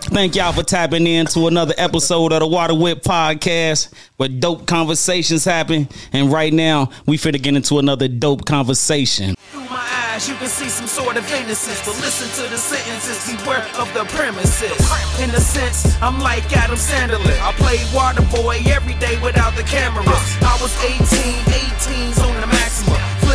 Thank 0.00 0.36
y'all 0.36 0.52
for 0.52 0.62
tapping 0.62 1.06
in 1.06 1.26
to 1.26 1.46
another 1.46 1.74
episode 1.78 2.32
of 2.32 2.40
the 2.40 2.46
Water 2.46 2.74
Whip 2.74 3.02
Podcast 3.02 3.92
where 4.16 4.28
dope 4.28 4.66
conversations 4.66 5.44
happen. 5.44 5.88
And 6.12 6.30
right 6.30 6.52
now, 6.52 6.90
we 7.06 7.16
finna 7.16 7.40
get 7.40 7.54
into 7.54 7.78
another 7.78 8.08
dope 8.08 8.44
conversation. 8.44 9.34
Through 9.52 9.64
my 9.70 9.88
eyes, 10.12 10.28
you 10.28 10.34
can 10.34 10.48
see 10.48 10.68
some 10.68 10.86
sort 10.86 11.16
of 11.16 11.24
innocence, 11.32 11.80
but 11.86 11.96
listen 12.00 12.28
to 12.44 12.50
the 12.50 12.58
sentences, 12.58 13.36
beware 13.36 13.64
of 13.78 13.92
the 13.94 14.04
premises. 14.12 14.76
In 15.20 15.30
a 15.30 15.40
sense, 15.40 15.96
I'm 16.02 16.18
like 16.20 16.44
Adam 16.56 16.76
Sandler. 16.76 17.40
I 17.40 17.52
played 17.52 17.80
water 17.94 18.22
boy 18.42 18.60
every 18.66 18.94
day 18.94 19.18
without 19.22 19.56
the 19.56 19.62
cameras. 19.62 20.06
I 20.42 20.58
was 20.60 20.76
18, 20.84 21.00
18s 21.00 22.18
on 22.20 22.40
the 22.40 22.46
maximum, 22.48 22.61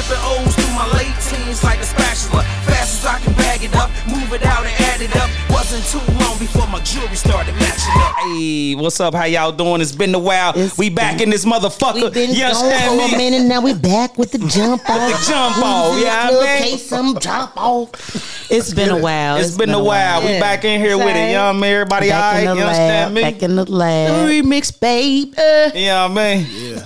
flipping 0.02 0.24
O's 0.26 0.56
through 0.56 0.76
my 0.76 0.88
late 0.94 1.16
teens 1.22 1.64
like 1.64 1.80
a 1.80 1.84
spatula. 1.84 2.44
Fast 2.66 3.00
as 3.02 3.06
I 3.06 3.20
can 3.20 3.34
bag 3.34 3.64
it 3.64 3.76
up, 3.76 3.90
move 4.08 4.32
it 4.34 4.46
out 4.46 4.64
and 4.66 4.74
add 4.82 5.02
it 5.02 5.16
up. 5.16 5.30
Wasn't 5.50 5.84
too 5.86 5.98
long 6.20 6.38
before 6.38 6.68
my 6.68 6.80
jewelry 6.82 7.16
started 7.16 7.56
matching 7.56 7.94
up. 7.98 8.16
Hey, 8.18 8.76
what's 8.76 9.00
up? 9.00 9.14
How 9.16 9.24
y'all 9.26 9.52
doing? 9.52 9.82
It's 9.82 9.96
been 9.96 10.14
a 10.14 10.20
while. 10.20 10.54
It's 10.56 10.78
we 10.78 10.90
back 10.90 11.20
in 11.22 11.30
this 11.30 11.46
motherfucker. 11.46 12.04
We've 12.04 12.14
been 12.14 12.30
you 12.32 12.42
gone 12.42 12.56
understand 12.56 13.10
for 13.10 13.16
a 13.16 13.18
minute 13.18 13.48
now. 13.48 13.62
We 13.62 13.74
back 13.74 14.18
with 14.18 14.32
the 14.32 14.40
jump 14.40 14.88
off. 14.90 15.12
The 15.26 15.32
jump 15.32 15.58
off, 15.58 16.00
yeah, 16.00 16.30
man. 16.32 16.62
case, 16.64 16.86
some 16.88 17.18
jump 17.20 17.58
off. 17.58 18.52
It's 18.52 18.74
been 18.74 18.90
a 18.90 18.98
while. 19.02 19.38
it's 19.38 19.58
been 19.58 19.72
a 19.72 19.84
while. 19.84 20.22
We 20.22 20.34
Yeah. 20.34 20.40
back 20.40 20.64
in 20.64 20.80
here 20.80 20.98
with 20.98 21.08
it. 21.08 21.14
Same. 21.16 21.28
You 21.30 21.34
know 21.36 21.48
what 21.48 21.56
I 21.56 21.60
mean? 21.60 21.64
Everybody 21.74 22.10
Back 22.10 22.34
right? 22.34 22.40
in 22.44 22.50
You 22.50 22.56
the 22.56 22.62
understand 22.62 23.04
lab. 23.04 23.14
me? 23.14 23.22
Back 23.32 23.44
in 23.44 23.56
the 23.56 23.72
lab. 23.72 24.30
remix, 24.30 24.80
babe. 24.80 25.34
Uh. 25.38 25.72
you 25.74 25.86
know 25.88 26.08
what 26.08 26.18
I 26.22 26.36
mean? 26.36 26.84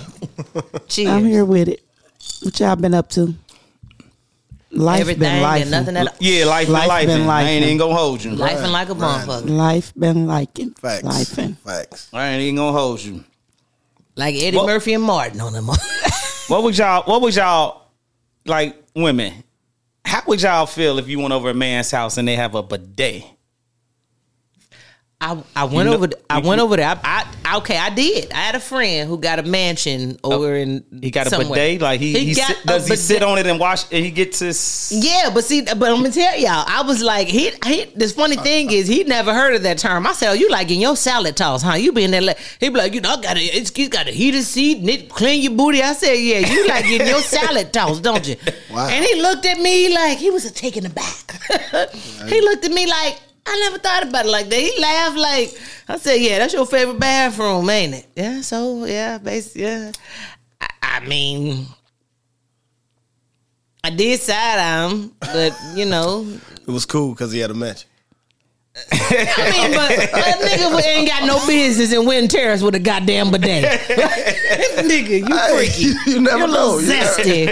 Cheers. 0.88 1.08
I'm 1.10 1.24
here 1.26 1.44
with 1.44 1.68
it. 1.68 1.82
What 2.42 2.58
y'all 2.60 2.76
been 2.76 2.94
up 2.94 3.08
to? 3.10 3.34
Life 4.70 5.00
Everything 5.02 5.20
been 5.20 5.42
life. 5.42 5.62
and 5.62 5.70
nothing 5.70 5.96
at 5.98 6.16
Yeah, 6.20 6.46
life, 6.46 6.68
Life 6.68 6.80
been 6.80 6.88
life. 6.88 7.06
been 7.06 7.28
I 7.28 7.42
ain't 7.42 7.62
lifing. 7.62 7.66
even 7.66 7.78
gonna 7.78 7.94
hold 7.94 8.24
you. 8.24 8.30
Life 8.32 8.58
and 8.58 8.72
like 8.72 8.88
a 8.88 8.94
motherfucker. 8.94 9.48
Life 9.50 9.92
been 9.98 10.26
liking. 10.26 10.70
Facts. 10.72 11.04
Life 11.04 11.38
and 11.38 11.58
Facts. 11.58 12.08
I 12.12 12.28
ain't 12.28 12.42
even 12.42 12.56
gonna 12.56 12.72
hold 12.76 13.00
you. 13.02 13.22
Like 14.16 14.34
Eddie 14.36 14.56
What- 14.56 14.66
Murphy 14.66 14.94
and 14.94 15.04
Martin 15.04 15.40
on 15.40 15.52
them. 15.52 15.68
What 16.48 16.64
would 16.64 16.76
y'all? 16.76 17.02
What 17.04 17.22
would 17.22 17.34
y'all 17.34 17.86
like, 18.44 18.76
women? 18.94 19.44
How 20.04 20.22
would 20.26 20.42
y'all 20.42 20.66
feel 20.66 20.98
if 20.98 21.08
you 21.08 21.18
went 21.20 21.32
over 21.32 21.48
a 21.50 21.54
man's 21.54 21.90
house 21.90 22.18
and 22.18 22.26
they 22.26 22.36
have 22.36 22.54
a 22.54 22.62
bidet? 22.62 23.24
I, 25.22 25.40
I 25.54 25.64
went 25.64 25.88
know- 25.88 25.94
over. 25.94 26.08
th- 26.08 26.20
I 26.28 26.38
you- 26.40 26.48
went 26.48 26.60
over 26.60 26.76
there. 26.76 26.88
I, 26.88 27.26
I 27.44 27.56
okay. 27.58 27.78
I 27.78 27.90
did. 27.90 28.32
I 28.32 28.36
had 28.38 28.54
a 28.56 28.60
friend 28.60 29.08
who 29.08 29.18
got 29.18 29.38
a 29.38 29.44
mansion 29.44 30.18
oh, 30.24 30.32
over 30.32 30.56
in. 30.56 30.82
Oh, 30.92 30.98
He 31.00 31.10
got 31.12 31.28
a 31.28 31.30
somewhere. 31.30 31.48
bidet. 31.50 31.80
Like 31.80 32.00
he, 32.00 32.12
he, 32.18 32.34
got 32.34 32.48
sit, 32.48 32.64
a 32.64 32.66
does 32.66 32.88
he 32.88 32.96
sit 32.96 33.22
on 33.22 33.38
it 33.38 33.46
and 33.46 33.60
wash? 33.60 33.84
And 33.92 34.04
he 34.04 34.10
gets 34.10 34.40
his. 34.40 34.92
Yeah, 34.94 35.30
but 35.32 35.44
see, 35.44 35.62
but 35.62 35.82
I'm 35.90 35.96
gonna 36.02 36.10
tell 36.10 36.36
y'all, 36.38 36.64
I 36.66 36.82
was 36.82 37.02
like, 37.02 37.28
he, 37.28 37.50
he. 37.64 37.84
This 37.94 38.12
funny 38.12 38.36
thing 38.36 38.72
is, 38.72 38.88
he 38.88 39.04
never 39.04 39.32
heard 39.32 39.54
of 39.54 39.62
that 39.62 39.78
term. 39.78 40.06
I 40.08 40.12
said, 40.12 40.30
"Oh, 40.30 40.34
you 40.34 40.50
like 40.50 40.70
in 40.72 40.80
your 40.80 40.96
salad 40.96 41.36
toss, 41.36 41.62
huh? 41.62 41.74
You 41.74 41.92
been 41.92 42.10
there?" 42.10 42.20
Like, 42.20 42.38
he 42.58 42.68
be 42.68 42.76
like, 42.76 42.92
"You 42.92 43.00
know, 43.00 43.10
I 43.10 43.20
got 43.20 43.36
a, 43.36 43.40
it's, 43.40 43.70
it's 43.76 43.88
got 43.88 44.08
a 44.08 44.10
heated 44.10 44.42
seat, 44.42 44.78
and 44.78 44.90
it 44.90 45.08
clean 45.08 45.42
your 45.42 45.52
booty." 45.52 45.82
I 45.82 45.92
said, 45.92 46.14
"Yeah, 46.14 46.38
you 46.40 46.66
like 46.66 46.84
in 46.86 47.06
your 47.06 47.20
salad 47.20 47.72
toss, 47.72 48.00
don't 48.00 48.26
you?" 48.26 48.36
Wow. 48.72 48.88
And 48.88 49.04
he 49.04 49.20
looked 49.20 49.44
at 49.44 49.58
me 49.58 49.92
like 49.94 50.16
he 50.18 50.30
was 50.30 50.50
taken 50.52 50.86
aback. 50.86 51.32
he 52.26 52.40
looked 52.40 52.64
at 52.64 52.72
me 52.72 52.86
like 52.86 53.20
I 53.44 53.58
never 53.60 53.78
thought 53.78 54.04
about 54.08 54.26
it 54.26 54.30
like 54.30 54.48
that. 54.48 54.60
He 54.60 54.80
laughed 54.80 55.16
like 55.16 55.60
I 55.88 55.98
said, 55.98 56.16
"Yeah, 56.20 56.38
that's 56.38 56.54
your 56.54 56.66
favorite 56.66 56.98
bathroom, 57.00 57.68
ain't 57.70 57.94
it?" 57.94 58.06
Yeah, 58.16 58.40
so 58.40 58.84
yeah, 58.84 59.18
basically, 59.18 59.62
yeah. 59.62 59.92
I, 60.60 60.68
I 60.82 61.00
mean. 61.00 61.66
I 63.84 63.90
did 63.90 64.20
side 64.20 64.60
eye 64.60 64.88
him, 64.88 65.12
but 65.18 65.52
you 65.74 65.84
know, 65.86 66.24
It 66.60 66.70
was 66.70 66.86
cool 66.86 67.10
because 67.14 67.32
he 67.32 67.40
had 67.40 67.50
a 67.50 67.54
match. 67.54 67.84
I 68.74 69.50
mean, 69.50 69.70
but 69.72 69.88
that 70.12 70.38
nigga 70.40 70.82
ain't 70.86 71.06
got 71.08 71.26
no 71.26 71.44
business 71.46 71.92
in 71.92 72.06
Winter 72.06 72.36
Terrace 72.38 72.62
with 72.62 72.74
a 72.74 72.78
goddamn 72.78 73.30
bidet. 73.30 73.64
nigga, 74.80 75.28
you 75.28 75.38
freaky. 75.56 75.92
you 76.10 76.20
never 76.20 76.38
You're 76.38 76.48
a 76.48 76.50
know. 76.50 76.76
little 76.76 76.80
You 76.80 76.88
never- 76.88 77.22
zesty. 77.22 77.48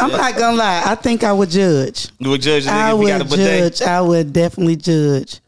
I'm 0.00 0.10
not 0.12 0.36
gonna 0.36 0.56
lie. 0.56 0.82
I 0.84 0.94
think 0.94 1.24
I 1.24 1.32
would 1.32 1.50
judge. 1.50 2.08
You 2.18 2.30
would 2.30 2.40
judge 2.42 2.66
a 2.66 2.70
I 2.70 2.92
nigga 2.92 3.02
if 3.02 3.08
got 3.08 3.20
a 3.20 3.24
would 3.24 3.30
bidet. 3.30 3.74
judge. 3.74 3.82
I 3.88 4.00
would 4.00 4.32
definitely 4.32 4.76
judge. 4.76 5.40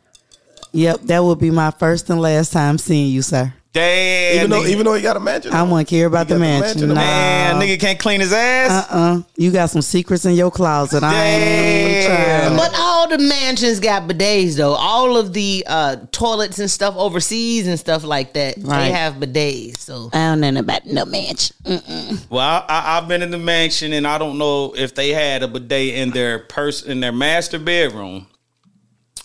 Yep, 0.73 1.03
that 1.03 1.23
would 1.23 1.39
be 1.39 1.51
my 1.53 1.71
first 1.71 2.11
and 2.11 2.21
last 2.21 2.53
time 2.53 2.79
seeing 2.79 3.13
you, 3.13 3.23
sir. 3.23 3.53
Damn, 3.75 4.37
Even 4.37 4.51
though, 4.51 4.63
nigga. 4.63 4.69
even 4.69 4.85
though 4.87 4.95
he 4.95 5.03
got 5.03 5.17
a 5.17 5.21
mansion. 5.21 5.53
I 5.53 5.65
wouldn't 5.65 5.89
care 5.89 6.07
about 6.07 6.29
the 6.29 6.35
got 6.35 6.39
the 6.39 6.41
mansion. 6.41 6.81
mansion, 6.81 6.89
Nah. 6.91 6.95
man, 6.95 7.55
nigga 7.61 7.81
can't 7.81 7.99
clean 7.99 8.21
his 8.21 8.33
ass. 8.33 8.87
Uh-uh. 8.89 9.23
You 9.37 9.51
got 9.51 9.69
some 9.71 9.83
secrets 9.83 10.25
in 10.25 10.35
your 10.35 10.53
closet. 10.53 11.03
I 11.03 11.25
ain't 11.25 12.07
Damn. 12.07 12.43
trying. 12.53 12.57
But 12.57 12.79
all 12.79 13.09
the 13.09 13.19
mansions 13.19 13.81
got 13.81 14.09
bidets 14.09 14.55
though. 14.57 14.75
All 14.75 15.17
of 15.17 15.33
the 15.33 15.65
uh, 15.67 15.97
toilets 16.13 16.61
and 16.61 16.71
stuff 16.71 16.95
overseas 16.97 17.67
and 17.67 17.77
stuff 17.77 18.05
like 18.05 18.35
that, 18.35 18.55
Right. 18.61 18.85
they 18.85 18.91
have 18.93 19.15
bidets. 19.15 19.79
So 19.79 20.09
I 20.13 20.19
don't 20.37 20.41
know 20.55 20.61
about 20.61 20.87
no 20.87 21.05
mansion. 21.05 21.57
Mm. 21.65 22.31
Well, 22.31 22.41
I, 22.41 22.65
I, 22.69 22.99
I've 22.99 23.09
been 23.09 23.23
in 23.23 23.33
the 23.33 23.39
mansion, 23.39 23.93
and 23.93 24.07
I 24.07 24.19
don't 24.19 24.39
know 24.39 24.73
if 24.77 24.95
they 24.95 25.09
had 25.11 25.43
a 25.43 25.49
bidet 25.49 25.95
in 25.97 26.11
their 26.11 26.39
pers- 26.39 26.85
in 26.85 27.01
their 27.01 27.11
master 27.13 27.59
bedroom 27.59 28.29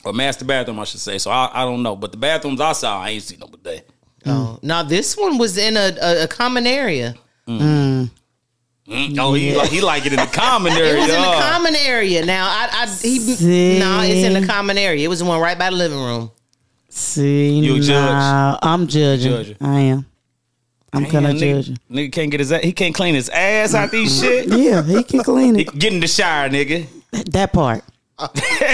or 0.04 0.12
master 0.12 0.44
bathroom, 0.46 0.80
I 0.80 0.86
should 0.86 1.02
say. 1.02 1.20
So 1.20 1.30
I, 1.30 1.52
I 1.54 1.66
don't 1.66 1.84
know, 1.84 1.96
but 1.96 2.12
the 2.12 2.18
bathrooms 2.18 2.60
I 2.60 2.72
saw, 2.72 3.00
I 3.00 3.10
ain't 3.12 3.22
seen 3.22 3.38
no 3.40 3.46
bidet. 3.48 3.88
Oh. 4.32 4.60
now 4.62 4.84
this 4.84 5.18
one 5.18 5.38
was 5.38 5.58
in 5.58 5.78
a, 5.78 5.96
a, 6.02 6.24
a 6.24 6.28
common 6.28 6.68
area. 6.68 7.16
Mm, 7.48 8.10
mm. 8.88 9.20
Oh, 9.20 9.34
he 9.34 9.56
like 9.56 9.70
he 9.70 9.82
like 9.82 10.06
it 10.06 10.14
in 10.14 10.20
the 10.20 10.26
common 10.26 10.74
area. 10.74 10.94
It 10.98 11.00
was 11.00 11.10
in 11.10 11.22
the 11.22 11.38
common 11.40 11.76
area. 11.76 12.26
Now 12.26 12.48
I, 12.48 12.70
I 12.72 12.86
he 12.88 13.20
See? 13.20 13.80
no, 13.80 14.02
it's 14.02 14.26
in 14.26 14.40
the 14.40 14.48
common 14.48 14.78
area. 14.78 15.06
It 15.06 15.08
was 15.08 15.20
the 15.20 15.26
one 15.26 15.40
right 15.40 15.58
by 15.58 15.70
the 15.70 15.76
living 15.76 16.00
room. 16.00 16.32
See, 16.90 17.60
You 17.60 17.76
a 17.76 17.80
judge. 17.80 18.60
I'm 18.62 18.88
judging. 18.88 19.32
Judging. 19.32 19.58
I 19.62 19.80
am. 19.82 20.06
I'm 20.92 21.06
kind 21.06 21.28
of 21.28 21.34
judging. 21.34 21.56
nigga, 21.56 21.66
judge. 21.66 21.70
you. 21.70 21.96
nigga 21.96 22.12
can't 22.12 22.32
get 22.32 22.40
his 22.40 22.52
a- 22.52 22.60
he 22.60 22.74
can't 22.74 22.96
clean 22.96 23.14
his 23.14 23.30
ass 23.30 23.76
out 23.76 23.92
these 23.92 24.12
mm. 24.12 24.22
shit. 24.22 24.48
Yeah, 24.48 24.82
he 24.82 25.04
can 25.04 25.24
clean 25.24 25.60
it. 25.60 25.78
get 25.78 25.94
in 25.94 26.00
the 26.00 26.08
shower, 26.08 26.50
nigga. 26.50 26.88
That 27.32 27.54
part. 27.54 27.84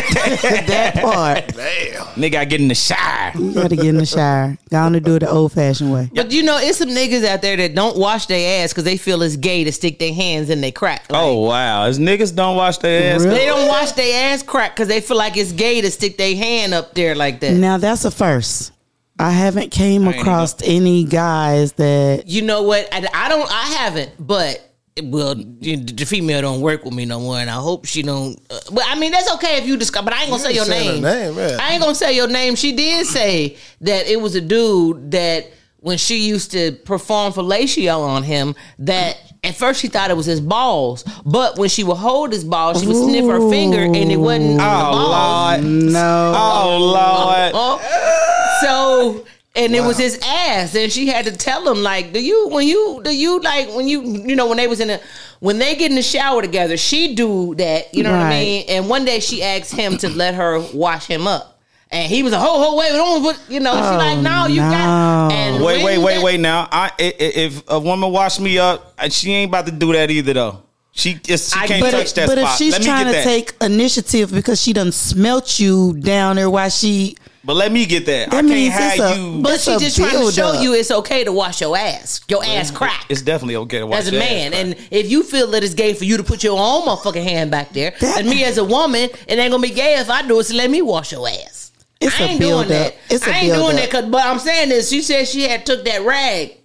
that 0.67 0.95
part. 1.01 1.47
Damn. 1.55 2.05
Nigga, 2.15 2.35
I 2.35 2.45
get 2.45 2.61
in 2.61 2.67
the 2.67 2.75
shower. 2.75 3.31
You 3.35 3.53
gotta 3.53 3.75
get 3.75 3.85
in 3.85 3.97
the 3.97 4.05
shower. 4.05 4.57
Go 4.69 4.77
on 4.77 4.95
and 4.95 5.05
do 5.05 5.15
it 5.15 5.19
the 5.19 5.29
old 5.29 5.53
fashioned 5.53 5.91
way. 5.91 6.09
But 6.13 6.31
you 6.31 6.43
know, 6.43 6.57
it's 6.57 6.77
some 6.77 6.89
niggas 6.89 7.25
out 7.25 7.41
there 7.41 7.57
that 7.57 7.75
don't 7.75 7.97
wash 7.97 8.25
their 8.25 8.63
ass 8.63 8.71
because 8.73 8.83
they 8.83 8.97
feel 8.97 9.21
it's 9.21 9.35
gay 9.35 9.63
to 9.63 9.71
stick 9.71 9.99
their 9.99 10.13
hands 10.13 10.49
in 10.49 10.61
their 10.61 10.71
crack. 10.71 11.11
Like, 11.11 11.21
Oh 11.21 11.41
wow, 11.41 11.83
as 11.83 11.99
niggas 11.99 12.35
don't 12.35 12.55
wash 12.55 12.77
their 12.79 13.15
ass. 13.15 13.23
Really? 13.23 13.37
They 13.37 13.45
don't 13.45 13.67
wash 13.67 13.91
their 13.93 14.33
ass 14.33 14.43
crack 14.43 14.75
because 14.75 14.87
they 14.87 15.01
feel 15.01 15.17
like 15.17 15.37
it's 15.37 15.51
gay 15.51 15.81
to 15.81 15.91
stick 15.91 16.17
their 16.17 16.35
hand 16.35 16.73
up 16.73 16.93
there 16.93 17.15
like 17.15 17.39
that. 17.41 17.53
Now 17.53 17.77
that's 17.77 18.05
a 18.05 18.11
first. 18.11 18.71
I 19.17 19.31
haven't 19.31 19.71
came 19.71 20.07
ain't 20.07 20.17
across 20.19 20.61
any 20.63 21.05
guys 21.05 21.73
that 21.73 22.27
You 22.27 22.41
know 22.41 22.63
what? 22.63 22.87
I, 22.91 23.07
I 23.13 23.29
don't. 23.29 23.49
I 23.49 23.63
haven't, 23.77 24.11
but. 24.19 24.61
Well, 25.03 25.35
the 25.35 26.05
female 26.07 26.41
don't 26.41 26.61
work 26.61 26.85
with 26.85 26.93
me 26.93 27.03
no 27.03 27.19
more, 27.19 27.37
and 27.37 27.49
I 27.49 27.55
hope 27.55 27.85
she 27.85 28.01
don't. 28.01 28.39
Uh, 28.49 28.59
but 28.71 28.85
I 28.87 28.97
mean, 28.97 29.11
that's 29.11 29.29
okay 29.33 29.57
if 29.57 29.65
you 29.67 29.75
discuss. 29.75 30.05
But 30.05 30.13
I 30.13 30.21
ain't 30.21 30.29
gonna 30.31 30.41
say 30.41 30.53
your 30.53 30.69
name. 30.69 31.03
her 31.03 31.31
name, 31.33 31.37
yeah. 31.37 31.57
I 31.59 31.73
ain't 31.73 31.81
gonna 31.81 31.93
say 31.93 32.15
your 32.15 32.29
name. 32.29 32.55
She 32.55 32.71
did 32.71 33.05
say 33.05 33.57
that 33.81 34.07
it 34.07 34.21
was 34.21 34.35
a 34.35 34.41
dude 34.41 35.11
that 35.11 35.51
when 35.79 35.97
she 35.97 36.19
used 36.25 36.51
to 36.51 36.71
perform 36.85 37.33
fellatio 37.33 37.99
on 37.99 38.23
him, 38.23 38.55
that 38.79 39.17
at 39.43 39.55
first 39.57 39.81
she 39.81 39.89
thought 39.89 40.11
it 40.11 40.17
was 40.17 40.25
his 40.27 40.39
balls, 40.39 41.03
but 41.25 41.59
when 41.59 41.67
she 41.67 41.83
would 41.83 41.97
hold 41.97 42.31
his 42.31 42.45
balls, 42.45 42.79
she 42.79 42.87
would 42.87 42.95
sniff 42.95 43.25
her 43.25 43.49
finger, 43.49 43.81
and 43.83 43.97
it 44.09 44.15
wasn't 44.15 44.59
the 44.59 44.63
Oh 44.63 44.91
balls. 44.91 45.61
lord. 45.61 45.91
no. 45.91 46.33
Oh 46.37 46.77
lord. 46.79 47.51
Oh. 47.53 48.21
So 48.61 49.25
and 49.55 49.73
it 49.75 49.81
was 49.81 49.97
his 49.97 50.19
ass, 50.25 50.75
and 50.75 50.91
she 50.91 51.07
had 51.07 51.25
to 51.25 51.31
tell 51.35 51.67
him 51.69 51.81
like, 51.83 52.11
do 52.13 52.21
you 52.21 52.49
when 52.49 52.67
you 52.67 53.01
do 53.03 53.15
you 53.15 53.39
like 53.39 53.69
when 53.73 53.87
you 53.87 54.01
you 54.03 54.35
know 54.35 54.47
when 54.47 54.57
they 54.57 54.67
was 54.67 54.79
in 54.79 54.87
the 54.89 55.01
when 55.39 55.57
they 55.57 55.75
get 55.75 55.89
in 55.91 55.95
the 55.95 56.01
shower 56.03 56.41
together, 56.41 56.77
she 56.77 57.15
do 57.15 57.55
that, 57.55 57.93
you 57.93 58.03
know 58.03 58.11
what 58.11 58.19
I 58.21 58.29
mean? 58.29 58.65
And 58.69 58.89
one 58.89 59.05
day 59.05 59.19
she 59.19 59.43
asked 59.43 59.73
him 59.73 59.97
to 59.99 60.09
let 60.09 60.35
her 60.35 60.59
wash 60.73 61.05
him 61.07 61.27
up. 61.27 61.51
And 61.91 62.11
he 62.11 62.23
was 62.23 62.33
a 62.33 62.39
whole 62.39 62.61
ho, 62.63 62.75
wait, 62.75 62.89
don't 62.89 63.21
put," 63.21 63.39
you 63.47 63.59
know. 63.59 63.71
She's 63.73 63.85
Oh, 63.85 63.97
like, 63.97 64.17
"No, 64.19 64.47
you 64.47 64.57
got." 64.59 65.31
And 65.31 65.63
Wait, 65.63 65.83
wait, 65.83 65.99
wait, 65.99 66.15
that- 66.15 66.23
wait. 66.23 66.39
Now, 66.39 66.67
I, 66.71 66.87
i- 66.99 67.03
i- 67.03 67.13
if 67.19 67.61
a 67.67 67.79
woman 67.79 68.11
wash 68.11 68.39
me 68.39 68.57
up, 68.57 68.99
she 69.11 69.31
ain't 69.31 69.49
about 69.49 69.67
to 69.67 69.71
do 69.71 69.93
that 69.93 70.09
either, 70.09 70.33
though. 70.33 70.61
She, 70.97 71.19
it's, 71.27 71.53
she 71.53 71.59
I- 71.59 71.67
can't 71.67 71.81
but 71.81 71.91
touch 71.91 72.13
that 72.13 72.27
but 72.27 72.37
spot. 72.37 72.53
if 72.53 72.57
she's 72.57 72.71
let 72.71 72.81
me 72.81 72.87
trying 72.87 73.05
to 73.07 73.11
that. 73.11 73.23
take 73.25 73.53
initiative 73.61 74.31
because 74.31 74.61
she 74.61 74.71
done 74.73 74.91
smelt 74.93 75.59
you 75.59 75.93
down 75.99 76.37
there 76.37 76.49
while 76.49 76.69
she 76.69 77.17
but 77.43 77.57
let 77.57 77.71
me 77.71 77.85
get 77.85 78.07
that. 78.07 78.31
That 78.31 78.37
I 78.37 78.41
means 78.41 78.73
can't 78.73 78.93
it's 78.95 79.03
have 79.03 79.17
a- 79.17 79.21
you. 79.21 79.41
But 79.43 79.59
she 79.59 79.77
just 79.77 79.97
trying 79.97 80.09
to 80.13 80.31
show 80.31 80.43
build-up. 80.53 80.63
you 80.63 80.73
it's 80.73 80.89
okay 80.89 81.23
to 81.25 81.31
wash 81.31 81.61
your 81.61 81.77
ass, 81.77 82.21
your 82.27 82.43
ass 82.43 82.71
crack. 82.71 83.05
It's 83.07 83.21
definitely 83.21 83.57
okay 83.57 83.77
to 83.79 83.85
wash 83.85 83.99
as 83.99 84.07
a 84.07 84.11
your 84.13 84.23
ass 84.23 84.29
man. 84.29 84.51
crack. 84.51 84.63
And 84.65 84.75
if 84.89 85.11
you 85.11 85.21
feel 85.21 85.51
that 85.51 85.63
it's 85.63 85.75
gay 85.75 85.93
for 85.93 86.05
you 86.05 86.17
to 86.17 86.23
put 86.23 86.43
your 86.43 86.57
own 86.57 86.87
motherfucking 86.87 87.21
hand 87.23 87.51
back 87.51 87.71
there, 87.71 87.93
That- 87.99 88.17
and 88.21 88.27
me 88.29 88.43
as 88.45 88.57
a 88.57 88.63
woman, 88.63 89.09
it 89.27 89.37
ain't 89.37 89.51
gonna 89.51 89.61
be 89.61 89.69
gay 89.69 89.93
if 89.99 90.09
I 90.09 90.25
do 90.27 90.39
it. 90.39 90.45
So 90.45 90.55
let 90.55 90.71
me 90.71 90.81
wash 90.81 91.11
your 91.11 91.27
ass. 91.29 91.71
It's 92.01 92.19
I 92.19 92.23
a 92.23 92.27
ain't 92.29 92.41
doing 92.41 92.67
build-up. 92.67 92.67
that. 92.69 92.95
It's 93.13 93.27
a 93.27 93.29
I 93.29 93.33
ain't 93.33 93.41
doing 93.47 93.59
build-up. 93.59 93.75
that. 93.75 93.89
Cause, 93.91 94.05
but 94.05 94.25
I'm 94.25 94.39
saying 94.39 94.69
this. 94.69 94.89
She 94.89 95.03
said 95.03 95.27
she 95.27 95.43
had 95.43 95.67
took 95.67 95.85
that 95.85 96.01
rag, 96.01 96.57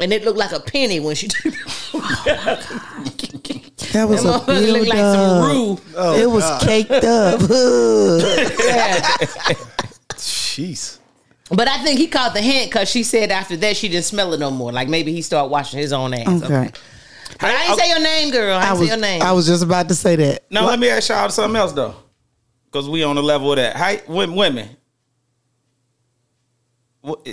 and 0.00 0.12
it 0.12 0.24
looked 0.24 0.38
like 0.38 0.52
a 0.52 0.60
penny 0.60 1.00
when 1.00 1.14
she 1.14 1.28
took. 1.28 1.46
it. 1.46 1.54
That 3.92 4.08
was 4.08 4.24
a 4.24 4.28
That 4.28 4.42
motherfucker 4.42 4.46
look 4.72 4.74
build 4.74 4.88
like 4.88 4.98
some 4.98 5.20
up. 5.42 5.48
roux. 5.52 5.78
Oh, 5.96 6.14
it 6.18 6.30
was 6.30 6.42
God. 6.44 6.62
caked 6.62 6.90
up. 6.90 7.40
Yeah. 7.40 9.00
Jeez. 10.16 10.98
But 11.50 11.68
I 11.68 11.78
think 11.84 11.98
he 12.00 12.06
caught 12.08 12.32
the 12.34 12.40
hint 12.40 12.70
because 12.70 12.90
she 12.90 13.02
said 13.02 13.30
after 13.30 13.56
that 13.58 13.76
she 13.76 13.88
didn't 13.88 14.06
smell 14.06 14.32
it 14.32 14.40
no 14.40 14.50
more. 14.50 14.72
Like 14.72 14.88
maybe 14.88 15.12
he 15.12 15.22
started 15.22 15.50
washing 15.50 15.78
his 15.78 15.92
own 15.92 16.14
ass. 16.14 16.42
okay. 16.42 16.70
But 17.40 17.50
I 17.50 17.66
didn't 17.66 17.78
say 17.78 17.88
your 17.90 18.00
name, 18.00 18.30
girl. 18.32 18.56
I 18.56 18.60
I 18.60 18.62
didn't 18.68 18.78
was 18.80 18.88
say 18.88 18.94
your 18.94 19.00
name. 19.00 19.22
I 19.22 19.32
was 19.32 19.46
just 19.46 19.62
about 19.62 19.88
to 19.88 19.94
say 19.94 20.16
that. 20.16 20.44
Now 20.50 20.66
let 20.66 20.78
me 20.78 20.88
ask 20.88 21.08
y'all 21.10 21.28
something 21.28 21.56
else 21.56 21.72
though, 21.72 21.94
because 22.66 22.88
we 22.88 23.02
on 23.04 23.16
the 23.16 23.22
level 23.22 23.50
of 23.52 23.56
that. 23.56 23.76
How 23.76 23.96
women? 24.12 24.70
what- 27.00 27.26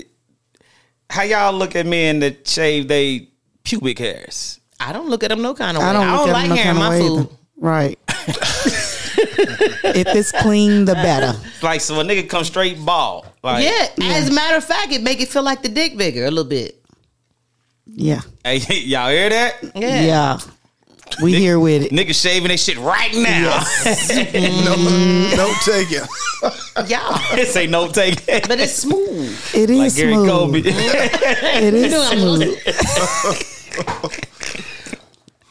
How 1.12 1.24
y'all 1.24 1.52
look 1.52 1.76
at 1.76 1.86
men 1.86 2.22
that 2.22 2.48
shave 2.48 2.88
they 2.88 3.28
pubic 3.66 4.00
hairs? 4.00 4.62
I 4.80 4.94
don't 4.94 5.10
look 5.10 5.24
at 5.24 5.28
them 5.28 5.42
no 5.42 5.54
kind 5.54 5.76
of 5.76 5.84
way. 5.84 5.90
I 5.90 5.94
don't, 5.94 6.10
look 6.10 6.30
at 6.30 6.32
like 6.32 6.50
no 6.50 6.56
hair 6.56 6.72
in 6.72 6.78
my 6.78 6.98
food. 6.98 7.20
either. 7.20 7.30
Right. 7.58 8.00
if 8.08 10.08
it's 10.08 10.32
clean, 10.32 10.86
the 10.86 10.94
better. 10.94 11.38
Like 11.62 11.82
so, 11.82 12.00
a 12.00 12.04
nigga 12.06 12.30
come 12.30 12.46
straight 12.46 12.84
bald. 12.84 13.28
Like, 13.44 13.66
Yeah, 13.66 13.88
as 14.02 14.30
a 14.30 14.34
matter 14.34 14.56
of 14.56 14.64
fact, 14.64 14.94
it 14.94 15.02
make 15.02 15.20
it 15.20 15.28
feel 15.28 15.44
like 15.44 15.62
the 15.62 15.70
dick 15.70 15.98
bigger 15.98 16.24
a 16.24 16.32
little 16.32 16.50
bit. 16.50 16.82
Yeah. 17.86 18.22
Hey, 18.46 18.58
y'all 18.86 19.10
hear 19.10 19.30
that? 19.30 19.58
Yeah. 19.76 20.02
Yeah. 20.02 20.40
We 21.22 21.34
here 21.36 21.60
with 21.60 21.84
it. 21.84 21.92
Niggas 21.92 22.22
shaving 22.22 22.50
their 22.50 22.58
shit 22.58 22.78
right 22.78 23.14
now. 23.14 23.64
No, 24.62 24.76
don't 25.36 25.62
take 25.62 25.92
it. 25.92 26.08
Yeah. 26.88 27.36
this 27.36 27.56
ain't 27.56 27.72
no 27.72 27.88
take. 27.88 28.28
It. 28.28 28.48
But 28.48 28.60
it's 28.60 28.74
smooth. 28.74 29.30
It 29.54 29.70
is 29.70 29.78
like 29.80 29.96
Gary 29.96 30.14
smooth. 30.14 30.30
Kobe. 30.30 30.62
It 30.66 31.74
is 31.74 31.94
smooth. 32.10 32.58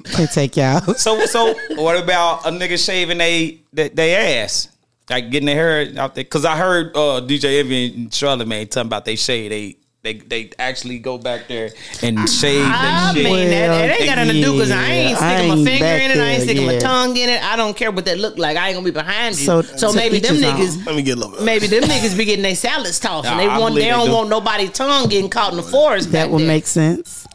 Can't 0.12 0.32
take 0.32 0.56
y'all. 0.56 0.94
so 0.94 1.24
so 1.26 1.54
what 1.76 2.02
about 2.02 2.46
a 2.46 2.50
nigga 2.50 2.82
shaving 2.82 3.18
they 3.18 3.60
they, 3.72 3.88
they 3.88 4.40
ass? 4.42 4.68
Like 5.08 5.30
getting 5.30 5.46
their 5.46 5.56
hair 5.56 5.92
out 6.00 6.14
there? 6.14 6.24
Cause 6.24 6.44
I 6.44 6.56
heard 6.56 6.96
uh, 6.96 7.20
DJ 7.20 7.60
Envy 7.60 7.94
and 7.94 8.10
Charlamagne 8.10 8.70
talking 8.70 8.88
about 8.88 9.04
they 9.04 9.16
shave 9.16 9.50
they 9.50 9.76
they 10.02 10.14
they 10.14 10.50
actually 10.58 10.98
go 10.98 11.18
back 11.18 11.46
there 11.46 11.70
and 12.02 12.18
ah, 12.18 12.24
shave 12.26 12.64
I 12.64 12.68
that 12.70 13.12
shit. 13.14 13.24
mean, 13.24 13.50
that, 13.50 13.66
that 13.68 14.00
ain't 14.00 14.06
got 14.08 14.14
nothing 14.16 14.34
to 14.34 14.40
do 14.42 14.52
because 14.54 14.70
I 14.70 14.86
ain't 14.86 15.16
sticking 15.18 15.34
I 15.34 15.46
my 15.48 15.54
ain't 15.56 15.68
finger 15.68 15.84
in 15.84 16.10
it. 16.10 16.16
I 16.16 16.20
ain't 16.20 16.20
there, 16.20 16.40
sticking 16.40 16.66
my 16.66 16.78
tongue 16.78 17.16
in 17.18 17.28
it. 17.28 17.42
I 17.44 17.56
don't 17.56 17.76
care 17.76 17.90
what 17.90 18.06
that 18.06 18.18
look 18.18 18.38
like. 18.38 18.56
I 18.56 18.68
ain't 18.68 18.76
gonna 18.76 18.84
be 18.84 18.90
behind 18.92 19.38
you. 19.38 19.44
So, 19.44 19.60
So- 19.60 19.90
to 19.90 19.96
maybe 19.96 20.18
them 20.18 20.36
niggas, 20.36 20.86
Let 20.86 20.96
me 20.96 21.02
get 21.02 21.18
a 21.18 21.20
little 21.20 21.44
maybe 21.44 21.66
them 21.66 21.82
niggas 21.82 22.16
be 22.16 22.24
getting 22.24 22.42
their 22.42 22.54
salads 22.56 22.98
tossed, 22.98 23.28
and 23.28 23.38
they 23.38 23.46
I 23.46 23.58
want 23.58 23.74
they 23.74 23.82
they 23.82 23.88
don't 23.88 24.06
do. 24.06 24.12
want 24.14 24.30
nobody's 24.30 24.70
tongue 24.70 25.08
getting 25.08 25.28
caught 25.28 25.50
in 25.52 25.58
the 25.58 25.62
forest. 25.62 26.12
That 26.12 26.30
would 26.30 26.40
there. 26.40 26.48
make 26.48 26.66
sense. 26.66 27.26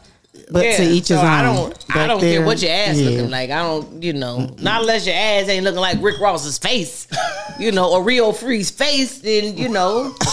But 0.50 0.64
Yeah, 0.64 0.76
to 0.76 0.82
each 0.84 1.08
his 1.08 1.18
so 1.18 1.24
own. 1.24 1.24
I 1.26 1.42
don't. 1.42 1.86
I 1.96 2.06
don't 2.06 2.20
there, 2.20 2.38
care 2.38 2.46
what 2.46 2.62
your 2.62 2.70
ass 2.70 2.96
yeah. 2.96 3.10
looking 3.10 3.30
like. 3.30 3.50
I 3.50 3.62
don't. 3.62 4.00
You 4.02 4.12
know, 4.12 4.54
not 4.60 4.82
unless 4.82 5.04
your 5.06 5.16
ass 5.16 5.48
ain't 5.48 5.64
looking 5.64 5.80
like 5.80 6.00
Rick 6.02 6.20
Ross's 6.20 6.58
face. 6.58 7.06
You 7.58 7.72
know, 7.72 7.90
or 7.92 8.02
Rio 8.02 8.32
Free's 8.32 8.70
face. 8.70 9.18
Then 9.18 9.56
you 9.56 9.68
know. 9.68 10.14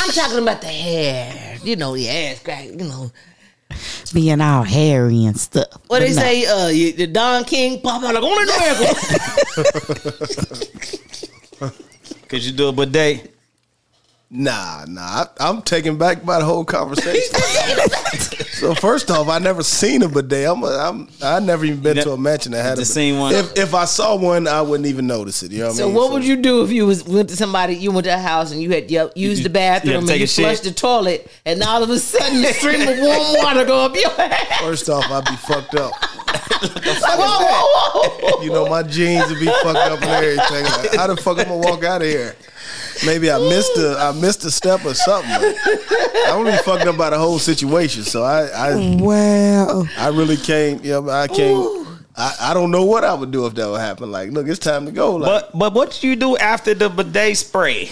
I'm 0.00 0.10
talking 0.10 0.38
about 0.38 0.60
the 0.60 0.68
hair. 0.68 1.58
You 1.62 1.76
know, 1.76 1.94
the 1.94 2.08
ass 2.08 2.42
crack. 2.42 2.66
You 2.66 2.76
know 2.76 3.10
Being 4.12 4.40
all 4.40 4.62
hairy 4.62 5.24
and 5.24 5.38
stuff. 5.38 5.66
what 5.88 6.00
they 6.00 6.14
no. 6.14 6.20
say? 6.20 6.46
Uh, 6.46 6.68
you, 6.68 6.92
the 6.92 7.06
Don 7.06 7.44
King 7.44 7.80
pop 7.80 8.02
out 8.02 8.14
like 8.14 8.22
only 8.22 8.44
America. 8.44 8.94
Could 12.28 12.44
you 12.44 12.52
do 12.52 12.68
a 12.68 12.72
bidet? 12.72 13.35
Nah, 14.38 14.84
nah. 14.86 15.00
I, 15.00 15.26
I'm 15.40 15.62
taken 15.62 15.96
back 15.96 16.22
by 16.22 16.38
the 16.40 16.44
whole 16.44 16.62
conversation. 16.64 17.34
so 18.52 18.74
first 18.74 19.10
off, 19.10 19.28
I 19.28 19.38
never 19.38 19.62
seen 19.62 20.02
a 20.02 20.08
bidet. 20.08 20.46
I'm, 20.46 20.62
a, 20.62 20.66
I'm 20.66 21.08
I 21.22 21.40
never 21.40 21.64
even 21.64 21.80
been 21.80 21.96
Ne- 21.96 22.02
to 22.02 22.12
a 22.12 22.18
mansion 22.18 22.52
that 22.52 22.62
had 22.62 22.74
a 22.74 22.76
Just 22.82 22.94
bidet. 22.94 23.12
seen 23.14 23.18
one? 23.18 23.34
If 23.34 23.56
if 23.56 23.74
I 23.74 23.86
saw 23.86 24.14
one, 24.14 24.46
I 24.46 24.60
wouldn't 24.60 24.88
even 24.88 25.06
notice 25.06 25.42
it. 25.42 25.52
You 25.52 25.60
know 25.60 25.66
what 25.68 25.74
I 25.74 25.78
so 25.78 25.86
mean? 25.86 25.94
what 25.96 26.12
would 26.12 26.24
you 26.26 26.36
do 26.36 26.62
if 26.64 26.70
you 26.70 26.84
was 26.86 27.02
went 27.04 27.30
to 27.30 27.36
somebody? 27.36 27.76
You 27.76 27.92
went 27.92 28.04
to 28.04 28.14
a 28.14 28.18
house 28.18 28.52
and 28.52 28.60
you 28.60 28.70
had 28.72 28.90
you 28.90 29.10
used 29.16 29.42
the 29.42 29.48
bathroom 29.48 29.92
you 29.92 29.98
and 30.10 30.18
you 30.18 30.24
a 30.24 30.26
shit? 30.26 30.44
flushed 30.44 30.64
the 30.64 30.70
toilet, 30.72 31.30
and 31.46 31.62
all 31.62 31.82
of 31.82 31.88
a 31.88 31.98
sudden 31.98 32.44
a 32.44 32.52
stream 32.52 32.86
of 32.86 32.98
warm 32.98 33.34
water 33.42 33.64
go 33.64 33.86
up 33.86 33.94
your 33.96 34.10
ass. 34.20 34.60
First 34.60 34.90
off, 34.90 35.10
I'd 35.10 35.24
be 35.24 35.36
fucked 35.36 35.74
up. 35.76 35.92
Whoa, 36.60 37.16
whoa, 37.18 38.18
whoa! 38.20 38.42
You 38.42 38.50
know, 38.52 38.66
my 38.66 38.82
jeans 38.82 39.28
would 39.30 39.40
be 39.40 39.46
fucked 39.46 39.76
up 39.78 40.02
and 40.02 40.10
everything. 40.10 40.64
Like, 40.64 40.94
how 40.94 41.06
the 41.06 41.16
fuck 41.16 41.38
I'm 41.38 41.44
gonna 41.44 41.56
walk 41.56 41.84
out 41.84 42.02
of 42.02 42.08
here? 42.08 42.36
Maybe 43.04 43.30
I 43.30 43.38
missed 43.38 43.76
a 43.76 43.96
I 43.98 44.12
missed 44.12 44.44
a 44.44 44.50
step 44.50 44.84
or 44.84 44.94
something. 44.94 45.30
I'm 46.28 46.44
gonna 46.44 46.58
fucked 46.58 46.86
up 46.86 46.96
by 46.96 47.10
the 47.10 47.18
whole 47.18 47.38
situation. 47.38 48.04
So 48.04 48.22
I 48.22 48.46
I, 48.48 48.96
Wow. 49.00 49.84
I 49.98 50.08
really 50.08 50.36
can't. 50.36 50.82
You 50.84 50.92
know, 51.02 51.10
I 51.10 51.26
can't. 51.28 51.86
I, 52.16 52.34
I 52.40 52.54
don't 52.54 52.70
know 52.70 52.84
what 52.84 53.04
I 53.04 53.12
would 53.12 53.30
do 53.30 53.44
if 53.46 53.54
that 53.56 53.68
would 53.68 53.80
happen. 53.80 54.10
Like, 54.10 54.30
look, 54.30 54.48
it's 54.48 54.58
time 54.58 54.86
to 54.86 54.92
go. 54.92 55.16
Like, 55.16 55.28
But 55.52 55.58
but 55.58 55.74
what 55.74 55.98
do 56.00 56.08
you 56.08 56.16
do 56.16 56.36
after 56.38 56.72
the 56.72 56.88
bidet 56.88 57.36
spray? 57.36 57.90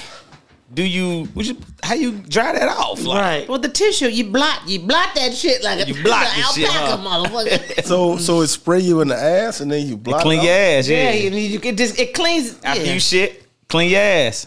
Do 0.73 0.83
you, 0.83 1.29
would 1.37 1.47
you 1.47 1.57
how 1.85 1.95
you 1.95 2.13
dry 2.13 2.53
that 2.53 2.69
off? 2.69 3.05
Like, 3.05 3.21
Right. 3.21 3.49
With 3.49 3.63
the 3.63 3.69
tissue, 3.69 4.09
you 4.09 4.25
blot, 4.25 4.67
you 4.67 4.81
blot 4.81 5.15
that 5.15 5.33
shit 5.35 5.63
like 5.63 5.79
a 5.79 5.87
You 5.87 6.03
blot 6.03 6.25
like 6.25 6.29
the 6.35 6.41
an 6.41 6.55
shit, 6.55 6.75
alpaca, 6.75 6.97
huh? 6.97 7.27
motherfucker. 7.29 7.85
so 7.85 8.17
so 8.17 8.41
it 8.41 8.49
spray 8.49 8.81
you 8.81 9.01
in 9.03 9.09
the 9.09 9.15
ass 9.17 9.61
and 9.61 9.71
then 9.71 9.87
you 9.87 9.97
block 9.97 10.23
Clean 10.23 10.41
it 10.41 10.45
your 10.45 10.53
off? 10.53 10.79
ass, 10.81 10.89
yeah, 10.89 11.11
yeah. 11.13 11.29
you, 11.29 11.37
you 11.37 11.61
can 11.61 11.77
just 11.77 11.97
it 12.01 12.13
cleans. 12.15 12.59
After 12.65 12.83
yeah. 12.83 12.93
you 12.95 12.99
shit, 12.99 13.47
clean 13.69 13.91
your 13.91 14.01
ass. 14.01 14.47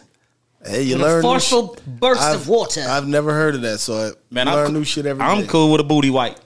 Hey, 0.67 0.83
you 0.83 0.95
With 0.95 1.01
a 1.03 1.05
learn 1.05 1.15
new 1.21 1.27
forceful 1.29 1.75
sh- 1.75 1.79
burst 1.87 2.21
I've, 2.21 2.35
of 2.41 2.47
water. 2.47 2.81
I've 2.87 3.07
never 3.07 3.33
heard 3.33 3.55
of 3.55 3.61
that, 3.61 3.79
so 3.79 4.07
I 4.09 4.11
Man, 4.29 4.47
learn 4.47 4.67
I'm, 4.67 4.73
new 4.73 4.83
shit 4.83 5.05
every 5.05 5.23
I'm 5.23 5.41
day. 5.41 5.47
cool 5.47 5.71
with 5.71 5.81
a 5.81 5.83
booty 5.83 6.09
white. 6.09 6.39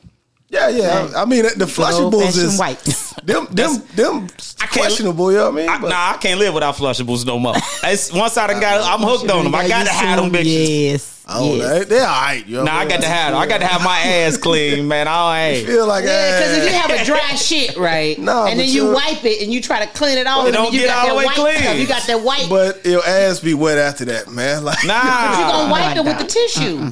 Yeah, 0.49 0.67
yeah. 0.67 1.09
I, 1.15 1.21
I 1.21 1.25
mean, 1.25 1.43
the 1.43 1.65
flushables 1.65 2.13
Old-fashioned 2.13 2.45
is 2.45 2.59
wipes. 2.59 3.13
them 3.23 3.47
them 3.51 3.81
them 3.95 4.23
I 4.59 4.65
can't- 4.67 4.71
questionable. 4.71 5.31
You 5.31 5.37
know 5.37 5.45
what 5.51 5.53
I 5.53 5.57
mean? 5.61 5.69
I, 5.69 5.79
But- 5.79 5.89
nah, 5.89 6.11
I 6.11 6.17
can't 6.17 6.39
live 6.39 6.53
without 6.53 6.75
flushables 6.75 7.25
no 7.25 7.39
more. 7.39 7.55
It's, 7.83 8.11
once 8.13 8.37
I 8.37 8.47
done 8.47 8.59
got, 8.61 8.81
I'm 8.83 9.05
hooked 9.05 9.29
on 9.31 9.45
them. 9.45 9.55
I 9.55 9.67
got 9.67 9.85
to 9.85 9.91
have 9.91 10.19
them 10.21 10.31
bitches. 10.31 10.69
Yes. 10.91 11.20
Oh, 11.33 11.55
yes. 11.55 11.69
they, 11.79 11.83
they're 11.85 12.05
all 12.07 12.21
right. 12.21 12.45
You 12.45 12.57
know 12.57 12.63
Nah, 12.65 12.75
I 12.75 12.87
got 12.87 13.01
to 13.01 13.07
have. 13.07 13.33
I 13.33 13.47
got 13.47 13.59
to 13.61 13.67
have 13.67 13.83
my 13.83 13.99
ass 13.99 14.37
clean, 14.37 14.87
man. 14.87 15.07
I 15.07 15.41
ain't. 15.49 15.67
feel 15.67 15.87
like 15.87 16.03
Yeah, 16.05 16.39
because 16.39 16.57
if 16.57 16.63
you 16.71 16.77
have 16.79 16.91
a 16.91 17.05
dry 17.05 17.35
shit, 17.35 17.77
right, 17.77 18.17
Nah, 18.19 18.47
and 18.47 18.59
then 18.59 18.67
you 18.67 18.87
you- 18.87 18.93
wipe 18.93 19.23
it 19.25 19.41
and 19.41 19.51
you 19.53 19.61
try 19.61 19.85
to 19.85 19.91
clean 19.93 20.17
it 20.17 20.27
off, 20.27 20.47
It 20.47 20.51
don't 20.51 20.73
you 20.73 20.79
get 20.81 20.87
got 20.87 20.97
all 20.97 21.05
that 21.05 21.11
the 21.13 21.17
way 21.17 21.25
white 21.25 21.35
clean. 21.35 21.57
stuff. 21.57 21.77
You 21.77 21.87
got 21.87 22.07
that 22.07 22.21
white. 22.21 22.47
but 22.49 22.85
your 22.85 23.05
ass 23.05 23.39
be 23.39 23.53
wet 23.53 23.77
after 23.77 24.05
that, 24.05 24.27
man. 24.29 24.63
Like, 24.63 24.85
Nah, 24.85 25.39
you 25.39 25.51
gonna 25.51 25.71
wipe 25.71 25.97
it 25.97 26.03
with 26.05 26.17
the 26.19 26.25
tissue. 26.25 26.91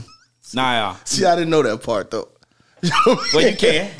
nah. 0.53 0.95
see, 1.05 1.25
I 1.25 1.35
didn't 1.35 1.49
know 1.49 1.61
that 1.63 1.83
part 1.83 2.11
though. 2.11 2.29
Well, 3.33 3.47
you 3.49 3.55
can. 3.57 3.91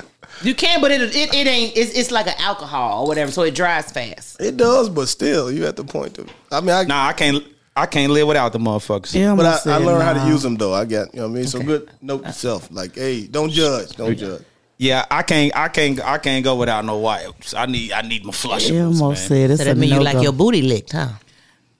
You 0.41 0.55
can, 0.55 0.79
but 0.79 0.89
it 0.91 1.01
it, 1.01 1.33
it 1.33 1.47
ain't. 1.47 1.75
It's, 1.75 1.91
it's 1.97 2.11
like 2.11 2.27
an 2.27 2.35
alcohol 2.39 3.03
or 3.03 3.07
whatever, 3.09 3.29
so 3.29 3.41
it 3.43 3.53
dries 3.55 3.91
fast. 3.91 4.39
It 4.39 4.55
does, 4.55 4.87
but 4.87 5.07
still, 5.09 5.51
you 5.51 5.65
at 5.65 5.75
the 5.75 5.83
point 5.83 6.13
to. 6.13 6.25
I 6.49 6.61
mean, 6.61 6.69
I, 6.69 6.83
Nah, 6.83 7.07
I 7.07 7.13
can't. 7.13 7.43
I 7.75 7.85
can't 7.85 8.11
live 8.11 8.27
without 8.27 8.51
the 8.53 8.59
motherfuckers. 8.59 9.13
Yeah, 9.13 9.35
but 9.35 9.45
I, 9.45 9.49
almost 9.49 9.67
I 9.67 9.77
said 9.77 9.85
learned 9.85 10.03
how 10.03 10.25
to 10.25 10.29
use 10.31 10.41
them 10.43 10.55
though. 10.57 10.73
I 10.73 10.85
got, 10.85 11.13
you 11.13 11.21
know 11.21 11.27
what 11.27 11.31
I 11.33 11.35
mean. 11.35 11.47
So 11.47 11.61
good 11.61 11.89
note 12.01 12.23
to 12.25 12.33
self, 12.33 12.69
like, 12.71 12.95
hey, 12.95 13.27
don't 13.27 13.49
judge, 13.51 13.95
don't 13.95 14.17
judge. 14.17 14.43
Yeah, 14.77 15.05
I 15.11 15.23
can't. 15.23 15.55
I 15.57 15.67
can't. 15.67 15.99
I 15.99 16.17
can't 16.19 16.41
go 16.43 16.55
without 16.55 16.85
no 16.85 16.97
wipes. 16.99 17.53
I 17.53 17.65
need. 17.65 17.91
I 17.91 18.01
need 18.01 18.23
my 18.25 18.31
flushables, 18.31 18.71
Yeah, 18.71 18.83
almost 18.85 19.01
man. 19.01 19.27
said 19.27 19.51
it's 19.51 19.59
So 19.59 19.65
that 19.65 19.71
a 19.75 19.75
mean 19.79 19.89
you 19.89 19.95
no 19.97 20.01
like 20.01 20.21
your 20.23 20.31
booty 20.31 20.61
licked, 20.61 20.93
huh? 20.93 21.09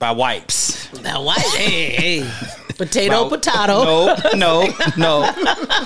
By 0.00 0.12
wipes. 0.12 0.90
Now 1.02 1.22
white, 1.22 1.40
hey, 1.40 1.90
hey, 2.22 2.30
potato, 2.78 3.12
No, 3.24 3.28
potato. 3.28 3.84
No, 3.84 4.16
no, 4.34 4.64
no. 4.96 5.30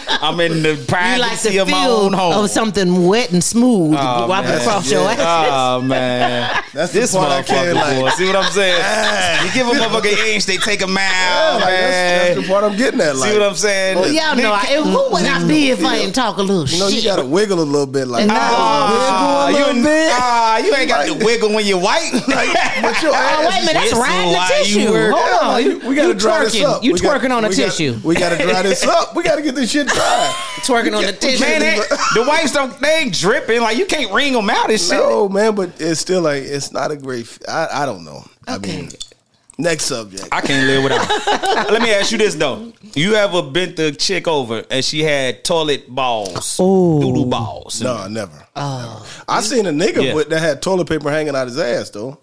I'm 0.09 0.39
in 0.39 0.63
the 0.63 0.69
You 0.75 0.77
like 0.77 0.79
the 0.79 0.85
privacy 0.87 1.59
of 1.59 1.69
my 1.69 1.87
own 1.89 2.13
home. 2.13 2.45
of 2.45 2.49
something 2.49 3.09
wet 3.09 3.33
and 3.33 3.43
smooth 3.43 3.97
Oh, 3.99 4.29
wiping 4.29 4.51
man. 4.51 4.61
across 4.61 4.89
your 4.89 5.09
ass. 5.11 5.19
Oh 5.21 5.81
man, 5.83 6.63
That's 6.73 6.93
the 6.93 7.01
this 7.01 7.13
part 7.13 7.29
I 7.33 7.43
motherfucker, 7.43 7.47
can't 7.47 7.75
like. 7.75 8.01
boy. 8.01 8.11
See 8.11 8.27
what 8.27 8.37
I'm 8.37 8.53
saying? 8.53 9.47
you 9.47 9.53
give 9.53 9.67
a 9.67 9.71
motherfucker 9.73 10.13
an 10.13 10.29
inch, 10.35 10.47
they 10.47 10.59
take 10.59 10.83
a 10.83 10.87
mile, 10.87 11.03
Yeah, 11.03 11.55
like, 11.55 11.61
that's, 11.65 11.91
man. 11.91 12.35
that's 12.37 12.47
the 12.47 12.53
part 12.53 12.65
I'm 12.65 12.77
getting 12.77 13.01
at. 13.01 13.17
Like, 13.17 13.33
See 13.33 13.39
what 13.39 13.49
I'm 13.49 13.57
saying? 13.57 13.99
Well, 13.99 14.13
y'all 14.13 14.37
know, 14.37 14.53
I, 14.53 14.81
who 14.81 15.13
would 15.13 15.25
I 15.27 15.45
be 15.49 15.71
if 15.71 15.85
I 15.85 15.97
didn't 15.99 16.15
talk 16.15 16.37
a 16.39 16.43
little 16.43 16.67
you 16.69 16.79
know, 16.79 16.89
shit? 16.89 17.03
you 17.03 17.11
got 17.11 17.17
to 17.17 17.25
wiggle 17.25 17.59
a 17.61 17.67
little 17.67 17.87
bit, 17.87 18.07
like, 18.07 18.29
Ah, 18.31 19.49
wiggle 19.51 19.59
a 19.59 19.59
you, 19.59 19.67
little 19.75 19.83
bit. 19.91 20.11
ah, 20.15 20.59
you 20.59 20.73
ain't 20.77 20.89
got 20.89 21.07
to 21.07 21.15
wiggle 21.25 21.53
when 21.53 21.67
you're 21.67 21.81
white. 21.81 22.11
but 22.13 23.03
your 23.03 23.11
Oh, 23.13 23.15
ass 23.17 23.49
wait 23.51 23.63
a 23.63 23.67
minute, 23.67 23.73
that's 23.75 23.85
Whistle 23.91 24.04
riding 24.09 24.33
the 24.33 24.55
tissue. 24.65 24.91
work. 24.93 25.13
Hold 25.15 25.25
Yeah, 25.27 25.39
on, 25.39 25.53
like, 25.53 25.65
you, 25.65 25.89
we 25.89 25.95
gotta 25.97 26.09
you 26.09 26.15
dry 26.15 26.45
this 26.45 26.63
up. 26.63 26.83
You 26.85 26.93
We 26.93 27.01
got- 27.01 27.21
twerking 27.21 27.31
on 27.31 27.43
the 27.43 27.49
we 27.49 27.57
got- 27.57 27.65
tissue. 27.65 27.99
we 28.05 28.15
got 28.15 28.37
to 28.37 28.43
dry 28.45 28.63
this 28.63 28.85
up. 28.85 29.15
We 29.17 29.23
got 29.23 29.37
to 29.37 29.43
get 29.43 29.55
this 29.55 29.71
shit 29.71 29.87
dry. 29.89 30.33
twerking 30.65 30.97
on 30.97 31.05
the 31.05 31.13
tissue. 31.13 31.41
Man, 31.45 31.61
they, 31.61 31.77
the 32.15 32.25
wipes 32.27 32.53
don't 32.53 32.79
they 32.81 32.99
ain't 32.99 33.15
dripping. 33.15 33.61
Like 33.61 33.77
you 33.79 33.87
can't 33.87 34.13
wring 34.13 34.33
them 34.33 34.49
out 34.51 34.71
and 34.71 34.81
shit. 34.81 34.91
No, 34.99 35.29
man, 35.29 35.55
but 35.55 35.73
it's 35.81 36.01
still 36.01 36.23
like 36.23 36.43
it's 36.45 36.73
not 36.73 36.91
a 36.91 36.97
great. 36.97 37.27
I 37.49 37.85
don't 37.87 38.05
know. 38.05 38.25
I 38.47 38.57
Okay. 38.57 38.77
mean, 38.83 38.91
next 39.59 39.85
subject. 39.87 40.29
I 40.33 40.41
can't 40.41 40.67
live 40.67 40.83
without. 40.83 41.09
Let 41.71 41.83
me 41.83 41.93
ask 41.93 42.13
you 42.13 42.19
this 42.19 42.35
though: 42.35 42.73
You 42.95 43.15
ever 43.15 43.43
bent 43.43 43.77
the 43.77 43.93
chick 43.93 44.27
over 44.29 44.65
and 44.71 44.85
she 44.85 45.03
had 45.03 45.45
toilet 45.45 45.89
balls, 45.89 46.59
Ooh. 46.61 47.01
doodle 47.01 47.27
balls? 47.27 47.81
no, 47.83 48.07
never. 48.09 48.47
Oh, 48.57 49.07
I 49.29 49.41
seen 49.41 49.67
a 49.67 49.71
nigga 49.71 50.03
Yeah. 50.05 50.15
with, 50.15 50.29
that 50.29 50.39
had 50.41 50.63
toilet 50.63 50.89
paper 50.89 51.11
hanging 51.11 51.35
out 51.35 51.47
his 51.49 51.59
ass 51.59 51.91
though. 51.91 52.19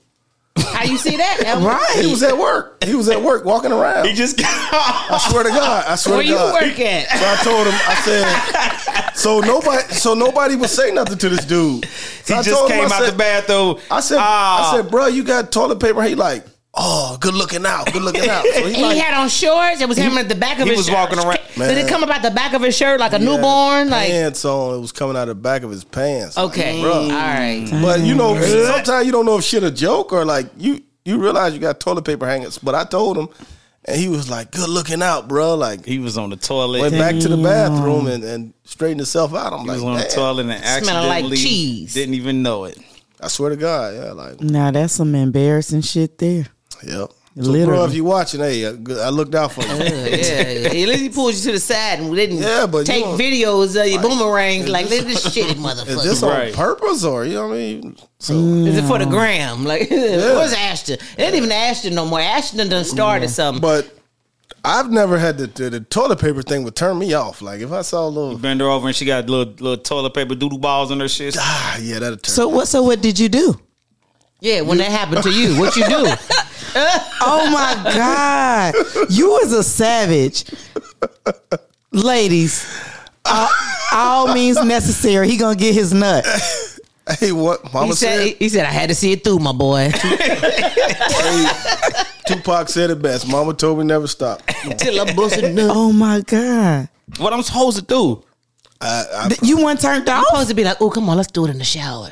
How 0.65 0.83
you 0.83 0.97
see 0.97 1.17
that? 1.17 1.41
Right. 1.61 2.03
He 2.03 2.09
was 2.11 2.23
at 2.23 2.37
work. 2.37 2.83
He 2.83 2.95
was 2.95 3.09
at 3.09 3.21
work 3.21 3.45
walking 3.45 3.71
around. 3.71 4.05
He 4.07 4.13
just 4.13 4.39
I 4.43 5.17
swear 5.29 5.43
to 5.43 5.49
God. 5.49 5.85
I 5.87 5.95
swear 5.95 6.17
Where 6.17 6.23
to 6.25 6.29
God. 6.31 6.53
Where 6.53 6.63
you 6.63 6.69
work 6.71 6.79
at? 6.79 7.09
So 7.09 7.25
I 7.25 7.35
told 7.43 7.67
him. 7.67 7.73
I 7.87 7.95
said, 8.05 9.15
so 9.15 9.39
nobody, 9.39 9.93
so 9.93 10.13
nobody 10.13 10.55
would 10.55 10.69
say 10.69 10.91
nothing 10.91 11.17
to 11.17 11.29
this 11.29 11.45
dude. 11.45 11.85
So 11.85 12.33
He 12.33 12.39
I 12.39 12.43
just 12.43 12.57
told 12.57 12.71
him, 12.71 12.77
came 12.81 12.91
I 12.91 12.95
out 12.95 13.01
said- 13.03 13.13
the 13.13 13.17
bathroom. 13.17 13.77
I 13.89 13.99
said, 13.99 14.17
Ah. 14.19 14.71
I 14.73 14.77
said, 14.77 14.89
bro, 14.91 15.07
you 15.07 15.23
got 15.23 15.51
toilet 15.51 15.79
paper. 15.79 16.01
He 16.03 16.15
like, 16.15 16.45
oh, 16.73 17.17
good 17.19 17.33
looking 17.33 17.65
out, 17.65 17.91
good 17.91 18.01
looking 18.01 18.29
out. 18.29 18.45
So 18.45 18.65
he 18.67 18.73
he 18.75 18.81
like, 18.83 18.97
had 18.97 19.13
on 19.13 19.29
shorts. 19.29 19.81
It 19.81 19.87
was 19.89 19.97
him 19.97 20.17
at 20.17 20.29
the 20.29 20.35
back 20.35 20.59
of 20.59 20.67
his. 20.67 20.69
he 20.69 20.71
his 20.71 20.77
was 20.77 20.85
shirt. 20.87 20.95
walking 20.95 21.19
around- 21.19 21.39
Did 21.55 21.77
it 21.77 21.81
Man. 21.83 21.87
come 21.87 22.03
about 22.03 22.21
the 22.21 22.31
back 22.31 22.53
of 22.53 22.61
his 22.61 22.75
shirt 22.75 22.99
like 22.99 23.13
a 23.13 23.19
he 23.19 23.25
newborn? 23.25 23.89
Like 23.89 24.09
pants 24.09 24.45
on. 24.45 24.75
It 24.77 24.79
was 24.81 24.91
coming 24.91 25.15
out 25.17 25.23
of 25.23 25.27
the 25.29 25.35
back 25.41 25.63
of 25.63 25.69
his 25.71 25.83
pants. 25.83 26.37
Okay, 26.37 26.81
bruh. 26.81 26.93
all 26.93 27.09
right. 27.09 27.67
But 27.81 28.01
you 28.01 28.15
know, 28.15 28.39
sometimes 28.41 29.05
you 29.05 29.11
don't 29.11 29.25
know 29.25 29.37
if 29.37 29.43
shit 29.43 29.63
a 29.63 29.71
joke 29.71 30.13
or 30.13 30.23
like 30.25 30.47
you 30.57 30.81
you 31.03 31.17
realize 31.21 31.53
you 31.53 31.59
got 31.59 31.79
toilet 31.79 32.05
paper 32.05 32.25
hangers. 32.27 32.57
But 32.57 32.75
I 32.75 32.83
told 32.85 33.17
him, 33.17 33.27
and 33.85 33.99
he 33.99 34.07
was 34.07 34.29
like, 34.29 34.51
"Good 34.51 34.69
looking 34.69 35.01
out, 35.01 35.27
bro." 35.27 35.55
Like 35.55 35.85
He 35.85 35.99
was 35.99 36.17
on 36.17 36.29
the 36.29 36.37
toilet. 36.37 36.81
went 36.81 36.93
back 36.97 37.17
to 37.19 37.27
the 37.27 37.37
bathroom 37.41 38.07
and, 38.07 38.23
and 38.23 38.53
straightened 38.63 38.99
himself 39.01 39.33
out. 39.33 39.51
I'm 39.53 39.61
He 39.61 39.67
like, 39.67 39.75
was 39.75 39.83
on 39.83 39.97
the 39.97 40.03
toilet 40.05 40.45
and 40.47 40.85
Smelling 40.85 41.09
like 41.09 41.25
cheese. 41.37 41.93
didn't 41.93 42.13
even 42.15 42.43
know 42.43 42.63
it. 42.65 42.77
I 43.19 43.27
swear 43.27 43.49
to 43.51 43.55
God, 43.55 43.93
yeah, 43.93 44.11
like 44.13 44.39
Now 44.41 44.71
that's 44.71 44.93
some 44.93 45.13
embarrassing 45.15 45.81
shit 45.81 46.17
there. 46.17 46.47
Yep. 46.83 47.09
So, 47.41 47.65
bro, 47.65 47.85
if 47.85 47.93
you 47.93 48.03
watching, 48.03 48.41
hey, 48.41 48.65
I 48.65 48.71
I 48.71 49.09
looked 49.09 49.33
out 49.35 49.53
for 49.53 49.61
you. 49.61 49.67
Yeah, 49.75 49.85
yeah. 49.85 50.67
At 50.67 50.73
least 50.73 50.99
he 50.99 51.07
pulled 51.09 51.33
you 51.33 51.39
to 51.43 51.51
the 51.53 51.59
side 51.61 51.99
and 51.99 52.13
didn't 52.13 52.39
Yeah, 52.39 52.65
but 52.67 52.79
you 52.79 52.83
take 52.83 53.05
know- 53.05 53.17
videos 53.17 53.81
of 53.81 53.87
your 53.89 54.01
boomerangs 54.01 54.67
like 54.67 54.89
look 54.89 54.99
at 54.99 55.07
this 55.07 55.25
shitty 55.25 55.53
motherfucker. 55.55 55.87
Is 55.87 55.95
motherfucker. 55.97 56.03
this 56.03 56.21
Right. 56.23 56.49
on 56.49 56.53
purpose 56.55 57.05
or 57.05 57.23
you 57.23 57.35
know 57.35 57.47
what 57.47 57.53
I 57.53 57.57
mean? 57.57 57.95
So 58.19 58.33
Is 58.33 58.77
it 58.77 58.83
for 58.83 58.99
the 58.99 59.05
gram? 59.05 59.63
Like, 59.71 59.89
where's 59.89 60.51
Ashton? 60.53 60.97
It 61.17 61.21
ain't 61.23 61.35
even 61.35 61.51
Ashton 61.53 61.95
no 61.95 62.05
more. 62.05 62.19
Ashton 62.19 62.67
done 62.67 62.83
started 62.83 63.29
something. 63.29 63.61
but 63.61 63.97
I've 64.65 64.91
never 64.91 65.17
had 65.17 65.37
the, 65.37 65.47
the 65.47 65.69
the 65.69 65.79
toilet 65.79 66.19
paper 66.19 66.41
thing 66.41 66.63
would 66.65 66.75
turn 66.75 66.99
me 66.99 67.13
off. 67.13 67.41
Like 67.41 67.61
if 67.61 67.71
I 67.71 67.81
saw 67.81 68.05
a 68.05 68.09
little 68.09 68.37
Bend 68.37 68.59
her 68.59 68.67
over 68.67 68.87
and 68.87 68.95
she 68.95 69.05
got 69.05 69.29
little 69.29 69.53
little 69.53 69.77
toilet 69.77 70.13
paper 70.13 70.35
doodle 70.35 70.59
balls 70.59 70.91
on 70.91 70.99
her 70.99 71.07
shit. 71.07 71.37
ah 71.39 71.77
yeah, 71.81 71.99
that'll 71.99 72.17
turn. 72.17 72.33
So 72.33 72.49
what? 72.49 72.67
So 72.67 72.83
what 72.83 73.01
did 73.01 73.17
you 73.17 73.29
do? 73.29 73.55
yeah, 74.41 74.59
when 74.61 74.79
that 74.79 74.91
happened 74.91 75.23
to 75.23 75.31
you, 75.31 75.57
what 75.57 75.75
you 75.77 75.87
do? 75.87 76.11
Oh 76.75 77.49
my 77.51 77.81
god, 77.93 78.73
you 79.09 79.29
was 79.29 79.51
a 79.53 79.63
savage, 79.63 80.45
ladies. 81.91 82.65
All, 83.25 83.49
all 83.93 84.33
means 84.33 84.63
necessary. 84.63 85.27
He 85.29 85.37
gonna 85.37 85.55
get 85.55 85.73
his 85.75 85.93
nut. 85.93 86.25
hey, 87.19 87.31
what 87.31 87.63
Mama 87.73 87.87
He 87.87 87.93
said, 87.93 88.27
said? 88.29 88.35
he 88.37 88.49
said, 88.49 88.65
I 88.65 88.71
had 88.71 88.89
to 88.89 88.95
see 88.95 89.11
it 89.11 89.23
through, 89.23 89.39
my 89.39 89.51
boy. 89.51 89.91
Tupac 92.27 92.69
said 92.69 92.89
it 92.89 93.01
best. 93.01 93.27
Mama 93.27 93.53
told 93.53 93.79
me 93.79 93.85
never 93.85 94.07
stop. 94.07 94.41
Till 94.77 94.99
I 95.01 95.13
bust 95.13 95.37
a 95.37 95.51
nut. 95.51 95.71
Oh 95.73 95.91
my 95.91 96.21
god, 96.21 96.89
What 97.17 97.33
I'm 97.33 97.43
supposed 97.43 97.77
to 97.79 97.83
do? 97.85 98.23
I, 98.79 99.05
I 99.13 99.35
you 99.43 99.63
weren't 99.63 99.79
turned 99.81 100.07
off. 100.09 100.17
I'm 100.17 100.21
off. 100.23 100.27
supposed 100.29 100.49
to 100.49 100.55
be 100.55 100.63
like, 100.63 100.77
oh, 100.81 100.89
come 100.89 101.09
on, 101.09 101.17
let's 101.17 101.31
do 101.31 101.45
it 101.45 101.51
in 101.51 101.57
the 101.59 101.63
shower. 101.63 102.09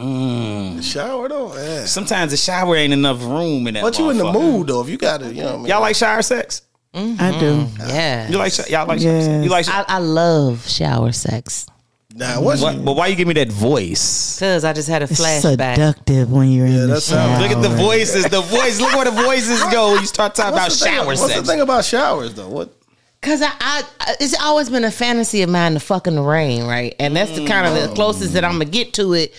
Mm. 0.00 0.82
shower 0.82 1.28
though. 1.28 1.54
Yeah. 1.54 1.84
Sometimes 1.84 2.30
the 2.30 2.36
shower 2.36 2.76
ain't 2.76 2.92
enough 2.92 3.22
room 3.22 3.66
in 3.66 3.74
that. 3.74 3.82
But 3.82 3.98
you 3.98 4.10
in 4.10 4.18
the 4.18 4.32
mood 4.32 4.68
though. 4.68 4.80
If 4.82 4.88
you 4.88 4.96
got 4.96 5.20
to, 5.20 5.28
you 5.28 5.42
know 5.42 5.46
what 5.46 5.54
I 5.54 5.56
mean. 5.58 5.66
Y'all 5.66 5.80
like 5.80 5.96
shower 5.96 6.22
sex? 6.22 6.62
I 6.94 6.98
do. 7.38 7.64
Mm. 7.66 7.78
Yeah. 7.88 8.28
You 8.28 8.38
like 8.38 8.52
sh- 8.52 8.68
y'all 8.70 8.86
like 8.86 9.00
shower 9.00 9.12
Yes. 9.12 9.24
sex? 9.26 9.44
You 9.44 9.50
like? 9.50 9.68
I, 9.68 9.84
I 9.86 9.98
love 9.98 10.66
shower 10.68 11.12
sex. 11.12 11.66
Nah, 12.12 12.40
what's 12.40 12.60
What, 12.60 12.84
but 12.84 12.96
why 12.96 13.06
you 13.06 13.14
give 13.14 13.28
me 13.28 13.34
that 13.34 13.52
voice? 13.52 14.36
Because 14.36 14.64
I 14.64 14.72
just 14.72 14.88
had 14.88 15.02
a 15.02 15.04
It's 15.04 15.20
flashback. 15.20 15.74
seductive 15.76 16.32
when 16.32 16.50
you're 16.50 16.66
Yeah, 16.66 16.84
in 16.84 16.90
the 16.90 17.00
shower. 17.00 17.40
Look 17.40 17.52
at 17.52 17.62
the 17.62 17.68
voices. 17.68 18.24
The 18.24 18.40
voice. 18.40 18.80
Look 18.80 18.92
where 18.94 19.04
the 19.04 19.12
voices 19.12 19.62
go 19.70 19.92
when 19.92 20.00
you 20.00 20.06
start 20.06 20.34
talking 20.34 20.54
about 20.54 20.64
what's 20.64 20.80
the 20.80 20.86
thing- 20.86 20.94
shower 20.94 21.06
What's 21.06 21.34
the 21.34 21.42
thing 21.44 21.60
about 21.60 21.84
showers 21.84 22.34
though? 22.34 22.48
What? 22.48 22.74
Cause 23.22 23.42
I, 23.42 23.50
I, 23.60 23.82
I- 24.00 24.14
it's 24.18 24.34
always 24.42 24.70
been 24.70 24.82
a 24.82 24.90
fantasy 24.90 25.42
of 25.42 25.50
mine 25.50 25.74
to 25.74 25.80
fuck 25.80 26.06
in 26.06 26.14
the 26.14 26.22
fucking 26.22 26.26
rain, 26.28 26.64
right? 26.64 26.96
And 26.98 27.14
that's 27.14 27.30
the 27.30 27.46
kind 27.46 27.66
of 27.68 27.74
the 27.74 27.90
oh. 27.90 27.94
closest 27.94 28.32
that 28.32 28.44
I'm 28.44 28.52
gonna 28.52 28.64
get 28.64 28.94
to 28.94 29.12
it. 29.12 29.34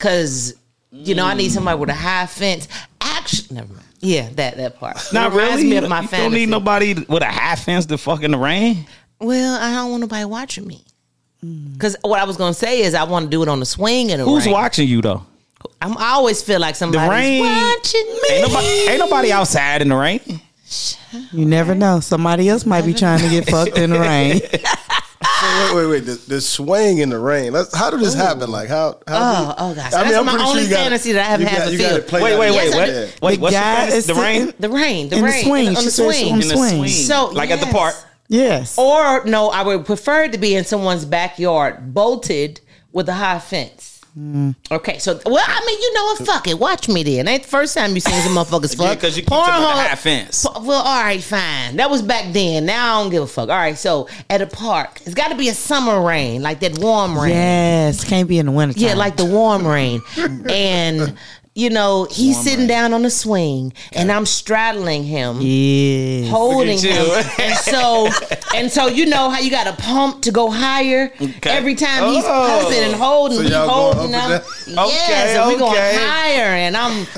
Cause 0.00 0.54
you 0.90 1.14
know 1.14 1.24
I 1.24 1.34
need 1.34 1.52
somebody 1.52 1.78
with 1.78 1.90
a 1.90 1.92
mm. 1.92 1.96
high 1.96 2.26
fence. 2.26 2.66
Actually, 3.00 3.54
never 3.54 3.72
mind. 3.72 3.86
Yeah, 4.00 4.28
that 4.30 4.56
that 4.56 4.80
part. 4.80 4.96
Not 5.12 5.32
It 5.32 5.36
reminds 5.36 5.56
really. 5.56 5.70
Me 5.70 5.76
of 5.76 5.88
my 5.88 6.00
you 6.00 6.08
fantasy. 6.08 6.22
don't 6.22 6.32
need 6.32 6.48
nobody 6.48 6.94
with 6.94 7.22
a 7.22 7.26
high 7.26 7.54
fence 7.54 7.86
to 7.86 7.98
fuck 7.98 8.22
in 8.22 8.32
the 8.32 8.38
rain. 8.38 8.86
Well, 9.20 9.60
I 9.60 9.74
don't 9.74 9.90
want 9.90 10.00
nobody 10.00 10.24
watching 10.24 10.66
me. 10.66 10.82
Mm. 11.44 11.78
Cause 11.78 11.96
what 12.02 12.18
I 12.18 12.24
was 12.24 12.36
gonna 12.36 12.54
say 12.54 12.80
is 12.80 12.94
I 12.94 13.04
want 13.04 13.26
to 13.26 13.30
do 13.30 13.42
it 13.42 13.48
on 13.48 13.60
the 13.60 13.66
swing 13.66 14.10
and 14.10 14.20
the 14.20 14.24
Who's 14.24 14.46
rain. 14.46 14.54
watching 14.54 14.88
you 14.88 15.00
though? 15.00 15.24
I'm, 15.82 15.96
I 15.98 16.12
always 16.12 16.42
feel 16.42 16.60
like 16.60 16.74
somebody's 16.74 17.08
rain- 17.08 17.42
watching 17.42 18.06
me. 18.06 18.28
Ain't 18.30 18.48
nobody, 18.48 18.66
ain't 18.66 18.98
nobody 18.98 19.32
outside 19.32 19.82
in 19.82 19.90
the 19.90 19.96
rain. 19.96 20.20
You 21.32 21.44
never 21.44 21.74
know. 21.74 22.00
Somebody 22.00 22.48
else 22.48 22.64
might 22.64 22.86
be 22.86 22.94
trying 22.94 23.20
to 23.20 23.28
get 23.28 23.48
fucked 23.48 23.76
in 23.76 23.90
the 23.90 24.00
rain. 24.00 24.40
Wait, 25.42 25.74
wait, 25.74 25.86
wait. 25.86 26.00
The, 26.00 26.20
the 26.28 26.40
swing 26.40 26.98
in 26.98 27.08
the 27.10 27.18
rain. 27.18 27.52
Let's, 27.52 27.74
how 27.74 27.90
did 27.90 28.00
this 28.00 28.14
happen? 28.14 28.50
Like 28.50 28.68
how? 28.68 29.00
how 29.06 29.54
Oh, 29.58 29.70
oh 29.70 29.74
gosh. 29.74 29.92
I 29.94 30.02
mean, 30.02 30.12
That's 30.12 30.16
I'm 30.18 30.26
my 30.26 30.32
pretty 30.32 30.44
sure 30.44 30.50
only 30.50 30.62
you 30.64 30.70
got- 30.70 30.76
fantasy 30.80 31.12
that 31.12 31.20
I 31.26 31.30
haven't 31.30 31.46
had 31.46 31.58
got- 31.58 31.64
to 31.66 31.72
you 31.72 31.78
got 31.78 31.88
feel. 31.88 31.96
it 31.96 32.08
played 32.08 32.22
Wait, 32.24 32.38
wait, 32.38 32.50
wait, 32.50 32.74
I 32.74 32.76
what? 32.76 32.88
Wait, 33.22 33.34
The 33.36 33.40
what's 33.40 33.52
your 33.54 33.62
guy 33.62 33.76
fantasy? 33.76 33.96
is 33.98 34.06
The 34.06 34.14
rain 34.14 34.52
The 34.58 34.68
rain, 34.68 35.08
the 35.08 35.16
In 35.16 35.22
the 35.22 35.28
rain, 35.30 35.44
swing. 35.44 35.68
on 35.68 35.76
She 35.76 35.84
the 35.86 35.90
said 35.90 36.04
swing. 36.12 36.32
on 36.32 36.38
the 36.40 36.42
in 36.44 36.48
the 36.48 36.56
swing. 36.56 36.76
swing, 36.78 36.88
So, 36.88 37.26
like 37.28 37.50
at 37.50 37.60
the 37.60 37.66
park. 37.72 37.94
Yes. 38.28 38.78
Or 38.78 39.24
no, 39.24 39.48
I 39.50 39.62
would 39.62 39.86
prefer 39.86 40.28
to 40.28 40.38
be 40.38 40.54
in 40.54 40.64
someone's 40.64 41.04
backyard, 41.04 41.94
bolted 41.94 42.60
with 42.92 43.08
a 43.08 43.14
high 43.14 43.38
fence. 43.40 43.89
Mm. 44.18 44.56
Okay, 44.72 44.98
so 44.98 45.20
well, 45.24 45.44
I 45.46 45.64
mean, 45.66 45.80
you 45.80 45.94
know 45.94 46.04
what? 46.06 46.18
Fuck 46.26 46.48
it, 46.48 46.58
watch 46.58 46.88
me 46.88 47.02
then. 47.04 47.28
Ain't 47.28 47.44
the 47.44 47.48
first 47.48 47.76
time 47.76 47.94
you 47.94 48.00
seen 48.00 48.20
some 48.22 48.34
motherfuckers 48.34 48.76
Yeah, 48.80 48.88
fuck. 48.88 49.00
'cause 49.00 49.16
you 49.16 49.22
keep 49.22 49.28
talking 49.28 49.54
about 49.62 49.76
the 49.76 49.82
high 49.88 49.94
fence. 49.94 50.44
Well, 50.60 50.82
all 50.82 51.02
right, 51.02 51.22
fine. 51.22 51.76
That 51.76 51.88
was 51.90 52.02
back 52.02 52.32
then. 52.32 52.66
Now 52.66 52.98
I 52.98 53.02
don't 53.02 53.10
give 53.10 53.22
a 53.22 53.26
fuck. 53.28 53.48
All 53.48 53.56
right, 53.56 53.78
so 53.78 54.08
at 54.28 54.42
a 54.42 54.46
park, 54.48 55.00
it's 55.06 55.14
got 55.14 55.28
to 55.28 55.36
be 55.36 55.48
a 55.48 55.54
summer 55.54 56.00
rain, 56.00 56.42
like 56.42 56.58
that 56.60 56.78
warm 56.78 57.16
rain. 57.16 57.30
Yes. 57.30 58.02
Can't 58.04 58.28
be 58.28 58.38
in 58.38 58.46
the 58.46 58.52
winter. 58.52 58.78
Yeah, 58.78 58.94
like 58.94 59.16
the 59.16 59.26
warm 59.26 59.64
rain. 59.66 60.00
and 60.16 61.16
you 61.54 61.68
know, 61.68 62.06
he's 62.10 62.40
sitting 62.40 62.66
down 62.68 62.94
on 62.94 63.02
the 63.02 63.10
swing 63.10 63.72
and 63.92 64.10
I'm 64.12 64.24
straddling 64.24 65.02
him. 65.04 65.38
Yeah. 65.40 66.28
Holding 66.30 66.78
him, 66.78 67.06
and 67.40 67.54
so 67.58 68.08
and 68.54 68.70
so 68.70 68.86
you 68.86 69.06
know 69.06 69.30
how 69.30 69.40
you 69.40 69.50
got 69.50 69.64
to 69.64 69.82
pump 69.82 70.22
to 70.22 70.30
go 70.32 70.50
higher. 70.50 71.12
Okay. 71.20 71.50
Every 71.50 71.74
time 71.74 72.12
he's 72.12 72.24
Oh. 72.26 72.60
pumping 72.62 72.84
and 72.84 72.94
holding, 72.94 73.38
So 73.38 73.44
we 73.44 73.50
holding 73.50 74.14
up 74.14 74.30
him. 74.30 74.48
and 74.68 74.76
Yes, 74.76 75.04
Okay, 75.08 75.36
and 75.38 75.48
we 75.48 75.58
going 75.58 75.74
higher, 75.74 76.54
and 76.54 76.76
I'm 76.76 77.06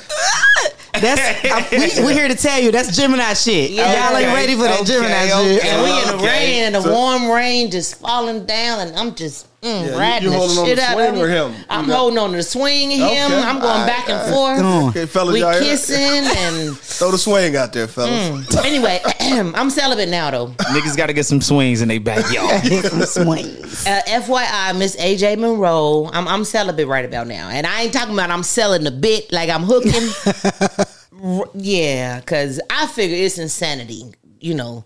That's 0.94 1.44
I, 1.44 1.68
we, 2.00 2.04
we're 2.04 2.12
here 2.12 2.28
to 2.28 2.34
tell 2.36 2.60
you 2.60 2.70
that's 2.70 2.94
Gemini 2.96 3.32
shit. 3.34 3.70
Yeah. 3.70 4.10
Y'all 4.10 4.16
ain't 4.16 4.34
ready 4.34 4.54
for 4.54 4.62
that 4.64 4.80
okay, 4.82 4.92
Gemini 4.92 5.24
okay. 5.32 5.54
shit. 5.56 5.64
and 5.64 5.82
we 5.82 5.90
in 5.90 6.06
the 6.08 6.14
Okay. 6.16 6.26
rain 6.26 6.64
and 6.64 6.74
the 6.74 6.82
So- 6.82 6.92
warm 6.92 7.30
rain 7.30 7.70
just 7.70 7.96
falling 8.00 8.44
down, 8.46 8.80
and 8.86 8.96
I'm 8.96 9.14
just 9.14 9.46
mm, 9.62 9.86
you- 9.86 9.96
riding 9.98 10.24
you 10.24 10.30
the 10.30 10.36
holding 10.36 10.58
on 10.58 10.66
shit 10.66 10.76
the 10.76 10.82
out 10.84 10.92
swing 10.94 11.14
of 11.14 11.18
or 11.20 11.28
him? 11.28 11.54
I'm 11.70 11.84
You 11.84 11.90
got- 11.90 11.96
holding 11.98 12.18
on 12.18 12.30
to 12.32 12.36
the 12.36 12.42
swing, 12.42 12.90
him. 12.90 13.02
Okay. 13.02 13.22
I'm 13.22 13.58
going 13.60 13.80
All 13.80 13.86
back 13.86 14.08
and 14.08 14.18
all 14.18 14.24
right. 14.24 14.32
forth. 14.32 14.56
Come 14.58 14.66
on. 14.66 14.88
Okay, 14.90 15.06
fellas, 15.06 15.32
we 15.34 15.40
y'all 15.40 15.52
hear? 15.52 15.62
kissing 15.62 15.96
and 15.98 16.76
Throw 17.02 17.10
the 17.10 17.18
swing 17.18 17.56
out 17.56 17.72
there, 17.72 17.88
fellas. 17.88 18.46
Mm. 18.48 18.64
anyway, 18.64 19.00
I'm 19.54 19.70
celibate 19.70 20.08
now 20.08 20.30
though. 20.30 20.48
Niggas 20.48 20.96
got 20.96 21.06
to 21.06 21.12
get 21.12 21.24
some 21.26 21.40
swings 21.40 21.80
in 21.80 21.88
their 21.88 22.00
backyard. 22.00 22.60
Hit 22.62 22.84
some 22.90 23.02
swings. 23.02 23.86
Uh, 23.86 24.00
FYI, 24.06 24.76
Miss 24.78 24.96
AJ 24.96 25.38
Monroe, 25.38 26.10
I'm 26.12 26.28
I'm 26.28 26.44
celibate 26.44 26.86
right 26.88 27.04
about 27.04 27.26
now, 27.26 27.48
and 27.48 27.66
I 27.66 27.82
ain't 27.82 27.92
talking 27.92 28.14
about 28.14 28.30
I'm 28.30 28.42
selling 28.42 28.84
the 28.84 28.90
bit 28.90 29.32
like 29.32 29.48
I'm 29.50 29.62
hooking. 29.62 30.86
Yeah, 31.54 32.18
because 32.18 32.60
I 32.68 32.88
figure 32.88 33.16
it's 33.16 33.38
insanity. 33.38 34.02
You 34.40 34.54
know, 34.54 34.84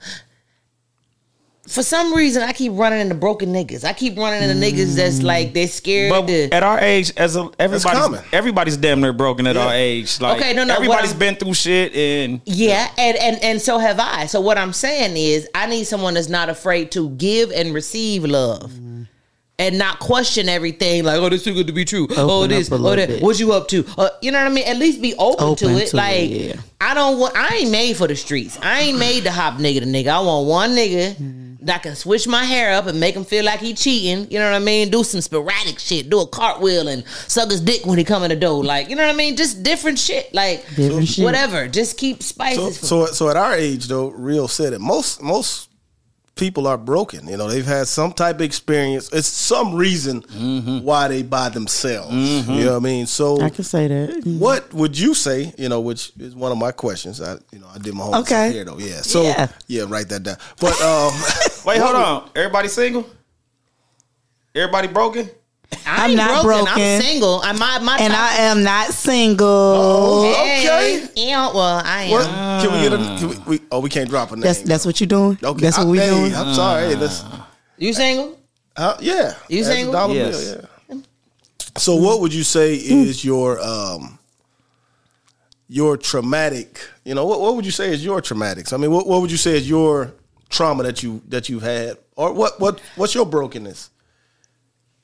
for 1.69 1.83
some 1.83 2.15
reason 2.15 2.43
I 2.43 2.53
keep 2.53 2.73
running 2.75 3.01
into 3.01 3.15
broken 3.15 3.53
niggas. 3.53 3.85
I 3.85 3.93
keep 3.93 4.17
running 4.17 4.43
into 4.49 4.55
niggas 4.55 4.95
that's 4.97 5.21
mm. 5.21 5.25
like 5.25 5.53
they're 5.53 5.67
scared 5.69 6.11
But 6.11 6.27
to. 6.27 6.49
at 6.53 6.63
our 6.63 6.79
age, 6.81 7.13
as 7.17 7.37
a, 7.37 7.51
everybody's 7.59 7.85
common. 8.01 8.25
everybody's 8.33 8.77
damn 8.77 9.01
near 9.01 9.13
broken 9.13 9.47
at 9.47 9.57
Yeah. 9.57 9.67
our 9.67 9.73
age. 9.75 10.21
Like, 10.21 10.39
Okay, 10.41 10.53
no, 10.53 10.65
no, 10.65 10.75
what 10.75 10.79
Everybody's 10.83 11.11
I'm- 11.11 11.19
been 11.19 11.37
through 11.37 11.55
shit, 11.55 11.95
and 11.95 12.41
Yeah, 12.45 12.89
and, 12.97 13.17
and 13.19 13.43
and 13.43 13.61
so 13.63 13.79
have 13.79 13.99
I. 14.01 14.27
So 14.27 14.41
what 14.41 14.59
I'm 14.59 14.73
saying 14.73 15.17
is, 15.17 15.49
I 15.55 15.67
need 15.67 15.85
someone 15.85 16.15
that's 16.15 16.29
not 16.29 16.49
afraid 16.49 16.91
to 16.93 17.11
give 17.11 17.51
and 17.51 17.75
receive 17.75 18.25
love, 18.25 18.71
mm. 18.73 19.07
and 19.59 19.79
not 19.79 19.99
question 19.99 20.49
everything. 20.49 21.03
Like, 21.05 21.19
oh, 21.19 21.29
this 21.29 21.43
too 21.45 21.55
good 21.55 21.67
to 21.67 21.73
be 21.73 21.85
true. 21.85 22.07
oh, 22.17 22.41
Open 22.45 22.51
this, 22.51 22.71
a 22.71 22.75
oh, 22.75 22.77
little 22.79 22.97
that. 22.97 23.09
bit. 23.09 23.23
What 23.23 23.39
you 23.41 23.53
up 23.53 23.69
to? 23.69 23.85
Uh, 23.99 24.09
you 24.23 24.31
know 24.31 24.39
what 24.39 24.51
I 24.51 24.55
mean? 24.55 24.67
At 24.67 24.77
least 24.77 25.01
be 25.03 25.15
open, 25.15 25.45
Open 25.45 25.69
to 25.69 25.75
it. 25.77 25.79
to 25.79 25.85
it, 25.87 25.95
like, 25.95 26.31
yeah. 26.31 26.61
I 26.81 26.95
don't 26.95 27.19
want. 27.19 27.35
I 27.37 27.57
ain't 27.57 27.71
made 27.71 27.97
for 27.97 28.07
the 28.07 28.15
streets. 28.17 28.59
I 28.63 28.81
ain't 28.83 28.99
made 28.99 29.25
to 29.25 29.33
hop 29.33 29.55
nigga 29.55 29.81
to 29.81 29.87
nigga. 29.87 30.09
I 30.09 30.21
want 30.21 30.47
one 30.47 30.71
nigga. 30.73 31.15
Mm. 31.17 31.43
That 31.67 31.83
can 31.83 31.95
switch 31.97 32.27
my 32.27 32.45
hair 32.45 32.73
up 32.75 32.87
and 32.87 32.99
make 32.99 33.15
him 33.15 33.25
feel 33.25 33.45
like 33.45 33.61
he 33.61 33.75
cheating. 33.75 34.31
You 34.31 34.39
know 34.39 34.51
what 34.51 34.57
I 34.57 34.65
mean? 34.65 34.89
Do 34.91 35.03
some 35.05 35.21
sporadic 35.21 35.79
shit. 35.79 36.09
Do 36.09 36.21
a 36.21 36.27
cartwheel 36.27 36.89
and 36.89 37.05
suck 37.29 37.51
his 37.51 37.61
dick 37.61 37.85
when 37.85 37.99
he 37.99 38.05
come 38.05 38.23
in 38.23 38.31
the 38.31 38.37
door. 38.37 38.65
Like, 38.65 38.89
you 38.89 38.97
know 38.97 39.05
what 39.05 39.13
I 39.15 39.17
mean? 39.17 39.37
Just 39.37 39.63
different 39.63 39.99
shit. 39.99 40.33
Like, 40.33 40.65
Different 40.77 41.09
shit. 41.09 41.25
whatever. 41.25 41.69
Just 41.69 41.99
keep 41.99 42.23
So, 42.23 42.29
spices. 42.29 42.79
for 42.79 42.87
so, 42.87 43.07
so 43.07 43.29
at 43.29 43.37
our 43.37 43.55
age, 43.55 43.87
though, 43.89 44.09
real 44.11 44.49
said 44.49 44.73
it. 44.73 44.81
Most, 44.81 45.21
most 45.23 45.69
people 46.37 46.67
are 46.67 46.77
broken. 46.79 47.27
You 47.27 47.37
know, 47.39 47.49
they've 47.49 47.65
had 47.67 47.89
some 47.89 48.13
type 48.13 48.37
of 48.37 48.43
experience. 48.43 49.11
It's 49.13 49.27
some 49.27 49.75
reason 49.75 50.23
Mm-hmm. 50.23 50.81
why 50.85 51.09
they 51.09 51.23
by 51.23 51.49
themselves. 51.49 52.13
You 52.15 52.65
know 52.65 52.73
what 52.73 52.77
I 52.77 52.79
mean? 52.81 53.07
So, 53.07 53.41
I 53.41 53.49
can 53.51 53.65
say 53.65 53.89
that. 53.89 54.23
what 54.39 54.73
would 54.75 54.99
you 54.99 55.15
say? 55.15 55.53
You 55.59 55.69
know, 55.69 55.81
which 55.81 56.13
is 56.19 56.35
one 56.37 56.53
of 56.53 56.59
my 56.59 56.73
questions. 56.73 57.21
I, 57.21 57.39
you 57.53 57.59
know, 57.59 57.67
I 57.75 57.79
did 57.79 57.95
my 57.95 58.05
homework 58.05 58.23
Okay. 58.27 58.53
here 58.53 58.65
though. 58.65 58.79
Yeah. 58.79 59.01
So, 59.01 59.23
Yeah. 59.23 59.49
yeah. 59.67 59.85
write 59.89 60.09
that 60.11 60.23
down. 60.23 60.37
But 60.61 60.81
um, 60.83 61.13
wait, 61.67 61.79
hold 61.83 61.97
on. 61.97 62.31
Everybody 62.37 62.69
single? 62.69 63.07
Everybody 64.55 64.89
broken? 64.89 65.29
I 65.87 66.05
I'm 66.05 66.15
not 66.15 66.43
broken. 66.45 66.69
I'm 66.69 67.01
single. 67.03 67.41
I 67.43 67.53
my 67.53 67.79
my 67.81 67.97
And 68.01 68.13
I 68.13 68.35
am 68.37 68.63
not 68.63 68.91
single. 68.93 70.23
Hey, 70.33 70.65
Okay. 70.67 71.09
Yeah, 71.17 71.53
well, 71.53 71.83
I 71.85 72.03
am. 72.05 72.11
What? 72.11 72.27
Can 72.63 72.73
we 72.73 72.89
get 72.89 72.93
a? 72.93 73.19
Can 73.19 73.29
we, 73.47 73.59
we, 73.59 73.65
oh, 73.71 73.81
we 73.81 73.89
can't 73.91 74.09
drop 74.09 74.31
a 74.33 74.37
name. 74.37 74.43
That's 74.43 74.63
that's 74.63 74.87
what 74.87 75.01
you're 75.01 75.07
doing. 75.09 75.39
Okay. 75.43 75.61
That's 75.61 75.79
what 75.79 75.87
I- 75.87 75.91
we 75.91 75.99
hey, 75.99 76.11
doing. 76.11 76.35
I'm 76.35 76.55
sorry. 76.55 76.87
Hey, 76.89 76.95
that's, 76.95 77.25
You 77.79 77.93
single? 77.93 78.39
uh, 78.77 78.97
yeah. 79.01 79.35
You 79.49 79.65
That's 79.65 79.75
single? 79.77 79.93
dollar 79.93 80.15
Yes. 80.15 80.55
bill, 80.55 80.69
yeah. 80.91 80.97
So, 81.79 81.97
what 81.97 82.21
would 82.21 82.33
you 82.33 82.43
say 82.45 82.75
is 82.77 83.25
your 83.25 83.61
um 83.61 84.19
your 85.69 85.97
traumatic? 85.97 86.81
You 87.05 87.15
know, 87.15 87.27
what, 87.27 87.41
what 87.41 87.57
would 87.57 87.67
you 87.67 87.73
say 87.73 87.91
is 87.93 88.05
your 88.05 88.21
traumatics? 88.23 88.73
I 88.73 88.77
mean, 88.77 88.91
what, 88.91 89.07
what 89.07 89.21
would 89.21 89.31
you 89.31 89.37
say 89.37 89.57
is 89.57 89.69
your 89.69 90.13
trauma 90.49 90.85
that 90.85 91.03
you 91.03 91.23
that 91.29 91.49
you've 91.49 91.63
had, 91.63 91.99
or 92.17 92.33
what 92.33 92.61
what 92.61 92.81
what's 92.97 93.15
your 93.15 93.27
brokenness? 93.27 93.91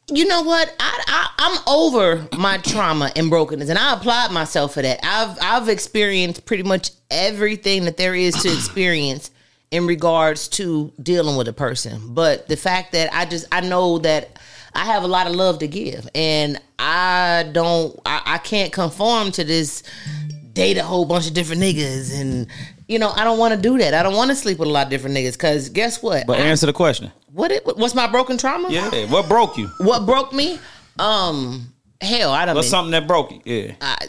You 0.09 0.27
know 0.27 0.43
what? 0.43 0.75
I, 0.81 1.05
I 1.07 1.29
I'm 1.39 1.59
over 1.67 2.29
my 2.37 2.59
trauma 2.59 3.13
and 3.15 3.31
brokenness, 3.31 3.69
and 3.69 3.79
I 3.79 3.95
applaud 3.95 4.33
myself 4.33 4.75
for 4.75 4.83
that. 4.83 5.01
I've 5.03 5.39
I've 5.41 5.69
experienced 5.69 6.45
pretty 6.45 6.65
much 6.65 6.91
everything 7.11 7.85
that 7.85 7.97
there 7.97 8.15
is 8.15 8.35
to 8.43 8.53
experience 8.53 9.31
in 9.71 9.87
regards 9.87 10.49
to 10.49 10.93
dealing 11.03 11.37
with 11.37 11.49
a 11.49 11.53
person. 11.53 12.15
But 12.15 12.49
the 12.49 12.57
fact 12.57 12.93
that 12.93 13.15
I 13.15 13.25
just 13.25 13.47
I 13.53 13.61
know 13.61 13.99
that 13.99 14.39
I 14.75 14.85
have 14.87 15.05
a 15.05 15.09
lot 15.09 15.27
of 15.27 15.35
love 15.35 15.61
to 15.61 15.69
give, 15.69 16.09
and 16.15 16.61
I 16.79 17.49
don't 17.53 17.99
I, 18.05 18.23
I 18.27 18.39
can't 18.39 18.73
conform 18.73 19.31
to 19.33 19.45
this 19.45 19.85
date 20.53 20.79
a 20.79 20.83
whole 20.83 21.05
bunch 21.05 21.29
of 21.29 21.35
different 21.35 21.63
niggas 21.63 22.19
and. 22.21 22.49
You 22.93 22.99
know, 22.99 23.11
I 23.11 23.25
don't 23.25 23.39
want 23.39 23.55
to 23.55 23.61
do 23.61 23.79
that. 23.79 23.95
I 23.95 24.03
don't 24.03 24.15
want 24.15 24.31
to 24.31 24.35
sleep 24.37 24.59
with 24.59 24.69
a 24.69 24.71
lot 24.71 24.85
of 24.87 24.91
different 24.91 25.17
niggas 25.17 25.33
because 25.33 25.71
guess 25.71 26.03
what? 26.03 26.27
But 26.27 26.39
I- 26.39 26.43
answer 26.43 26.67
the 26.67 26.75
question. 26.75 27.11
what 27.33 27.51
it, 27.51 27.65
what's 27.65 27.95
my 27.95 28.07
broken 28.07 28.37
trauma? 28.37 28.71
Yeah. 28.71 29.07
What 29.07 29.29
broke 29.29 29.57
you? 29.57 29.69
What 29.79 30.05
broke 30.05 30.33
me? 30.35 30.59
Um, 30.99 31.73
hell, 32.03 32.31
I 32.31 32.45
don't. 32.45 32.55
What's 32.55 32.67
Been, 32.67 32.71
something 32.71 32.91
that 32.93 33.07
broke 33.07 33.33
you? 33.33 33.41
Yeah. 33.45 33.75
I, 33.81 34.09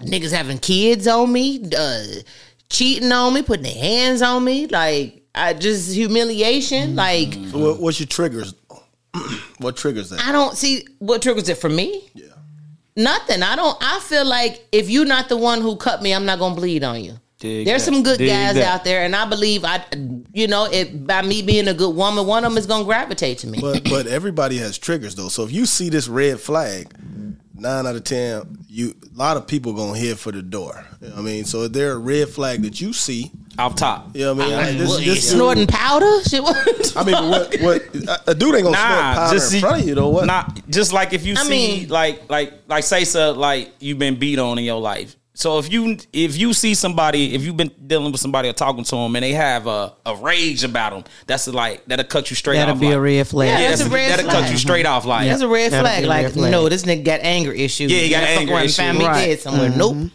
niggas 0.00 0.32
having 0.32 0.58
kids 0.58 1.06
on 1.06 1.32
me, 1.32 1.62
uh, 1.76 2.04
cheating 2.70 3.12
on 3.12 3.34
me, 3.34 3.42
putting 3.42 3.64
their 3.64 3.74
hands 3.74 4.22
on 4.22 4.44
me, 4.44 4.66
like 4.66 5.22
I 5.34 5.54
just 5.54 5.94
humiliation. 5.94 6.96
Like 6.96 7.34
So 7.34 7.58
what, 7.58 7.80
what's 7.80 8.00
your 8.00 8.08
triggers? 8.08 8.54
what 9.58 9.76
triggers 9.76 10.10
that? 10.10 10.26
I 10.26 10.32
don't 10.32 10.56
see 10.56 10.86
what 10.98 11.22
triggers 11.22 11.48
it 11.48 11.58
for 11.58 11.68
me. 11.68 12.08
Yeah. 12.14 12.26
Nothing. 12.96 13.44
I 13.44 13.54
don't. 13.54 13.76
I 13.80 14.00
feel 14.00 14.26
like 14.26 14.66
if 14.72 14.90
you're 14.90 15.04
not 15.04 15.28
the 15.28 15.36
one 15.36 15.60
who 15.60 15.76
cut 15.76 16.02
me, 16.02 16.12
I'm 16.12 16.24
not 16.26 16.40
gonna 16.40 16.56
bleed 16.56 16.82
on 16.82 17.02
you. 17.04 17.14
Dig 17.38 17.66
There's 17.66 17.84
that. 17.84 17.92
some 17.92 18.02
good 18.02 18.18
Dig 18.18 18.28
guys 18.30 18.54
that. 18.54 18.64
out 18.80 18.84
there, 18.84 19.04
and 19.04 19.14
I 19.14 19.24
believe 19.28 19.64
I, 19.64 19.84
you 20.32 20.48
know, 20.48 20.64
it 20.64 21.06
by 21.06 21.22
me 21.22 21.40
being 21.42 21.68
a 21.68 21.74
good 21.74 21.94
woman, 21.94 22.26
one 22.26 22.44
of 22.44 22.50
them 22.50 22.58
is 22.58 22.66
gonna 22.66 22.84
gravitate 22.84 23.38
to 23.38 23.46
me. 23.46 23.60
But 23.60 23.84
but 23.84 24.06
everybody 24.08 24.56
has 24.58 24.76
triggers 24.76 25.14
though. 25.14 25.28
So 25.28 25.44
if 25.44 25.52
you 25.52 25.64
see 25.64 25.88
this 25.88 26.08
red 26.08 26.40
flag, 26.40 26.92
nine 27.54 27.86
out 27.86 27.94
of 27.94 28.02
ten, 28.02 28.58
you 28.68 28.92
a 29.14 29.16
lot 29.18 29.36
of 29.36 29.46
people 29.46 29.72
gonna 29.72 29.96
head 29.98 30.18
for 30.18 30.32
the 30.32 30.42
door. 30.42 30.84
You 31.00 31.08
know 31.10 31.16
I 31.16 31.20
mean, 31.20 31.44
so 31.44 31.62
if 31.62 31.72
there 31.72 31.92
a 31.92 31.98
red 31.98 32.28
flag 32.28 32.62
that 32.62 32.80
you 32.80 32.92
see, 32.92 33.30
Off 33.56 33.76
top. 33.76 34.16
you 34.16 34.22
know 34.22 34.34
what 34.34 34.46
I 34.46 34.48
mean. 34.48 34.56
Like, 34.56 34.78
this, 34.78 34.88
What, 34.90 35.04
this 35.04 35.30
snorting 35.30 35.66
dude- 35.66 35.74
powder? 35.74 36.22
Shit, 36.24 36.42
what? 36.42 36.92
I 36.96 37.04
mean, 37.04 37.30
what 37.30 37.56
what 37.60 37.82
a 38.26 38.34
dude 38.34 38.54
ain't 38.56 38.64
gonna 38.64 38.76
snort 38.76 39.00
powder 39.00 39.34
just 39.36 39.54
in 39.54 39.60
front 39.60 39.82
of 39.82 39.88
you 39.88 39.94
though. 39.94 40.08
What? 40.08 40.26
Nah, 40.26 40.48
just 40.68 40.92
like 40.92 41.12
if 41.12 41.24
you 41.24 41.34
I 41.38 41.44
see, 41.44 41.50
mean- 41.50 41.88
like, 41.88 42.28
like, 42.28 42.52
like, 42.66 42.82
say, 42.82 43.04
so, 43.04 43.30
like 43.32 43.70
you've 43.78 43.98
been 44.00 44.16
beat 44.18 44.40
on 44.40 44.58
in 44.58 44.64
your 44.64 44.80
life. 44.80 45.14
So 45.38 45.60
if 45.60 45.72
you 45.72 45.96
if 46.12 46.36
you 46.36 46.52
see 46.52 46.74
somebody, 46.74 47.32
if 47.36 47.42
you've 47.44 47.56
been 47.56 47.70
dealing 47.86 48.10
with 48.10 48.20
somebody 48.20 48.48
or 48.48 48.52
talking 48.52 48.82
to 48.82 48.96
them, 48.96 49.14
and 49.14 49.22
they 49.22 49.34
have 49.34 49.68
a, 49.68 49.92
a 50.04 50.16
rage 50.16 50.64
about 50.64 50.90
them, 50.92 51.04
that's 51.28 51.46
like 51.46 51.84
that'll 51.84 52.04
cut 52.06 52.28
you 52.28 52.34
straight 52.34 52.56
That'll 52.56 52.74
off. 52.74 52.80
be 52.80 52.86
like, 52.86 52.96
a 52.96 53.00
red 53.00 53.28
flag. 53.28 53.46
Yeah, 53.48 53.58
Yeah, 53.60 53.68
that's 53.68 53.80
that's 53.82 53.90
a 53.92 53.94
red 53.94 54.10
that'll 54.10 54.24
flag. 54.30 54.42
cut 54.42 54.50
you 54.50 54.58
straight 54.58 54.84
off. 54.86 55.04
Like 55.04 55.28
That's 55.28 55.40
a 55.42 55.46
red 55.46 55.70
That'll 55.70 55.86
flag. 55.86 56.00
be 56.02 56.06
a 56.06 56.08
Like, 56.08 56.24
red 56.24 56.32
flag. 56.32 56.50
no, 56.50 56.68
this 56.68 56.82
nigga 56.82 57.04
got 57.04 57.20
anger 57.20 57.52
issues. 57.52 57.92
Yeah, 57.92 57.98
he 58.00 58.10
got 58.10 58.22
Gotta 58.22 58.32
fuck 58.32 58.40
anger 58.40 58.52
around 58.52 58.60
and 58.62 58.64
issues. 58.66 58.76
Find 58.78 58.98
me 58.98 59.04
Right. 59.06 59.26
dead 59.26 59.38
somewhere. 59.40 59.70
Nope. 59.70 60.10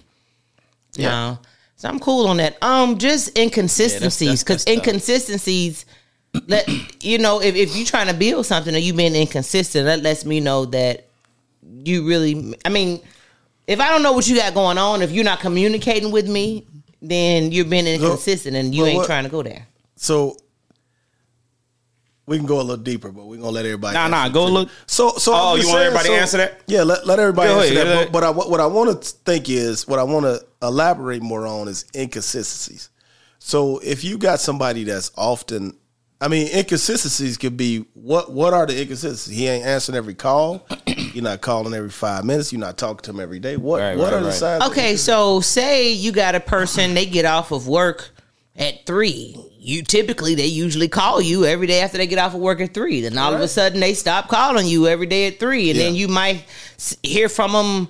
No. 0.97 1.39
So 1.77 1.87
I'm 1.87 1.99
cool 1.99 2.27
on 2.27 2.37
that. 2.37 2.57
Um, 2.61 2.97
just 2.97 3.37
inconsistencies, 3.37 4.43
because 4.43 4.65
that's 4.65 4.75
tough. 4.77 4.85
inconsistencies. 4.87 5.85
Let 6.47 6.67
you 7.01 7.17
know 7.17 7.41
if, 7.41 7.55
if 7.55 7.75
you're 7.77 7.85
trying 7.85 8.07
to 8.07 8.13
build 8.13 8.45
something 8.45 8.75
or 8.75 8.77
you 8.77 8.93
being 8.93 9.15
inconsistent, 9.15 9.85
that 9.85 10.01
lets 10.01 10.25
me 10.25 10.41
know 10.41 10.65
that 10.65 11.07
you 11.85 12.05
really. 12.07 12.57
I 12.65 12.69
mean, 12.69 13.01
if 13.67 13.79
I 13.79 13.89
don't 13.89 14.03
know 14.03 14.11
what 14.13 14.27
you 14.27 14.35
got 14.35 14.53
going 14.53 14.77
on, 14.77 15.01
if 15.01 15.11
you're 15.11 15.23
not 15.23 15.39
communicating 15.39 16.11
with 16.11 16.27
me, 16.27 16.65
then 17.01 17.51
you're 17.51 17.65
being 17.65 17.87
inconsistent 17.87 18.55
and 18.55 18.73
you 18.73 18.83
but 18.83 18.87
ain't 18.87 18.97
what- 18.97 19.05
trying 19.07 19.23
to 19.23 19.29
go 19.29 19.43
there. 19.43 19.67
So 19.95 20.37
we 22.25 22.37
can 22.37 22.45
go 22.45 22.57
a 22.59 22.63
little 22.63 22.77
deeper, 22.77 23.11
but 23.11 23.25
we're 23.25 23.37
gonna 23.37 23.49
let 23.51 23.65
everybody. 23.65 23.93
Nah, 23.95 24.07
nah, 24.07 24.29
go 24.29 24.45
trigger. 24.45 24.53
look- 24.59 24.69
So, 24.85 25.13
so 25.17 25.33
Oh, 25.35 25.55
you 25.55 25.61
just 25.61 25.69
want 25.69 25.79
saying, 25.79 25.87
everybody 25.87 26.09
to 26.09 26.15
answer 26.15 26.37
that? 26.37 26.61
Yeah, 26.67 26.83
let, 26.83 27.05
let 27.05 27.19
everybody 27.19 27.49
Go 27.49 27.59
answer 27.59 27.73
ahead, 27.73 27.87
that. 27.87 27.95
yeah. 27.97 28.03
But, 28.05 28.11
but 28.13 28.23
I, 28.23 28.29
what 28.29 28.59
I 28.61 28.65
want 28.65 29.01
to 29.01 29.09
think 29.25 29.49
is 29.49 29.87
what 29.87 29.99
I 29.99 30.03
want 30.03 30.25
to 30.25 30.41
elaborate 30.61 31.21
more 31.21 31.45
on 31.45 31.67
is 31.67 31.85
inconsistencies. 31.93 32.89
So 33.39 33.79
if 33.79 34.05
you 34.05 34.17
got 34.17 34.39
somebody 34.39 34.85
that's 34.85 35.11
often, 35.17 35.77
I 36.23 36.29
mean, 36.29 36.47
inconsistencies 36.55 37.37
could 37.37 37.57
be 37.57 37.79
what? 37.95 38.31
What 38.31 38.53
are 38.53 38.65
the 38.65 38.79
inconsistencies? 38.79 39.37
He 39.37 39.45
ain't 39.45 39.65
answering 39.65 39.97
every 39.97 40.13
call. 40.13 40.65
You're 40.87 41.21
not 41.21 41.41
calling 41.41 41.73
every 41.73 41.89
five 41.89 42.23
minutes. 42.23 42.53
You're 42.53 42.61
not 42.61 42.77
talking 42.77 43.03
to 43.03 43.11
him 43.11 43.19
every 43.19 43.39
day. 43.39 43.57
What? 43.57 43.81
Right, 43.81 43.97
what 43.97 44.05
right, 44.05 44.13
are 44.13 44.19
the 44.21 44.27
right. 44.27 44.33
signs? 44.33 44.63
of 44.63 44.71
Okay, 44.71 44.95
so 44.95 45.41
say 45.41 45.91
you 45.91 46.13
got 46.13 46.33
a 46.33 46.39
person, 46.39 46.93
they 46.93 47.05
get 47.05 47.25
off 47.25 47.51
of 47.51 47.67
work 47.67 48.11
at 48.55 48.85
three. 48.85 49.35
You 49.59 49.83
typically 49.83 50.33
they 50.33 50.45
usually 50.45 50.87
call 50.87 51.19
you 51.19 51.43
every 51.43 51.67
day 51.67 51.81
after 51.81 51.97
they 51.97 52.07
get 52.07 52.19
off 52.19 52.33
of 52.33 52.39
work 52.39 52.61
at 52.61 52.73
three. 52.73 53.01
Then 53.01 53.17
all 53.17 53.33
of 53.33 53.41
a 53.41 53.47
sudden 53.49 53.81
they 53.81 53.93
stop 53.93 54.29
calling 54.29 54.65
you 54.65 54.87
every 54.87 55.07
day 55.07 55.27
at 55.27 55.41
three, 55.41 55.71
and 55.71 55.79
then 55.79 55.93
you 55.93 56.07
might 56.07 56.45
hear 57.03 57.27
from 57.27 57.51
them 57.51 57.89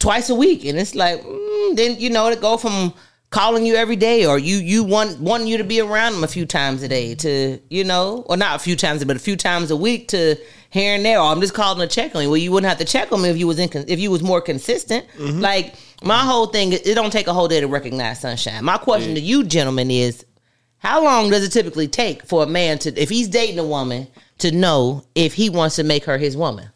twice 0.00 0.30
a 0.30 0.34
week, 0.34 0.64
and 0.64 0.76
it's 0.76 0.96
like 0.96 1.22
mm, 1.22 1.76
then 1.76 2.00
you 2.00 2.10
know 2.10 2.28
to 2.28 2.40
go 2.40 2.56
from 2.56 2.92
calling 3.30 3.66
you 3.66 3.74
every 3.74 3.96
day 3.96 4.24
or 4.24 4.38
you 4.38 4.56
you 4.56 4.82
want 4.82 5.20
wanting 5.20 5.46
you 5.46 5.58
to 5.58 5.64
be 5.64 5.80
around 5.80 6.12
them 6.14 6.24
a 6.24 6.28
few 6.28 6.46
times 6.46 6.82
a 6.82 6.88
day 6.88 7.14
to 7.14 7.60
you 7.68 7.84
know 7.84 8.24
or 8.26 8.36
not 8.36 8.56
a 8.56 8.58
few 8.58 8.74
times 8.74 9.04
but 9.04 9.16
a 9.16 9.18
few 9.18 9.36
times 9.36 9.70
a 9.70 9.76
week 9.76 10.08
to 10.08 10.36
here 10.70 10.94
and 10.94 11.04
there. 11.04 11.18
Or 11.18 11.30
I'm 11.30 11.40
just 11.40 11.54
calling 11.54 11.86
to 11.86 11.92
check 11.92 12.14
on 12.14 12.22
you. 12.22 12.28
Well 12.28 12.38
you 12.38 12.52
wouldn't 12.52 12.68
have 12.68 12.78
to 12.78 12.84
check 12.84 13.12
on 13.12 13.22
me 13.22 13.28
if 13.28 13.36
you 13.36 13.46
was 13.46 13.58
in 13.58 13.68
if 13.88 13.98
you 13.98 14.10
was 14.10 14.22
more 14.22 14.40
consistent. 14.40 15.06
Mm-hmm. 15.16 15.40
Like 15.40 15.74
my 16.02 16.18
whole 16.18 16.46
thing 16.46 16.72
it 16.72 16.94
don't 16.94 17.12
take 17.12 17.26
a 17.26 17.34
whole 17.34 17.48
day 17.48 17.60
to 17.60 17.68
recognize 17.68 18.20
sunshine. 18.20 18.64
My 18.64 18.78
question 18.78 19.14
to 19.14 19.20
you 19.20 19.44
gentlemen 19.44 19.90
is 19.90 20.24
how 20.78 21.02
long 21.02 21.30
does 21.30 21.44
it 21.44 21.50
typically 21.50 21.88
take 21.88 22.22
for 22.24 22.42
a 22.44 22.46
man 22.46 22.78
to 22.80 23.00
if 23.00 23.08
he's 23.08 23.28
dating 23.28 23.58
a 23.58 23.64
woman 23.64 24.06
to 24.38 24.52
know 24.52 25.04
if 25.14 25.34
he 25.34 25.50
wants 25.50 25.76
to 25.76 25.82
make 25.82 26.04
her 26.04 26.18
his 26.18 26.36
woman? 26.36 26.70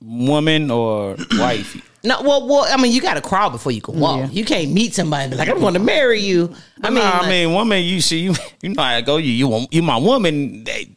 Woman 0.00 0.70
or 0.70 1.16
wife. 1.32 1.90
No, 2.04 2.22
well, 2.22 2.46
well, 2.46 2.66
I 2.68 2.80
mean, 2.80 2.92
you 2.92 3.00
got 3.00 3.14
to 3.14 3.20
crawl 3.20 3.50
before 3.50 3.72
you 3.72 3.80
can 3.80 3.98
walk. 3.98 4.18
Yeah. 4.20 4.28
You 4.30 4.44
can't 4.44 4.72
meet 4.72 4.94
somebody 4.94 5.24
and 5.24 5.30
be 5.32 5.36
like, 5.38 5.48
I 5.48 5.54
want 5.54 5.74
to 5.74 5.80
marry 5.82 6.20
you. 6.20 6.54
I 6.82 6.90
mean, 6.90 6.98
Nah, 7.02 7.10
like- 7.18 7.22
I 7.24 7.28
mean, 7.28 7.52
woman, 7.52 7.82
you 7.82 8.00
see, 8.00 8.18
you 8.20 8.34
you 8.62 8.70
know 8.74 8.82
how 8.82 8.96
to 8.96 9.02
go. 9.02 9.16
You 9.16 9.32
you 9.32 9.66
you 9.70 9.82
my 9.82 9.96
woman 9.96 10.64
they, 10.64 10.90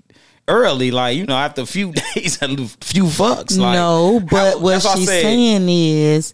early, 0.48 0.92
like 0.92 1.18
you 1.18 1.26
know, 1.26 1.36
after 1.38 1.62
a 1.62 1.66
few 1.66 1.92
days, 2.16 2.42
a 2.42 2.48
few 2.48 3.04
fucks. 3.06 3.58
Like, 3.58 3.74
no, 3.74 4.20
but 4.30 4.54
how- 4.56 4.60
what 4.60 4.72
that's 4.74 4.86
why 4.86 4.92
I 4.92 4.96
she's 4.96 5.08
said- 5.08 5.22
saying 5.24 5.70
is, 5.70 6.34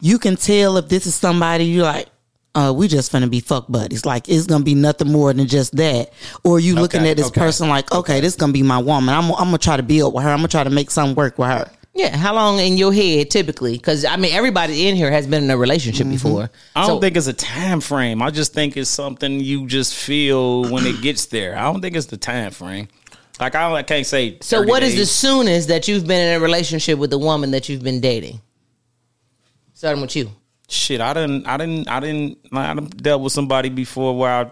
you 0.00 0.18
can 0.18 0.36
tell 0.36 0.76
if 0.76 0.88
this 0.88 1.06
is 1.06 1.14
somebody 1.14 1.64
you're 1.64 1.84
like, 1.84 2.08
uh, 2.54 2.72
we 2.76 2.88
just 2.88 3.12
gonna 3.12 3.28
be 3.28 3.38
fuck 3.40 3.66
buddies. 3.68 4.04
Like 4.04 4.28
it's 4.28 4.46
gonna 4.46 4.64
be 4.64 4.74
nothing 4.74 5.12
more 5.12 5.32
than 5.32 5.46
just 5.46 5.76
that. 5.76 6.12
Or 6.42 6.58
you 6.58 6.74
looking 6.74 7.06
at 7.06 7.16
this 7.16 7.28
okay. 7.28 7.40
person 7.40 7.68
like, 7.68 7.92
okay, 7.92 8.20
this 8.20 8.34
gonna 8.34 8.52
be 8.52 8.62
my 8.64 8.78
woman. 8.78 9.14
I'm, 9.14 9.30
I'm 9.32 9.44
gonna 9.46 9.58
try 9.58 9.76
to 9.76 9.82
build 9.84 10.14
with 10.14 10.24
her. 10.24 10.30
I'm 10.30 10.38
gonna 10.38 10.48
try 10.48 10.64
to 10.64 10.70
make 10.70 10.90
something 10.90 11.14
work 11.14 11.38
with 11.38 11.48
her. 11.48 11.70
Yeah, 12.00 12.16
how 12.16 12.34
long 12.34 12.58
in 12.58 12.76
your 12.76 12.92
head 12.92 13.30
typically? 13.30 13.76
Because 13.76 14.04
I 14.04 14.16
mean, 14.16 14.32
everybody 14.32 14.88
in 14.88 14.96
here 14.96 15.10
has 15.10 15.26
been 15.26 15.44
in 15.44 15.50
a 15.50 15.56
relationship 15.56 16.06
mm-hmm. 16.06 16.14
before. 16.14 16.50
I 16.74 16.86
don't 16.86 16.96
So- 16.96 17.00
think 17.00 17.16
it's 17.16 17.26
a 17.26 17.32
time 17.32 17.80
frame. 17.80 18.22
I 18.22 18.30
just 18.30 18.54
think 18.54 18.76
it's 18.76 18.90
something 18.90 19.40
you 19.40 19.66
just 19.66 19.94
feel 19.94 20.70
when 20.70 20.86
it 20.86 21.02
gets 21.02 21.26
there. 21.26 21.56
I 21.56 21.62
don't 21.64 21.80
think 21.80 21.96
it's 21.96 22.06
the 22.06 22.16
time 22.16 22.50
frame. 22.52 22.88
Like 23.38 23.54
I, 23.54 23.72
I 23.72 23.82
can't 23.82 24.06
say. 24.06 24.38
So, 24.42 24.58
30 24.58 24.70
what 24.70 24.82
is 24.82 24.96
the 24.96 25.06
soonest 25.06 25.68
that 25.68 25.88
you've 25.88 26.06
been 26.06 26.28
in 26.28 26.36
a 26.36 26.44
relationship 26.44 26.98
with 26.98 27.12
a 27.12 27.18
woman 27.18 27.52
that 27.52 27.68
you've 27.68 27.82
been 27.82 28.00
dating? 28.00 28.40
Starting 29.72 30.02
with 30.02 30.14
you. 30.14 30.30
shit? 30.68 31.00
I 31.00 31.14
didn't. 31.14 31.46
I 31.46 31.56
didn't. 31.56 31.88
I 31.88 32.00
didn't. 32.00 32.38
I 32.52 32.74
done 32.74 32.86
dealt 32.86 33.22
with 33.22 33.32
somebody 33.32 33.70
before 33.70 34.16
where 34.16 34.30
I 34.30 34.50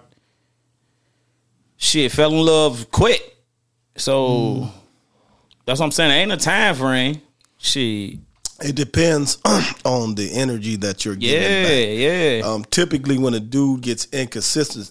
shit 1.77 2.13
fell 2.13 2.33
in 2.33 2.45
love 2.45 2.91
quick. 2.91 3.37
So 3.97 4.29
mm. 4.29 4.71
that's 5.67 5.81
what 5.81 5.87
I'm 5.87 5.93
saying. 5.93 6.11
Ain't 6.11 6.33
a 6.33 6.39
time 6.39 6.75
frame. 6.75 7.21
Shit. 7.59 8.19
It 8.61 8.75
depends 8.75 9.39
on 9.85 10.15
the 10.17 10.31
energy 10.33 10.77
that 10.77 11.05
you're 11.05 11.15
getting. 11.15 11.43
Yeah. 11.43 11.63
back. 11.63 12.43
Yeah. 12.45 12.49
Um, 12.51 12.65
typically, 12.65 13.19
when 13.19 13.35
a 13.35 13.41
dude 13.41 13.83
gets 13.83 14.07
inconsistent, 14.13 14.91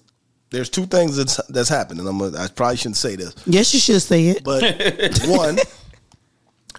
there's 0.51 0.69
two 0.69 0.85
things 0.85 1.17
that's 1.17 1.37
that's 1.47 1.67
happening. 1.69 2.07
I'm 2.07 2.17
gonna, 2.19 2.37
I 2.41 2.47
probably 2.47 2.77
shouldn't 2.77 2.95
say 2.97 3.15
this, 3.17 3.35
Yes, 3.45 3.73
you 3.73 3.79
should 3.81 4.01
say 4.01 4.27
it. 4.27 4.43
but 4.45 4.63
one, 5.25 5.57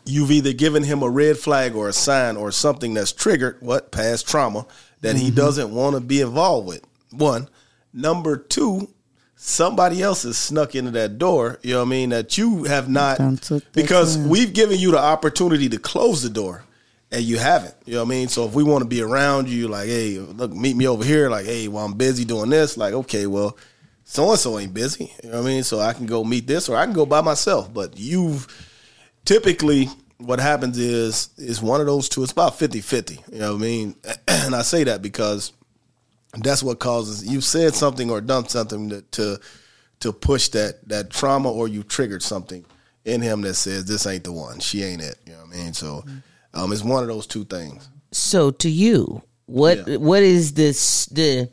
you've 0.06 0.30
either 0.30 0.54
given 0.54 0.82
him 0.82 1.02
a 1.02 1.08
red 1.10 1.36
flag 1.36 1.74
or 1.74 1.88
a 1.88 1.92
sign 1.92 2.36
or 2.38 2.50
something 2.50 2.94
that's 2.94 3.12
triggered 3.12 3.58
what 3.60 3.92
past 3.92 4.26
trauma 4.26 4.64
that 5.02 5.16
he 5.16 5.30
doesn't 5.30 5.70
want 5.70 5.94
to 5.94 6.00
be 6.00 6.22
involved 6.22 6.66
with. 6.68 6.80
One, 7.10 7.48
number 7.92 8.36
two, 8.38 8.88
somebody 9.38 10.02
else 10.02 10.24
has 10.24 10.36
snuck 10.36 10.74
into 10.74 10.90
that 10.90 11.16
door. 11.16 11.58
You 11.62 11.74
know 11.74 11.80
what 11.80 11.86
I 11.86 11.90
mean? 11.90 12.08
That 12.10 12.36
you 12.36 12.64
have 12.64 12.88
not 12.88 13.18
Done 13.18 13.36
took 13.38 13.64
that 13.64 13.72
because 13.72 14.16
time. 14.16 14.28
we've 14.28 14.52
given 14.52 14.78
you 14.78 14.90
the 14.90 14.98
opportunity 14.98 15.68
to 15.70 15.78
close 15.78 16.22
the 16.22 16.28
door. 16.30 16.64
And 17.10 17.22
you 17.22 17.38
haven't, 17.38 17.74
you 17.86 17.94
know 17.94 18.00
what 18.00 18.08
I 18.08 18.10
mean. 18.10 18.28
So 18.28 18.44
if 18.44 18.52
we 18.52 18.62
want 18.62 18.82
to 18.82 18.88
be 18.88 19.00
around 19.00 19.48
you, 19.48 19.66
like, 19.66 19.86
hey, 19.86 20.18
look, 20.18 20.52
meet 20.52 20.76
me 20.76 20.86
over 20.86 21.02
here. 21.02 21.30
Like, 21.30 21.46
hey, 21.46 21.66
well, 21.66 21.86
I'm 21.86 21.94
busy 21.94 22.26
doing 22.26 22.50
this. 22.50 22.76
Like, 22.76 22.92
okay, 22.92 23.26
well, 23.26 23.56
so 24.04 24.28
and 24.30 24.38
so 24.38 24.58
ain't 24.58 24.74
busy. 24.74 25.10
You 25.22 25.30
know 25.30 25.38
what 25.38 25.44
I 25.44 25.48
mean? 25.48 25.62
So 25.62 25.80
I 25.80 25.94
can 25.94 26.04
go 26.04 26.22
meet 26.22 26.46
this, 26.46 26.68
or 26.68 26.76
I 26.76 26.84
can 26.84 26.92
go 26.92 27.06
by 27.06 27.22
myself. 27.22 27.72
But 27.72 27.98
you've 27.98 28.46
typically 29.24 29.88
what 30.18 30.38
happens 30.40 30.76
is 30.76 31.30
is 31.38 31.62
one 31.62 31.80
of 31.80 31.86
those 31.86 32.10
two. 32.10 32.22
It's 32.22 32.32
about 32.32 32.58
50-50, 32.58 33.32
You 33.32 33.38
know 33.38 33.52
what 33.52 33.58
I 33.58 33.62
mean? 33.62 33.94
And 34.28 34.54
I 34.54 34.62
say 34.62 34.84
that 34.84 35.00
because 35.02 35.52
that's 36.42 36.62
what 36.62 36.78
causes 36.78 37.26
you've 37.26 37.44
said 37.44 37.74
something 37.74 38.10
or 38.10 38.20
done 38.20 38.48
something 38.48 38.88
to 38.90 39.02
to, 39.02 39.40
to 40.00 40.12
push 40.12 40.48
that 40.50 40.86
that 40.88 41.10
trauma, 41.10 41.50
or 41.50 41.68
you 41.68 41.82
triggered 41.82 42.22
something 42.22 42.64
in 43.04 43.20
him 43.22 43.40
that 43.42 43.54
says 43.54 43.86
this 43.86 44.06
ain't 44.06 44.24
the 44.24 44.32
one. 44.32 44.60
She 44.60 44.82
ain't 44.82 45.02
it. 45.02 45.16
You 45.26 45.32
know 45.32 45.38
what 45.40 45.54
I 45.54 45.58
mean? 45.58 45.72
So 45.72 46.04
um, 46.54 46.72
it's 46.72 46.82
one 46.84 47.02
of 47.02 47.08
those 47.08 47.26
two 47.26 47.44
things. 47.44 47.88
So 48.12 48.50
to 48.52 48.68
you, 48.70 49.22
what 49.46 49.86
Yeah. 49.88 49.96
what 49.96 50.22
is 50.22 50.52
this 50.54 51.06
the 51.06 51.48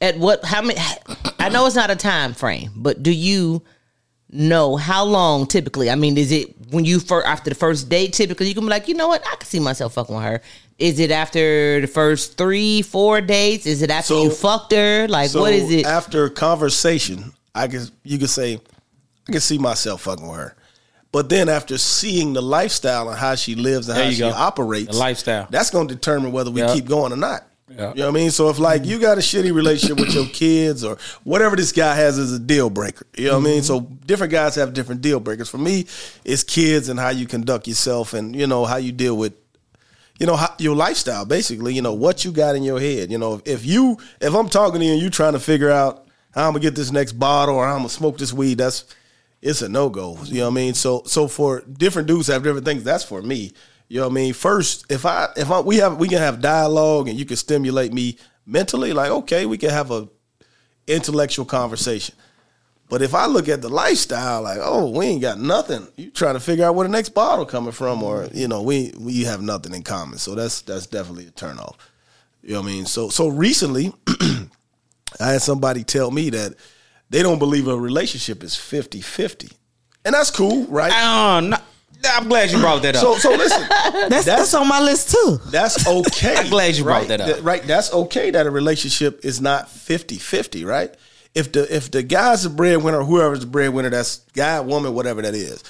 at 0.00 0.18
what 0.18 0.44
how 0.44 0.62
many 0.62 0.78
I 1.38 1.48
know 1.48 1.66
it's 1.66 1.76
not 1.76 1.90
a 1.90 1.96
time 1.96 2.34
frame, 2.34 2.70
but 2.76 3.02
do 3.02 3.10
you 3.10 3.62
know 4.30 4.76
how 4.76 5.04
long 5.04 5.46
typically? 5.46 5.90
I 5.90 5.94
mean, 5.94 6.16
is 6.18 6.32
it 6.32 6.54
when 6.70 6.84
you 6.84 6.98
first 6.98 7.26
after 7.26 7.50
the 7.50 7.56
first 7.56 7.88
date 7.88 8.12
typically 8.12 8.48
you 8.48 8.54
can 8.54 8.64
be 8.64 8.70
like, 8.70 8.88
you 8.88 8.94
know 8.94 9.08
what, 9.08 9.22
I 9.26 9.36
can 9.36 9.46
see 9.46 9.60
myself 9.60 9.94
fucking 9.94 10.14
with 10.14 10.24
her. 10.24 10.42
Is 10.78 10.98
it 10.98 11.10
after 11.10 11.80
the 11.80 11.86
first 11.86 12.36
three, 12.36 12.82
four 12.82 13.20
dates? 13.20 13.66
Is 13.66 13.82
it 13.82 13.90
after 13.90 14.08
So- 14.14 14.22
you 14.24 14.30
fucked 14.30 14.72
her? 14.72 15.06
Like 15.08 15.30
So 15.30 15.40
what 15.40 15.52
is 15.54 15.70
it? 15.70 15.86
After 15.86 16.28
conversation, 16.28 17.32
I 17.54 17.68
can 17.68 17.86
you 18.04 18.18
can 18.18 18.28
say 18.28 18.60
I 19.28 19.32
can 19.32 19.40
see 19.40 19.58
myself 19.58 20.02
fucking 20.02 20.26
with 20.26 20.36
her. 20.38 20.56
But 21.12 21.28
then 21.30 21.48
after 21.48 21.78
seeing 21.78 22.32
the 22.34 22.42
lifestyle 22.42 23.08
and 23.08 23.16
how 23.18 23.36
she 23.36 23.54
lives 23.54 23.88
and 23.88 23.96
There 23.96 24.04
how 24.04 24.10
she 24.10 24.18
go. 24.18 24.30
operates, 24.30 24.88
The 24.92 24.98
lifestyle. 24.98 25.46
that's 25.50 25.70
going 25.70 25.88
to 25.88 25.94
determine 25.94 26.30
whether 26.32 26.50
we 26.50 26.60
Yeah. 26.60 26.74
keep 26.74 26.84
going 26.86 27.12
or 27.12 27.16
not. 27.16 27.46
Yeah. 27.68 27.90
You 27.90 27.96
know 27.96 28.06
what 28.06 28.08
I 28.08 28.20
mean? 28.20 28.30
So 28.30 28.48
if 28.48 28.58
like 28.58 28.84
you 28.84 29.00
got 29.00 29.18
a 29.18 29.20
shitty 29.20 29.52
relationship 29.52 29.98
with 29.98 30.14
your 30.14 30.26
kids 30.26 30.84
or 30.84 30.98
whatever 31.24 31.56
this 31.56 31.72
guy 31.72 31.96
has 31.96 32.16
is 32.16 32.32
a 32.32 32.38
deal 32.38 32.70
breaker. 32.70 33.06
You 33.16 33.28
know 33.28 33.38
what 33.38 33.40
I 33.40 33.44
mean? 33.44 33.58
Mm-hmm. 33.62 33.64
So 33.64 33.80
different 33.80 34.32
guys 34.32 34.54
have 34.54 34.72
different 34.72 35.00
deal 35.00 35.18
breakers. 35.18 35.48
For 35.48 35.58
me, 35.58 35.86
it's 36.24 36.44
kids 36.44 36.88
and 36.88 36.98
how 36.98 37.08
you 37.08 37.26
conduct 37.26 37.66
yourself 37.66 38.14
and 38.14 38.36
you 38.36 38.46
know 38.46 38.64
how 38.64 38.76
you 38.76 38.92
deal 38.92 39.16
with 39.16 39.34
you 40.18 40.26
know 40.26 40.36
how, 40.36 40.54
your 40.58 40.74
lifestyle 40.74 41.24
basically 41.24 41.74
you 41.74 41.82
know 41.82 41.92
what 41.92 42.24
you 42.24 42.32
got 42.32 42.56
in 42.56 42.62
your 42.62 42.80
head 42.80 43.10
you 43.10 43.18
know 43.18 43.40
if 43.44 43.66
you 43.66 43.98
if 44.20 44.34
i'm 44.34 44.48
talking 44.48 44.80
to 44.80 44.86
you 44.86 44.92
and 44.92 45.02
you 45.02 45.10
trying 45.10 45.34
to 45.34 45.38
figure 45.38 45.70
out 45.70 46.06
how 46.32 46.46
i'm 46.46 46.52
gonna 46.52 46.60
get 46.60 46.74
this 46.74 46.90
next 46.90 47.12
bottle 47.12 47.56
or 47.56 47.66
how 47.66 47.72
i'm 47.72 47.80
gonna 47.80 47.88
smoke 47.88 48.16
this 48.16 48.32
weed 48.32 48.56
that's 48.56 48.84
it's 49.42 49.60
a 49.60 49.68
no-go 49.68 50.16
you 50.24 50.38
know 50.38 50.44
what 50.44 50.52
i 50.52 50.54
mean 50.54 50.74
so 50.74 51.02
so 51.04 51.28
for 51.28 51.60
different 51.60 52.08
dudes 52.08 52.28
have 52.28 52.42
different 52.42 52.64
things 52.64 52.82
that's 52.82 53.04
for 53.04 53.20
me 53.20 53.52
you 53.88 54.00
know 54.00 54.06
what 54.06 54.12
i 54.12 54.14
mean 54.14 54.32
first 54.32 54.90
if 54.90 55.06
i 55.06 55.28
if 55.36 55.50
i 55.50 55.60
we 55.60 55.76
have 55.76 55.98
we 55.98 56.08
can 56.08 56.18
have 56.18 56.40
dialogue 56.40 57.08
and 57.08 57.18
you 57.18 57.24
can 57.24 57.36
stimulate 57.36 57.92
me 57.92 58.16
mentally 58.44 58.92
like 58.92 59.10
okay 59.10 59.46
we 59.46 59.58
can 59.58 59.70
have 59.70 59.90
a 59.90 60.08
intellectual 60.86 61.44
conversation 61.44 62.14
but 62.88 63.02
if 63.02 63.14
I 63.14 63.26
look 63.26 63.48
at 63.48 63.62
the 63.62 63.68
lifestyle, 63.68 64.42
like, 64.42 64.58
oh, 64.60 64.90
we 64.90 65.06
ain't 65.06 65.20
got 65.22 65.40
nothing. 65.40 65.88
You 65.96 66.10
trying 66.10 66.34
to 66.34 66.40
figure 66.40 66.64
out 66.64 66.74
where 66.76 66.86
the 66.86 66.92
next 66.92 67.10
bottle 67.10 67.44
coming 67.44 67.72
from, 67.72 68.02
or 68.02 68.28
you 68.32 68.46
know, 68.46 68.62
we 68.62 68.92
we 68.96 69.24
have 69.24 69.42
nothing 69.42 69.74
in 69.74 69.82
common. 69.82 70.18
So 70.18 70.34
that's 70.34 70.62
that's 70.62 70.86
definitely 70.86 71.26
a 71.26 71.30
turnoff. 71.30 71.74
You 72.42 72.54
know 72.54 72.60
what 72.60 72.68
I 72.68 72.72
mean? 72.72 72.86
So 72.86 73.08
so 73.08 73.26
recently, 73.26 73.92
I 75.20 75.32
had 75.32 75.42
somebody 75.42 75.82
tell 75.82 76.12
me 76.12 76.30
that 76.30 76.54
they 77.10 77.22
don't 77.22 77.40
believe 77.40 77.66
a 77.66 77.78
relationship 77.78 78.42
is 78.42 78.54
50-50. 78.54 79.52
and 80.04 80.14
that's 80.14 80.30
cool, 80.30 80.66
right? 80.66 80.92
Uh, 80.92 81.40
no, 81.40 81.56
I'm 82.04 82.28
glad 82.28 82.50
you 82.50 82.58
brought 82.58 82.82
that 82.82 82.96
up. 82.96 83.02
So 83.02 83.16
so 83.18 83.30
listen, 83.30 83.60
That's, 84.08 84.24
that's 84.24 84.54
on 84.54 84.68
my 84.68 84.80
list 84.80 85.10
too. 85.10 85.38
that's 85.50 85.86
okay. 85.86 86.34
I'm 86.38 86.48
glad 86.50 86.76
you 86.76 86.84
brought 86.84 87.00
right? 87.00 87.08
that 87.08 87.20
up. 87.20 87.26
Th- 87.28 87.40
Right, 87.42 87.62
that's 87.66 87.92
okay 87.92 88.30
that 88.30 88.46
a 88.46 88.50
relationship 88.50 89.24
is 89.24 89.40
not 89.40 89.66
50-50, 89.68 90.64
right? 90.66 90.94
If 91.34 91.52
the 91.52 91.74
if 91.74 91.90
the 91.90 92.02
guy's 92.02 92.44
the 92.44 92.48
breadwinner, 92.50 93.02
whoever's 93.02 93.40
the 93.40 93.46
breadwinner, 93.46 93.90
that's 93.90 94.18
guy, 94.34 94.60
woman, 94.60 94.94
whatever 94.94 95.20
that 95.22 95.34
is. 95.34 95.62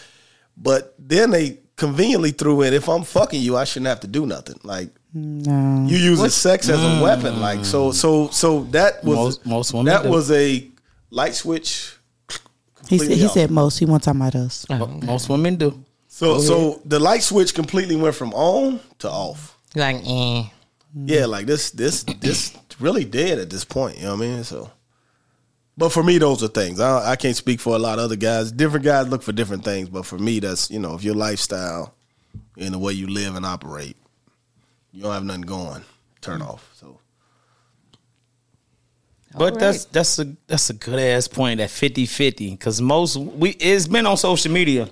But 0.56 0.94
then 0.98 1.30
they 1.30 1.58
conveniently 1.76 2.30
threw 2.32 2.62
in, 2.62 2.72
if 2.72 2.88
I'm 2.88 3.02
fucking 3.04 3.40
you, 3.42 3.56
I 3.56 3.64
shouldn't 3.64 3.88
have 3.88 4.00
to 4.00 4.06
do 4.06 4.26
nothing. 4.26 4.60
Like 4.62 4.90
No. 5.12 5.84
you 5.88 5.96
using 5.98 6.28
sex 6.28 6.68
as 6.68 6.82
a 6.82 7.02
weapon, 7.02 7.40
like 7.40 7.64
so 7.64 7.90
mm. 7.90 7.94
so 7.94 8.28
so 8.28 8.64
that 8.70 9.02
was 9.04 9.16
Most- 9.16 9.46
most 9.46 9.72
women 9.72 9.86
that 9.86 10.02
do. 10.04 10.10
was 10.10 10.30
a 10.30 10.68
light 11.10 11.34
switch. 11.34 11.94
He 12.88 12.98
said, 12.98 13.06
completely 13.08 13.16
he 13.16 13.24
off. 13.26 13.32
said 13.32 13.50
most. 13.50 13.78
He 13.78 13.84
wasn't 13.86 14.04
talking 14.04 14.20
about 14.20 14.34
us. 14.36 14.66
Most 15.02 15.28
women 15.28 15.56
do. 15.56 15.84
So 16.16 16.40
so 16.40 16.81
the 16.87 16.98
light 16.98 17.22
switch 17.22 17.52
completely 17.55 17.94
went 17.94 18.14
from 18.14 18.33
on 18.33 18.81
to 19.00 19.11
off. 19.11 19.59
like, 19.74 19.96
eh. 20.07 20.44
Yeah, 20.94 21.26
like 21.26 21.44
this, 21.44 21.72
this, 21.72 22.05
this 22.05 22.57
really 22.81 23.05
dead 23.05 23.38
at 23.38 23.50
this 23.50 23.66
point. 23.66 23.98
You 23.98 24.05
know 24.05 24.14
what 24.16 24.24
I 24.24 24.29
mean? 24.29 24.44
So, 24.44 24.70
but 25.76 25.90
for 25.90 26.02
me, 26.02 26.16
those 26.16 26.42
are 26.42 26.48
things. 26.48 26.81
I, 26.81 27.11
I 27.11 27.16
can't 27.16 27.37
speak 27.37 27.61
for 27.61 27.76
a 27.76 27.79
lot 27.79 27.98
of 27.98 28.07
other 28.07 28.16
guys. 28.16 28.50
Different 28.50 28.83
guys 28.83 29.09
look 29.09 29.22
for 29.22 29.33
different 29.33 29.62
things, 29.62 29.90
but 29.90 30.07
for 30.07 30.16
me, 30.16 30.40
that's 30.40 30.70
you 30.70 30.79
know, 30.79 30.94
if 30.94 31.05
your 31.05 31.14
lifestyle 31.14 31.94
and 32.57 32.72
the 32.72 32.79
way 32.79 32.94
you 32.94 33.09
live 33.09 33.37
and 33.37 33.44
operate, 33.44 33.98
you 34.92 35.02
don't 35.02 35.12
have 35.12 35.24
nothing 35.24 35.42
going. 35.42 35.85
Turn 36.22 36.40
off. 36.40 36.66
So, 36.76 36.98
But 39.37 39.52
All 39.52 39.59
that's 39.59 39.85
that's 39.85 40.18
a 40.18 40.35
that's 40.46 40.70
a 40.70 40.74
good 40.74 40.98
ass 40.98 41.29
point 41.29 41.61
at 41.61 41.68
50-50 41.68 42.52
because 42.52 42.81
most 42.81 43.18
we 43.18 43.50
it's 43.50 43.87
been 43.87 44.07
on 44.07 44.16
social 44.16 44.50
media 44.50 44.88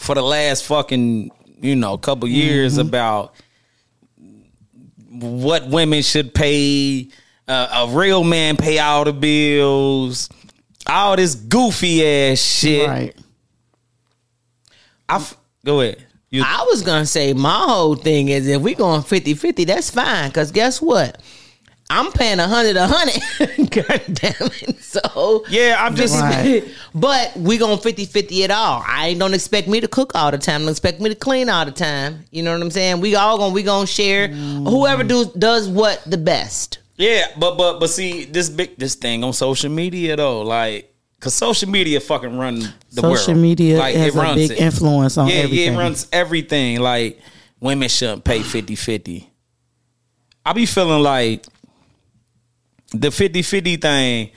for 0.00 0.14
the 0.14 0.22
last 0.22 0.64
fucking 0.64 1.30
you 1.60 1.74
know 1.76 1.96
couple 1.98 2.28
years 2.28 2.74
Mm-hmm. 2.78 2.88
about 2.88 3.34
what 5.10 5.66
women 5.68 6.02
should 6.02 6.34
pay 6.34 7.08
uh, 7.48 7.86
a 7.88 7.96
real 7.96 8.24
man 8.24 8.56
pay 8.56 8.78
all 8.78 9.04
the 9.04 9.12
bills 9.12 10.28
all 10.86 11.16
this 11.16 11.34
goofy 11.34 12.04
ass 12.06 12.38
shit 12.38 12.88
Right. 12.88 13.16
I 15.08 15.16
f- 15.16 15.36
go 15.64 15.80
ahead 15.80 16.04
you, 16.28 16.42
I 16.44 16.66
was 16.68 16.82
gonna 16.82 17.06
say 17.06 17.32
my 17.32 17.54
whole 17.68 17.94
thing 17.94 18.28
is 18.28 18.48
if 18.48 18.60
we 18.60 18.74
going 18.74 19.00
50-50, 19.02 19.64
that's 19.64 19.90
fine. 19.92 20.28
Cause 20.32 20.50
guess 20.50 20.82
what? 20.82 21.22
I'm 21.88 22.10
paying 22.10 22.40
a 22.40 22.48
hundred 22.48 22.76
a 22.76 22.86
hundred. 22.88 23.70
God 23.70 24.02
damn 24.12 24.50
it. 24.60 24.82
So 24.82 25.44
yeah 25.48 25.76
I'm 25.78 25.94
just 25.94 26.20
Right. 26.20 26.64
but 26.94 27.36
we 27.36 27.58
going 27.58 27.78
50-50 27.78 28.44
at 28.44 28.50
all. 28.50 28.82
I 28.86 29.14
don't 29.14 29.34
expect 29.34 29.68
me 29.68 29.80
to 29.80 29.88
cook 29.88 30.14
all 30.14 30.30
the 30.30 30.38
time. 30.38 30.62
Don't 30.62 30.70
expect 30.70 31.00
me 31.00 31.10
to 31.10 31.14
clean 31.14 31.48
all 31.48 31.64
the 31.64 31.70
time. 31.70 32.24
You 32.30 32.42
know 32.42 32.52
what 32.52 32.62
I'm 32.62 32.70
saying? 32.70 33.00
We 33.00 33.14
all 33.14 33.38
gonna 33.38 33.54
we 33.54 33.62
gonna 33.62 33.86
share. 33.86 34.28
Whoever 34.28 35.04
do, 35.04 35.26
does 35.38 35.68
what 35.68 36.02
the 36.06 36.18
best. 36.18 36.78
Yeah, 36.96 37.26
but 37.38 37.56
but 37.56 37.78
but 37.78 37.88
see 37.90 38.24
this 38.24 38.48
big 38.48 38.76
this 38.76 38.94
thing 38.94 39.22
on 39.22 39.32
social 39.32 39.70
media 39.70 40.16
though, 40.16 40.42
like 40.42 40.92
because 41.18 41.34
social 41.34 41.68
media 41.68 42.00
fucking 42.00 42.36
run 42.38 42.60
the 42.92 43.02
world. 43.02 43.18
Social 43.18 43.34
media 43.34 43.78
like, 43.78 43.94
has 43.96 44.16
a 44.16 44.34
big 44.34 44.52
influence 44.52 45.18
on 45.18 45.28
yeah, 45.28 45.34
everything. 45.34 45.72
Yeah, 45.72 45.72
it 45.72 45.82
runs 45.82 46.08
everything. 46.12 46.80
Like 46.80 47.20
women 47.60 47.88
shouldn't 47.88 48.24
pay 48.24 48.40
50-50. 48.40 49.26
I 50.44 50.52
be 50.52 50.66
feeling 50.66 51.02
like 51.02 51.44
the 52.92 53.08
50-50 53.08 53.80
thing. 53.80 54.30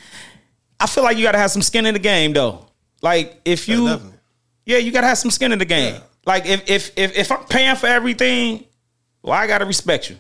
I 0.80 0.88
feel 0.88 1.04
like 1.04 1.18
you 1.18 1.24
gotta 1.24 1.38
have 1.38 1.52
some 1.52 1.62
skin 1.62 1.86
in 1.86 1.94
the 1.94 2.00
game 2.00 2.34
though. 2.34 2.66
Like 3.02 3.42
if 3.46 3.68
you, 3.68 3.88
definitely. 3.88 4.18
yeah, 4.66 4.78
you 4.78 4.92
gotta 4.92 5.08
have 5.08 5.18
some 5.18 5.32
skin 5.32 5.52
in 5.52 5.60
the 5.60 5.66
game. 5.66 5.96
Yeah. 5.96 6.02
Like 6.26 6.46
if 6.46 6.70
if 6.70 6.92
if 6.98 7.18
if 7.18 7.32
I'm 7.32 7.44
paying 7.46 7.76
for 7.76 7.88
everything, 7.88 8.66
well, 9.22 9.34
I 9.34 9.48
gotta 9.48 9.66
respect 9.66 10.10
you. 10.10 10.18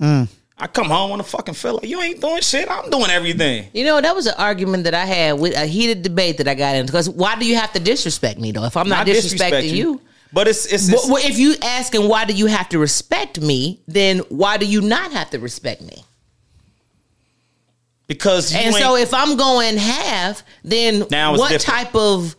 Mm. 0.00 0.28
I 0.60 0.66
come 0.66 0.88
home 0.88 1.10
when 1.10 1.20
I 1.20 1.24
fucking 1.24 1.54
feel 1.54 1.74
like 1.74 1.86
you 1.86 2.00
ain't 2.00 2.20
doing 2.20 2.42
shit. 2.42 2.70
I'm 2.70 2.90
doing 2.90 3.10
everything. 3.10 3.68
You 3.72 3.84
know, 3.84 4.00
that 4.00 4.14
was 4.14 4.26
an 4.26 4.34
argument 4.36 4.84
that 4.84 4.92
I 4.92 5.06
had 5.06 5.40
with 5.40 5.56
a 5.56 5.64
heated 5.64 6.02
debate 6.02 6.36
that 6.36 6.46
I 6.46 6.54
got 6.54 6.76
into. 6.76 6.92
Because 6.92 7.08
why 7.08 7.36
do 7.38 7.46
you 7.46 7.56
have 7.56 7.72
to 7.72 7.80
disrespect 7.80 8.38
me 8.38 8.52
though? 8.52 8.64
If 8.64 8.76
I'm 8.76 8.88
not, 8.88 9.06
disrespecting 9.06 9.70
you, 9.70 10.00
but 10.32 10.48
it's 10.48 10.66
it's, 10.66 10.88
Well, 10.88 11.00
it's 11.00 11.10
well, 11.10 11.26
if 11.26 11.38
you 11.38 11.54
asking 11.62 12.08
why 12.08 12.26
do 12.26 12.34
you 12.34 12.46
have 12.46 12.68
to 12.70 12.78
respect 12.78 13.40
me, 13.40 13.80
then 13.88 14.18
why 14.28 14.58
do 14.58 14.66
you 14.66 14.82
not 14.82 15.12
have 15.12 15.30
to 15.30 15.38
respect 15.38 15.80
me? 15.80 16.04
Because 18.10 18.52
you 18.52 18.58
And 18.58 18.74
so 18.74 18.96
if 18.96 19.14
I'm 19.14 19.36
going 19.36 19.76
half, 19.76 20.42
then 20.64 21.06
Now 21.12 21.36
what 21.36 21.52
different. 21.52 21.62
type 21.62 21.94
of 21.94 22.34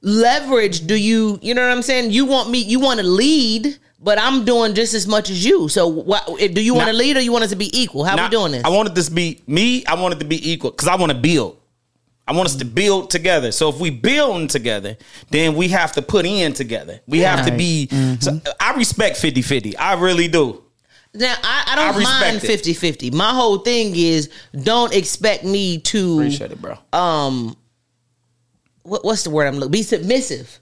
leverage 0.00 0.86
do 0.86 0.94
you, 0.94 1.38
you 1.42 1.52
know 1.52 1.60
what 1.60 1.70
I'm 1.70 1.82
saying? 1.82 2.10
You 2.10 2.24
want 2.24 2.48
me, 2.48 2.60
you 2.60 2.80
want 2.80 3.00
to 3.00 3.06
lead, 3.06 3.78
but 4.02 4.18
I'm 4.18 4.46
doing 4.46 4.72
just 4.72 4.94
as 4.94 5.06
much 5.06 5.28
as 5.28 5.44
you. 5.44 5.68
So 5.68 5.88
what, 5.88 6.26
do 6.38 6.62
you 6.62 6.72
want 6.72 6.88
to 6.88 6.94
lead 6.94 7.18
or 7.18 7.20
you 7.20 7.32
want 7.32 7.44
us 7.44 7.50
to 7.50 7.56
be 7.56 7.68
equal? 7.78 8.04
How 8.04 8.16
not- 8.16 8.30
we 8.30 8.36
doing 8.38 8.52
this? 8.52 8.64
I 8.64 8.70
wanted 8.70 8.94
this 8.94 9.08
to 9.10 9.14
be 9.14 9.42
me. 9.46 9.84
I 9.84 10.00
wanted 10.00 10.20
to 10.20 10.24
be 10.24 10.52
equal 10.52 10.70
because 10.70 10.88
I 10.88 10.96
want 10.96 11.12
to 11.12 11.18
build. 11.18 11.58
I 12.26 12.32
want 12.32 12.46
us 12.48 12.56
to 12.56 12.64
build 12.64 13.10
together. 13.10 13.52
So 13.52 13.68
if 13.68 13.78
we 13.78 13.90
build 13.90 14.48
together, 14.48 14.96
then 15.28 15.54
we 15.54 15.68
have 15.68 15.92
to 15.92 16.02
put 16.02 16.24
in 16.24 16.54
together. 16.54 17.00
We 17.06 17.18
have 17.18 17.44
to 17.44 17.52
be. 17.54 17.88
So 17.88 17.96
mm-hmm. 18.30 18.48
I 18.58 18.74
respect 18.74 19.18
50-50. 19.18 19.74
I 19.78 20.00
really 20.00 20.28
do. 20.28 20.62
Now 21.14 21.34
I, 21.42 21.64
I 21.68 21.76
don't 21.76 21.96
I 22.00 22.22
mind 22.22 22.36
it. 22.36 22.46
50 22.46 22.72
50. 22.74 23.10
My 23.10 23.30
whole 23.30 23.58
thing 23.58 23.94
is 23.96 24.30
don't 24.62 24.94
expect 24.94 25.44
me 25.44 25.78
to 25.78 26.20
Appreciate 26.20 26.52
it, 26.52 26.60
bro. 26.62 26.78
um 26.92 27.56
what, 28.82 29.04
what's 29.04 29.24
the 29.24 29.30
word 29.30 29.46
I'm 29.46 29.56
looking 29.56 29.72
be 29.72 29.82
submissive. 29.82 30.58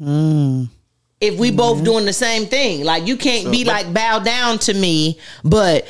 If 0.00 1.38
we 1.38 1.52
both 1.52 1.84
doing 1.84 2.04
the 2.04 2.12
same 2.12 2.46
thing, 2.46 2.84
like 2.84 3.06
you 3.06 3.16
can't 3.16 3.50
be 3.50 3.64
like 3.64 3.92
bow 3.94 4.18
down 4.18 4.58
to 4.60 4.74
me, 4.74 5.20
but 5.44 5.86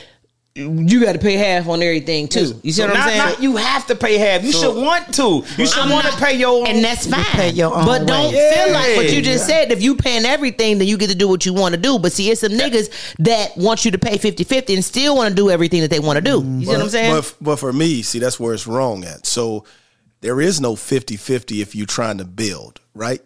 you 0.55 1.01
got 1.03 1.15
to 1.15 1.19
pay 1.19 1.35
half 1.35 1.67
on 1.67 1.81
everything 1.83 2.29
too. 2.29 2.61
You 2.63 2.73
see 2.73 2.83
So 2.83 2.87
what 2.87 2.91
I'm 2.97 2.99
not, 2.99 3.09
saying? 3.09 3.19
not 3.19 3.43
you 3.43 3.57
have 3.57 3.87
to 3.87 3.95
pay 3.95 4.19
half. 4.19 4.45
You 4.45 4.53
should 4.53 4.77
want 4.77 5.15
to. 5.15 5.43
You 5.57 5.67
should 5.67 5.79
I'm 5.79 5.89
want 5.91 6.07
to 6.07 6.13
pay 6.19 6.37
your 6.37 6.61
own. 6.61 6.67
and 6.67 6.85
that's 6.85 7.07
fine. 7.07 7.25
pay 7.25 7.51
your 7.51 7.75
own 7.75 7.87
but 7.87 8.07
don't 8.07 8.35
way. 8.35 8.53
feel 8.55 8.73
like 8.75 8.97
what 8.97 9.07
you 9.07 9.17
Yeah. 9.17 9.21
just 9.23 9.47
said. 9.47 9.73
If 9.73 9.83
you 9.83 9.95
paying 9.97 10.27
everything, 10.27 10.77
then 10.79 10.89
you 10.89 10.99
get 10.99 11.09
to 11.09 11.17
do 11.17 11.27
what 11.27 11.47
you 11.47 11.55
want 11.55 11.75
to 11.75 11.81
do. 11.81 11.99
But 11.99 12.13
see, 12.13 12.31
it's 12.31 12.43
some 12.43 12.53
niggas 12.53 12.91
that 13.21 13.57
want 13.57 13.87
you 13.87 13.91
to 13.93 13.99
pay 13.99 14.19
50-50 14.19 14.75
and 14.75 14.85
still 14.85 15.17
want 15.17 15.31
to 15.31 15.35
do 15.35 15.49
everything 15.51 15.81
that 15.81 15.91
they 15.91 16.01
want 16.01 16.17
to 16.19 16.21
do. 16.23 16.43
You 16.43 16.67
see 16.67 16.67
what 16.67 16.81
I'm 16.83 16.89
saying? 16.91 17.15
But, 17.15 17.35
but 17.41 17.57
for 17.57 17.73
me, 17.73 18.03
see, 18.03 18.19
that's 18.19 18.39
where 18.39 18.53
it's 18.53 18.67
wrong 18.67 19.05
at. 19.05 19.25
So 19.27 19.65
there 20.21 20.39
is 20.41 20.61
no 20.61 20.77
50 20.77 21.17
50 21.17 21.63
if 21.63 21.75
you're 21.75 21.87
trying 21.87 22.19
to 22.19 22.27
build, 22.27 22.81
right? 22.95 23.23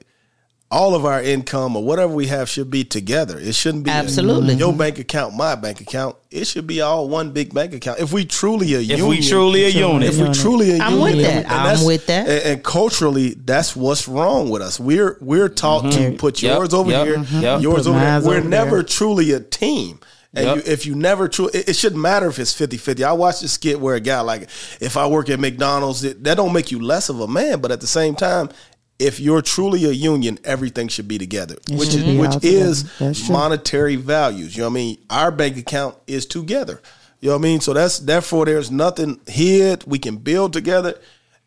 All 0.68 0.96
of 0.96 1.04
our 1.04 1.22
income 1.22 1.76
or 1.76 1.84
whatever 1.84 2.12
we 2.12 2.26
have 2.26 2.48
should 2.48 2.72
be 2.72 2.82
together. 2.82 3.38
It 3.38 3.54
shouldn't 3.54 3.84
be 3.84 3.90
Absolutely. 3.90 4.54
your 4.54 4.72
bank 4.72 4.98
account, 4.98 5.36
my 5.36 5.54
bank 5.54 5.80
account. 5.80 6.16
It 6.28 6.46
should 6.46 6.66
be 6.66 6.80
all 6.80 7.08
one 7.08 7.30
big 7.30 7.54
bank 7.54 7.72
account. 7.72 8.00
If 8.00 8.12
we 8.12 8.24
truly 8.24 8.74
a 8.74 8.80
if 8.80 8.88
union, 8.88 9.06
we 9.08 9.20
truly 9.20 9.64
a 9.64 9.68
unit, 9.68 10.08
if 10.08 10.18
we 10.18 10.28
truly 10.34 10.72
a 10.76 10.82
I'm 10.82 10.94
union, 10.98 11.16
with 11.18 11.24
that. 11.26 11.36
and 11.44 11.46
I'm 11.46 11.64
that's- 11.66 11.86
with 11.86 12.06
that. 12.06 12.28
And, 12.28 12.42
and 12.54 12.64
culturally, 12.64 13.34
that's 13.34 13.76
what's 13.76 14.08
wrong 14.08 14.50
with 14.50 14.60
us. 14.60 14.80
We're 14.80 15.16
we're 15.20 15.48
taught 15.48 15.92
to 15.92 16.16
put 16.18 16.34
Mm-hmm. 16.34 16.46
Yep, 16.46 16.56
yours 16.58 16.74
over 16.74 16.90
yep, 16.90 17.06
here, 17.06 17.16
mhm. 17.18 17.62
yours 17.62 17.84
Put 17.84 17.90
over 17.90 17.98
there. 18.00 18.08
mines 18.10 18.24
We're 18.26 18.38
over 18.38 18.48
never 18.48 18.70
there. 18.78 18.82
truly 18.82 19.32
a 19.32 19.40
team. 19.40 20.00
And 20.34 20.44
Yep. 20.46 20.56
you, 20.56 20.62
if 20.72 20.84
you 20.84 20.94
never 20.96 21.28
truly, 21.28 21.60
it, 21.60 21.68
it 21.70 21.76
shouldn't 21.76 22.02
matter 22.02 22.26
if 22.26 22.38
it's 22.40 22.52
50 22.52 22.76
50. 22.76 23.04
I 23.04 23.12
watched 23.12 23.42
a 23.44 23.48
skit 23.48 23.80
where 23.80 23.94
a 23.94 24.00
guy, 24.00 24.20
like, 24.20 24.42
if 24.80 24.96
I 24.98 25.06
work 25.06 25.30
at 25.30 25.38
McDonald's, 25.40 26.02
it, 26.04 26.24
that 26.24 26.36
don't 26.36 26.52
make 26.52 26.72
you 26.72 26.80
less 26.82 27.08
of 27.08 27.20
a 27.20 27.28
man. 27.28 27.60
But 27.60 27.70
at 27.70 27.80
the 27.80 27.86
same 27.86 28.14
time, 28.16 28.50
if 28.98 29.20
you're 29.20 29.42
truly 29.42 29.84
a 29.84 29.90
union, 29.92 30.38
everything 30.44 30.88
should 30.88 31.08
be 31.08 31.18
together, 31.18 31.56
which 31.70 31.94
is 31.94 32.04
which 32.18 32.44
is 32.44 32.84
monetary 33.30 33.96
values. 33.96 34.56
You 34.56 34.62
know 34.62 34.68
what 34.68 34.72
I 34.72 34.74
mean? 34.74 34.98
Our 35.10 35.30
bank 35.30 35.56
account 35.56 35.96
is 36.06 36.26
together. 36.26 36.80
You 37.20 37.28
know 37.30 37.36
what 37.36 37.40
I 37.40 37.42
mean? 37.42 37.60
So 37.60 37.72
that's 37.72 37.98
therefore 37.98 38.46
there's 38.46 38.70
nothing 38.70 39.20
hid. 39.26 39.84
We 39.86 39.98
can 39.98 40.16
build 40.16 40.52
together. 40.52 40.98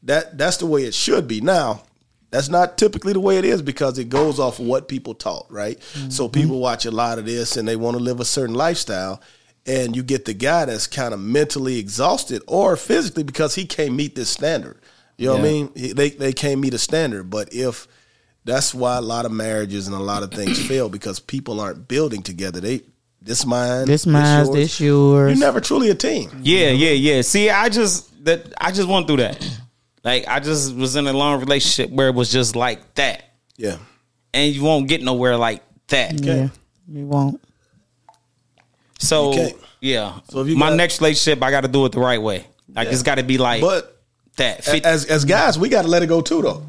That 0.04 0.38
that's 0.38 0.58
the 0.58 0.66
way 0.66 0.84
it 0.84 0.94
should 0.94 1.28
be. 1.28 1.42
Now, 1.42 1.84
that's 2.32 2.50
not 2.50 2.78
typically 2.78 3.14
the 3.14 3.20
way 3.20 3.38
it 3.38 3.46
is 3.46 3.62
because 3.62 3.98
it 3.98 4.10
goes 4.10 4.40
off 4.40 4.60
of 4.60 4.66
what 4.66 4.88
people 4.88 5.16
taught, 5.16 5.48
right? 5.50 5.82
So 6.10 6.28
people 6.28 6.60
watch 6.60 6.86
a 6.86 6.92
lot 6.92 7.18
of 7.20 7.26
this 7.26 7.58
and 7.58 7.68
they 7.68 7.76
want 7.76 7.98
to 7.98 8.04
live 8.04 8.20
a 8.20 8.26
certain 8.26 8.56
lifestyle. 8.56 9.22
And 9.66 9.96
you 9.96 10.04
get 10.04 10.26
the 10.26 10.34
guy 10.34 10.66
that's 10.66 10.88
kind 10.88 11.14
of 11.14 11.20
mentally 11.20 11.78
exhausted 11.80 12.42
or 12.48 12.76
physically 12.76 13.24
because 13.24 13.56
he 13.56 13.66
can't 13.66 13.94
meet 13.94 14.16
this 14.16 14.30
standard. 14.30 14.79
You 15.20 15.28
know 15.28 15.34
what 15.34 15.42
I 15.42 15.44
mean? 15.44 15.72
They 15.96 16.10
they 16.12 16.34
can't 16.34 16.60
meet 16.62 16.74
a 16.74 16.78
standard. 16.78 17.30
But 17.30 17.54
if 17.54 17.88
that's 18.46 18.74
why 18.74 18.98
a 18.98 19.02
lot 19.02 19.26
of 19.26 19.32
marriages 19.32 19.88
and 19.88 19.96
a 19.96 20.00
lot 20.00 20.24
of 20.24 20.32
things 20.32 20.66
fail 20.66 20.90
because 20.90 21.20
people 21.20 21.60
aren't 21.60 21.88
building 21.88 22.22
together. 22.24 22.60
They 22.62 22.82
this 23.22 23.46
mine, 23.46 23.86
This 23.86 24.06
mine, 24.06 24.46
yours. 24.46 24.56
this 24.56 24.80
yours. 24.80 25.32
You're 25.32 25.40
never 25.46 25.60
truly 25.60 25.90
a 25.90 25.96
team. 25.96 26.30
Yeah, 26.42 26.70
yeah, 26.70 26.92
yeah. 26.92 27.22
See, 27.22 27.50
I 27.50 27.68
just 27.70 28.24
that 28.26 28.54
I 28.60 28.72
just 28.72 28.88
went 28.88 29.08
through 29.08 29.18
that. 29.18 29.46
Like 30.06 30.26
I 30.28 30.40
just 30.40 30.74
was 30.74 30.96
in 30.96 31.06
a 31.06 31.12
long 31.14 31.42
relationship 31.42 31.90
where 31.92 32.08
it 32.08 32.16
was 32.16 32.32
just 32.32 32.56
like 32.56 32.96
that, 32.96 33.24
Yeah. 33.58 33.78
and 34.34 34.56
you 34.56 34.64
won't 34.64 34.88
get 34.88 35.04
nowhere 35.04 35.36
like 35.36 35.62
that. 35.90 36.24
Yeah, 36.24 36.48
you 36.88 37.06
won't. 37.06 37.42
So 39.00 39.34
You 39.34 39.50
yeah, 39.82 40.20
So 40.30 40.42
if 40.42 40.48
you 40.48 40.56
my 40.58 40.70
got- 40.70 40.76
next 40.78 41.02
relationship, 41.02 41.44
I 41.44 41.52
got 41.52 41.62
to 41.62 41.68
do 41.68 41.86
it 41.86 41.92
the 41.92 42.00
right 42.00 42.22
way. 42.22 42.46
Like 42.74 42.88
Yeah. 42.88 42.94
it's 42.94 43.04
got 43.04 43.16
to 43.16 43.24
be 43.24 43.38
like 43.38 43.62
But 43.62 43.99
that. 44.38 44.60
a- 44.60 44.72
Fit- 44.72 44.86
as 44.86 45.06
as 45.06 45.26
guys, 45.26 45.58
we 45.60 45.70
got 45.70 45.84
to 45.84 45.88
let 45.88 46.04
it 46.04 46.08
go 46.08 46.22
too, 46.22 46.42
though, 46.42 46.64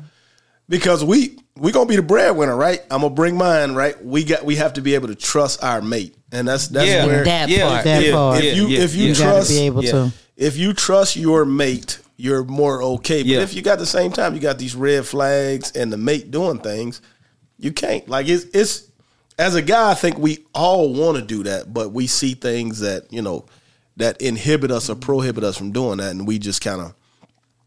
because 0.68 1.05
we 1.05 1.38
we 1.57 1.73
gonna 1.73 1.87
be 1.87 1.96
the 1.96 2.03
breadwinner, 2.03 2.57
right? 2.57 2.81
I'm 2.90 3.03
gonna 3.03 3.11
bring 3.14 3.37
mine, 3.37 3.75
right? 3.75 4.03
We 4.05 4.25
got 4.25 4.44
we 4.44 4.57
have 4.57 4.75
to 4.75 4.81
be 4.81 4.94
able 4.94 5.09
to 5.09 5.14
trust 5.14 5.62
our 5.62 5.83
mate, 5.83 6.16
and 6.33 6.49
that's 6.49 6.68
that's 6.68 6.88
yeah, 6.88 7.07
where 7.07 7.25
That 7.25 7.49
yeah, 7.49 7.68
part. 7.68 7.85
That 7.85 8.03
yeah, 8.05 8.12
part. 8.12 8.44
if 8.44 8.57
you 8.57 8.66
yeah, 8.68 8.81
if 8.81 8.94
you, 8.94 9.03
yeah. 9.03 9.09
You 9.09 9.14
trust 9.14 9.51
be 9.51 9.59
able 9.61 9.85
yeah. 9.85 9.90
to. 9.92 10.12
if 10.37 10.57
you 10.57 10.73
trust 10.73 11.16
your 11.16 11.44
mate, 11.44 11.99
you're 12.16 12.44
more 12.44 12.83
okay. 12.83 13.23
But 13.23 13.29
Yeah. 13.29 13.40
if 13.40 13.55
you 13.55 13.62
got 13.62 13.79
the 13.79 13.87
same 13.87 14.12
time, 14.12 14.35
you 14.35 14.40
got 14.40 14.59
these 14.59 14.75
red 14.75 15.07
flags 15.07 15.73
and 15.73 15.92
the 15.92 15.96
mate 15.99 16.31
doing 16.31 16.59
things, 16.59 17.01
you 17.59 17.73
can't. 17.73 18.09
Like 18.09 18.29
it's 18.29 18.44
it's 18.55 18.85
as 19.38 19.55
a 19.55 19.62
guy, 19.62 19.90
I 19.90 19.94
think 19.94 20.18
we 20.18 20.44
all 20.55 20.92
want 20.92 21.16
to 21.16 21.23
do 21.23 21.42
that, 21.44 21.73
but 21.73 21.92
we 21.92 22.07
see 22.07 22.35
things 22.35 22.81
that 22.81 23.12
you 23.12 23.23
know 23.23 23.46
that 23.96 24.20
inhibit 24.23 24.70
us 24.70 24.88
or 24.88 24.94
prohibit 24.94 25.44
us 25.44 25.57
from 25.59 25.73
doing 25.73 25.99
that, 25.99 26.11
and 26.12 26.27
we 26.27 26.38
just 26.38 26.62
kind 26.62 26.81
of 26.81 26.94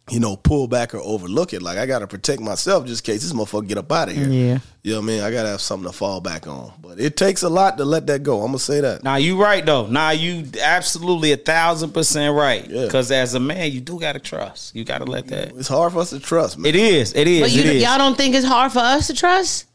you 0.09 0.19
know 0.19 0.35
pull 0.35 0.67
back 0.67 0.93
or 0.93 0.99
overlook 0.99 1.53
it. 1.53 1.61
Like 1.61 1.77
I 1.77 1.85
got 1.85 1.99
to 1.99 2.07
protect 2.07 2.41
myself 2.41 2.85
just 2.85 3.07
in 3.07 3.13
case 3.13 3.21
this 3.21 3.33
motherfucker 3.33 3.67
get 3.67 3.77
up 3.77 3.91
out 3.91 4.09
of 4.09 4.15
here. 4.15 4.27
Yeah. 4.27 4.59
you 4.81 4.91
know 4.91 4.99
what 4.99 5.03
I 5.03 5.07
mean. 5.07 5.21
I 5.21 5.31
got 5.31 5.43
to 5.43 5.49
have 5.49 5.61
something 5.61 5.89
to 5.89 5.97
fall 5.97 6.19
back 6.19 6.45
on, 6.45 6.73
but 6.81 6.99
it 6.99 7.15
takes 7.15 7.43
a 7.43 7.49
lot 7.49 7.77
to 7.77 7.85
let 7.85 8.07
that 8.07 8.23
go. 8.23 8.41
I'm 8.41 8.47
gonna 8.47 8.59
say 8.59 8.81
that. 8.81 9.03
Now 9.03 9.15
you 9.15 9.41
right 9.41 9.65
though. 9.65 9.87
Now 9.87 10.11
you 10.11 10.45
absolutely 10.61 11.31
a 11.31 11.37
thousand 11.37 11.91
percent 11.93 12.35
right. 12.35 12.67
Yeah. 12.69 12.85
Because 12.85 13.11
as 13.11 13.33
a 13.33 13.39
man, 13.39 13.71
you 13.71 13.79
do 13.79 13.99
gotta 13.99 14.19
trust. 14.19 14.75
You 14.75 14.83
gotta 14.83 15.05
let 15.05 15.27
that. 15.27 15.55
It's 15.55 15.69
hard 15.69 15.93
for 15.93 15.99
us 15.99 16.09
to 16.09 16.19
trust, 16.19 16.57
man. 16.57 16.69
It 16.69 16.75
is. 16.75 17.13
It 17.13 17.27
is. 17.27 17.41
But 17.41 17.51
you, 17.51 17.61
it 17.61 17.75
is. 17.77 17.83
y'all 17.83 17.97
don't 17.97 18.17
think 18.17 18.35
it's 18.35 18.45
hard 18.45 18.71
for 18.71 18.79
us 18.79 19.07
to 19.07 19.13
trust? 19.13 19.67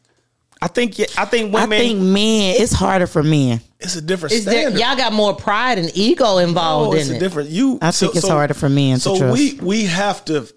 I 0.61 0.69
think. 0.69 0.99
I 1.17 1.25
think 1.25 1.53
women. 1.55 1.73
I 1.73 1.79
think 1.79 2.01
men, 2.01 2.57
it's 2.59 2.73
harder 2.73 3.07
for 3.07 3.23
men. 3.23 3.61
It's 3.81 3.95
a 3.97 4.03
different 4.03 4.33
Is 4.35 4.45
there, 4.45 4.63
standard. 4.63 4.81
y'all 4.81 4.97
got 4.97 5.13
more 5.13 5.35
pride 5.37 5.79
and 5.79 5.91
ego 5.97 6.39
involved 6.39 6.95
Oh, 6.95 6.99
it's 6.99 7.09
in 7.09 7.15
a 7.15 7.17
it? 7.17 7.21
different 7.21 7.49
you. 7.51 7.79
I 7.81 7.93
think 7.93 8.17
it's 8.17 8.27
harder 8.27 8.55
for 8.55 8.69
men 8.69 8.95
to 8.97 9.01
so 9.01 9.19
trust. 9.19 9.33
we 9.39 9.55
we 9.63 9.85
have 9.85 10.25
to. 10.27 10.49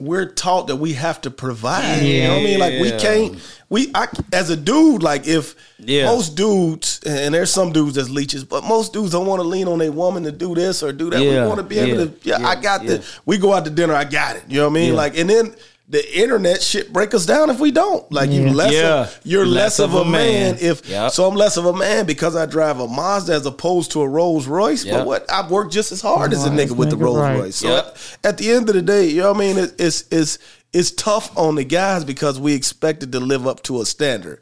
We're 0.00 0.24
taught 0.32 0.68
that 0.68 0.76
we 0.76 0.94
have 0.94 1.20
to 1.22 1.30
provide. 1.30 1.98
You 2.02 2.22
know 2.22 2.30
what 2.30 2.40
I 2.40 2.44
mean? 2.44 2.58
Like 2.58 2.72
we 2.80 2.90
can't. 2.92 3.38
We 3.68 3.90
I, 3.94 4.08
as 4.32 4.48
a 4.48 4.56
dude, 4.56 5.02
like 5.02 5.26
if 5.26 5.54
Yeah. 5.78 6.06
most 6.06 6.36
dudes, 6.36 7.00
and 7.04 7.34
there's 7.34 7.52
some 7.52 7.70
dudes 7.70 7.96
that's 7.96 8.08
leeches, 8.08 8.42
but 8.44 8.64
most 8.64 8.94
dudes 8.94 9.12
don't 9.12 9.26
want 9.26 9.42
to 9.42 9.46
lean 9.46 9.68
on 9.68 9.82
a 9.82 9.90
woman 9.90 10.22
to 10.22 10.32
do 10.32 10.54
this 10.54 10.82
or 10.82 10.90
do 10.92 11.10
that. 11.10 11.20
Yeah. 11.22 11.42
We 11.42 11.46
want 11.48 11.58
to 11.58 11.64
be 11.64 11.78
able 11.78 11.88
Yeah. 11.98 12.04
to. 12.06 12.12
Yeah, 12.22 12.38
Yeah. 12.40 12.48
I 12.48 12.54
got 12.54 12.82
Yeah. 12.82 12.88
the. 12.96 13.04
We 13.26 13.36
go 13.36 13.52
out 13.52 13.66
to 13.66 13.70
dinner. 13.70 13.94
I 13.94 14.04
got 14.04 14.36
it. 14.36 14.44
You 14.48 14.56
know 14.60 14.64
what 14.64 14.70
I 14.70 14.74
mean? 14.80 14.88
Yeah. 14.92 14.96
Like 14.96 15.18
and 15.18 15.28
then. 15.28 15.54
The 15.90 16.18
internet 16.18 16.62
shit 16.62 16.92
break 16.92 17.12
us 17.14 17.26
down 17.26 17.50
if 17.50 17.58
we 17.58 17.72
don't. 17.72 18.10
Like 18.12 18.30
you 18.30 18.42
Yeah. 18.46 18.52
less 18.52 18.72
Yeah. 18.72 19.00
of, 19.02 19.20
you're 19.24 19.44
less, 19.44 19.80
of 19.80 19.92
a 19.94 20.04
man, 20.04 20.56
if 20.60 20.88
Yep. 20.88 21.10
so 21.10 21.26
I'm 21.28 21.34
less 21.34 21.56
of 21.56 21.66
a 21.66 21.72
man 21.72 22.06
because 22.06 22.36
I 22.36 22.46
drive 22.46 22.78
a 22.78 22.86
Mazda 22.86 23.32
as 23.34 23.44
opposed 23.44 23.90
to 23.92 24.02
a 24.02 24.08
Rolls 24.08 24.46
Royce. 24.46 24.84
Yep. 24.84 24.96
But 24.98 25.06
what 25.06 25.28
I 25.28 25.48
work 25.48 25.72
just 25.72 25.90
as 25.90 26.00
hard 26.00 26.32
as 26.32 26.44
a 26.46 26.48
nigga 26.48 26.72
with 26.76 26.90
the 26.90 26.96
Rolls 26.96 27.18
right. 27.18 27.36
Royce. 27.36 27.56
So 27.56 27.68
Yep. 27.68 27.96
at, 28.22 28.28
at 28.30 28.38
the 28.38 28.52
end 28.52 28.68
of 28.68 28.76
the 28.76 28.82
day, 28.82 29.06
you 29.06 29.20
know 29.22 29.32
what 29.32 29.38
I 29.42 29.46
mean? 29.46 29.58
It, 29.58 29.74
it's 29.80 30.04
it's 30.12 30.38
it's 30.72 30.92
tough 30.92 31.36
on 31.36 31.56
the 31.56 31.64
guys 31.64 32.04
because 32.04 32.38
we 32.38 32.54
expected 32.54 33.10
to 33.10 33.18
live 33.18 33.44
up 33.48 33.60
to 33.64 33.80
a 33.80 33.84
standard. 33.84 34.38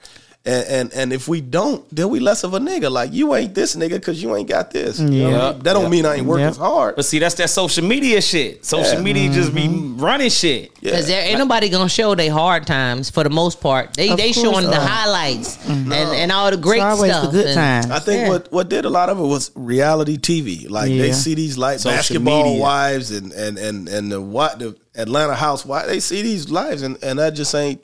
And, 0.48 0.66
and 0.68 0.92
and 0.94 1.12
if 1.12 1.28
we 1.28 1.42
don't, 1.42 1.84
then 1.94 2.08
we 2.08 2.20
less 2.20 2.42
of 2.42 2.54
a 2.54 2.58
nigga. 2.58 2.90
Like 2.90 3.12
you 3.12 3.34
ain't 3.34 3.54
this 3.54 3.76
nigga 3.76 3.90
because 4.00 4.22
you 4.22 4.34
ain't 4.34 4.48
got 4.48 4.70
this. 4.70 4.98
You 4.98 5.06
know 5.24 5.30
what 5.30 5.40
I 5.40 5.52
mean? 5.52 5.62
That 5.64 5.72
don't 5.74 5.82
Yep. 5.82 5.90
mean 5.90 6.06
I 6.06 6.14
ain't 6.16 6.26
working 6.26 6.46
Yep. 6.46 6.56
hard. 6.56 6.96
But 6.96 7.04
see, 7.04 7.18
that's 7.18 7.34
that 7.34 7.50
social 7.50 7.84
media 7.84 8.22
shit. 8.22 8.64
Social 8.64 8.94
Yeah. 8.94 9.00
media 9.02 9.30
just 9.30 9.54
be 9.54 9.64
Mm-hmm. 9.64 10.00
running 10.00 10.30
shit. 10.30 10.70
Yeah. 10.80 10.92
Because 10.92 11.06
there 11.06 11.22
ain't 11.22 11.38
nobody 11.38 11.68
gonna 11.68 11.90
show 11.90 12.14
their 12.14 12.32
hard 12.32 12.66
times 12.66 13.10
for 13.10 13.24
the 13.24 13.30
most 13.30 13.60
part. 13.60 13.92
They 13.94 14.08
Of 14.08 14.16
they 14.16 14.32
course 14.32 14.42
showing 14.46 14.64
the 14.64 14.70
not. 14.70 14.88
highlights 14.88 15.58
and, 15.68 15.92
and 15.92 16.32
all 16.32 16.50
the 16.50 16.56
great 16.56 16.78
It's 16.78 16.84
always 16.96 17.12
stuff. 17.12 17.24
the 17.26 17.30
good 17.30 17.46
and- 17.48 17.54
times. 17.54 17.90
I 17.90 17.98
think 17.98 18.22
Yeah. 18.22 18.28
what 18.30 18.50
what 18.50 18.68
did 18.70 18.86
a 18.86 18.90
lot 18.90 19.10
of 19.10 19.18
it 19.18 19.22
was 19.24 19.50
reality 19.54 20.16
TV. 20.16 20.66
Like 20.70 20.88
they 20.88 21.08
Yeah. 21.08 21.12
see 21.12 21.34
these 21.34 21.58
like 21.58 21.78
Social 21.80 21.94
basketball 21.98 22.44
media. 22.44 22.62
wives 22.62 23.10
and 23.10 23.32
and 23.32 23.58
and 23.58 23.86
and 23.86 24.10
the 24.10 24.20
what 24.22 24.60
the 24.60 24.76
Atlanta 24.96 25.34
housewives. 25.34 25.88
They 25.88 26.00
see 26.00 26.22
these 26.22 26.48
lives 26.48 26.80
and 26.80 26.96
and 27.02 27.18
that 27.18 27.34
just 27.34 27.54
ain't 27.54 27.80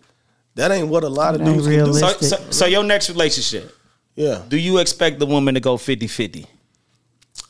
that 0.57 0.71
ain't 0.71 0.89
what 0.89 1.05
a 1.05 1.09
lot 1.09 1.35
of 1.35 1.41
That 1.41 1.49
ain't 1.49 1.57
dudes 1.59 1.67
can 1.69 1.77
do. 1.85 1.93
realistic. 1.93 2.29
So, 2.29 2.37
so, 2.37 2.51
so 2.51 2.67
your 2.67 2.85
next 2.85 3.09
relationship, 3.11 3.75
Yeah. 4.15 4.43
do 4.49 4.57
you 4.57 4.79
expect 4.79 5.19
the 5.19 5.27
woman 5.27 5.55
to 5.55 5.61
go 5.61 5.77
50-50? 5.77 6.47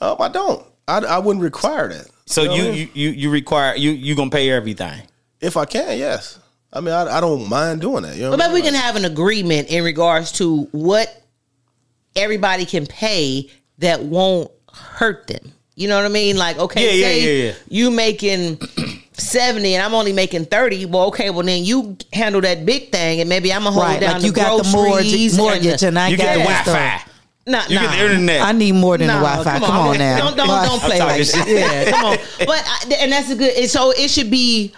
Um, 0.00 0.16
I 0.20 0.28
don't. 0.28 0.64
I, 0.88 0.98
I 0.98 1.18
wouldn't 1.18 1.42
require 1.42 1.88
that. 1.88 2.06
So 2.26 2.42
You 2.42 2.48
know 2.48 2.54
you, 2.54 2.62
I 2.62 2.64
mean? 2.72 2.76
you 2.78 2.88
you 2.94 3.10
you 3.10 3.30
require 3.30 3.76
you 3.76 3.90
you 3.90 4.14
gonna 4.16 4.30
pay 4.30 4.50
everything. 4.50 5.02
if 5.40 5.56
I 5.58 5.64
can, 5.66 5.98
yes. 5.98 6.38
I 6.72 6.80
mean, 6.80 6.92
I, 6.94 7.18
I 7.18 7.20
don't 7.20 7.48
mind 7.48 7.80
doing 7.82 8.02
that. 8.02 8.16
You 8.16 8.22
know 8.24 8.30
But 8.30 8.40
I 8.42 8.48
maybe 8.48 8.54
we 8.60 8.62
can 8.62 8.74
have 8.74 8.96
an 8.96 9.04
agreement 9.04 9.68
in 9.68 9.84
regards 9.84 10.32
to 10.32 10.62
what 10.72 11.22
everybody 12.16 12.64
can 12.64 12.86
pay 12.86 13.50
that 13.78 14.02
won't 14.02 14.50
hurt 14.72 15.26
them. 15.26 15.52
You 15.76 15.88
know 15.88 15.96
what 15.96 16.04
I 16.04 16.08
mean? 16.08 16.36
Like, 16.36 16.58
okay, 16.58 16.98
Yeah, 17.00 17.08
yeah, 17.08 17.14
yeah, 17.14 17.44
yeah. 17.48 17.54
you 17.68 17.90
making 17.90 18.58
seventy 19.14 19.74
and 19.74 19.82
I'm 19.82 19.94
only 19.94 20.12
making 20.12 20.46
thirty. 20.46 20.86
Well, 20.86 21.06
okay, 21.06 21.30
well 21.30 21.44
then 21.44 21.64
you 21.64 21.96
handle 22.12 22.40
that 22.42 22.64
big 22.66 22.90
thing, 22.92 23.20
and 23.20 23.28
maybe 23.28 23.52
I'm 23.52 23.62
gonna 23.64 23.72
hold 23.72 23.86
Right, 23.86 24.00
down 24.00 24.12
like 24.14 24.20
the 24.22 24.26
you 24.28 24.32
got 24.32 24.62
the 24.62 24.70
mortgage, 24.70 25.02
groceries 25.10 25.36
mortgage 25.36 25.82
and 25.82 25.98
I 25.98 26.08
You 26.08 26.16
got 26.16 26.22
get 26.24 26.32
the 26.34 26.38
the 26.40 26.44
Wi-Fi. 26.44 26.98
stuff. 26.98 27.10
Nah, 27.46 27.62
You 27.68 27.74
nah. 27.74 27.82
get 27.82 27.90
the 27.98 28.04
internet. 28.06 28.40
I 28.42 28.52
need 28.52 28.72
more 28.72 28.96
than 28.96 29.06
Nah, 29.08 29.18
the 29.18 29.26
Wi-Fi. 29.26 29.58
Come, 29.58 29.70
on, 29.88 29.98
now. 29.98 30.16
Don't 30.18 30.36
don't, 30.36 30.48
don't 30.48 30.80
play 30.80 30.98
like 30.98 31.26
that. 31.26 31.44
Yeah, 31.46 31.90
come 31.90 32.04
on. 32.06 32.16
But 32.46 32.62
I, 32.66 32.94
and 33.00 33.12
that's 33.12 33.30
a 33.30 33.36
good. 33.36 33.54
and 33.56 33.68
So 33.70 33.90
it 33.90 34.08
should 34.10 34.30
be. 34.30 34.72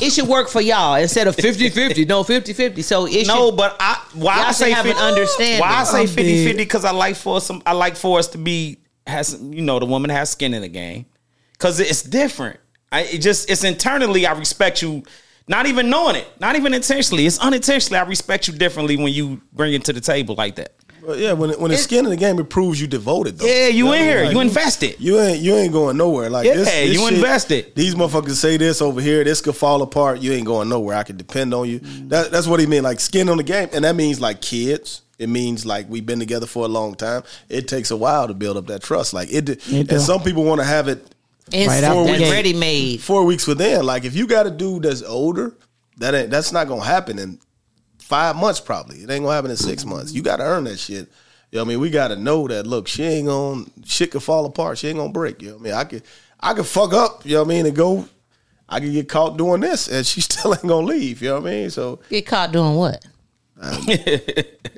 It 0.00 0.10
should 0.10 0.26
work 0.26 0.48
for 0.48 0.62
y'all 0.62 0.94
instead 0.94 1.26
of 1.26 1.36
50-50. 1.36 2.08
No, 2.08 2.24
50-50. 2.24 2.82
So 2.82 3.04
it 3.06 3.26
No, 3.26 3.48
should, 3.50 3.56
but 3.58 3.76
I 3.78 4.02
why 4.14 4.36
Y'all 4.36 4.44
I 4.46 4.52
say 4.52 4.70
have 4.70 4.86
an 4.86 4.92
50 4.92 5.06
understanding. 5.06 5.60
Why 5.60 5.68
I 5.80 5.84
say 5.84 6.00
I'm 6.00 6.06
50 6.06 6.22
dead. 6.22 6.46
50 6.48 6.64
because 6.64 6.84
I 6.86 6.92
like 6.92 7.14
for 7.14 7.42
some 7.42 7.62
I 7.66 7.72
like 7.74 7.96
for 7.96 8.18
us 8.18 8.28
to 8.28 8.38
be 8.38 8.78
has 9.06 9.38
you 9.42 9.60
know 9.60 9.78
the 9.78 9.84
woman 9.84 10.08
has 10.08 10.30
skin 10.30 10.54
in 10.54 10.62
the 10.62 10.68
game 10.68 11.04
because 11.52 11.78
it's 11.78 12.02
different. 12.02 12.58
I 12.92 13.00
it 13.02 13.18
just 13.18 13.50
it's 13.50 13.64
internally 13.64 14.26
I 14.26 14.32
respect 14.38 14.82
you, 14.82 15.02
not 15.48 15.66
even 15.66 15.90
knowing 15.90 16.16
it, 16.16 16.28
not 16.38 16.56
even 16.56 16.74
intentionally. 16.74 17.26
It's 17.26 17.38
unintentionally 17.38 17.98
I 17.98 18.04
respect 18.04 18.46
you 18.46 18.54
differently 18.54 18.96
when 18.96 19.12
you 19.12 19.40
bring 19.52 19.72
it 19.72 19.84
to 19.86 19.92
the 19.92 20.00
table 20.00 20.34
like 20.36 20.56
that. 20.56 20.74
But 21.04 21.18
yeah, 21.18 21.32
when 21.32 21.50
it, 21.50 21.58
when 21.58 21.72
it's 21.72 21.82
skin 21.82 22.04
in 22.04 22.10
the 22.10 22.16
game, 22.16 22.38
it 22.38 22.48
proves 22.48 22.80
you 22.80 22.86
devoted. 22.86 23.38
Though. 23.38 23.46
Yeah, 23.46 23.66
you 23.66 23.86
know 23.86 23.92
in 23.92 23.98
what 23.98 23.98
I 23.98 24.02
mean? 24.02 24.08
here, 24.08 24.24
Like, 24.24 24.34
you 24.34 24.40
invested. 24.40 25.00
You 25.00 25.20
ain't 25.20 25.40
you 25.40 25.54
ain't 25.56 25.72
going 25.72 25.96
nowhere. 25.96 26.30
Like 26.30 26.46
Yeah, 26.46 26.54
this, 26.54 26.68
this 26.68 26.94
you 26.94 27.00
shit, 27.00 27.14
invested. 27.14 27.74
These 27.74 27.96
motherfuckers 27.96 28.36
say 28.36 28.56
this 28.56 28.80
over 28.80 29.00
here. 29.00 29.24
This 29.24 29.40
could 29.40 29.56
fall 29.56 29.82
apart. 29.82 30.20
You 30.20 30.32
ain't 30.32 30.46
going 30.46 30.68
nowhere. 30.68 30.96
I 30.96 31.02
can 31.02 31.16
depend 31.16 31.54
on 31.54 31.68
you. 31.68 31.80
That, 31.80 32.30
that's 32.30 32.46
what 32.46 32.60
he 32.60 32.66
mean. 32.66 32.84
Like 32.84 33.00
skin 33.00 33.28
on 33.28 33.38
the 33.38 33.42
game, 33.42 33.68
and 33.72 33.84
that 33.84 33.96
means 33.96 34.20
like 34.20 34.40
kids. 34.40 35.02
It 35.18 35.28
means 35.28 35.66
like 35.66 35.88
we've 35.88 36.06
been 36.06 36.18
together 36.20 36.46
for 36.46 36.64
a 36.64 36.68
long 36.68 36.94
time. 36.94 37.22
It 37.48 37.68
takes 37.68 37.90
a 37.90 37.96
while 37.96 38.28
to 38.28 38.34
build 38.34 38.56
up 38.56 38.66
that 38.66 38.82
trust. 38.82 39.12
Like 39.12 39.32
it, 39.32 39.48
It 39.48 39.90
and 39.90 40.00
some 40.00 40.22
people 40.22 40.44
want 40.44 40.60
to 40.60 40.64
have 40.64 40.88
it 40.88 41.14
It's 41.50 41.68
Right 41.68 41.82
out 41.84 42.04
the 42.06 42.12
that's 42.12 42.30
ready 42.30 42.52
made. 42.54 43.00
four 43.00 43.24
weeks 43.24 43.46
within. 43.46 43.84
Like 43.84 44.04
if 44.04 44.14
you 44.14 44.26
got 44.26 44.46
a 44.46 44.50
dude 44.50 44.84
that's 44.84 45.02
older, 45.02 45.56
that 45.98 46.14
ain't 46.14 46.30
that's 46.30 46.52
not 46.52 46.68
gonna 46.68 46.84
happen 46.84 47.18
in 47.18 47.38
five 47.98 48.36
months 48.36 48.60
probably. 48.60 48.98
It 48.98 49.10
ain't 49.10 49.24
gonna 49.24 49.34
happen 49.34 49.50
in 49.50 49.56
six 49.56 49.84
months. 49.84 50.12
You 50.12 50.22
gotta 50.22 50.44
earn 50.44 50.64
that 50.64 50.78
shit. 50.78 51.08
You 51.50 51.58
know 51.58 51.64
what 51.64 51.66
I 51.66 51.68
mean? 51.70 51.80
We 51.80 51.90
gotta 51.90 52.16
know 52.16 52.46
that 52.48 52.66
look, 52.66 52.88
she 52.88 53.02
ain't 53.04 53.26
gonna 53.26 53.64
shit 53.84 54.12
could 54.12 54.22
fall 54.22 54.46
apart. 54.46 54.78
She 54.78 54.88
ain't 54.88 54.98
gonna 54.98 55.12
break. 55.12 55.42
You 55.42 55.48
know 55.48 55.54
what 55.56 55.60
I 55.60 55.64
mean? 55.64 55.74
I 55.74 55.84
could 55.84 56.02
I 56.40 56.54
could 56.54 56.66
fuck 56.66 56.92
up, 56.92 57.24
you 57.26 57.32
know 57.34 57.42
what 57.42 57.46
I 57.46 57.54
mean, 57.56 57.66
and 57.66 57.76
go 57.76 58.06
I 58.68 58.80
could 58.80 58.92
get 58.92 59.08
caught 59.08 59.36
doing 59.36 59.60
this 59.60 59.88
and 59.88 60.06
she 60.06 60.20
still 60.28 60.54
ain't 60.54 60.62
gonna 60.66 60.86
leave. 60.86 61.20
You 61.22 61.28
know 61.30 61.40
what 61.40 61.48
I 61.48 61.54
mean? 61.54 61.70
So 61.70 61.98
Get 62.08 62.24
caught 62.26 62.52
doing 62.52 62.76
what? 62.76 63.04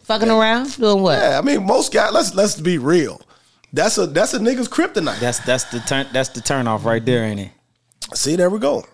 Fucking 0.05 0.29
around? 0.31 0.77
Doing 0.77 1.03
what? 1.03 1.19
yeah, 1.19 1.39
I 1.39 1.43
mean 1.43 1.65
most 1.65 1.93
guys 1.93 2.13
let's 2.13 2.35
let's 2.35 2.61
be 2.61 2.79
real. 2.79 3.21
That's 3.75 3.99
a 3.99 4.07
that's 4.07 4.33
a 4.35 4.39
nigga's 4.39 4.69
kryptonite. 4.69 5.19
That's 5.19 5.41
that's 5.41 5.65
the 5.65 5.81
turn 5.81 6.07
that's 6.13 6.29
the 6.29 6.41
turn 6.41 6.69
off 6.69 6.85
right 6.85 7.05
there, 7.05 7.25
ain't 7.25 7.41
it? 7.41 7.51
See, 8.15 8.37
there 8.37 8.49
we 8.49 8.61
go. 8.61 8.85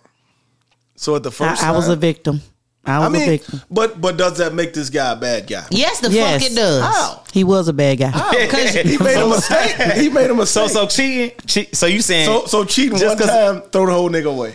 So 0.97 1.17
at 1.17 1.23
the 1.23 1.31
first 1.31 1.63
I, 1.63 1.69
I 1.69 1.73
was 1.73 1.89
a 1.89 1.97
victim. 1.97 2.41
I 2.87 2.99
was 2.99 3.05
I 3.05 3.07
a 3.09 3.11
mean, 3.11 3.29
victim. 3.29 3.61
but 3.71 4.01
but 4.01 4.17
does 4.17 4.39
that 4.39 4.55
make 4.55 4.73
this 4.73 4.89
guy 4.89 5.13
a 5.13 5.17
bad 5.17 5.47
guy? 5.47 5.67
Yes, 5.71 6.01
the 6.01 6.11
Yes. 6.11 6.43
fuck 6.43 6.51
it 6.51 6.55
does. 6.55 6.83
How? 6.83 7.23
He 7.31 7.45
was 7.45 7.69
a 7.69 7.75
bad 7.75 7.99
guy. 7.99 8.11
Because 8.31 8.71
He 8.91 8.97
made 8.97 9.19
a 9.23 9.29
mistake. 9.29 9.77
He 9.99 10.09
made 10.09 10.31
a 10.31 10.47
So 10.47 10.65
mistake. 10.65 10.69
so 10.71 10.87
cheating, 10.87 11.33
cheat, 11.47 11.77
so 11.77 11.85
you 11.87 12.01
saying 12.01 12.25
So 12.25 12.47
so 12.47 12.65
cheating 12.65 12.97
Just 12.99 13.05
one 13.07 13.19
'cause- 13.19 13.27
time, 13.63 13.71
throw 13.71 13.85
the 13.85 13.93
whole 13.93 14.09
nigga 14.09 14.33
away. 14.33 14.55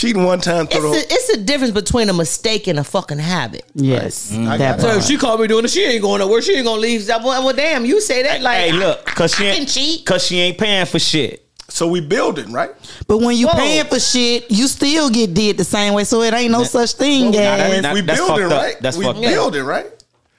Cheating 0.00 0.24
one 0.24 0.40
time, 0.40 0.66
throw 0.66 0.80
the 0.80 0.88
whole. 0.88 0.96
it's 0.96 1.10
a, 1.10 1.14
it's 1.14 1.28
a 1.34 1.36
difference 1.42 1.74
between 1.74 2.08
a 2.08 2.14
mistake 2.14 2.66
and 2.68 2.78
a 2.78 2.84
fucking 2.84 3.18
habit. 3.18 3.64
Yes, 3.74 4.32
mm-hmm. 4.32 4.48
I 4.48 4.56
that 4.56 4.76
got 4.76 4.80
So 4.80 4.86
part. 4.86 4.98
if 5.00 5.04
she 5.04 5.18
called 5.18 5.40
me 5.42 5.46
doing 5.46 5.66
it, 5.66 5.70
she 5.70 5.84
ain't 5.84 6.00
going 6.00 6.20
nowhere. 6.20 6.40
She 6.40 6.54
ain't 6.54 6.64
gonna 6.64 6.80
leave. 6.80 7.06
Well, 7.06 7.22
well 7.44 7.52
damn, 7.54 7.84
you 7.84 8.00
say 8.00 8.22
that 8.22 8.40
like, 8.40 8.56
hey, 8.56 8.72
look, 8.72 9.04
cause 9.04 9.34
she 9.34 9.46
I 9.46 9.52
can 9.52 9.60
ain't 9.60 9.68
cheat. 9.68 10.06
cause 10.06 10.24
she 10.26 10.38
ain't 10.40 10.56
paying 10.56 10.86
for 10.86 10.98
shit. 10.98 11.46
So 11.68 11.86
we 11.86 12.00
building 12.00 12.50
right. 12.50 12.70
But 13.06 13.18
when 13.18 13.36
you 13.36 13.46
Whoa. 13.46 13.56
paying 13.58 13.84
for 13.84 14.00
shit, 14.00 14.50
you 14.50 14.68
still 14.68 15.10
get 15.10 15.34
did 15.34 15.58
the 15.58 15.64
same 15.64 15.92
way. 15.92 16.04
So 16.04 16.22
it 16.22 16.32
ain't 16.32 16.50
no 16.50 16.64
such 16.64 16.92
thing 16.94 17.32
Nah, 17.32 17.38
as 17.38 17.70
that- 17.72 17.82
that- 17.82 17.94
we 17.94 18.00
that's 18.00 18.18
building 18.20 18.48
right. 18.48 18.76
That's 18.80 18.96
we 18.96 19.04
fucked 19.04 19.18
up. 19.18 19.24
building 19.24 19.64
right. 19.64 19.86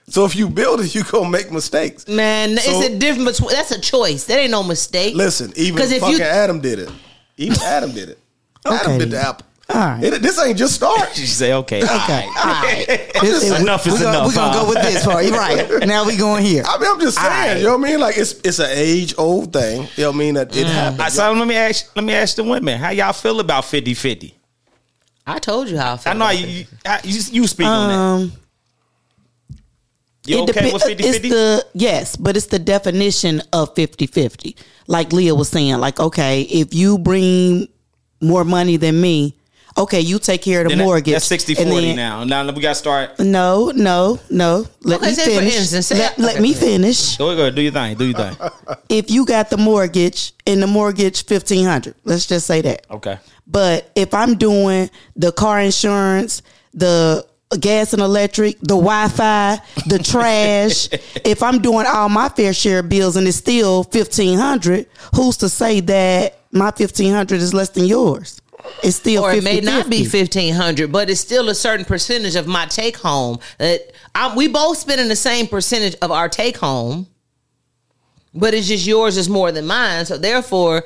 So 0.10 0.26
if 0.26 0.36
you 0.36 0.50
build 0.50 0.82
it, 0.82 0.96
you 0.96 1.04
gonna 1.04 1.30
make 1.30 1.52
mistakes. 1.52 2.08
man, 2.08 2.58
So- 2.58 2.82
it's 2.82 2.90
a 2.90 2.98
difference 2.98 3.40
between. 3.40 3.56
That's 3.56 3.70
a 3.72 3.80
choice. 3.80 4.24
That 4.26 4.40
ain't 4.40 4.50
no 4.52 4.64
mistake. 4.64 5.14
Listen, 5.16 5.54
even 5.56 5.84
if 5.84 6.00
fucking 6.02 6.18
you- 6.18 6.24
Adam 6.24 6.60
did 6.62 6.80
it. 6.80 6.90
Even 7.38 7.60
Adam 7.62 7.92
did 7.92 8.10
it. 8.10 8.18
Adam 8.66 8.80
Okay. 8.94 8.98
did 8.98 9.12
the 9.12 9.20
apple. 9.22 9.46
All 9.74 9.80
right. 9.80 10.04
It- 10.04 10.22
this 10.22 10.40
ain't 10.40 10.58
just 10.58 10.74
start. 10.76 11.10
She 11.16 11.26
say, 11.26 11.54
okay, 11.54 11.84
Okay. 11.84 12.26
All 12.28 12.46
right. 12.46 12.86
This- 13.22 13.60
Enough 13.60 13.88
is 13.88 13.94
we 13.94 14.00
gonna, 14.00 14.18
enough, 14.18 14.28
We're 14.28 14.34
gonna 14.36 14.54
go 14.60 14.68
with 14.70 14.82
this 14.82 15.06
part. 15.06 15.26
You're 15.26 15.38
right. 15.38 15.86
Now 15.88 16.06
we 16.06 16.18
going 16.18 16.44
here. 16.46 16.64
I 16.66 16.78
mean, 16.80 16.90
I'm 16.92 17.00
just 17.00 17.18
saying. 17.18 17.32
Aight. 17.32 17.58
You 17.60 17.64
know 17.66 17.78
what 17.78 17.88
I 17.88 17.92
mean? 17.92 18.00
Like 18.00 18.18
it's 18.18 18.34
it's 18.44 18.60
an 18.60 18.70
age 18.72 19.14
old 19.18 19.54
thing. 19.54 19.88
You 19.96 20.04
know 20.04 20.10
what 20.10 20.16
I 20.16 20.20
mean? 20.20 20.34
That 20.36 20.56
it 20.56 20.66
I, 20.66 20.70
happens. 20.70 21.14
so 21.14 21.32
let 21.34 21.48
me 21.48 21.56
ask 21.56 21.96
let 21.96 22.04
me 22.06 22.14
ask 22.14 22.36
the 22.36 22.44
women, 22.44 22.80
how 22.80 22.90
y'all 22.90 23.14
feel 23.14 23.40
about 23.40 23.64
50-50? 23.66 24.34
I 25.28 25.40
told 25.40 25.70
you 25.70 25.78
how 25.78 25.94
I 25.94 25.98
feel. 25.98 26.12
I 26.12 26.16
know 26.16 26.26
about 26.26 26.40
you, 26.40 26.46
it. 26.48 26.50
you, 26.50 26.66
I- 26.86 27.02
you, 27.04 27.20
you 27.42 27.48
speak 27.48 27.68
on 27.68 27.90
that. 27.90 27.96
Um, 27.96 28.32
You 30.26 30.44
it 30.44 30.50
okay 30.50 30.70
depe- 30.70 30.74
with 30.74 30.84
50 30.84 31.04
50? 31.04 31.30
the 31.30 31.66
yes, 31.74 32.16
but 32.16 32.38
it's 32.38 32.48
the 32.48 32.60
definition 32.60 33.42
of 33.54 33.74
50-50. 33.76 34.56
Like 34.88 35.14
Leah 35.14 35.34
was 35.36 35.50
saying, 35.50 35.78
like 35.80 36.00
okay, 36.00 36.42
if 36.44 36.74
you 36.74 36.98
bring 36.98 37.68
more 38.22 38.44
money 38.44 38.78
than 38.78 39.00
me, 39.02 39.36
okay, 39.78 40.00
you 40.02 40.20
take 40.20 40.42
care 40.42 40.62
of 40.66 40.70
the 40.70 40.76
mortgage. 40.78 41.14
That's 41.14 41.26
60 41.26 41.56
40 41.56 41.70
then- 41.70 41.96
now. 41.96 42.24
Now 42.24 42.52
we 42.52 42.62
got 42.62 42.70
to 42.70 42.76
start. 42.76 43.20
No, 43.20 43.72
no, 43.76 44.20
no. 44.30 44.66
Let 44.82 45.00
Okay, 45.00 45.10
me 45.10 45.14
say 45.16 45.24
for 45.34 45.40
finish. 45.40 45.58
instance, 45.58 45.88
say- 45.88 45.98
let, 46.00 46.18
let 46.20 46.34
okay, 46.34 46.42
me 46.42 46.54
go 46.54 46.58
ahead. 46.60 46.70
finish. 46.70 47.18
Go 47.18 47.30
ahead, 47.32 47.56
do 47.56 47.62
your 47.62 47.72
thing. 47.72 47.98
Do 47.98 48.06
your 48.06 48.14
thing. 48.18 48.36
If 48.90 49.10
you 49.10 49.26
got 49.26 49.50
the 49.50 49.58
mortgage 49.58 50.34
and 50.46 50.62
the 50.62 50.68
mortgage 50.68 51.26
fifteen 51.26 51.66
hundred, 51.66 51.96
let's 52.04 52.26
just 52.26 52.46
say 52.48 52.62
that. 52.62 52.86
Okay. 52.92 53.18
But 53.48 53.90
if 53.96 54.14
I'm 54.14 54.36
doing 54.38 54.90
the 55.16 55.32
car 55.32 55.60
insurance, 55.62 56.42
the 56.74 57.26
gas 57.60 57.92
and 57.94 58.02
electric, 58.02 58.60
the 58.62 58.76
Wi-Fi, 58.76 59.60
the 59.88 60.00
trash, 60.12 60.88
if 61.26 61.44
I'm 61.44 61.62
doing 61.62 61.86
all 61.86 62.08
my 62.10 62.30
fair 62.30 62.54
share 62.54 62.80
of 62.80 62.90
bills 62.90 63.16
and 63.16 63.28
it's 63.28 63.38
still 63.38 63.84
fifteen 63.84 64.38
hundred, 64.38 64.88
who's 65.16 65.38
to 65.38 65.50
say 65.50 65.80
that 65.82 66.40
my 66.52 66.72
fifteen 66.72 67.14
hundred 67.14 67.42
is 67.42 67.54
less 67.54 67.70
than 67.70 67.86
yours? 67.86 68.41
It's 68.84 68.96
still 68.98 69.24
or 69.24 69.32
it 69.32 69.44
50, 69.44 69.46
may 69.46 69.60
not 69.62 69.90
be 69.90 70.06
fifteen 70.06 70.54
hundred, 70.54 70.92
but 70.92 71.10
it's 71.10 71.22
still 71.22 71.50
a 71.50 71.56
certain 71.56 71.86
percentage 71.86 72.36
of 72.36 72.48
my 72.48 72.66
take 72.66 72.98
home. 72.98 73.40
That 73.58 73.92
I, 74.16 74.36
we 74.36 74.48
both 74.48 74.78
spending 74.78 75.08
the 75.08 75.16
same 75.16 75.48
percentage 75.48 75.96
of 76.02 76.12
our 76.12 76.28
take 76.30 76.58
home, 76.58 77.08
but 78.34 78.54
it's 78.54 78.68
just 78.68 78.86
yours 78.88 79.18
is 79.18 79.30
more 79.30 79.52
than 79.52 79.66
mine. 79.68 80.06
So 80.06 80.18
therefore, 80.18 80.84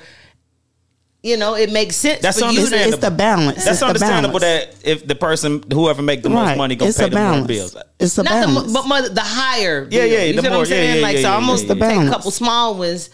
you 1.23 1.37
know, 1.37 1.55
it 1.55 1.71
makes 1.71 1.95
sense. 1.95 2.21
That's 2.21 2.39
for 2.39 2.51
you 2.51 2.61
It's, 2.61 2.71
it's 2.71 2.97
the 2.97 3.09
balance. 3.11 3.65
That's 3.65 3.77
It's 3.77 3.81
understandable 3.83 4.39
balance. 4.39 4.75
that 4.75 4.87
if 4.89 5.07
the 5.07 5.15
person, 5.15 5.63
whoever 5.71 6.01
make 6.01 6.21
the 6.21 6.29
most 6.29 6.55
money, 6.57 6.75
gonna 6.75 6.89
it's 6.89 6.97
pay 6.99 7.05
a 7.05 7.09
the 7.09 7.19
more 7.19 7.47
bills. 7.47 7.75
It's 7.99 8.17
a 8.17 8.23
not 8.23 8.29
the, 8.41 8.45
balance. 8.47 8.71
mo- 8.73 8.81
but 8.81 8.87
mo- 8.87 9.07
the 9.09 9.21
higher. 9.21 9.83
Yeah, 9.89 10.01
bill. 10.01 10.05
yeah, 10.11 10.23
You 10.25 10.33
the 10.33 10.41
see 10.43 10.49
what 10.49 10.59
I'm 10.59 10.65
saying? 10.65 10.89
yeah, 10.89 10.95
yeah, 10.97 11.01
like 11.01 11.15
yeah, 11.15 11.21
so, 11.23 11.27
yeah, 11.29 11.35
I'm 11.37 11.45
gonna 11.47 11.61
yeah, 11.61 11.73
yeah. 11.73 11.99
take 11.99 12.07
a 12.07 12.11
couple 12.11 12.31
small 12.31 12.75
ones, 12.77 13.09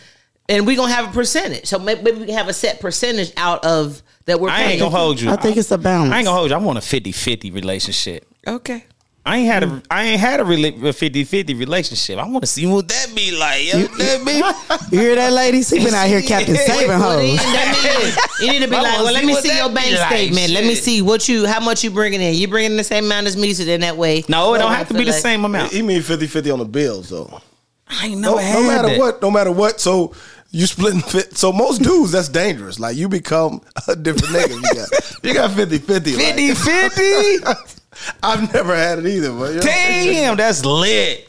and 0.50 0.68
we're 0.68 0.76
gonna 0.76 0.92
have 0.94 1.10
a 1.10 1.14
percentage. 1.14 1.68
So 1.68 1.80
maybe, 1.80 2.02
maybe 2.02 2.20
we 2.20 2.26
can 2.26 2.36
have 2.36 2.50
a 2.50 2.54
set 2.54 2.82
percentage 2.82 3.32
out 3.38 3.64
of 3.64 4.02
that 4.26 4.40
we're. 4.40 4.50
I 4.50 4.64
ain't 4.64 4.80
gonna 4.80 4.96
hold 4.96 5.20
you. 5.22 5.30
I 5.30 5.36
think 5.36 5.58
it's 5.58 5.72
a 5.72 5.78
balance. 5.78 6.12
I 6.14 6.18
ain't 6.20 6.26
gonna 6.26 6.38
hold 6.38 6.50
you. 6.50 6.56
I 6.56 6.60
want 6.60 6.78
a 6.78 6.82
50-50 6.82 7.54
relationship. 7.54 8.26
Okay. 8.48 8.86
I 9.24 9.38
ain't 9.38 9.48
had 9.54 9.62
a 9.64 9.68
hmm. 9.68 9.80
I 9.92 10.04
ain't 10.06 10.20
had 10.20 10.40
a 10.40 10.44
rela- 10.44 10.76
a 10.84 10.92
50-50 10.92 11.60
relationship. 11.60 12.18
I 12.18 12.28
want 12.28 12.42
to 12.42 12.48
see 12.48 12.66
what 12.66 12.88
that 12.88 13.12
be 13.16 13.32
like. 13.38 13.72
Yo, 13.72 13.82
that 13.84 14.26
be. 14.26 14.96
You 14.96 15.00
hear 15.04 15.16
that, 15.16 15.32
ladies? 15.32 15.70
He 15.70 15.78
been 15.78 15.94
out 15.94 16.08
here, 16.08 16.24
Captain 16.24 16.56
Saving 16.56 16.88
Well, 16.88 17.20
hoes. 17.20 17.36
that 17.38 17.82
means 17.84 18.42
you 18.42 18.52
need 18.52 18.66
to 18.66 18.68
be 18.70 18.76
I 18.78 18.82
like, 18.82 18.92
wanna 18.94 19.04
well, 19.04 19.14
let 19.14 19.20
see 19.22 19.28
me 19.28 19.34
what 19.34 19.44
see 19.44 19.50
that 19.50 19.58
your 19.60 19.70
be 19.70 19.76
bank 19.76 19.92
like, 20.00 20.08
statement. 20.08 20.50
Let 20.54 20.64
me 20.64 20.74
shit. 20.74 20.84
see 20.84 21.02
what 21.04 21.30
you, 21.30 21.46
how 21.46 21.60
much 21.60 21.84
you 21.84 21.92
bringing 21.92 22.20
in. 22.20 22.34
You 22.34 22.48
bringing 22.48 22.76
the 22.78 22.84
same 22.84 23.06
amount 23.06 23.28
as 23.28 23.38
me, 23.38 23.54
so 23.54 23.64
then 23.64 23.82
that 23.82 23.96
way. 23.96 24.24
No, 24.28 24.56
it 24.56 24.58
don't 24.58 24.72
have 24.72 24.88
to 24.88 24.94
feel 24.96 25.02
be 25.02 25.06
the 25.06 25.14
same 25.14 25.46
amount. 25.46 25.72
He 25.72 25.84
mean 25.84 26.02
50-50 26.02 26.52
on 26.54 26.58
the 26.60 26.66
bills 26.66 27.10
though. 27.10 27.40
I 27.88 28.08
ain't 28.08 28.22
No, 28.22 28.38
never 28.38 28.42
had 28.42 28.54
no 28.60 28.68
matter 28.68 28.88
that. 28.88 29.00
what, 29.00 29.22
no 29.22 29.30
matter 29.30 29.52
what. 29.52 29.80
So 29.80 30.16
you 30.52 30.66
splitting 30.68 31.02
fit. 31.02 31.38
So 31.38 31.52
most 31.52 31.82
dudes, 31.82 32.12
that's 32.12 32.30
dangerous. 32.30 32.80
Like 32.80 32.96
you 32.98 33.08
become 33.10 33.62
a 33.88 33.96
different 33.96 34.34
nigga. 34.34 34.56
You 34.56 34.74
got 34.76 35.24
you 35.24 35.34
got 35.34 35.52
50-50. 35.52 36.18
like. 36.18 36.58
50-50? 36.58 37.78
I've 38.24 38.54
never 38.54 38.76
had 38.76 39.00
it 39.00 39.06
either. 39.08 39.32
But 39.34 39.50
you 39.52 39.56
know, 39.58 39.62
Damn, 39.62 40.38
that's 40.38 40.64
lit. 40.66 41.28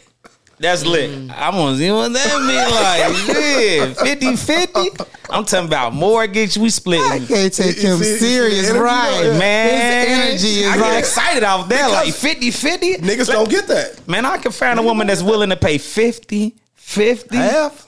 That's 0.59 0.87
lit. 0.87 1.29
I 1.33 1.51
want 1.59 1.77
to 1.77 1.79
see 1.83 1.91
what 1.91 2.13
that 2.13 2.39
mean. 2.47 2.71
Like, 2.71 3.97
yeah, 3.99 4.05
50 4.05 4.37
50. 4.37 5.05
I'm 5.31 5.45
talking 5.45 5.67
about 5.67 5.93
mortgage. 5.93 6.57
We 6.57 6.67
I 6.67 6.69
splitting. 6.69 7.27
can't 7.27 7.53
take 7.53 7.77
You 7.83 7.89
him 7.95 7.99
see- 7.99 8.11
you 8.13 8.19
see 8.19 8.27
serious, 8.35 8.69
energy 8.71 8.79
right? 8.81 9.37
Man, 9.39 10.07
His 10.07 10.45
energy 10.45 10.61
is 10.61 10.69
I 10.71 10.77
get 10.77 10.81
like- 10.83 10.99
excited 11.01 11.43
out 11.43 11.69
there. 11.69 11.89
Like 11.89 12.07
Because 12.07 12.21
50 12.21 12.51
50. 12.53 12.95
niggas 12.99 13.27
don't 13.27 13.51
get 13.51 13.67
that. 13.69 14.07
Man, 14.09 14.25
I 14.25 14.39
can 14.39 14.53
find 14.53 14.79
a 14.79 14.83
woman 14.83 15.09
that's 15.09 15.23
willing 15.23 15.51
to 15.51 15.57
pay 15.57 15.79
50 15.79 16.55
50. 16.77 17.37
Half, 17.37 17.87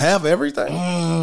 half 0.00 0.24
everything. 0.24 0.72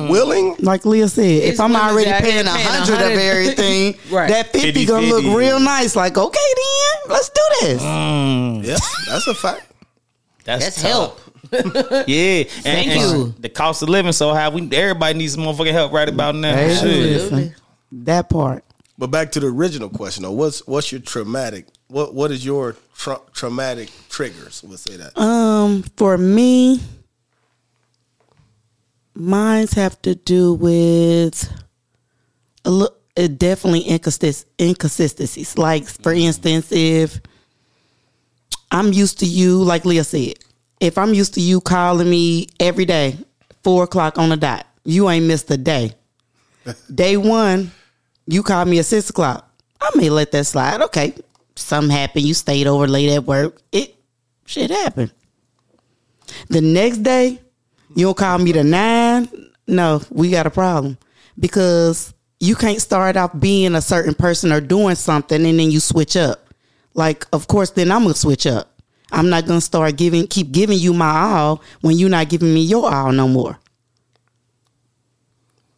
Willing. 0.10 0.56
Like 0.60 0.86
Leah 0.86 1.10
said, 1.10 1.26
if 1.44 1.60
I'm 1.60 1.76
already 1.76 2.12
paying 2.24 2.46
a 2.46 2.50
hundred 2.50 2.96
of 3.06 3.18
everything, 3.18 3.96
Right. 4.10 4.30
that 4.30 4.54
fifty 4.54 4.86
gonna 4.86 5.08
50-50. 5.08 5.10
look 5.24 5.38
real 5.38 5.60
nice. 5.60 5.96
Like, 5.96 6.18
okay, 6.18 6.40
then 6.56 7.12
let's 7.12 7.30
do 7.30 7.42
this. 7.62 7.82
Yeah, 7.84 8.78
that's 9.10 9.28
a 9.28 9.34
fact. 9.34 9.64
That's, 10.46 10.64
That's 10.64 10.82
help. 10.82 11.20
Yeah. 11.52 11.60
And, 12.40 12.50
Thank 12.50 12.88
and 12.90 13.00
you. 13.02 13.34
The 13.40 13.50
cost 13.50 13.82
of 13.82 13.90
living 13.90 14.12
so 14.14 14.34
high. 14.34 14.50
We 14.50 14.70
everybody 14.72 15.18
needs 15.18 15.34
some 15.34 15.44
motherfucking 15.44 15.72
help 15.72 15.92
right 15.94 16.08
about 16.08 16.36
now. 16.36 16.54
Hey, 16.56 16.76
Shit. 16.76 17.54
that 17.92 18.30
part. 18.30 18.64
But 18.98 19.08
back 19.12 19.32
to 19.34 19.40
the 19.40 19.48
original 19.48 19.90
question 19.90 20.24
though, 20.24 20.32
what's 20.32 20.66
what's 20.68 20.92
your 20.92 21.02
traumatic? 21.02 21.68
What 21.88 22.14
what 22.14 22.32
is 22.32 22.46
your 22.46 22.76
tra- 22.96 23.22
traumatic 23.34 23.90
triggers? 24.10 24.62
We'll 24.64 24.78
say 24.78 24.98
that. 24.98 25.18
Um, 25.18 25.84
for 25.96 26.18
me, 26.18 26.82
mines 29.18 29.74
have 29.74 30.02
to 30.04 30.16
do 30.16 30.54
with 30.54 31.52
a 32.66 32.70
look. 32.70 32.94
It 33.16 33.40
definitely 33.40 33.84
inconsist- 33.84 34.46
inconsistencies. 34.62 35.58
Like, 35.58 35.86
for 35.86 36.14
instance, 36.14 36.72
if 36.72 37.20
I'm 38.70 38.94
used 38.94 39.20
to 39.20 39.26
you, 39.26 39.64
like 39.64 39.86
Leah 39.86 40.04
said, 40.04 40.34
if 40.80 41.00
I'm 41.00 41.16
used 41.16 41.34
to 41.34 41.42
you 41.42 41.60
calling 41.60 42.08
me 42.08 42.48
every 42.60 42.86
day 42.86 43.18
four 43.68 43.84
o'clock 43.84 44.18
on 44.18 44.30
the 44.30 44.38
dot. 44.38 44.66
You 44.86 45.10
ain't 45.10 45.26
missed 45.26 45.52
a 45.52 45.58
day. 45.58 45.92
Day 46.94 47.18
one, 47.18 47.72
you 48.26 48.44
called 48.44 48.70
me 48.70 48.80
at 48.80 48.86
six 48.86 49.10
o'clock. 49.10 49.50
I 49.82 49.90
may 49.96 50.10
let 50.10 50.32
that 50.32 50.46
slide. 50.46 50.82
Okay, 50.82 51.14
something 51.58 51.90
happened. 51.90 52.26
You 52.26 52.34
stayed 52.34 52.68
over 52.68 52.88
late 52.88 53.10
at 53.10 53.26
work. 53.26 53.62
It 53.74 53.96
shit 54.46 54.70
happened. 54.70 55.12
The 56.48 56.62
next 56.62 57.00
day, 57.00 57.42
you 57.98 58.06
don't 58.06 58.16
call 58.16 58.38
me 58.38 58.52
the 58.52 58.64
nine. 58.64 59.28
No, 59.66 60.04
we 60.12 60.30
got 60.30 60.46
a 60.46 60.52
problem 60.52 61.00
because 61.40 62.14
you 62.40 62.54
can't 62.56 62.80
start 62.80 63.18
off 63.18 63.32
being 63.40 63.74
a 63.74 63.82
certain 63.82 64.14
person 64.14 64.52
or 64.52 64.62
doing 64.62 64.94
something 64.94 65.44
and 65.44 65.60
then 65.60 65.72
you 65.72 65.80
switch 65.80 66.16
up. 66.16 66.48
Like, 66.94 67.26
of 67.34 67.48
course, 67.48 67.72
then 67.72 67.92
I'm 67.92 68.04
gonna 68.04 68.14
switch 68.14 68.46
up. 68.46 68.80
I'm 69.12 69.32
not 69.32 69.48
gonna 69.48 69.62
start 69.62 69.98
giving, 69.98 70.28
keep 70.28 70.52
giving 70.52 70.78
you 70.78 70.94
my 70.94 71.10
all 71.10 71.64
when 71.82 71.98
you're 71.98 72.08
not 72.08 72.30
giving 72.30 72.54
me 72.54 72.62
your 72.62 72.88
all 72.88 73.12
no 73.12 73.28
more. 73.28 73.58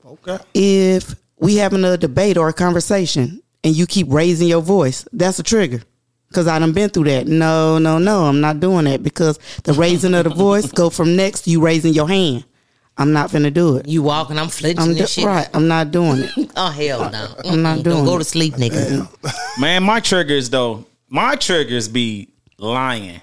Okay. 0.06 0.40
If 0.54 1.16
we 1.38 1.56
having 1.56 1.86
a 1.86 1.96
debate 1.98 2.36
or 2.36 2.50
a 2.50 2.54
conversation 2.54 3.42
and 3.64 3.74
you 3.74 3.88
keep 3.88 4.08
raising 4.10 4.50
your 4.50 4.62
voice, 4.62 5.08
that's 5.14 5.40
a 5.40 5.44
trigger. 5.44 5.84
Cause 6.32 6.48
I 6.48 6.60
done 6.60 6.74
been 6.74 6.90
through 6.92 7.06
that. 7.06 7.28
No, 7.28 7.80
no, 7.80 7.98
no, 7.98 8.26
I'm 8.26 8.40
not 8.40 8.60
doing 8.60 8.86
that 8.86 9.02
because 9.02 9.40
the 9.64 9.74
raising 9.74 10.14
of 10.14 10.26
the 10.26 10.30
voice 10.30 10.72
go 10.72 10.92
from 10.92 11.16
next 11.16 11.48
you 11.48 11.60
raising 11.60 11.94
your 11.94 12.08
hand. 12.08 12.46
I'm 13.00 13.14
not 13.14 13.32
finna 13.32 13.52
do 13.52 13.78
it. 13.78 13.88
You 13.88 14.04
walking, 14.04 14.38
I'm 14.38 14.50
flinching 14.50 14.84
I'm 14.84 14.90
and 14.90 14.98
do- 14.98 15.08
shit. 15.08 15.26
right. 15.26 15.48
I'm 15.54 15.68
not 15.68 15.90
doing 15.92 16.20
it. 16.24 16.52
Oh 16.56 16.70
hell 16.70 17.10
no! 17.10 17.34
I'm 17.46 17.62
not 17.62 17.84
doing 17.84 17.98
Don't 17.98 18.06
go 18.06 18.18
to 18.18 18.24
sleep, 18.24 18.56
nigga. 18.56 19.08
Man, 19.60 19.84
my 19.84 20.02
triggers 20.02 20.50
though, 20.50 20.86
my 21.08 21.36
triggers 21.36 21.88
be 21.88 22.30
lying. 22.58 23.22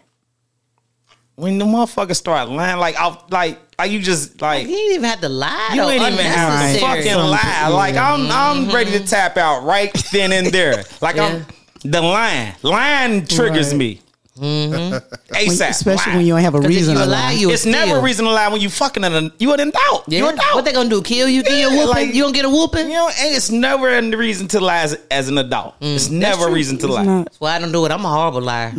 When 1.35 1.59
the 1.59 1.67
motherfuckers 1.67 2.17
start 2.17 2.49
lying, 2.49 2.79
like 2.79 2.97
I 2.99 3.19
like 3.31 3.59
like 3.79 3.91
you 3.91 4.01
just 4.01 4.41
like 4.41 4.67
You 4.67 4.75
ain't 4.75 4.93
even 4.95 5.05
have 5.05 5.21
to 5.21 5.29
lie. 5.29 5.71
you 5.75 5.83
though. 5.83 5.91
ain't 5.91 6.03
even 6.03 6.25
have 6.25 6.75
to 6.75 6.81
fucking 6.81 7.15
lie. 7.15 7.69
Like 7.69 7.97
I'm 7.97 8.31
I'm 8.31 8.65
mm-hmm. 8.65 8.75
ready 8.75 8.93
to 8.93 9.07
tap 9.07 9.37
out 9.37 9.65
right 9.65 9.93
then 10.13 10.33
and 10.33 10.47
there. 10.47 10.83
Like 11.03 11.19
I'm 11.19 11.45
the 11.91 12.01
lying. 12.03 12.55
Lying 12.63 13.27
triggers 13.27 13.69
Right. 13.69 13.77
me. 13.79 14.01
Mm-hmm. 14.39 14.91
When- 14.91 15.01
ASAP. 15.49 15.71
especially 15.71 16.13
Lie. 16.13 16.17
when 16.19 16.27
you 16.27 16.35
don't 16.35 16.43
have 16.43 16.55
a 16.55 16.61
reason 16.61 16.95
to 16.97 17.07
lie, 17.07 17.29
lie. 17.29 17.33
you 17.33 17.49
a 17.49 17.53
it's 17.55 17.65
never 17.65 17.87
steal. 17.87 17.97
a 17.97 18.03
reason 18.03 18.25
to 18.27 18.31
lie 18.31 18.49
when 18.49 18.61
you 18.61 18.69
fucking 18.69 19.03
in 19.03 19.13
a, 19.15 19.31
you 19.39 19.55
in 19.55 19.71
doubt. 19.71 20.05
Yeah. 20.09 20.19
You 20.19 20.29
in 20.29 20.37
doubt. 20.37 20.55
What 20.55 20.65
they 20.67 20.75
gonna 20.75 20.91
do? 20.91 21.01
Kill 21.01 21.27
you? 21.27 21.43
Get 21.43 21.53
your 21.53 21.71
Yeah, 21.71 21.77
whooping? 21.87 21.89
like- 21.89 22.15
you 22.15 22.23
don't 22.23 22.33
get 22.35 22.45
a 22.45 22.51
whooping? 22.51 22.87
you 22.91 22.97
know, 22.97 23.09
and 23.09 23.35
it's 23.35 23.49
never 23.51 23.89
a 23.97 24.03
reason 24.17 24.47
to 24.49 24.61
lie 24.61 24.81
as, 24.83 24.99
as 25.11 25.29
an 25.31 25.39
adult. 25.39 25.81
Mm. 25.81 25.95
it's 25.95 26.11
never 26.11 26.49
a 26.49 26.51
reason 26.53 26.77
to 26.79 26.87
lie. 26.87 27.05
Not- 27.05 27.25
That's 27.25 27.41
why 27.41 27.57
I 27.57 27.59
don't 27.61 27.73
do 27.73 27.87
it. 27.87 27.91
I'm 27.93 28.05
a 28.05 28.09
horrible 28.11 28.43
liar. 28.43 28.75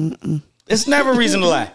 It's 0.68 0.86
never 0.88 1.12
a 1.12 1.16
reason 1.16 1.42
to 1.42 1.48
lie. 1.48 1.72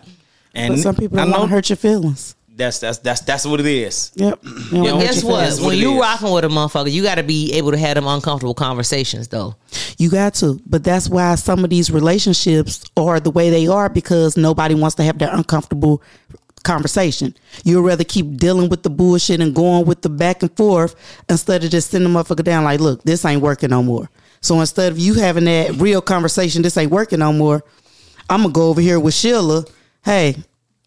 And 0.54 0.74
But 0.74 0.80
some 0.80 0.94
people 0.94 1.18
I 1.18 1.22
don't 1.22 1.30
want 1.32 1.42
know 1.42 1.46
to 1.48 1.52
hurt 1.54 1.68
your 1.70 1.76
feelings. 1.78 2.36
That's 2.54 2.78
that's 2.80 2.98
that's 2.98 3.20
that's 3.22 3.46
what 3.46 3.60
it 3.60 3.66
is. 3.66 4.12
Yep. 4.14 4.40
Yeah, 4.72 4.92
wanna 4.92 5.04
guess 5.04 5.22
what? 5.24 5.52
what 5.58 5.66
When 5.68 5.78
you 5.78 5.94
is. 5.94 6.00
rocking 6.00 6.30
with 6.32 6.44
a 6.44 6.48
motherfucker, 6.48 6.90
you 6.90 7.02
got 7.02 7.16
to 7.16 7.22
be 7.22 7.52
able 7.54 7.70
to 7.72 7.78
have 7.78 7.94
them 7.96 8.06
uncomfortable 8.06 8.54
conversations, 8.54 9.28
though. 9.28 9.54
You 9.98 10.10
got 10.10 10.34
to. 10.36 10.60
But 10.66 10.82
that's 10.84 11.08
why 11.08 11.34
some 11.34 11.62
of 11.64 11.70
these 11.70 11.90
relationships 11.90 12.84
are 12.96 13.20
the 13.20 13.30
way 13.30 13.50
they 13.50 13.66
are 13.66 13.88
because 13.88 14.36
nobody 14.36 14.74
wants 14.74 14.96
to 14.96 15.02
have 15.02 15.18
that 15.18 15.34
uncomfortable 15.34 16.02
conversation. 16.62 17.34
You'd 17.64 17.82
rather 17.82 18.04
keep 18.04 18.36
dealing 18.36 18.68
with 18.68 18.82
the 18.82 18.90
bullshit 18.90 19.40
and 19.40 19.54
going 19.54 19.84
with 19.84 20.02
the 20.02 20.08
back 20.08 20.42
and 20.42 20.56
forth 20.56 20.94
instead 21.28 21.64
of 21.64 21.70
just 21.70 21.90
sending 21.90 22.12
the 22.12 22.18
motherfucker 22.18 22.44
down 22.44 22.64
like, 22.64 22.80
look, 22.80 23.02
this 23.02 23.24
ain't 23.24 23.42
working 23.42 23.70
no 23.70 23.82
more. 23.82 24.08
So 24.40 24.58
instead 24.60 24.92
of 24.92 24.98
you 24.98 25.14
having 25.14 25.44
that 25.44 25.72
real 25.76 26.00
conversation, 26.00 26.62
this 26.62 26.76
ain't 26.76 26.90
working 26.90 27.18
no 27.20 27.32
more, 27.32 27.62
I'm 28.30 28.42
gonna 28.42 28.52
go 28.52 28.68
over 28.68 28.80
here 28.80 28.98
with 28.98 29.14
Sheila. 29.14 29.64
Hey, 30.04 30.36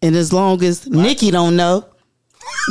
and 0.02 0.14
as 0.16 0.32
long 0.32 0.62
as 0.62 0.86
Nikki 0.86 1.30
don't 1.30 1.56
know, 1.56 1.86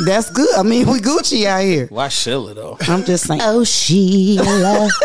that's 0.04 0.30
good. 0.30 0.54
I 0.56 0.62
mean, 0.62 0.86
we 0.90 1.00
Gucci 1.00 1.46
out 1.46 1.62
here. 1.62 1.86
Why 1.86 2.08
Sheila 2.08 2.54
though? 2.54 2.76
I'm 2.82 3.04
just 3.04 3.26
saying. 3.26 3.40
Oh, 3.42 3.64
Sheila. 3.64 4.88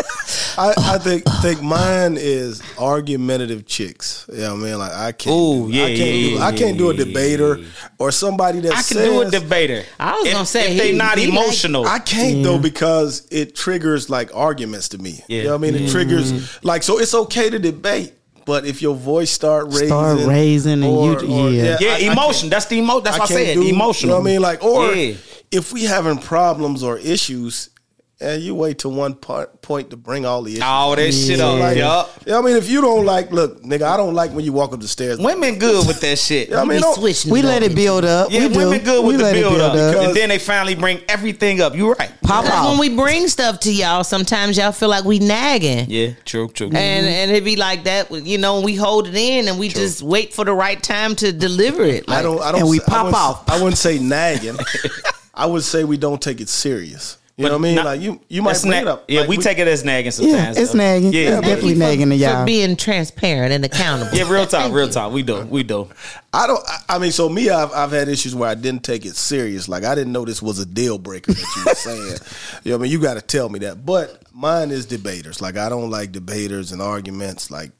I, 0.58 0.74
I 0.76 0.98
think 0.98 1.24
think 1.40 1.62
mine 1.62 2.16
is 2.18 2.62
argumentative 2.78 3.66
chicks. 3.66 4.28
Yeah, 4.32 4.52
I 4.52 4.56
mean, 4.56 4.78
like 4.78 4.92
I 4.92 5.12
can't. 5.12 5.34
Ooh, 5.34 5.66
do, 5.66 5.72
yeah, 5.72 5.84
I 5.84 5.86
can't 5.88 5.98
yeah, 5.98 6.04
do. 6.04 6.34
yeah, 6.34 6.44
I 6.44 6.52
can't 6.52 6.78
do 6.78 6.90
a 6.90 6.94
debater 6.94 7.58
or 7.98 8.10
somebody 8.10 8.60
that 8.60 8.72
I 8.72 8.74
can 8.76 8.82
says, 8.82 9.08
do 9.08 9.22
a 9.22 9.30
debater. 9.30 9.84
I 9.98 10.12
was 10.12 10.26
if, 10.26 10.32
gonna 10.32 10.46
say 10.46 10.72
if 10.72 10.78
they 10.78 10.92
he- 10.92 10.98
not 10.98 11.18
he 11.18 11.26
like- 11.26 11.38
emotional. 11.38 11.86
I 11.86 11.98
can't 11.98 12.42
though 12.42 12.58
because 12.58 13.26
it 13.30 13.54
triggers 13.54 14.10
like 14.10 14.34
arguments 14.34 14.90
to 14.90 14.98
me. 14.98 15.22
Yeah. 15.26 15.38
You 15.38 15.44
know 15.44 15.56
what 15.56 15.68
I 15.68 15.70
mean? 15.72 15.82
It 15.82 15.90
triggers 15.90 16.32
mm-hmm. 16.32 16.66
like 16.66 16.82
so. 16.82 16.98
It's 16.98 17.14
okay 17.14 17.48
to 17.48 17.58
debate, 17.58 18.14
but 18.44 18.64
if 18.66 18.82
your 18.82 18.94
voice 18.94 19.30
start 19.30 19.66
raising, 19.66 19.88
Start 19.88 20.18
raising 20.20 20.82
and 20.84 21.22
you- 21.22 21.48
yeah. 21.48 21.76
yeah, 21.80 21.88
I- 21.90 21.94
I 21.94 22.12
emotion. 22.12 22.48
That's 22.50 22.66
the 22.66 22.78
emotion. 22.78 23.04
That's 23.04 23.16
I 23.16 23.20
what 23.20 23.30
I 23.30 23.34
can't 23.34 23.46
said. 23.46 23.54
do- 23.54 23.62
emotional. 23.68 24.08
You 24.08 24.14
know 24.14 24.20
what 24.20 24.28
I 24.28 24.32
mean? 24.32 24.42
Like, 24.42 24.64
or 24.64 24.94
Yeah. 24.94 25.14
if 25.50 25.72
we 25.72 25.84
having 25.84 26.18
problems 26.18 26.82
or 26.82 26.98
issues, 26.98 27.68
and 28.22 28.42
you 28.42 28.54
wait 28.54 28.78
to 28.80 28.88
one 28.88 29.14
part, 29.14 29.60
point 29.62 29.90
to 29.90 29.96
bring 29.96 30.24
all 30.24 30.42
the 30.42 30.52
issues. 30.52 30.62
all 30.62 30.94
that 30.96 31.12
shit 31.12 31.38
So, 31.38 31.54
up. 31.54 31.60
like, 31.60 31.76
yup. 31.76 32.10
yeah, 32.26 32.38
I 32.38 32.40
mean, 32.40 32.56
if 32.56 32.68
you 32.70 32.80
don't 32.80 33.04
like, 33.04 33.30
look, 33.32 33.62
nigga, 33.62 33.82
I 33.82 33.96
don't 33.96 34.14
like 34.14 34.30
when 34.32 34.44
you 34.44 34.52
walk 34.52 34.72
up 34.72 34.80
the 34.80 34.88
stairs. 34.88 35.18
Women 35.18 35.58
good 35.58 35.86
with 35.86 36.00
that 36.00 36.18
shit. 36.18 36.48
Yeah, 36.50 36.60
I 36.60 36.64
mean, 36.64 36.80
be. 36.80 37.14
We 37.30 37.42
let 37.42 37.62
up. 37.62 37.70
it 37.70 37.74
build 37.74 38.04
up. 38.04 38.30
Yeah, 38.30 38.46
we 38.46 38.54
do. 38.54 38.58
women 38.60 38.84
good 38.84 39.02
we 39.04 39.08
with 39.08 39.18
the 39.18 39.22
let 39.24 39.36
it 39.36 39.40
build 39.42 39.60
up, 39.60 39.72
Because- 39.72 40.06
and 40.06 40.16
then 40.16 40.28
they 40.28 40.38
finally 40.38 40.74
bring 40.74 41.00
everything 41.08 41.60
up. 41.60 41.74
You 41.74 41.92
right. 41.92 42.10
Pop 42.22 42.44
Because 42.44 42.58
off. 42.60 42.70
when 42.70 42.78
we 42.78 42.96
bring 42.96 43.28
stuff 43.28 43.60
to 43.60 43.72
y'all, 43.72 44.04
sometimes 44.04 44.56
y'all 44.56 44.72
feel 44.72 44.88
like 44.88 45.04
we 45.04 45.18
nagging. 45.18 45.86
Yeah, 45.90 46.12
true, 46.24 46.48
true. 46.48 46.68
And 46.68 47.06
and 47.06 47.30
it 47.32 47.44
be 47.44 47.56
like 47.56 47.84
that, 47.84 48.10
you 48.10 48.38
know. 48.38 48.60
We 48.60 48.74
hold 48.76 49.08
it 49.08 49.14
in 49.16 49.48
and 49.48 49.58
we 49.58 49.68
just 49.68 50.02
wait 50.02 50.32
for 50.32 50.44
the 50.44 50.52
right 50.54 50.80
time 50.82 51.16
to 51.16 51.32
deliver 51.32 51.82
it. 51.82 52.08
I 52.08 52.22
don't. 52.22 52.40
I 52.40 52.52
don't. 52.52 52.60
And 52.62 52.70
we 52.70 52.78
say- 52.78 52.84
I 52.86 52.90
pop 52.90 53.04
wouldn't- 53.06 53.14
off. 53.22 53.50
I 53.50 53.54
wouldn't 53.56 53.78
say 53.78 53.98
nagging. 53.98 54.56
I 55.34 55.46
would 55.46 55.62
say 55.64 55.82
we 55.84 55.96
don't 55.96 56.20
take 56.20 56.40
it 56.40 56.48
serious. 56.48 57.16
You 57.38 57.44
know 57.46 57.52
what 57.52 57.58
I 57.58 57.62
mean? 57.62 57.74
not- 57.76 57.84
like 57.86 58.00
you, 58.02 58.20
you 58.28 58.42
might 58.42 58.50
That's 58.52 58.60
bring 58.62 58.72
na- 58.72 58.78
it 58.80 58.86
up. 58.88 59.04
Yeah, 59.08 59.20
Like, 59.20 59.28
we, 59.30 59.36
take 59.38 59.58
it 59.58 59.66
as 59.66 59.84
nagging 59.84 60.10
sometimes. 60.10 60.32
yeah, 60.34 60.38
sometimes. 60.44 60.58
it's 60.58 60.72
though. 60.72 60.78
nagging. 60.78 61.12
Yeah, 61.14 61.20
it's 61.20 61.30
yeah. 61.30 61.40
definitely 61.40 61.72
for- 61.72 61.78
nagging 61.78 62.08
to 62.10 62.14
y'all. 62.16 62.44
being 62.44 62.76
transparent 62.76 63.52
and 63.54 63.64
accountable. 63.64 64.14
Yeah, 64.16 64.30
real 64.30 64.46
talk, 64.46 64.70
real 64.70 64.88
talk. 64.90 65.12
We 65.12 65.22
do, 65.22 65.40
we 65.46 65.62
do. 65.62 65.88
I 66.34 66.46
don't. 66.46 66.62
I- 66.68 66.78
I 66.96 66.98
mean, 66.98 67.10
so 67.10 67.30
me, 67.30 67.48
I've, 67.48 67.72
I've 67.72 67.90
had 67.90 68.08
issues 68.08 68.34
where 68.34 68.50
I 68.50 68.54
didn't 68.54 68.84
take 68.84 69.06
it 69.06 69.16
serious. 69.16 69.66
Like 69.66 69.82
I 69.84 69.94
didn't 69.94 70.12
know 70.12 70.26
this 70.26 70.42
was 70.42 70.58
a 70.58 70.66
deal 70.66 70.98
breaker 70.98 71.32
that 71.32 71.56
you 71.56 71.64
were 71.64 71.74
saying. 71.74 72.18
you 72.64 72.70
know, 72.72 72.76
what 72.76 72.80
I 72.80 72.82
mean, 72.82 72.92
you 72.92 73.00
got 73.00 73.14
to 73.14 73.22
tell 73.22 73.48
me 73.48 73.60
that. 73.60 73.84
But 73.86 74.22
mine 74.34 74.70
is 74.70 74.84
debaters. 74.84 75.40
Like 75.40 75.56
I 75.56 75.70
don't 75.70 75.88
like 75.90 76.12
debaters 76.12 76.70
and 76.70 76.82
arguments. 76.82 77.50
Like 77.50 77.70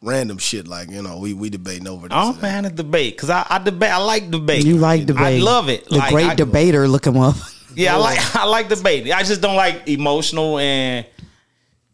random 0.00 0.38
shit. 0.38 0.66
Like 0.66 0.90
you 0.90 1.02
know, 1.02 1.18
we 1.18 1.34
we 1.34 1.50
debating 1.50 1.88
over 1.88 2.08
this. 2.08 2.16
I'm 2.16 2.28
and 2.28 2.38
a 2.38 2.40
that. 2.40 2.46
fan 2.46 2.64
of 2.64 2.74
debate 2.74 3.16
because 3.16 3.28
I, 3.28 3.46
I 3.50 3.58
debate. 3.58 3.90
I 3.90 3.98
like 3.98 4.30
debate. 4.30 4.64
You 4.64 4.78
like 4.78 5.04
debate. 5.04 5.22
I 5.22 5.44
love 5.44 5.68
it. 5.68 5.84
The 5.90 5.96
Like, 5.98 6.10
great 6.12 6.26
I- 6.30 6.34
debater. 6.34 6.88
Look 6.88 7.06
him 7.06 7.18
up. 7.18 7.36
Yeah, 7.76 7.94
I 7.94 7.98
like 7.98 8.36
I 8.36 8.44
like 8.46 8.68
debate. 8.68 9.10
I 9.12 9.22
just 9.22 9.40
don't 9.40 9.56
like 9.56 9.88
emotional 9.88 10.58
and 10.58 11.06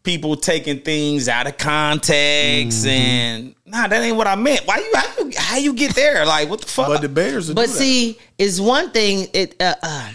people 0.03 0.35
taking 0.35 0.79
things 0.79 1.27
out 1.29 1.45
of 1.47 1.57
context 1.57 2.85
Mm-hmm. 2.85 2.87
and 2.89 3.55
nah, 3.65 3.87
that 3.87 4.01
ain't 4.01 4.17
what 4.17 4.27
I 4.27 4.35
meant. 4.35 4.61
Why 4.65 4.77
you 4.77 4.91
how 4.95 5.23
you 5.23 5.31
how 5.37 5.57
you 5.57 5.73
get 5.73 5.93
there? 5.95 6.25
Like 6.25 6.49
what 6.49 6.61
the 6.61 6.67
fuck? 6.67 6.87
But 6.87 7.01
debaters. 7.01 7.47
will 7.47 7.55
But 7.55 7.67
do 7.67 7.71
that. 7.73 7.77
see, 7.77 8.19
is 8.37 8.59
one 8.61 8.91
thing. 8.91 9.27
It 9.33 9.55
uh, 9.61 9.75
uh, 9.81 10.11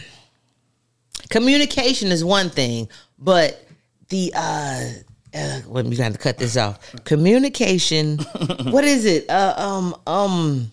communication 1.30 2.08
is 2.12 2.24
one 2.24 2.50
thing, 2.50 2.88
but 3.18 3.64
the 4.08 4.32
uh, 4.34 4.84
uh 5.34 5.60
well, 5.66 5.84
we 5.84 5.96
got 5.96 6.12
to 6.12 6.18
cut 6.18 6.38
this 6.38 6.56
off. 6.56 6.78
Communication. 7.04 8.18
what 8.64 8.84
is 8.84 9.04
it? 9.04 9.28
Uh, 9.30 9.54
um, 9.56 9.94
um. 10.06 10.72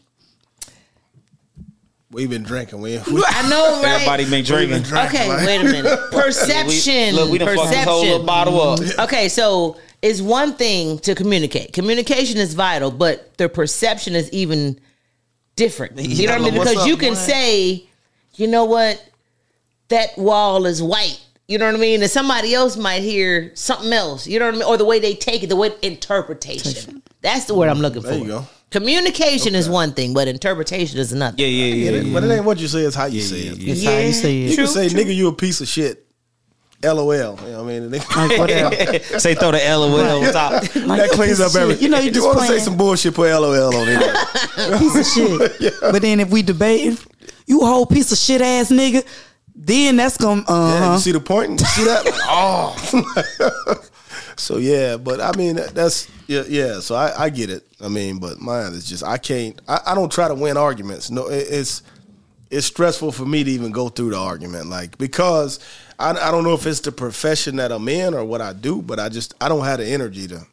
We've 2.14 2.30
been 2.30 2.43
drinking. 2.43 2.80
We, 2.82 2.97
we 3.11 3.24
I 3.28 3.49
know, 3.49 3.82
right? 3.82 3.93
Everybody 3.95 4.24
been 4.26 4.32
we've 4.34 4.45
drinking. 4.45 4.78
been 4.78 4.84
drinking. 4.84 5.20
Okay, 5.20 5.30
like- 5.30 5.45
wait 5.47 5.61
a 5.61 5.64
minute. 5.64 5.99
Perception. 6.11 6.93
We, 6.93 7.11
look, 7.11 7.32
we 7.32 7.38
done 7.38 7.55
fucked 7.55 7.70
this 7.72 7.84
whole 7.84 8.01
little 8.03 8.26
bottle 8.26 8.61
up. 8.61 8.80
Okay, 8.99 9.30
so 9.30 9.78
it's 10.01 10.22
one 10.22 10.53
thing 10.53 10.99
to 10.99 11.16
communicate. 11.16 11.74
Communication 11.74 12.38
is 12.38 12.53
vital, 12.53 12.91
but 12.91 13.38
the 13.38 13.49
perception 13.49 14.16
is 14.16 14.30
even 14.32 14.80
different. 15.55 15.97
You 15.97 16.28
know 16.28 16.34
what 16.34 16.41
I 16.41 16.43
mean? 16.45 16.53
Because 16.59 16.78
up, 16.78 16.88
you 16.88 16.97
can 16.97 17.14
man? 17.14 17.16
say, 17.16 17.88
you 18.36 18.47
know 18.47 18.66
what, 18.66 19.03
that 19.89 20.18
wall 20.18 20.66
is 20.66 20.82
white. 20.82 21.20
You 21.47 21.57
know 21.57 21.66
what 21.66 21.76
I 21.76 21.78
mean? 21.78 22.01
And 22.01 22.09
somebody 22.09 22.53
else 22.53 22.78
might 22.78 23.01
hear 23.01 23.51
something 23.55 23.91
else. 23.91 24.26
You 24.28 24.39
know 24.39 24.45
what 24.45 24.55
I 24.55 24.57
mean? 24.59 24.68
Or 24.68 24.78
the 24.78 24.86
way 24.86 24.99
they 24.99 25.14
take 25.14 25.43
it, 25.43 25.47
the 25.47 25.55
way 25.55 25.72
interpretation. 25.82 27.03
That's 27.22 27.45
the 27.45 27.53
word 27.53 27.70
I'm 27.70 27.80
looking 27.80 28.01
for. 28.01 28.09
There 28.09 28.18
you 28.18 28.28
go. 28.28 28.47
Communication 28.74 29.54
is 29.54 29.70
one 29.70 29.94
thing, 29.94 30.16
but 30.16 30.28
interpretation 30.28 30.98
is 31.00 31.14
another. 31.14 31.36
Yeah, 31.38 31.46
yeah, 31.46 31.74
yeah. 31.76 31.84
Get 31.84 31.94
it? 31.94 32.06
yeah. 32.08 32.14
But 32.14 32.24
it 32.24 32.32
ain't 32.32 32.44
what 32.44 32.58
you 32.58 32.68
say; 32.68 32.80
it's 32.80 32.96
how 32.96 33.06
you 33.06 33.22
say 33.22 33.42
it. 33.42 33.66
That's 33.66 33.84
how 33.84 33.98
you 34.00 34.12
say 34.14 34.34
You 34.34 34.56
can 34.56 34.68
say, 34.68 34.88
"Nigga, 34.88 35.16
you 35.16 35.28
a 35.28 35.34
piece 35.34 35.62
of 35.62 35.68
shit." 35.68 36.04
LOL. 36.84 37.06
You 37.06 37.20
know 37.20 37.36
what 37.36 37.74
I 37.74 37.80
mean? 37.80 37.92
Like, 38.16 38.40
whatever. 38.40 39.00
Say 39.20 39.36
throw 39.36 39.52
the 39.52 39.60
LOL 39.60 40.26
on 40.26 40.34
top. 40.34 40.64
that 40.64 41.10
cleans 41.12 41.40
up 41.40 41.56
everything. 41.56 41.84
you 41.84 41.90
know, 41.90 42.00
you 42.00 42.12
just 42.12 42.26
want 42.26 42.40
to 42.40 42.46
say 42.46 42.60
some 42.60 42.76
bullshit, 42.76 43.14
put 43.14 43.30
LOL 43.32 43.76
on 43.76 43.88
it. 43.88 44.00
piece 44.80 44.96
of 44.96 45.06
shit. 45.62 45.74
But 45.82 46.02
then 46.02 46.20
if 46.20 46.32
we 46.32 46.42
debate, 46.42 47.00
you 47.46 47.62
a 47.62 47.66
whole 47.66 47.86
piece 47.86 48.12
of 48.12 48.18
shit 48.18 48.42
ass 48.42 48.72
nigga, 48.72 49.06
then 49.56 49.98
that's 49.98 50.18
gonna 50.18 50.44
uh 50.48 50.80
Yeah, 50.80 50.94
you 50.94 51.00
see 51.00 51.12
the 51.12 51.20
point? 51.20 51.60
You 51.60 51.66
see 51.68 51.84
that? 51.86 52.04
oh. 52.26 53.84
so 54.36 54.58
yeah, 54.58 54.98
but 54.98 55.22
I 55.22 55.32
mean 55.38 55.58
that's 55.74 56.10
yeah, 56.28 56.44
yeah. 56.50 56.80
So 56.80 56.96
I, 56.96 57.26
I 57.26 57.30
get 57.30 57.50
it. 57.52 57.64
I 57.84 57.90
mean, 57.90 58.20
but 58.20 58.40
mine 58.40 58.74
is 58.74 58.88
just 58.88 59.04
I 59.04 59.18
can't. 59.18 59.60
I, 59.68 59.80
I 59.88 59.96
don't 59.96 60.12
try 60.12 60.28
to 60.28 60.36
win 60.36 60.58
arguments. 60.58 61.12
No, 61.12 61.28
it, 61.28 61.48
it's 61.50 61.84
it's 62.50 62.68
stressful 62.68 63.12
for 63.12 63.26
me 63.26 63.44
to 63.44 63.52
even 63.52 63.72
go 63.72 63.90
through 63.90 64.12
the 64.12 64.18
argument, 64.18 64.68
like 64.68 64.98
because 64.98 65.60
I, 66.00 66.12
I 66.12 66.32
don't 66.32 66.44
know 66.44 66.54
if 66.54 66.66
it's 66.66 66.80
the 66.80 66.92
profession 66.92 67.58
that 67.58 67.72
I'm 67.72 67.88
in 67.90 68.14
or 68.14 68.24
what 68.24 68.42
I 68.42 68.54
do, 68.54 68.82
but 68.82 69.00
I 69.00 69.10
just 69.10 69.34
I 69.42 69.50
don't 69.50 69.66
have 69.66 69.80
the 69.80 69.86
energy 69.86 70.28
to 70.28 70.46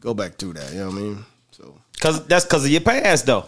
go 0.00 0.14
back 0.14 0.34
through 0.34 0.54
that. 0.54 0.72
You 0.72 0.80
know 0.80 0.86
what 0.88 0.96
I 0.96 1.00
mean? 1.00 1.24
So 1.52 1.74
Cause 2.00 2.26
that's 2.26 2.44
cause 2.46 2.64
of 2.64 2.70
your 2.70 2.80
past 2.80 3.26
though. 3.26 3.46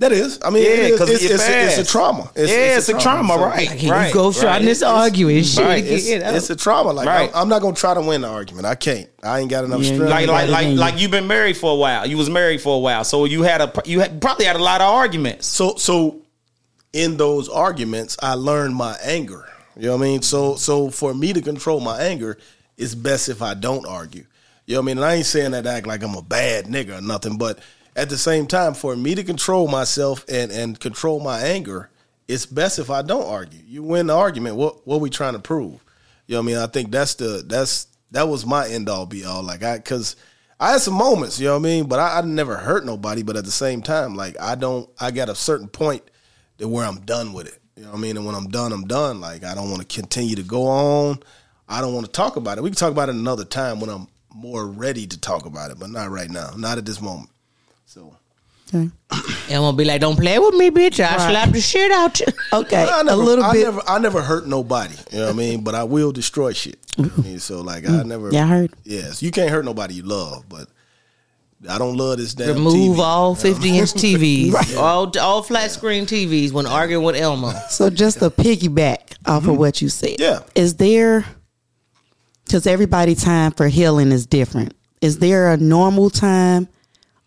That 0.00 0.12
is, 0.12 0.40
I 0.44 0.50
mean, 0.50 0.64
Yeah, 0.64 0.70
it 0.70 0.78
is, 0.92 0.98
'cause 0.98 1.10
it's, 1.10 1.24
of 1.26 1.30
it's, 1.30 1.48
a, 1.48 1.66
it's 1.66 1.78
a 1.88 1.92
trauma. 1.92 2.30
It's, 2.34 2.50
yeah, 2.50 2.76
it's, 2.78 2.88
a 2.88 2.98
trauma, 2.98 3.34
So 3.34 3.44
right? 3.44 3.68
Like, 3.68 3.90
right. 3.90 4.08
you 4.08 4.14
go 4.14 4.32
trying 4.32 4.44
right. 4.46 4.64
this 4.64 4.82
arguing 4.82 5.44
shit. 5.44 5.64
right. 5.64 5.84
It's, 5.84 6.08
It's, 6.08 6.24
it's 6.24 6.50
a 6.50 6.56
trauma. 6.56 6.90
Like 6.92 7.06
Right. 7.06 7.30
I'm, 7.34 7.42
I'm 7.42 7.48
not 7.48 7.62
gonna 7.62 7.76
try 7.76 7.94
to 7.94 8.00
win 8.00 8.22
the 8.22 8.28
argument. 8.28 8.66
I 8.66 8.74
can't. 8.74 9.08
I 9.22 9.38
ain't 9.40 9.50
got 9.50 9.64
enough 9.64 9.82
Yeah, 9.82 9.92
strength. 9.94 10.10
like 10.10 10.26
like 10.26 10.48
like 10.50 10.66
you. 10.68 10.74
like 10.74 10.98
you've 11.00 11.10
been 11.10 11.26
married 11.28 11.56
for 11.56 11.72
a 11.72 11.76
while. 11.76 12.06
You 12.06 12.16
was 12.16 12.28
married 12.30 12.60
for 12.60 12.74
a 12.76 12.80
while, 12.80 13.04
so 13.04 13.24
you 13.26 13.42
had 13.42 13.60
a 13.60 13.72
you 13.84 14.00
had, 14.00 14.20
probably 14.20 14.46
had 14.46 14.56
a 14.56 14.62
lot 14.62 14.80
of 14.80 14.88
arguments. 14.92 15.46
So 15.46 15.76
so 15.76 16.22
in 16.92 17.16
those 17.16 17.48
arguments, 17.48 18.16
I 18.22 18.34
learned 18.34 18.74
my 18.74 18.96
anger. 19.04 19.46
You 19.76 19.86
know 19.86 19.96
what 19.96 20.02
I 20.04 20.08
mean? 20.08 20.22
So 20.22 20.56
so 20.56 20.90
for 20.90 21.14
me 21.14 21.32
to 21.34 21.42
control 21.42 21.78
my 21.80 22.00
anger, 22.00 22.38
it's 22.78 22.94
best 22.94 23.28
if 23.28 23.42
I 23.42 23.52
don't 23.54 23.86
argue. 23.86 24.24
You 24.66 24.74
know 24.76 24.80
what 24.80 24.84
I 24.84 24.86
mean? 24.86 24.96
And 24.98 25.04
I 25.04 25.14
ain't 25.16 25.26
saying 25.26 25.50
that 25.50 25.64
to 25.64 25.70
act 25.70 25.86
like 25.86 26.02
I'm 26.02 26.14
a 26.14 26.22
bad 26.22 26.64
nigga 26.66 26.98
or 26.98 27.02
nothing, 27.02 27.36
but 27.38 27.58
at 27.96 28.08
the 28.08 28.18
same 28.18 28.46
time, 28.46 28.74
for 28.74 28.94
me 28.96 29.14
to 29.14 29.24
control 29.24 29.68
myself 29.68 30.24
and 30.28 30.50
and 30.50 30.78
control 30.78 31.20
my 31.20 31.40
anger, 31.40 31.90
it's 32.28 32.46
best 32.46 32.78
if 32.78 32.90
I 32.90 33.02
don't 33.02 33.26
argue. 33.26 33.60
You 33.66 33.82
win 33.82 34.06
the 34.06 34.16
argument. 34.16 34.56
What 34.56 34.86
what 34.86 35.00
we 35.00 35.10
trying 35.10 35.34
to 35.34 35.40
prove? 35.40 35.84
You 36.26 36.34
know 36.34 36.40
what 36.40 36.44
I 36.44 36.46
mean? 36.46 36.56
I 36.58 36.66
think 36.66 36.90
that's 36.90 37.14
the 37.14 37.44
that's 37.46 37.86
that 38.12 38.28
was 38.28 38.46
my 38.46 38.68
end 38.68 38.88
all 38.88 39.06
be 39.06 39.24
all. 39.24 39.42
Like 39.42 39.62
I 39.62 39.76
because 39.76 40.16
I 40.60 40.72
had 40.72 40.82
some 40.82 40.94
moments, 40.94 41.40
you 41.40 41.46
know 41.46 41.54
what 41.54 41.60
I 41.60 41.62
mean, 41.62 41.86
but 41.86 41.98
I, 41.98 42.18
I 42.18 42.20
never 42.20 42.56
hurt 42.56 42.84
nobody. 42.84 43.22
But 43.22 43.36
at 43.36 43.44
the 43.44 43.50
same 43.50 43.82
time, 43.82 44.14
like 44.14 44.38
I 44.38 44.54
don't, 44.54 44.88
I 45.00 45.10
got 45.10 45.30
a 45.30 45.34
certain 45.34 45.68
point 45.68 46.02
that 46.58 46.68
where 46.68 46.84
I'm 46.84 47.00
done 47.00 47.32
with 47.32 47.48
it. 47.48 47.58
You 47.76 47.84
know 47.84 47.92
what 47.92 47.98
I 47.98 48.00
mean? 48.02 48.16
And 48.18 48.26
when 48.26 48.34
I'm 48.34 48.48
done, 48.48 48.72
I'm 48.72 48.86
done. 48.86 49.20
Like 49.20 49.42
I 49.42 49.54
don't 49.54 49.70
want 49.70 49.80
to 49.80 50.00
continue 50.00 50.36
to 50.36 50.42
go 50.42 50.66
on. 50.66 51.20
I 51.66 51.80
don't 51.80 51.94
want 51.94 52.06
to 52.06 52.12
talk 52.12 52.36
about 52.36 52.58
it. 52.58 52.62
We 52.62 52.70
can 52.70 52.76
talk 52.76 52.92
about 52.92 53.08
it 53.08 53.14
another 53.14 53.44
time 53.44 53.80
when 53.80 53.88
I'm 53.88 54.06
more 54.34 54.66
ready 54.66 55.06
to 55.06 55.18
talk 55.18 55.46
about 55.46 55.70
it, 55.70 55.78
but 55.78 55.88
not 55.90 56.10
right 56.10 56.28
now. 56.28 56.50
Not 56.56 56.78
at 56.78 56.84
this 56.84 57.00
moment. 57.00 57.30
So 57.90 58.14
Okay. 58.72 58.88
And 59.50 59.60
we'll 59.62 59.72
be 59.72 59.84
like, 59.84 60.00
don't 60.00 60.14
play 60.14 60.38
with 60.38 60.54
me, 60.54 60.70
bitch. 60.70 61.00
I 61.04 61.16
Right. 61.16 61.30
slap 61.30 61.50
the 61.50 61.60
shit 61.60 61.90
out 61.90 62.20
you. 62.20 62.26
Okay, 62.52 62.76
I 62.76 63.00
a 63.00 63.02
never, 63.04 63.16
little 63.20 63.44
I 63.44 63.52
bit. 63.52 63.64
Never, 63.64 63.82
I 63.88 63.98
never 63.98 64.22
hurt 64.22 64.46
nobody. 64.46 64.94
You 65.10 65.18
know 65.18 65.24
what 65.26 65.34
I 65.34 65.36
mean? 65.36 65.64
But 65.64 65.74
I 65.74 65.82
will 65.82 66.12
destroy 66.12 66.52
shit. 66.52 66.78
I 66.96 67.02
mean, 67.20 67.40
so 67.40 67.62
like 67.62 67.88
I 67.88 68.04
never. 68.04 68.30
Yeah, 68.32 68.44
I 68.44 68.46
heard. 68.46 68.72
Yes, 68.84 69.24
you 69.24 69.32
can't 69.32 69.50
hurt 69.50 69.64
nobody 69.64 69.94
you 69.94 70.02
love, 70.04 70.48
but 70.48 70.68
I 71.68 71.78
don't 71.78 71.96
love 71.96 72.18
this 72.18 72.32
damn 72.34 72.50
Remove 72.54 72.96
TV. 72.96 73.00
all 73.00 73.34
50 73.34 73.78
inch 73.78 73.90
TVs, 74.04 74.76
all 74.76 75.10
all 75.18 75.42
flat 75.42 75.72
screen 75.72 76.06
TVs 76.06 76.52
when 76.52 76.66
arguing 76.66 77.02
with 77.04 77.16
Elmo. 77.16 77.50
So 77.70 77.90
just 77.90 78.20
to 78.20 78.30
piggyback 78.30 79.16
off 79.26 79.48
of 79.48 79.56
what 79.58 79.82
you 79.82 79.88
said. 79.88 80.18
Mm-hmm. 80.18 80.22
Yeah. 80.22 80.62
Is 80.62 80.76
there 80.76 81.24
because 82.44 82.68
everybody 82.68 83.16
time 83.16 83.50
for 83.50 83.66
healing 83.66 84.12
is 84.12 84.26
different. 84.26 84.74
Is 85.00 85.18
there 85.18 85.50
a 85.50 85.56
normal 85.56 86.08
time 86.08 86.68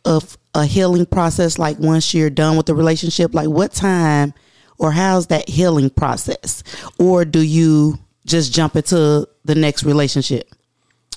of 0.05 0.37
a 0.55 0.65
healing 0.65 1.05
process 1.05 1.57
like 1.57 1.79
once 1.79 2.13
you're 2.13 2.29
done 2.29 2.57
with 2.57 2.65
the 2.65 2.75
relationship? 2.75 3.33
Like 3.33 3.49
what 3.49 3.71
time 3.73 4.33
or 4.77 4.91
how's 4.91 5.27
that 5.27 5.49
healing 5.49 5.89
process? 5.89 6.63
Or 6.99 7.25
do 7.25 7.41
you 7.41 7.99
just 8.25 8.53
jump 8.53 8.75
into 8.75 9.27
the 9.45 9.55
next 9.55 9.83
relationship? 9.83 10.49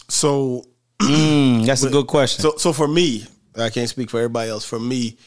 So 0.09 0.65
Mm, 1.01 1.67
that's 1.67 1.83
a 1.83 1.91
good 1.91 2.07
question. 2.07 2.41
So, 2.41 2.57
so 2.57 2.73
for 2.73 2.89
me, 2.89 3.25
I 3.55 3.69
can't 3.69 3.89
speak 3.89 4.09
for 4.09 4.19
everybody 4.19 4.51
else. 4.51 4.65
For 4.65 4.81
me, 4.81 5.19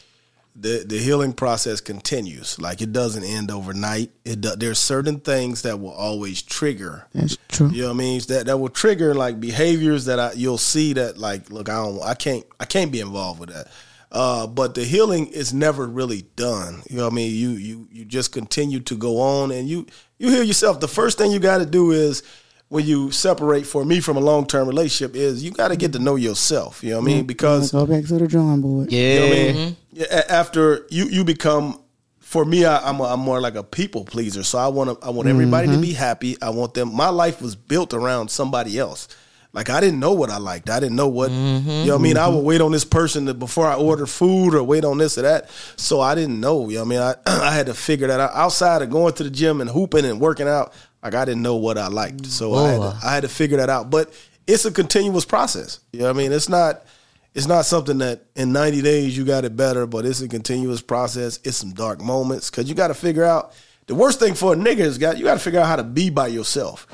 the 0.56 0.84
the 0.86 0.98
healing 0.98 1.34
process 1.34 1.80
continues. 1.80 2.60
Like 2.60 2.82
it 2.82 2.92
doesn't 2.92 3.24
end 3.24 3.52
overnight. 3.52 4.12
It 4.26 4.42
do, 4.42 4.56
there's 4.56 4.80
certain 4.80 5.20
things 5.20 5.62
that 5.62 5.80
will 5.80 5.92
always 5.92 6.42
trigger. 6.42 7.06
That's 7.14 7.38
true. 7.50 7.70
You 7.70 7.84
know 7.84 7.88
what 7.90 7.94
I 7.94 7.98
mean? 7.98 8.22
That 8.30 8.48
that 8.48 8.58
will 8.58 8.70
trigger 8.70 9.14
like 9.14 9.40
behaviors 9.40 10.06
that 10.06 10.20
I, 10.20 10.32
you'll 10.34 10.58
see 10.58 10.94
that 10.94 11.18
like 11.18 11.50
look 11.50 11.70
I 11.70 11.76
don't 11.76 12.02
I 12.02 12.16
can't 12.16 12.44
I 12.60 12.66
can't 12.66 12.92
be 12.92 13.00
involved 13.00 13.40
with 13.40 13.50
that. 13.50 13.68
Uh, 14.12 14.48
but 14.48 14.74
the 14.74 14.84
healing 14.84 15.28
is 15.28 15.54
never 15.54 15.86
really 15.88 16.24
done. 16.36 16.82
You 16.90 16.98
know 16.98 17.04
what 17.04 17.14
I 17.14 17.16
mean? 17.16 17.32
You 17.36 17.50
you 17.52 17.88
you 17.92 18.06
just 18.06 18.32
continue 18.32 18.80
to 18.82 18.96
go 18.98 19.20
on 19.20 19.52
and 19.52 19.68
you 19.70 19.86
you 20.18 20.30
heal 20.32 20.44
yourself. 20.44 20.80
The 20.80 20.88
first 20.88 21.18
thing 21.18 21.32
you 21.32 21.40
got 21.40 21.60
to 21.60 21.66
do 21.66 21.92
is 21.92 22.24
when 22.70 22.86
you 22.86 23.12
separate 23.12 23.66
for 23.68 23.86
me 23.86 24.00
from 24.00 24.18
a 24.18 24.20
long 24.20 24.48
term 24.48 24.68
relationship 24.68 25.16
is 25.16 25.44
you 25.44 25.52
got 25.52 25.68
to 25.68 25.76
get 25.76 25.94
to 25.94 26.00
know 26.00 26.16
yourself. 26.16 26.84
You 26.84 26.92
know 26.92 26.98
what 27.02 27.04
I 27.04 27.14
mean? 27.14 27.26
Because 27.28 27.72
go 27.72 27.86
back 27.86 28.06
to 28.06 28.18
the 28.18 28.28
drawing 28.28 28.62
board. 28.62 28.92
yeah, 28.92 29.14
you 29.14 29.20
know 29.20 29.28
what 29.28 29.38
I 29.38 29.54
mean? 29.66 29.78
Yeah, 29.94 30.06
a- 30.10 30.32
after 30.32 30.88
you 30.90 31.06
you 31.06 31.24
become 31.24 31.80
for 32.20 32.46
me 32.46 32.66
I, 32.66 32.78
I'm 32.90 33.00
a, 33.00 33.04
I'm 33.04 33.20
more 33.20 33.40
like 33.40 33.56
a 33.56 33.64
people 33.64 34.06
pleaser. 34.06 34.42
So 34.44 34.58
I 34.58 34.70
want 34.70 35.00
to 35.00 35.06
I 35.06 35.12
want 35.12 35.28
everybody 35.30 35.68
to 35.68 35.78
be 35.80 35.94
happy. 35.94 36.36
I 36.42 36.50
want 36.50 36.74
them 36.74 36.96
my 36.96 37.10
life 37.10 37.42
was 37.44 37.56
built 37.56 37.94
around 37.94 38.30
somebody 38.32 38.80
else. 38.80 39.08
Like 39.52 39.70
I 39.70 39.82
didn't 39.82 40.00
know 40.00 40.14
what 40.14 40.30
I 40.30 40.38
liked. 40.38 40.70
I 40.70 40.80
didn't 40.80 40.96
know 40.96 41.08
what 41.08 41.32
mm-hmm, 41.32 41.70
you 41.70 41.86
know 41.86 41.94
what 41.94 42.00
I 42.00 42.04
mean. 42.04 42.18
I 42.18 42.28
would 42.28 42.38
mm-hmm. 42.38 42.46
wait 42.46 42.62
on 42.62 42.72
this 42.72 42.86
person 42.86 43.26
to, 43.26 43.34
before 43.34 43.66
I 43.66 43.76
order 43.76 44.06
food 44.06 44.54
or 44.54 44.64
wait 44.64 44.86
on 44.86 45.00
this 45.00 45.18
or 45.18 45.24
that. 45.24 45.50
So 45.76 46.02
I 46.02 46.14
didn't 46.14 46.40
know. 46.40 46.70
You 46.70 46.78
know 46.78 46.84
what 46.84 46.86
I 46.86 46.90
mean? 46.90 47.00
I 47.00 47.16
I 47.50 47.54
had 47.54 47.66
to 47.66 47.74
figure 47.74 48.08
that 48.08 48.20
out 48.20 48.32
outside 48.34 48.82
of 48.84 48.92
going 48.92 49.14
to 49.16 49.24
the 49.24 49.30
gym 49.30 49.60
and 49.60 49.70
hooping 49.70 50.06
and 50.06 50.20
working 50.20 50.48
out. 50.48 50.74
Like 51.02 51.16
I 51.16 51.26
didn't 51.26 51.42
know 51.42 51.56
what 51.56 51.78
I 51.78 51.88
liked. 51.88 52.26
So 52.28 52.54
I 52.54 52.70
had, 52.70 52.78
to, 52.78 53.00
I 53.04 53.14
had 53.14 53.22
to 53.24 53.30
figure 53.30 53.58
that 53.58 53.70
out. 53.70 53.90
But 53.90 54.14
it's 54.46 54.66
a 54.66 54.72
continuous 54.72 55.26
process. 55.26 55.80
You 55.92 56.00
know 56.00 56.06
what 56.06 56.16
I 56.16 56.18
mean? 56.18 56.32
It's 56.32 56.50
not 56.50 56.86
it's 57.34 57.48
not 57.48 57.66
something 57.66 58.00
that 58.00 58.26
in 58.36 58.52
90 58.52 58.82
days 58.82 59.18
you 59.18 59.24
got 59.24 59.46
it 59.46 59.56
better, 59.56 59.86
but 59.86 60.06
it's 60.06 60.22
a 60.22 60.28
continuous 60.28 60.82
process. 60.82 61.40
It's 61.44 61.58
some 61.58 61.72
dark 61.74 62.02
moments 62.02 62.50
because 62.50 62.68
you 62.68 62.76
got 62.76 62.88
to 62.90 62.94
figure 62.94 63.24
out 63.24 63.54
the 63.86 63.96
worst 63.96 64.20
thing 64.20 64.34
for 64.34 64.54
a 64.54 64.56
nigga 64.56 64.80
is 64.80 64.98
got 64.98 65.18
you 65.18 65.24
got 65.24 65.36
to 65.36 65.40
figure 65.40 65.60
out 65.60 65.68
how 65.68 65.76
to 65.76 65.84
be 65.84 66.10
by 66.10 66.28
yourself. 66.28 66.88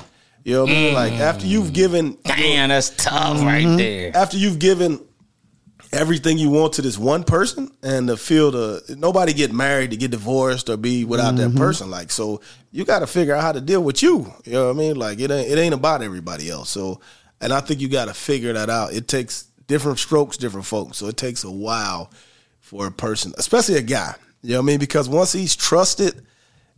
You 0.45 0.53
know 0.53 0.61
what 0.61 0.69
I 0.69 0.73
mean? 0.73 0.93
Like 0.93 1.13
mm. 1.13 1.19
after 1.21 1.47
you've 1.47 1.73
given 1.73 2.17
damn, 2.23 2.69
that's 2.69 2.91
tough 2.91 3.41
right 3.41 3.65
mm-hmm. 3.65 3.77
there. 3.77 4.15
after 4.15 4.37
you've 4.37 4.59
given 4.59 5.03
everything 5.91 6.37
you 6.37 6.51
want 6.51 6.73
to 6.73 6.83
this 6.83 6.99
one 6.99 7.23
person 7.23 7.71
and 7.81 8.07
to 8.07 8.15
feel 8.15 8.51
the 8.51 8.95
nobody 8.95 9.33
get 9.33 9.51
married 9.51 9.89
to 9.89 9.97
get 9.97 10.11
divorced 10.11 10.69
or 10.69 10.77
be 10.77 11.03
without 11.03 11.35
that 11.37 11.49
mm-hmm. 11.49 11.57
person 11.57 11.89
like 11.89 12.11
so 12.11 12.41
you 12.71 12.85
got 12.85 12.99
to 12.99 13.07
figure 13.07 13.33
out 13.33 13.41
how 13.41 13.53
to 13.53 13.61
deal 13.61 13.81
with 13.81 14.03
you. 14.03 14.31
You 14.43 14.53
know 14.53 14.67
what 14.67 14.75
i 14.75 14.77
mean? 14.77 14.95
Like 14.97 15.19
it 15.19 15.31
ain't 15.31 15.49
it 15.49 15.57
ain't 15.57 15.73
about 15.73 16.03
everybody 16.03 16.49
else. 16.51 16.69
So 16.69 17.01
and 17.41 17.51
i 17.51 17.59
think 17.59 17.81
you 17.81 17.89
got 17.89 18.05
to 18.05 18.13
figure 18.13 18.53
that 18.53 18.69
out. 18.69 18.93
It 18.93 19.07
takes 19.07 19.45
different 19.65 19.97
strokes 19.97 20.37
different 20.37 20.67
folks. 20.67 20.97
So 20.97 21.07
it 21.07 21.17
takes 21.17 21.43
a 21.43 21.51
while 21.51 22.11
for 22.59 22.85
a 22.85 22.91
person 22.91 23.33
especially 23.39 23.77
a 23.77 23.81
guy. 23.81 24.13
You 24.43 24.51
know 24.51 24.57
what 24.57 24.65
i 24.65 24.67
mean? 24.67 24.79
Because 24.79 25.09
once 25.09 25.31
he's 25.31 25.55
trusted 25.55 26.23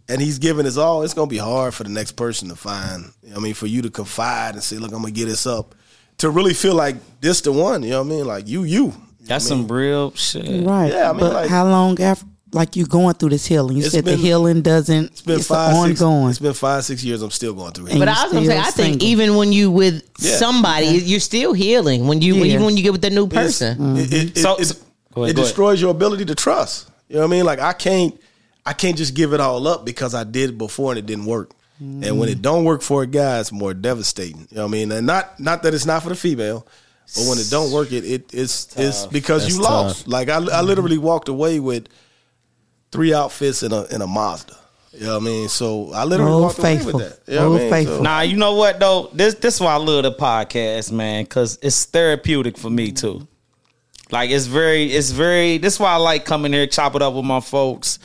and 0.09 0.21
he's 0.21 0.39
giving 0.39 0.65
his 0.65 0.77
all, 0.77 1.03
it's 1.03 1.13
gonna 1.13 1.27
be 1.27 1.37
hard 1.37 1.73
for 1.73 1.83
the 1.83 1.89
next 1.89 2.13
person 2.13 2.49
to 2.49 2.55
find. 2.55 3.05
you 3.23 3.29
know 3.29 3.35
what 3.35 3.39
I 3.39 3.43
mean, 3.43 3.53
for 3.53 3.67
you 3.67 3.81
to 3.83 3.89
confide 3.89 4.53
and 4.55 4.63
say, 4.63 4.77
"Look, 4.77 4.91
I'm 4.93 5.01
gonna 5.01 5.11
get 5.11 5.25
this 5.27 5.45
up," 5.45 5.75
to 6.19 6.29
really 6.29 6.53
feel 6.53 6.75
like 6.75 6.95
this 7.21 7.41
the 7.41 7.51
one. 7.51 7.83
You 7.83 7.91
know 7.91 8.03
what 8.03 8.07
I 8.13 8.15
mean? 8.15 8.25
Like 8.27 8.47
you, 8.47 8.63
you. 8.63 8.93
That's 9.21 9.45
some 9.45 9.67
real 9.67 10.11
shit. 10.15 10.65
Right. 10.65 10.91
Yeah, 10.91 11.09
I 11.09 11.11
mean, 11.13 11.19
but 11.19 11.33
like- 11.33 11.49
how 11.49 11.67
long 11.67 11.99
after 12.01 12.25
like 12.53 12.77
you 12.77 12.85
going 12.85 13.13
through 13.15 13.29
this 13.31 13.45
healing? 13.45 13.75
You 13.75 13.83
It's 13.83 13.91
said 13.91 14.05
the 14.05 14.11
been- 14.11 14.19
healing 14.21 14.61
doesn't 14.61 15.07
It's 15.11 15.21
been 15.21 15.39
it's 15.39 15.47
five, 15.47 15.75
six, 15.85 16.01
ongoing. 16.01 16.29
It's 16.29 16.39
been 16.39 16.53
five, 16.53 16.85
six 16.85 17.03
years. 17.03 17.21
I'm 17.21 17.29
still 17.29 17.53
going 17.53 17.73
through 17.73 17.87
it. 17.87 17.91
And 17.91 17.99
But 17.99 18.07
I 18.07 18.23
was 18.23 18.31
gonna 18.31 18.45
say, 18.45 18.53
still 18.53 18.65
I 18.67 18.71
think 18.71 19.01
single. 19.01 19.07
even 19.09 19.35
when 19.35 19.51
you 19.51 19.69
with 19.69 20.01
Yeah. 20.19 20.37
somebody, 20.37 20.85
you're 20.85 21.19
still 21.19 21.51
healing. 21.51 22.07
When 22.07 22.21
you 22.21 22.35
Yeah. 22.35 22.45
even 22.53 22.63
when 22.63 22.77
you 22.77 22.83
get 22.83 22.93
with 22.93 23.01
the 23.01 23.09
new 23.09 23.25
It's- 23.25 23.43
person, 23.59 23.97
It, 23.97 24.13
it, 24.13 24.37
it, 24.37 24.41
So- 24.41 24.55
it- 24.55 24.65
so- 24.67 24.75
ahead, 24.75 24.77
it 24.77 25.13
go 25.13 25.23
ahead. 25.25 25.35
destroys 25.35 25.81
your 25.81 25.91
ability 25.91 26.23
to 26.23 26.35
trust. 26.35 26.85
You 27.09 27.15
know 27.17 27.23
what 27.23 27.27
I 27.27 27.31
mean? 27.31 27.45
Like 27.45 27.59
I 27.59 27.73
can't, 27.73 28.13
I 28.67 28.73
can't 28.73 28.97
just 28.97 29.13
give 29.15 29.33
it 29.33 29.39
all 29.39 29.65
up 29.67 29.85
because 29.85 30.13
I 30.13 30.23
did 30.25 30.49
it 30.51 30.57
before 30.57 30.91
and 30.91 30.99
it 30.99 31.05
didn't 31.05 31.25
work. 31.25 31.51
And 31.79 32.19
when 32.19 32.27
it 32.27 32.41
don't 32.41 32.63
work 32.65 32.81
for 32.81 33.03
a 33.03 33.07
guy, 33.07 33.39
it's 33.39 33.51
more 33.51 33.73
devastating. 33.73 34.47
You 34.49 34.57
know 34.57 34.63
what 34.63 34.69
I 34.69 34.71
mean? 34.71 34.91
And 34.91 35.05
not 35.05 35.39
not 35.39 35.61
that 35.63 35.75
it's 35.75 35.85
not 35.85 36.01
for 36.01 36.09
the 36.09 36.15
female, 36.15 36.65
but 37.15 37.25
when 37.29 37.37
it 37.37 37.49
don't 37.51 37.71
work, 37.71 37.91
it, 37.91 38.03
it 38.03 38.33
it's 38.33 38.75
it's 38.75 39.05
because 39.05 39.43
That's 39.43 39.55
you 39.57 39.61
lost. 39.61 40.07
Like 40.07 40.27
I, 40.27 40.37
I 40.37 40.61
literally 40.61 40.97
walked 40.97 41.29
away 41.29 41.59
with 41.59 41.87
three 42.91 43.13
outfits 43.13 43.61
in 43.61 43.71
a 43.71 43.83
in 43.85 44.01
a 44.01 44.07
Mazda. 44.07 44.55
You 44.93 45.05
know 45.05 45.13
what 45.19 45.21
I 45.21 45.25
mean? 45.25 45.49
So 45.49 45.91
I 45.93 46.03
literally 46.05 46.31
Old 46.31 46.43
walked 46.45 46.59
faithful. 46.59 46.95
away 46.95 47.03
with 47.03 47.25
that. 47.25 47.31
You 47.31 47.39
know 47.39 47.51
what 47.51 47.57
I 47.57 47.63
mean? 47.63 47.71
faithful. 47.71 47.97
So- 47.97 48.01
Nah, 48.03 48.21
you 48.21 48.37
know 48.37 48.55
what 48.55 48.79
though? 48.79 49.09
This 49.13 49.35
this 49.35 49.55
is 49.55 49.61
why 49.61 49.73
I 49.73 49.77
love 49.77 50.01
the 50.01 50.11
podcast, 50.13 50.91
man, 50.91 51.25
because 51.25 51.59
it's 51.61 51.85
therapeutic 51.85 52.57
for 52.57 52.71
me 52.71 52.91
too. 52.91 53.27
Like 54.09 54.31
it's 54.31 54.47
very, 54.47 54.85
it's 54.85 55.11
very. 55.11 55.59
This 55.59 55.75
is 55.75 55.79
why 55.79 55.91
I 55.91 55.97
like 55.97 56.25
coming 56.25 56.53
here, 56.53 56.65
chop 56.65 56.95
it 56.95 57.03
up 57.03 57.13
with 57.13 57.25
my 57.25 57.39
folks. 57.39 57.99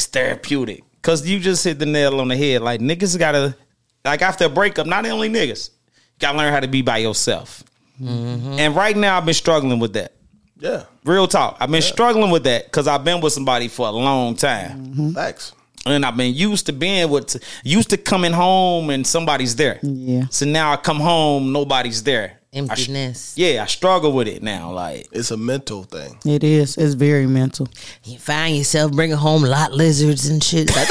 It's 0.00 0.06
therapeutic 0.06 0.82
because 0.96 1.28
you 1.28 1.38
just 1.38 1.62
hit 1.62 1.78
the 1.78 1.84
nail 1.84 2.22
on 2.22 2.28
the 2.28 2.36
head. 2.36 2.62
Like 2.62 2.80
niggas 2.80 3.18
gotta, 3.18 3.54
like 4.02 4.22
after 4.22 4.46
a 4.46 4.48
breakup, 4.48 4.86
not 4.86 5.04
only 5.04 5.28
niggas, 5.28 5.68
you 5.68 5.74
gotta 6.20 6.38
learn 6.38 6.50
how 6.54 6.60
to 6.60 6.68
be 6.68 6.80
by 6.80 6.96
yourself. 6.96 7.62
Mm-hmm. 8.00 8.58
And 8.58 8.74
right 8.74 8.96
now, 8.96 9.18
I've 9.18 9.26
been 9.26 9.34
struggling 9.34 9.78
with 9.78 9.92
that. 9.92 10.14
yeah, 10.58 10.84
Real 11.04 11.28
talk, 11.28 11.58
I've 11.60 11.70
been 11.70 11.82
struggling 11.82 12.30
with 12.30 12.44
that 12.44 12.64
because 12.64 12.88
I've 12.88 13.04
been 13.04 13.20
with 13.20 13.34
somebody 13.34 13.68
for 13.68 13.88
a 13.88 13.90
long 13.90 14.36
time. 14.36 14.86
Mm-hmm. 14.86 15.10
Thanks, 15.10 15.52
And 15.84 16.06
I've 16.06 16.16
been 16.16 16.32
used 16.32 16.64
to 16.64 16.72
being 16.72 17.10
with, 17.10 17.36
used 17.62 17.90
to 17.90 17.98
coming 17.98 18.32
home 18.32 18.88
and 18.88 19.06
somebody's 19.06 19.54
there. 19.54 19.80
Yeah. 19.82 20.28
So 20.30 20.46
now 20.46 20.72
I 20.72 20.76
come 20.78 21.00
home, 21.00 21.52
nobody's 21.52 22.02
there. 22.02 22.39
Emptiness. 22.52 23.34
yeah, 23.36 23.62
I 23.62 23.66
struggle 23.66 24.12
with 24.12 24.26
it 24.26 24.42
now. 24.42 24.72
Like 24.72 25.06
It's 25.12 25.30
a 25.30 25.36
mental 25.36 25.84
thing. 25.84 26.18
It 26.24 26.42
is. 26.42 26.76
It's 26.76 26.94
very 26.94 27.26
mental. 27.28 27.68
You 28.04 28.18
find 28.18 28.56
yourself 28.56 28.90
bringing 28.92 29.16
home 29.16 29.42
lot 29.44 29.72
lizards 29.72 30.26
and 30.28 30.42
shit. 30.42 30.70
Like, 30.76 30.88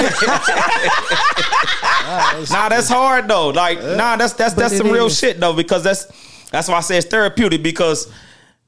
Nah, 2.49 2.69
that's 2.69 2.89
hard 2.89 3.27
though. 3.27 3.49
Like, 3.49 3.77
nah, 3.83 4.15
that's 4.15 4.33
that's 4.33 4.53
that's 4.55 4.73
it 4.73 4.77
some 4.77 4.89
real 4.91 5.07
is. 5.07 5.17
shit 5.19 5.39
though. 5.39 5.53
Because 5.53 5.83
that's 5.83 6.05
that's 6.49 6.67
why 6.67 6.77
I 6.77 6.79
say 6.81 6.97
it's 6.97 7.07
therapeutic 7.07 7.61
because 7.61 8.11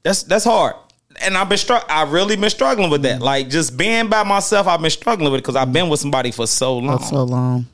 that's 0.02 0.22
that's 0.24 0.44
hard. 0.44 0.76
And 1.20 1.36
I've 1.36 1.48
been 1.48 1.58
str- 1.58 1.84
I 1.88 2.04
really 2.04 2.36
been 2.36 2.50
struggling 2.50 2.90
with 2.90 3.02
that. 3.02 3.20
Mm. 3.20 3.24
Like 3.24 3.48
just 3.48 3.76
being 3.76 4.08
by 4.08 4.22
myself, 4.22 4.66
I've 4.66 4.80
been 4.80 4.90
struggling 4.90 5.32
with 5.32 5.38
it 5.40 5.42
because 5.42 5.56
I've 5.56 5.72
been 5.72 5.88
with 5.88 6.00
somebody 6.00 6.30
for 6.30 6.46
so 6.46 6.78
long. 6.78 6.98
For 6.98 7.04
so 7.04 7.24
long. 7.24 7.66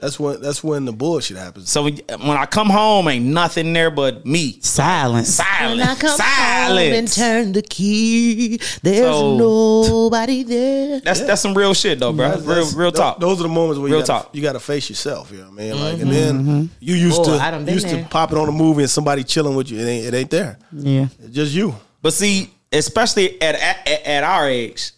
That's 0.00 0.18
when 0.18 0.40
that's 0.40 0.62
when 0.62 0.84
the 0.84 0.92
bullshit 0.92 1.36
happens. 1.36 1.70
So 1.70 1.84
when, 1.84 1.96
when 2.08 2.36
I 2.36 2.46
come 2.46 2.68
home, 2.70 3.08
ain't 3.08 3.24
nothing 3.24 3.72
there 3.72 3.90
but 3.90 4.24
me. 4.24 4.58
Silence. 4.60 5.34
Silence. 5.34 5.80
when 5.80 5.88
I 5.88 5.94
come 5.94 6.20
home 6.20 6.78
and 6.78 7.08
turn 7.10 7.52
the 7.52 7.62
key, 7.62 8.58
there's 8.82 9.14
So- 9.14 9.36
nobody 9.36 10.42
there. 10.42 11.00
That's 11.00 11.20
that's 11.22 11.40
some 11.40 11.54
real 11.54 11.74
shit 11.74 11.98
though, 11.98 12.12
bro. 12.12 12.28
That's- 12.28 12.46
real 12.46 12.54
that's- 12.56 12.74
real 12.74 12.92
talk. 12.92 13.20
Those 13.20 13.40
are 13.40 13.44
the 13.44 13.48
moments 13.48 13.78
where 13.78 13.90
Real 13.90 14.00
you 14.00 14.06
gotta, 14.06 14.24
talk. 14.24 14.34
you 14.34 14.42
got 14.42 14.52
to 14.52 14.60
face 14.60 14.88
yourself. 14.88 15.30
You 15.30 15.38
know 15.38 15.44
what 15.44 15.52
I 15.52 15.56
mean? 15.56 15.80
Like, 15.80 15.92
and 15.94 16.02
mm-hmm. 16.02 16.10
then 16.10 16.38
mm-hmm. 16.38 16.64
you 16.80 16.94
used 16.94 17.18
Boy, 17.18 17.36
to 17.36 17.42
I 17.42 17.50
done 17.50 17.66
used 17.66 17.86
there. 17.86 18.02
to 18.02 18.08
popping 18.08 18.38
on 18.38 18.48
a 18.48 18.52
movie 18.52 18.82
and 18.82 18.90
somebody 18.90 19.24
chilling 19.24 19.56
with 19.56 19.70
you. 19.70 19.78
It 19.78 19.86
ain't 19.86 20.06
it 20.06 20.14
ain't 20.14 20.30
there. 20.30 20.58
Yeah. 20.72 21.08
It's 21.20 21.34
just 21.34 21.52
you. 21.52 21.74
But 22.02 22.12
see, 22.12 22.50
especially 22.72 23.40
at 23.40 23.54
at, 23.54 24.06
at 24.06 24.24
our 24.24 24.48
age, 24.48 24.92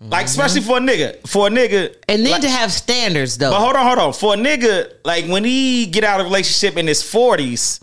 like 0.00 0.26
especially 0.26 0.62
for 0.62 0.78
a 0.78 0.80
nigga, 0.80 1.26
for 1.28 1.46
a 1.48 1.50
nigga, 1.50 1.94
And 2.08 2.24
then 2.24 2.32
like- 2.32 2.42
to 2.42 2.48
have 2.48 2.72
standards 2.72 3.36
though. 3.38 3.50
But 3.50 3.60
hold 3.60 3.76
on, 3.76 3.86
hold 3.86 3.98
on. 3.98 4.12
For 4.12 4.34
a 4.34 4.36
nigga, 4.36 4.92
like 5.04 5.26
when 5.26 5.44
he 5.44 5.86
get 5.86 6.04
out 6.04 6.20
of 6.20 6.26
a 6.26 6.28
relationship 6.28 6.76
in 6.78 6.86
his 6.86 7.02
forties, 7.02 7.80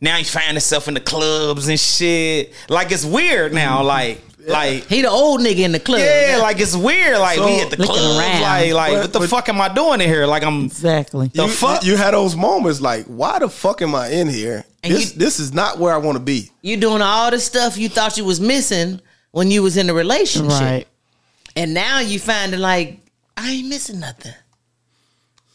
now 0.00 0.16
he 0.16 0.24
find 0.24 0.48
himself 0.52 0.88
in 0.88 0.94
the 0.94 1.00
clubs 1.00 1.68
and 1.68 1.78
shit. 1.80 2.52
Like 2.68 2.92
it's 2.92 3.04
weird 3.04 3.52
now. 3.54 3.78
Mm-hmm. 3.78 3.86
Like, 3.86 4.20
like 4.46 4.86
he 4.86 5.02
the 5.02 5.10
old 5.10 5.40
nigga 5.40 5.60
in 5.60 5.72
the 5.72 5.80
club. 5.80 6.00
yeah, 6.00 6.38
like 6.42 6.58
it's 6.60 6.76
weird. 6.76 7.18
Like 7.18 7.36
So- 7.38 7.46
we 7.46 7.60
at 7.60 7.70
the 7.70 7.76
club. 7.76 8.18
around. 8.18 8.40
Like, 8.42 8.72
like 8.72 8.92
But- 8.92 9.00
what 9.02 9.12
the 9.14 9.18
but- 9.20 9.28
fuck 9.30 9.48
am 9.48 9.60
I 9.60 9.68
doing 9.72 10.00
in 10.02 10.08
here? 10.08 10.26
Like 10.26 10.42
I'm 10.42 10.64
Exactly. 10.64 11.30
the 11.34 11.44
you, 11.44 11.48
fuck. 11.50 11.84
You, 11.84 11.92
you 11.92 11.96
had 11.96 12.12
those 12.14 12.36
moments 12.36 12.80
like, 12.80 13.06
why 13.06 13.38
the 13.38 13.48
fuck 13.48 13.80
am 13.82 13.94
I 13.94 14.08
in 14.08 14.28
here? 14.28 14.64
And 14.82 14.92
This 14.94 15.12
you- 15.14 15.18
this 15.18 15.40
is 15.40 15.52
not 15.54 15.78
where 15.78 15.92
I 15.94 15.98
want 15.98 16.16
to 16.16 16.22
be. 16.24 16.50
you 16.62 16.76
doing 16.76 17.00
all 17.02 17.30
the 17.30 17.38
stuff 17.40 17.76
you 17.78 17.88
thought 17.88 18.16
you 18.18 18.24
was 18.24 18.40
missing 18.40 19.00
when 19.32 19.50
you 19.50 19.62
was 19.62 19.76
in 19.76 19.88
a 19.90 19.94
relationship. 19.94 20.60
Right. 20.60 20.86
And 21.56 21.74
now 21.74 22.00
you 22.00 22.18
find 22.18 22.54
it 22.54 22.58
like, 22.58 23.00
I 23.36 23.50
ain't 23.50 23.68
missing 23.68 24.00
nothing. 24.00 24.34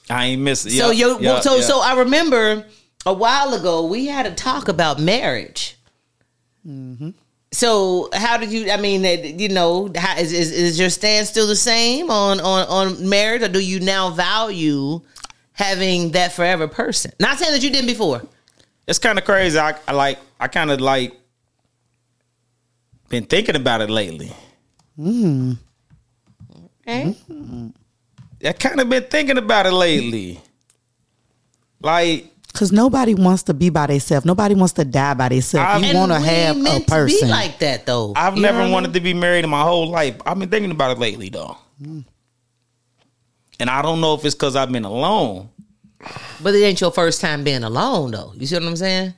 I 0.09 0.25
ain't 0.25 0.41
missing. 0.41 0.71
So 0.71 0.91
Yup, 0.91 1.21
yo, 1.21 1.33
yup, 1.33 1.43
so 1.43 1.55
yup. 1.55 1.63
so 1.63 1.81
I 1.81 1.99
remember 1.99 2.65
a 3.05 3.13
while 3.13 3.53
ago 3.53 3.85
we 3.85 4.05
had 4.07 4.25
a 4.25 4.33
talk 4.33 4.67
about 4.67 4.99
marriage. 4.99 5.77
Mm-hmm. 6.67 7.11
So 7.51 8.09
how 8.13 8.37
did 8.37 8.51
you? 8.51 8.69
I 8.71 8.77
mean, 8.77 9.39
you 9.39 9.49
know, 9.49 9.89
how, 9.95 10.17
is, 10.17 10.33
is 10.33 10.51
is 10.51 10.79
your 10.79 10.89
stance 10.89 11.29
still 11.29 11.47
the 11.47 11.55
same 11.55 12.11
on 12.11 12.39
on 12.41 12.67
on 12.67 13.09
marriage, 13.09 13.43
or 13.43 13.47
do 13.47 13.59
you 13.59 13.79
now 13.79 14.09
value 14.09 15.01
having 15.53 16.11
that 16.11 16.33
forever 16.33 16.67
person? 16.67 17.11
Not 17.19 17.39
saying 17.39 17.53
that 17.53 17.63
you 17.63 17.69
didn't 17.69 17.87
before. 17.87 18.21
it's 18.87 18.99
kind 18.99 19.17
of 19.17 19.25
crazy. 19.25 19.57
I, 19.57 19.75
I 19.87 19.93
like. 19.93 20.19
I 20.39 20.49
kind 20.49 20.69
of 20.69 20.81
like 20.81 21.13
been 23.09 23.25
thinking 23.25 23.55
about 23.55 23.81
it 23.81 23.89
lately. 23.89 24.33
Eh? 26.87 27.13
I 28.45 28.51
kind 28.53 28.79
of 28.79 28.89
been 28.89 29.03
thinking 29.03 29.37
about 29.37 29.65
it 29.65 29.71
lately. 29.71 30.39
Like 31.81 32.31
Because 32.51 32.71
nobody 32.71 33.13
wants 33.15 33.43
to 33.43 33.53
be 33.53 33.69
by 33.69 33.87
themselves. 33.87 34.25
Nobody 34.25 34.55
wants 34.55 34.73
to 34.73 34.85
die 34.85 35.13
by 35.13 35.29
themselves. 35.29 35.83
I- 35.83 35.87
You 35.87 35.95
want 35.97 36.11
to 36.11 36.19
have 36.19 36.55
a 36.55 36.59
meant 36.59 36.87
to 36.87 36.91
person. 36.93 37.27
be 37.27 37.31
like 37.31 37.59
that 37.59 37.85
though. 37.85 38.13
I've 38.15 38.35
You 38.35 38.41
never 38.41 38.59
what 38.59 38.67
I 38.67 38.71
wanted 38.71 38.87
mean? 38.89 38.93
to 38.93 38.99
be 39.01 39.13
married 39.13 39.43
in 39.43 39.49
my 39.49 39.61
whole 39.63 39.89
life. 39.89 40.15
I've 40.25 40.37
been 40.39 40.49
thinking 40.49 40.71
about 40.71 40.91
it 40.91 40.99
lately 40.99 41.29
though. 41.29 41.57
And 43.59 43.69
I 43.69 43.81
don't 43.81 44.01
know 44.01 44.13
if 44.15 44.25
it's 44.25 44.35
because 44.35 44.55
I've 44.55 44.71
been 44.71 44.85
alone. 44.85 45.49
But 46.41 46.53
it 46.55 46.63
ain't 46.63 46.81
your 46.81 46.91
first 46.91 47.21
time 47.21 47.43
being 47.43 47.63
alone 47.63 48.11
though. 48.11 48.33
You 48.35 48.45
see 48.45 48.55
what 48.55 48.63
I'm 48.65 48.75
saying? 48.75 49.13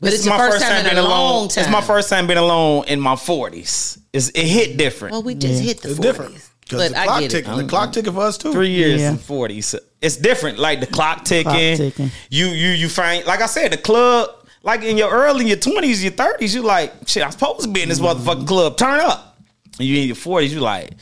But 0.00 0.06
This 0.06 0.14
it's 0.14 0.20
is 0.22 0.26
your 0.26 0.38
my 0.38 0.48
first 0.50 0.64
time, 0.64 0.78
in 0.78 0.84
being 0.84 0.96
alone. 0.98 1.10
long 1.10 1.48
time. 1.48 1.62
It's 1.64 1.72
my 1.72 1.80
first 1.80 2.08
time 2.08 2.26
being 2.26 2.38
alone 2.38 2.84
in 2.88 3.00
my 3.00 3.16
forties. 3.16 3.98
It's 4.12 4.28
It 4.30 4.46
hit 4.46 4.76
different. 4.76 5.12
Well, 5.12 5.22
we 5.22 5.34
just 5.34 5.62
hit 5.62 5.80
the 5.82 5.90
It's 5.90 5.98
40s. 5.98 6.02
different. 6.02 6.50
Because 6.64 6.90
the 6.90 6.98
I 6.98 7.04
clock 7.04 7.20
get 7.20 7.30
ticking. 7.30 7.56
The 7.56 7.64
clock 7.64 7.92
ticking 7.92 8.12
for 8.12 8.20
us 8.20 8.38
too. 8.38 8.52
Three 8.52 8.70
years 8.70 9.00
Yeah. 9.00 9.10
and 9.10 9.20
forties. 9.20 9.74
It's 10.00 10.16
different. 10.16 10.58
Like 10.58 10.80
the 10.80 10.86
clock 10.86 11.24
ticking. 11.24 11.76
ticking. 11.76 12.10
You 12.30 12.46
you 12.46 12.70
you 12.70 12.88
find 12.88 13.24
like 13.26 13.40
I 13.40 13.46
said, 13.46 13.72
the 13.72 13.76
club. 13.78 14.30
Like 14.62 14.82
in 14.82 14.96
your 14.96 15.10
early 15.10 15.46
your 15.46 15.58
twenties, 15.58 16.02
your 16.02 16.12
thirties, 16.12 16.54
you 16.54 16.62
like 16.62 16.92
shit. 17.06 17.22
I'm 17.22 17.30
supposed 17.32 17.62
to 17.62 17.68
be 17.68 17.82
in 17.82 17.88
this 17.90 18.00
mm-hmm. 18.00 18.26
motherfucking 18.26 18.46
club. 18.48 18.76
Turn 18.78 19.00
up. 19.00 19.38
And 19.78 19.86
you 19.88 20.00
in 20.00 20.06
your 20.06 20.16
forties, 20.16 20.54
you 20.54 20.60
like. 20.60 20.92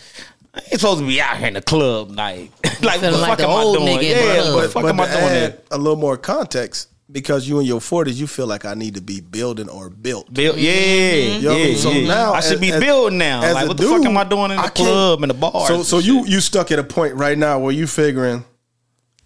I 0.55 0.59
ain't 0.59 0.81
supposed 0.81 1.01
to 1.01 1.07
be 1.07 1.19
out 1.21 1.37
here 1.39 1.49
in 1.49 1.55
the 1.55 1.63
club, 1.63 2.11
like, 2.11 2.51
like 2.83 3.01
what 3.01 3.01
the 3.01 3.11
like 3.13 3.29
fuck 3.31 3.39
the 3.39 3.45
am 3.45 3.51
I 3.51 3.63
old 3.63 3.79
doing? 3.79 3.99
nigga 3.99 4.03
Yeah, 4.11 4.55
what 4.55 4.61
the 4.63 4.69
But, 4.69 4.73
fuck 4.73 4.83
but 4.83 4.89
am 4.91 5.01
I 5.01 5.05
doing 5.07 5.17
add 5.19 5.31
there? 5.31 5.59
a 5.71 5.79
little 5.79 5.97
more 5.97 6.19
context, 6.19 6.89
because 7.13 7.47
you 7.49 7.61
in 7.61 7.67
your 7.67 7.81
forties, 7.81 8.19
you 8.19 8.27
feel 8.27 8.47
like 8.47 8.65
I 8.65 8.75
need 8.75 8.95
to 8.95 9.01
be 9.03 9.21
building 9.21 9.69
or 9.69 9.91
built. 9.91 10.33
Build, 10.33 10.57
yeah, 10.59 10.73
mm-hmm. 10.73 11.35
You 11.37 11.43
know 11.43 11.49
what 11.51 11.57
I 11.57 11.61
yeah, 11.61 11.67
mean? 11.69 11.77
So 11.77 11.91
yeah. 11.93 12.09
now 12.09 12.33
I 12.33 12.41
should 12.41 12.55
as- 12.55 12.61
be 12.61 12.73
as- 12.73 12.81
building 12.81 13.19
now. 13.19 13.43
as 13.43 13.55
Like, 13.55 13.69
what 13.69 13.77
the 13.77 13.83
fuck 13.85 14.05
am 14.05 14.17
I 14.17 14.25
doing 14.25 14.51
in 14.51 14.57
the 14.57 14.63
I 14.63 14.69
club 14.69 15.23
and 15.23 15.31
the 15.31 15.35
bar? 15.35 15.67
So 15.67 15.75
and 15.77 15.85
so 15.85 15.99
shit? 16.01 16.07
you 16.07 16.27
you 16.27 16.41
stuck 16.41 16.71
at 16.73 16.79
a 16.79 16.85
point 16.85 17.15
right 17.15 17.37
now 17.37 17.59
where 17.59 17.73
you 17.73 17.87
figuring 17.87 18.45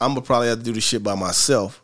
I'm 0.01 0.11
gonna 0.11 0.23
probably 0.23 0.49
have 0.49 0.59
to 0.59 0.65
do 0.65 0.73
this 0.73 0.85
shit 0.85 1.03
by 1.03 1.15
myself 1.15 1.83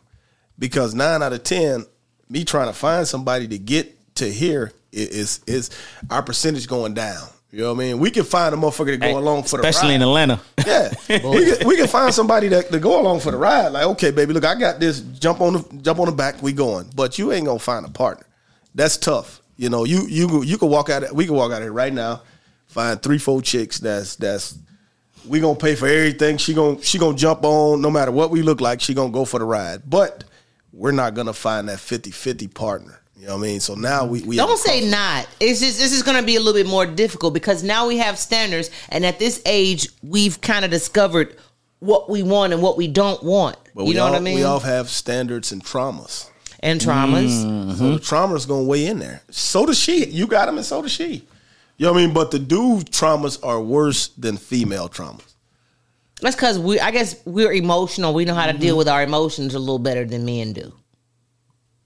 because 0.59 0.93
nine 0.93 1.23
out 1.23 1.33
of 1.33 1.43
ten, 1.43 1.85
me 2.29 2.43
trying 2.43 2.67
to 2.67 2.73
find 2.73 3.07
somebody 3.07 3.47
to 3.47 3.57
get 3.57 4.15
to 4.15 4.29
here 4.29 4.71
is 4.91 5.09
is 5.09 5.39
is 5.47 5.69
our 6.09 6.21
percentage 6.21 6.67
going 6.67 6.93
down. 6.93 7.27
You 7.53 7.59
know 7.59 7.73
what 7.75 7.83
I 7.83 7.85
mean? 7.85 7.99
We 7.99 8.09
can 8.09 8.23
find 8.23 8.55
a 8.55 8.57
motherfucker 8.57 8.87
to 8.87 8.97
go 8.97 9.05
Hey, 9.05 9.13
along 9.13 9.43
for 9.43 9.57
the 9.57 9.63
ride. 9.63 9.69
especially 9.69 9.89
ride. 9.89 9.95
in 9.97 10.01
Atlanta. 10.01 10.41
Yeah, 10.65 10.91
we 11.07 11.45
can, 11.55 11.67
we 11.67 11.77
can 11.77 11.87
find 11.87 12.11
somebody 12.11 12.47
that 12.47 12.71
to 12.71 12.79
go 12.79 12.99
along 12.99 13.19
for 13.19 13.29
the 13.29 13.37
ride. 13.37 13.67
Like, 13.67 13.85
okay, 13.85 14.09
baby, 14.09 14.33
look, 14.33 14.43
I 14.43 14.55
got 14.55 14.79
this. 14.79 15.01
Jump 15.01 15.39
on 15.39 15.53
the 15.53 15.79
jump 15.83 15.99
on 15.99 16.07
the 16.07 16.13
back. 16.13 16.41
We 16.41 16.51
going, 16.51 16.89
but 16.95 17.19
you 17.19 17.31
ain't 17.31 17.45
gonna 17.45 17.59
find 17.59 17.85
a 17.85 17.89
partner. 17.89 18.25
That's 18.73 18.97
tough. 18.97 19.39
You 19.55 19.69
know, 19.69 19.83
you 19.85 20.07
you 20.07 20.41
you 20.43 20.57
can 20.57 20.69
walk 20.69 20.89
out. 20.89 21.13
We 21.13 21.25
can 21.27 21.35
walk 21.35 21.51
out 21.51 21.61
here 21.61 21.71
right 21.71 21.93
now, 21.93 22.23
find 22.65 22.99
three, 22.99 23.19
four 23.19 23.39
chicks. 23.43 23.77
That's 23.77 24.15
that's 24.15 24.57
we 25.27 25.39
gonna 25.39 25.53
pay 25.55 25.75
for 25.75 25.87
everything. 25.87 26.37
She 26.37 26.55
gonna 26.55 26.81
she 26.81 26.97
gonna 26.97 27.15
jump 27.15 27.43
on 27.43 27.81
no 27.83 27.91
matter 27.91 28.11
what 28.11 28.31
we 28.31 28.41
look 28.41 28.61
like. 28.61 28.81
She 28.81 28.95
gonna 28.95 29.11
go 29.13 29.25
for 29.25 29.37
the 29.37 29.45
ride. 29.45 29.83
But 29.87 30.23
we're 30.71 30.91
not 30.91 31.13
gonna 31.13 31.33
find 31.33 31.69
that 31.69 31.77
50-50 31.77 32.51
partner. 32.51 32.99
You 33.23 33.29
know 33.29 33.37
what 33.37 33.45
I 33.45 33.47
mean? 33.51 33.59
So 33.61 33.75
now 33.75 34.05
we 34.05 34.21
we 34.23 34.35
Don't 34.35 34.59
say 34.59 34.85
not. 34.89 35.29
It's 35.39 35.61
just 35.61 35.79
this 35.79 35.93
is 35.93 36.03
going 36.03 36.17
to 36.19 36.25
be 36.25 36.35
a 36.35 36.41
little 36.41 36.61
bit 36.61 36.67
more 36.69 36.85
difficult 36.85 37.33
because 37.33 37.63
now 37.63 37.87
we 37.87 37.97
have 37.99 38.19
standards, 38.19 38.69
and 38.89 39.05
at 39.05 39.17
this 39.17 39.41
age, 39.45 39.87
we've 40.03 40.41
kind 40.41 40.65
of 40.65 40.71
discovered 40.71 41.37
what 41.79 42.09
we 42.09 42.21
want 42.21 42.51
and 42.51 42.61
what 42.61 42.75
we 42.75 42.89
don't 42.89 43.23
want. 43.23 43.55
But 43.73 43.85
you 43.85 43.93
know 43.93 44.03
all, 44.03 44.11
what 44.11 44.17
I 44.17 44.21
mean? 44.21 44.35
We 44.35 44.43
all 44.43 44.59
have 44.59 44.89
standards 44.89 45.53
and 45.53 45.63
traumas. 45.63 46.29
and 46.59 46.81
traumas. 46.81 47.29
Mm. 47.45 47.77
So 47.77 47.93
the 47.93 47.99
trauma's 48.01 48.45
gonna 48.45 48.63
weigh 48.65 48.87
in 48.87 48.99
there. 48.99 49.21
So 49.29 49.65
does 49.65 49.79
she. 49.79 50.03
You 50.05 50.27
got 50.27 50.47
them, 50.47 50.57
and 50.57 50.65
so 50.65 50.81
does 50.81 50.91
she. 50.91 51.25
You 51.77 51.85
know 51.85 51.93
what 51.93 51.99
I 52.01 52.05
mean? 52.05 52.13
But 52.13 52.31
the 52.31 52.39
dude 52.39 52.87
traumas 52.91 53.39
are 53.41 53.61
worse 53.61 54.09
than 54.09 54.35
female 54.35 54.89
traumas. 54.89 55.33
That's 56.19 56.35
because 56.35 56.59
we. 56.59 56.77
I 56.77 56.91
guess 56.91 57.15
we're 57.23 57.53
emotional. 57.53 58.13
We 58.13 58.25
know 58.25 58.33
how 58.35 58.47
to 58.47 58.51
Mm-hmm. 58.51 58.61
deal 58.61 58.77
with 58.77 58.89
our 58.89 59.01
emotions 59.01 59.55
a 59.55 59.59
little 59.59 59.79
better 59.79 60.03
than 60.03 60.25
men 60.25 60.51
do. 60.51 60.73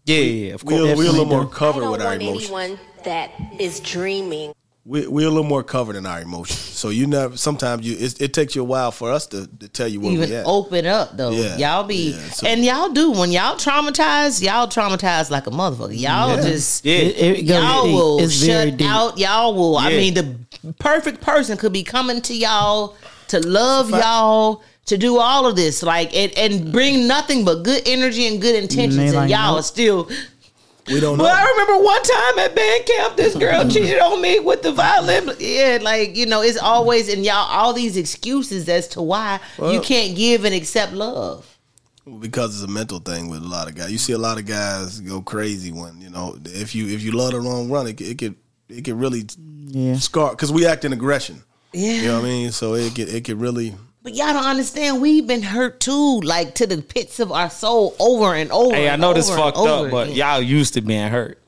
Yeah, 0.08 0.18
yeah, 0.18 0.54
of 0.54 0.66
course. 0.66 0.82
We're, 0.82 0.86
we're 0.86 0.92
a 0.94 0.96
little 1.12 1.26
Definitely 1.26 1.36
more 1.36 1.44
do. 1.46 1.50
I 1.52 1.54
covered 1.54 1.82
don't 1.82 1.92
with 1.92 2.02
our 2.02 2.08
want 2.08 2.22
emotions. 2.22 2.44
anyone 2.50 2.80
that 3.04 3.32
is 3.60 3.80
dreaming. 3.82 4.54
We, 4.86 5.06
we're 5.06 5.28
a 5.28 5.30
little 5.30 5.44
more 5.44 5.64
covered 5.64 5.98
in 5.98 6.06
our 6.06 6.22
emotions. 6.22 6.60
So 6.60 6.88
you 6.90 7.08
never. 7.08 7.36
Sometimes 7.36 7.86
you. 7.86 7.98
It, 7.98 8.22
it 8.22 8.34
takes 8.34 8.56
you 8.56 8.62
a 8.62 8.66
while 8.66 8.92
for 8.92 9.12
us 9.12 9.28
to, 9.28 9.46
to 9.46 9.68
tell 9.68 9.86
you 9.90 10.00
what 10.00 10.14
Even 10.14 10.30
we 10.30 10.36
at. 10.38 10.46
open 10.46 10.86
up 10.86 11.18
though. 11.18 11.32
Yeah, 11.32 11.58
Y'all 11.58 11.84
be 11.84 12.12
yeah, 12.12 12.30
so- 12.30 12.48
and 12.48 12.64
y'all 12.64 12.88
do 12.94 13.12
when 13.12 13.34
y'all 13.34 13.58
traumatized. 13.58 14.42
Y'all 14.42 14.68
traumatized 14.68 15.30
like 15.30 15.46
a 15.46 15.50
motherfucker. 15.50 15.90
Y'all 15.90 16.38
Yeah. 16.38 16.42
just 16.42 16.86
Yeah. 16.86 16.96
It, 17.00 17.18
it 17.40 17.44
y'all 17.44 17.84
deep. 17.84 17.94
will 17.94 18.20
It's 18.22 18.46
shut 18.46 18.78
deep. 18.78 18.88
out. 18.88 19.18
Y'all 19.18 19.54
will. 19.54 19.76
I 19.78 19.90
mean, 19.90 20.14
the 20.14 20.74
perfect 20.80 21.20
person 21.20 21.58
could 21.58 21.74
be 21.74 21.84
coming 21.84 22.22
to 22.22 22.34
y'all 22.34 22.96
to 23.28 23.42
love 23.46 23.90
y'all, 23.90 24.64
to 24.88 24.98
do 24.98 25.18
all 25.20 25.46
of 25.46 25.56
this, 25.56 25.84
like 25.84 26.14
and, 26.16 26.32
and 26.38 26.72
bring 26.72 27.08
nothing 27.08 27.46
but 27.46 27.64
good 27.64 27.84
energy 27.86 28.28
and 28.28 28.42
good 28.42 28.56
intentions, 28.56 28.98
and 28.98 29.14
like, 29.14 29.30
y'all 29.30 29.52
nope. 29.52 29.60
are 29.60 29.64
still. 29.64 30.10
we 30.88 31.00
don't 31.00 31.18
know. 31.18 31.26
Well, 31.26 31.36
I 31.36 31.46
remember 31.52 31.84
one 31.84 32.02
time 32.04 32.40
at 32.40 32.56
band 32.56 32.86
camp, 32.86 33.18
this 33.18 33.36
girl 33.36 33.68
cheated 33.70 34.00
on 34.00 34.22
me 34.22 34.40
with 34.40 34.62
the 34.64 34.72
violin. 34.72 35.30
Yeah, 35.40 35.80
like 35.82 36.16
you 36.16 36.26
know, 36.26 36.42
it's 36.42 36.58
always 36.58 37.12
and 37.14 37.24
y'all 37.26 37.36
all 37.50 37.74
these 37.74 37.98
excuses 37.98 38.68
as 38.70 38.88
to 38.90 39.02
why 39.02 39.40
you 39.60 39.82
can't 39.82 40.16
give 40.16 40.46
and 40.46 40.56
accept 40.56 40.94
love. 40.94 41.46
because 42.22 42.56
it's 42.56 42.64
a 42.64 42.74
mental 42.74 43.00
thing 43.00 43.30
with 43.30 43.42
a 43.44 43.48
lot 43.48 43.68
of 43.68 43.76
guys. 43.76 43.92
You 43.92 43.98
see 43.98 44.14
a 44.14 44.18
lot 44.18 44.38
of 44.38 44.46
guys 44.46 45.02
go 45.02 45.22
crazy 45.22 45.72
when 45.74 46.00
you 46.00 46.10
know 46.10 46.38
if 46.46 46.74
you 46.74 46.88
if 46.88 47.04
you 47.04 47.12
love 47.12 47.34
the 47.34 47.42
wrong 47.42 47.70
run, 47.70 47.88
it, 47.88 48.00
it 48.00 48.18
could 48.18 48.36
it 48.70 48.86
could 48.86 48.96
really 48.98 49.24
Yeah. 49.68 49.96
scar 49.98 50.30
because 50.32 50.52
we 50.54 50.66
act 50.66 50.86
in 50.86 50.94
aggression. 50.94 51.44
Yeah. 51.74 51.92
You 51.94 52.08
know 52.08 52.16
what 52.22 52.26
I 52.26 52.30
mean? 52.30 52.52
So 52.54 52.76
it 52.76 52.96
could 52.96 53.10
it 53.10 53.26
could 53.26 53.42
really 53.42 53.76
But 54.08 54.16
y'all 54.16 54.32
don't 54.32 54.46
understand. 54.46 55.02
We've 55.02 55.28
been 55.28 55.42
hurt 55.42 55.82
too, 55.82 56.22
like 56.22 56.56
to 56.56 56.66
the 56.66 56.82
pits 56.82 57.20
of 57.20 57.30
our 57.30 57.50
soul, 57.50 57.94
over 58.00 58.34
and 58.36 58.50
over. 58.54 58.74
Hey, 58.74 58.88
I 58.90 58.96
know 58.96 59.14
this 59.14 59.30
fucked 59.30 59.58
up, 59.58 59.92
but 59.92 60.06
again. 60.08 60.16
y'all 60.16 60.42
used 60.42 60.76
to 60.76 60.82
being 60.82 61.10
hurt. 61.10 61.42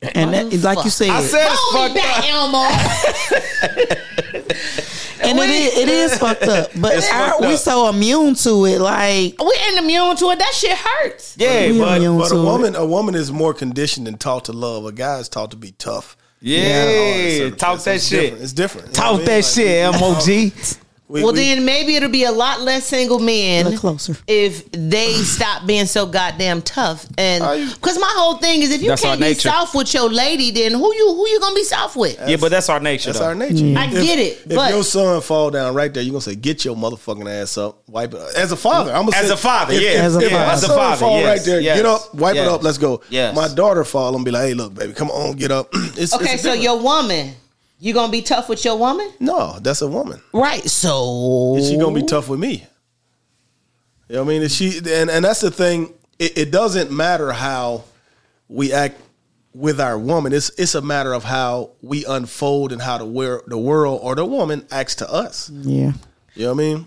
And 0.00 0.32
that, 0.32 0.52
like 0.62 0.84
you 0.84 0.90
said, 0.90 1.08
I 1.10 1.20
said 1.22 1.44
it's 1.44 1.56
Hold 1.58 1.92
me 1.92 2.00
fucked 2.00 2.06
back, 2.06 2.18
up. 2.18 2.24
Elmo. 2.30 2.58
and 5.24 5.38
it 5.40 5.50
is, 5.50 5.78
it 5.78 5.88
is 5.88 6.16
fucked 6.18 6.44
up. 6.44 6.70
But 6.76 6.98
It's 6.98 7.10
our- 7.10 7.30
fucked 7.30 7.40
we 7.40 7.54
up. 7.54 7.58
so 7.58 7.88
immune 7.88 8.36
to 8.36 8.64
it. 8.66 8.78
Like 8.80 9.42
we 9.42 9.52
ain't 9.66 9.78
immune 9.78 10.14
to 10.18 10.30
it. 10.30 10.38
That 10.38 10.52
shit 10.54 10.78
hurts. 10.78 11.34
Yeah, 11.36 11.72
we 11.72 11.78
but 11.80 11.98
But 11.98 12.28
to 12.28 12.36
a 12.36 12.40
it. 12.40 12.44
woman, 12.44 12.76
a 12.76 12.86
woman 12.86 13.16
is 13.16 13.32
more 13.32 13.52
conditioned 13.54 14.06
and 14.06 14.20
taught 14.20 14.44
to 14.44 14.52
love. 14.52 14.84
A 14.86 14.92
guy 14.92 15.18
is 15.18 15.28
taught 15.28 15.50
to 15.50 15.56
be 15.56 15.72
tough. 15.72 16.16
yeah, 16.40 16.58
It's- 16.84 17.58
talk 17.58 17.82
that 17.82 17.96
it's 17.96 18.06
shit. 18.06 18.20
different. 18.20 18.42
It's 18.44 18.52
different. 18.52 18.86
You 18.86 18.92
know 18.92 19.02
Talk 19.02 19.04
what 19.04 19.14
I 19.14 19.18
mean? 19.18 19.26
that 19.26 19.96
Like, 19.96 20.22
shit, 20.24 20.68
MOG. 20.68 20.78
we- 21.08 21.22
well, 21.22 21.32
we- 21.32 21.38
then 21.40 21.64
maybe 21.64 21.96
it'll 21.96 22.08
be 22.08 22.24
a 22.24 22.32
lot 22.32 22.60
less 22.62 22.86
single 22.86 23.18
men 23.18 23.66
Look 23.68 23.80
closer. 23.80 24.16
if 24.26 24.70
they 24.72 25.12
stop 25.22 25.66
being 25.66 25.86
so 25.86 26.06
goddamn 26.06 26.62
tough. 26.62 27.06
And 27.18 27.42
because 27.74 27.98
my 27.98 28.10
whole 28.16 28.38
thing 28.38 28.62
is, 28.62 28.70
if 28.70 28.80
you 28.82 28.94
can't 28.96 29.20
be 29.20 29.34
soft 29.34 29.74
with 29.74 29.92
your 29.92 30.08
lady, 30.10 30.50
then 30.50 30.72
who 30.72 30.94
you 30.94 31.14
who 31.14 31.28
you 31.28 31.40
gonna 31.40 31.54
be 31.54 31.64
soft 31.64 31.96
with? 31.96 32.18
Yeah, 32.26 32.36
but 32.36 32.50
that's 32.50 32.68
our 32.68 32.80
nature. 32.80 33.10
That's 33.10 33.18
though. 33.18 33.26
our 33.26 33.34
nature. 33.34 33.74
I 33.78 33.86
get 33.88 34.18
it, 34.18 34.40
If 34.48 34.54
but- 34.56 34.70
your 34.72 34.82
son 34.82 35.20
fall 35.20 35.50
down 35.50 35.74
right 35.74 35.92
there, 35.92 36.02
you 36.02 36.10
are 36.10 36.14
gonna 36.14 36.22
say, 36.22 36.34
"Get 36.36 36.64
your 36.64 36.74
motherfucking 36.76 37.30
ass 37.42 37.58
up, 37.58 37.82
wipe 37.88 38.14
it." 38.14 38.20
Up. 38.20 38.28
As 38.36 38.50
a 38.52 38.56
father, 38.56 38.92
I'm 38.94 39.04
gonna 39.04 39.16
As 39.16 39.26
say, 39.26 39.34
a 39.34 39.36
father, 39.36 39.74
if, 39.74 39.82
yeah. 39.82 39.88
As 40.04 40.16
a 40.16 40.20
if 40.20 40.32
my 40.32 40.38
father. 40.38 40.52
As 40.52 40.62
a 40.62 40.66
son 40.68 40.76
father, 40.78 40.96
fall 41.00 41.18
yes, 41.20 41.26
right 41.38 41.44
there, 41.46 41.60
yes, 41.60 41.76
get 41.76 41.86
up, 41.86 42.14
wipe 42.14 42.34
yes, 42.34 42.46
it 42.46 42.50
up, 42.52 42.62
let's 42.62 42.78
go. 42.78 43.00
yes. 43.10 43.34
My 43.36 43.48
daughter 43.48 43.84
fall, 43.84 44.14
I'm 44.16 44.24
be 44.24 44.30
like, 44.30 44.46
"Hey, 44.48 44.54
look, 44.54 44.74
baby, 44.74 44.92
come 44.94 45.10
on, 45.10 45.36
get 45.36 45.50
up." 45.50 45.68
It's, 45.96 46.12
Okay, 46.14 46.24
it's 46.32 46.42
so 46.42 46.54
different. 46.54 46.62
your 46.62 46.78
woman, 46.80 47.34
you 47.84 47.92
gonna 47.92 48.10
be 48.10 48.22
tough 48.22 48.48
with 48.48 48.64
your 48.64 48.76
woman, 48.78 49.10
no, 49.20 49.58
that's 49.60 49.82
a 49.82 49.86
woman. 49.88 50.20
right? 50.32 50.64
So 50.68 51.56
Is 51.56 51.68
she 51.68 51.76
gonna 51.76 51.94
be 51.94 52.06
tough 52.06 52.28
with 52.28 52.40
me? 52.40 52.66
You 54.08 54.16
know 54.16 54.22
what 54.24 54.30
I 54.30 54.34
mean? 54.34 54.42
Is 54.42 54.54
she 54.54 54.78
and, 54.78 55.10
and 55.10 55.24
that's 55.24 55.40
the 55.40 55.50
thing. 55.50 55.92
It, 56.18 56.38
it 56.38 56.50
doesn't 56.50 56.90
matter 56.90 57.32
how 57.32 57.84
we 58.48 58.72
act 58.72 59.00
with 59.54 59.80
our 59.80 59.98
woman. 59.98 60.32
It's 60.32 60.50
it's 60.58 60.74
a 60.74 60.80
matter 60.82 61.12
of 61.12 61.24
how 61.24 61.70
we 61.82 62.04
unfold 62.04 62.72
and 62.72 62.80
how 62.80 62.98
the 62.98 63.04
wor- 63.06 63.42
the 63.46 63.58
world 63.58 64.00
or 64.02 64.14
the 64.14 64.24
woman 64.24 64.66
acts 64.70 64.94
to 64.96 65.10
us. 65.12 65.50
yeah. 65.50 65.92
You 66.34 66.46
know 66.46 66.54
what 66.54 66.62
I 66.62 66.66
mean? 66.66 66.86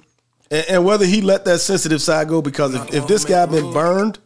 And, 0.51 0.65
and 0.69 0.85
whether 0.85 1.05
he 1.05 1.21
let 1.21 1.45
that 1.45 1.59
sensitive 1.59 2.01
side 2.01 2.27
go, 2.27 2.41
because 2.41 2.73
if, 2.73 2.93
if 2.93 3.07
this 3.07 3.23
guy 3.23 3.45
been 3.45 3.71
burned, 3.71 4.19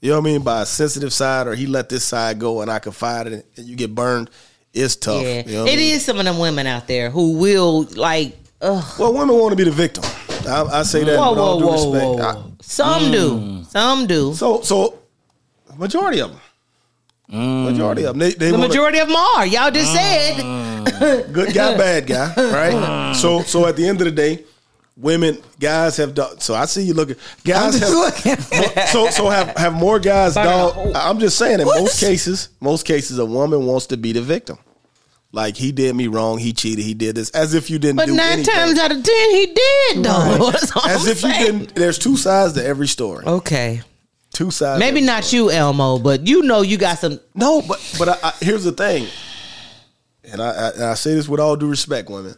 you 0.00 0.10
know 0.10 0.20
what 0.20 0.28
I 0.28 0.32
mean, 0.32 0.42
by 0.42 0.62
a 0.62 0.66
sensitive 0.66 1.12
side, 1.12 1.46
or 1.46 1.54
he 1.54 1.66
let 1.66 1.88
this 1.88 2.04
side 2.04 2.38
go 2.38 2.60
and 2.60 2.70
I 2.70 2.78
confide 2.78 3.26
in 3.26 3.32
it 3.34 3.46
and 3.56 3.66
you 3.66 3.76
get 3.76 3.94
burned, 3.94 4.30
it's 4.74 4.96
tough. 4.96 5.22
yeah, 5.22 5.42
You 5.46 5.52
know 5.52 5.62
what 5.64 5.72
I 5.72 5.76
mean? 5.76 5.94
is 5.94 6.04
some 6.04 6.18
of 6.18 6.24
them 6.24 6.38
women 6.38 6.66
out 6.66 6.86
there 6.86 7.10
who 7.10 7.32
will 7.38 7.82
like. 7.94 8.36
Ugh. 8.60 8.84
Well, 8.98 9.12
women 9.14 9.36
want 9.36 9.52
to 9.52 9.56
be 9.56 9.64
the 9.64 9.70
victim. 9.70 10.04
I, 10.48 10.80
I 10.80 10.82
say 10.82 11.04
that 11.04 11.18
Whoa, 11.18 11.30
with 11.30 11.38
all 11.38 11.54
whoa, 11.54 11.60
due 11.60 11.66
whoa, 11.66 11.92
respect. 11.92 12.20
whoa, 12.20 12.28
I- 12.28 12.34
whoa. 12.34 12.50
Some 12.60 13.10
do, 13.12 13.30
mm. 13.38 13.66
some 13.66 14.06
do. 14.06 14.32
So, 14.34 14.62
so 14.62 14.98
majority 15.76 16.20
of 16.20 16.30
them, 16.30 16.40
mm. 17.30 17.64
majority 17.70 18.04
of 18.04 18.14
them, 18.14 18.18
they, 18.18 18.32
they 18.32 18.46
the 18.50 18.52
wanna- 18.56 18.68
majority 18.68 18.98
of 19.00 19.08
them 19.08 19.16
are. 19.16 19.46
Y'all 19.46 19.70
just 19.70 19.92
said. 19.92 20.36
good 21.32 21.52
guy, 21.54 21.76
bad 21.76 22.06
guy, 22.06 22.32
right? 22.36 23.12
so, 23.16 23.42
so 23.42 23.66
at 23.66 23.76
the 23.76 23.86
end 23.86 24.00
of 24.00 24.06
the 24.06 24.10
day, 24.10 24.44
women, 24.96 25.38
guys 25.60 25.96
have 25.96 26.14
done. 26.14 26.40
So 26.40 26.54
I 26.54 26.66
see 26.66 26.82
you 26.82 26.94
looking. 26.94 27.16
Guys 27.44 27.78
have 27.78 27.90
looking. 27.90 28.36
so 28.86 29.08
so 29.10 29.28
have 29.28 29.56
have 29.56 29.74
more 29.74 29.98
guys. 29.98 30.34
Burn 30.34 30.44
Dog. 30.46 30.92
I'm 30.94 31.18
just 31.18 31.38
saying. 31.38 31.60
In 31.60 31.66
most 31.66 32.00
cases, 32.00 32.50
most 32.60 32.86
cases, 32.86 33.18
a 33.18 33.24
woman 33.26 33.66
wants 33.66 33.86
to 33.88 33.96
be 33.96 34.12
the 34.12 34.22
victim. 34.22 34.58
Like 35.32 35.56
he 35.56 35.72
did 35.72 35.96
me 35.96 36.06
wrong. 36.06 36.38
He 36.38 36.52
cheated. 36.52 36.84
He 36.84 36.94
did 36.94 37.16
this. 37.16 37.30
As 37.30 37.54
if 37.54 37.68
you 37.68 37.78
didn't. 37.80 37.96
But 37.96 38.06
do 38.06 38.14
nine 38.14 38.34
anything. 38.34 38.54
times 38.54 38.78
out 38.78 38.92
of 38.92 39.02
ten, 39.02 39.30
he 39.30 39.46
did 39.46 40.04
though. 40.04 40.50
That's 40.52 40.76
all 40.76 40.86
As 40.86 41.06
I'm 41.06 41.10
if 41.12 41.22
you 41.22 41.32
didn't. 41.32 41.74
There's 41.74 41.98
two 41.98 42.16
sides 42.16 42.52
to 42.52 42.64
every 42.64 42.86
story. 42.86 43.24
Okay, 43.26 43.82
Two 44.32 44.52
sides. 44.52 44.78
maybe 44.78 45.00
not 45.00 45.24
story. 45.24 45.42
you, 45.42 45.50
Elmo, 45.50 45.98
but 45.98 46.26
you 46.28 46.42
know 46.42 46.62
you 46.62 46.76
got 46.78 47.00
some. 47.00 47.18
No, 47.34 47.62
but 47.62 47.80
but 47.98 48.08
I, 48.10 48.18
I, 48.22 48.32
here's 48.40 48.62
the 48.62 48.70
thing, 48.70 49.08
and 50.22 50.40
I, 50.40 50.50
I, 50.50 50.70
and 50.70 50.84
I 50.84 50.94
say 50.94 51.14
this 51.14 51.28
with 51.28 51.40
all 51.40 51.56
due 51.56 51.68
respect, 51.68 52.08
women. 52.10 52.36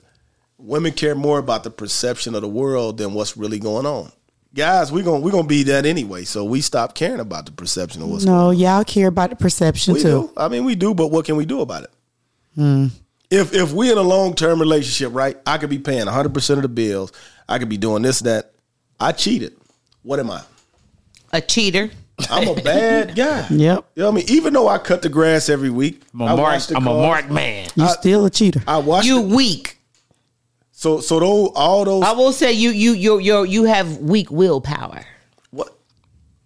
Women 0.59 0.93
care 0.93 1.15
more 1.15 1.39
about 1.39 1.65
the 1.65 1.71
perception 1.71 2.35
of 2.35 2.41
the 2.43 2.49
world 2.49 2.97
than 2.99 3.13
what's 3.15 3.37
really 3.37 3.59
going 3.59 3.85
on. 3.87 4.11
Guys, 4.55 4.91
we're 4.91 5.05
gonna 5.05 5.21
we're 5.21 5.31
gonna 5.33 5.47
be 5.47 5.65
that 5.65 5.85
anyway, 5.85 6.25
so 6.25 6.45
we 6.45 6.63
stop 6.63 6.95
caring 6.95 7.21
about 7.21 7.45
the 7.45 7.53
perception 7.53 8.01
of 8.01 8.09
what's 8.09 8.25
going 8.25 8.37
on. 8.37 8.45
No, 8.47 8.51
y'all 8.53 8.85
care 8.85 9.09
about 9.09 9.29
the 9.31 9.37
perception 9.37 9.95
we 9.95 10.01
too. 10.01 10.09
do. 10.09 10.33
I 10.37 10.49
mean, 10.49 10.65
we 10.65 10.75
do, 10.75 10.95
but 10.95 11.09
what 11.09 11.27
can 11.27 11.37
we 11.37 11.45
do 11.45 11.61
about 11.61 11.83
it? 11.83 11.91
Hmm. 12.55 12.87
If 13.31 13.53
if 13.53 13.73
we 13.73 13.93
in 13.93 13.99
a 13.99 14.03
long 14.03 14.35
term 14.35 14.59
relationship, 14.59 15.13
right? 15.15 15.37
I 15.47 15.59
could 15.59 15.69
be 15.69 15.79
paying 15.79 16.07
100 16.07 16.33
percent 16.33 16.57
of 16.59 16.63
the 16.63 16.69
bills. 16.69 17.13
I 17.49 17.59
could 17.59 17.69
be 17.69 17.77
doing 17.77 18.01
this, 18.03 18.21
that. 18.21 18.53
I 18.99 19.13
cheated. 19.13 19.55
What 20.03 20.21
am 20.21 20.31
I? 20.31 20.41
A 21.35 21.43
cheater. 21.43 21.91
I'm 22.31 22.49
a 22.49 22.55
bad 22.63 23.15
guy. 23.15 23.47
Yep. 23.51 23.51
You 23.51 24.03
know 24.03 24.07
what 24.07 24.09
I 24.09 24.11
mean? 24.11 24.25
Even 24.31 24.55
though 24.55 24.69
I 24.69 24.79
cut 24.79 25.03
the 25.03 25.11
grass 25.11 25.51
every 25.51 25.69
week, 25.69 26.01
I'm 26.15 26.23
a 26.23 26.25
I 26.25 26.29
mark. 26.29 26.39
wash 26.41 26.67
the 26.67 26.77
I'm 26.79 26.87
a 26.87 26.91
cars, 26.91 27.03
mark 27.03 27.31
man. 27.31 27.69
You 27.75 27.85
I- 27.85 27.89
still 27.89 28.25
a 28.25 28.31
cheater. 28.31 28.63
I 28.67 28.79
wash 28.79 29.05
You 29.05 29.21
the- 29.29 29.37
weak. 29.37 29.76
So 30.79 31.01
so 31.01 31.19
those 31.21 31.51
all 31.55 31.85
those 31.87 32.03
I 32.05 32.13
will 32.13 32.33
say 32.33 32.53
you 32.53 32.69
you 32.71 32.93
you 32.93 33.19
you 33.19 33.45
you 33.45 33.65
have 33.65 33.97
weak 33.99 34.31
willpower. 34.31 35.05
what 35.51 35.73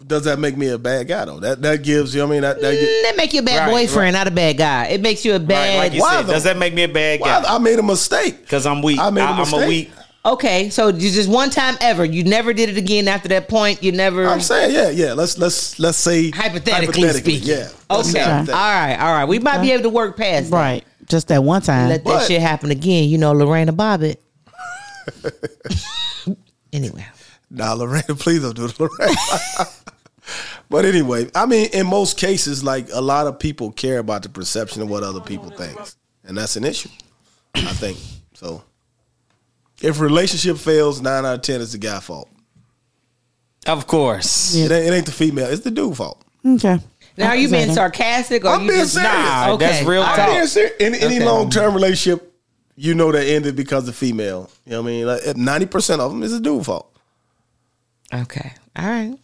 does 0.06 0.22
that 0.24 0.38
make 0.38 0.56
me 0.56 0.68
a 0.68 0.78
bad 0.78 1.08
guy 1.08 1.24
though? 1.24 1.40
That 1.40 1.60
that 1.62 1.82
gives 1.82 2.14
you 2.14 2.22
I 2.22 2.26
mean 2.26 2.42
that 2.42 2.60
that 2.60 2.72
Mm, 2.74 3.02
That 3.02 3.16
make 3.16 3.32
you 3.34 3.40
a 3.40 3.42
bad 3.42 3.66
Right, 3.66 3.70
boyfriend, 3.86 4.14
not 4.14 4.28
a 4.28 4.30
bad 4.30 4.56
guy. 4.56 4.86
It 4.86 5.00
makes 5.00 5.24
you 5.24 5.32
a 5.34 5.38
Right, 5.38 5.48
bad. 5.48 5.76
like 5.78 5.92
you 5.94 6.00
Why 6.00 6.16
said, 6.18 6.26
though? 6.26 6.32
does 6.34 6.44
that 6.44 6.56
make 6.56 6.74
me 6.74 6.84
a 6.84 6.88
bad 6.88 7.20
Well, 7.20 7.42
guy? 7.42 7.54
I 7.54 7.58
made 7.58 7.78
a 7.78 7.82
mistake. 7.82 8.40
Because 8.40 8.66
I'm 8.66 8.82
weak. 8.82 8.98
I 9.00 9.10
made 9.10 9.22
a 9.22 9.24
I, 9.24 9.30
am 9.32 9.38
mistake. 9.38 9.62
a 9.64 9.68
weak. 9.68 9.90
okay, 10.24 10.70
so 10.70 10.88
you 10.88 11.10
just 11.10 11.28
one 11.28 11.50
time 11.50 11.76
ever. 11.80 12.04
You 12.04 12.22
never 12.24 12.52
did 12.52 12.68
it 12.68 12.76
again 12.76 13.08
after 13.08 13.28
that 13.30 13.48
point. 13.48 13.82
You 13.82 13.90
never. 13.92 14.26
I'm 14.28 14.40
saying 14.40 14.72
yeah 14.74 14.90
yeah. 14.90 15.12
Let's 15.14 15.38
let's 15.38 15.78
let's 15.78 15.98
say 15.98 16.30
hypothetically, 16.30 17.08
speaking. 17.10 17.48
yeah. 17.48 17.68
Let's 17.90 18.10
say 18.12 18.20
Okay. 18.20 18.30
All 18.30 18.36
hypothetically. 18.36 18.54
right. 18.54 18.96
All 19.00 19.12
right. 19.12 19.24
We 19.26 19.38
might 19.40 19.60
be 19.62 19.72
able 19.72 19.84
to 19.84 19.90
work 19.90 20.16
past 20.16 20.50
that. 20.50 20.56
right. 20.56 20.84
Just 21.10 21.28
that 21.28 21.42
one 21.44 21.60
time. 21.60 21.88
Let 21.88 22.04
that 22.04 22.10
But- 22.10 22.26
shit 22.26 22.40
happen 22.40 22.70
again. 22.70 23.08
You 23.08 23.18
know, 23.18 23.32
Lorena 23.32 23.72
Bobbitt. 23.72 24.16
anyway. 26.72 27.06
Nah, 27.50 27.72
Lorena, 27.74 28.14
please 28.14 28.42
don't 28.42 28.54
do 28.54 28.66
it, 28.66 28.78
Lorena. 28.78 29.16
but 30.68 30.84
anyway, 30.84 31.28
I 31.34 31.46
mean, 31.46 31.68
in 31.72 31.86
most 31.86 32.16
cases, 32.16 32.62
like 32.62 32.88
a 32.92 33.00
lot 33.00 33.26
of 33.26 33.38
people 33.38 33.72
care 33.72 33.98
about 33.98 34.22
the 34.22 34.28
perception 34.28 34.82
of 34.82 34.88
what 34.88 35.02
other 35.02 35.20
people 35.20 35.50
think, 35.50 35.76
and 36.24 36.36
that's 36.38 36.54
an 36.56 36.64
issue. 36.64 36.90
I 37.56 37.72
think 37.72 37.98
so. 38.34 38.62
If 39.82 39.98
a 39.98 40.02
relationship 40.04 40.58
fails, 40.58 41.00
nine 41.00 41.24
out 41.26 41.34
of 41.36 41.42
ten 41.42 41.60
is 41.60 41.72
the 41.72 41.78
guy 41.78 41.98
fault. 41.98 42.28
Of 43.66 43.86
course. 43.86 44.54
Yeah. 44.54 44.66
It, 44.66 44.72
ain't, 44.72 44.86
it 44.86 44.96
ain't 44.96 45.06
the 45.06 45.12
female; 45.12 45.48
it's 45.48 45.62
the 45.62 45.70
dude 45.72 45.96
fault. 45.96 46.22
Okay. 46.46 46.78
Now, 47.16 47.28
are 47.28 47.36
you 47.36 47.48
being 47.48 47.68
Exactly. 47.70 47.74
sarcastic 47.74 48.44
or 48.44 48.48
I'm 48.48 48.62
you 48.62 48.68
being 48.68 48.80
just 48.80 48.94
serious. 48.94 49.12
Nah, 49.12 49.56
that's 49.56 49.84
real 49.86 50.02
talk. 50.02 50.18
I'm 50.18 50.30
being 50.34 50.46
serious. 50.46 50.72
In 50.80 50.94
any 50.94 51.16
Okay. 51.16 51.24
long 51.24 51.50
term 51.50 51.74
relationship, 51.74 52.32
you 52.76 52.94
know 52.94 53.12
that 53.12 53.26
ended 53.26 53.56
because 53.56 53.86
of 53.88 53.94
female. 53.96 54.48
You 54.64 54.72
know 54.72 54.82
what 54.82 54.88
I 54.88 54.92
mean? 54.92 55.06
Like 55.06 55.36
ninety 55.36 55.66
percent 55.66 56.00
of 56.00 56.10
them 56.12 56.22
is 56.22 56.32
a 56.32 56.40
dude 56.40 56.64
fault. 56.64 56.90
Okay. 58.14 58.52
All 58.76 58.86
right. 58.86 59.14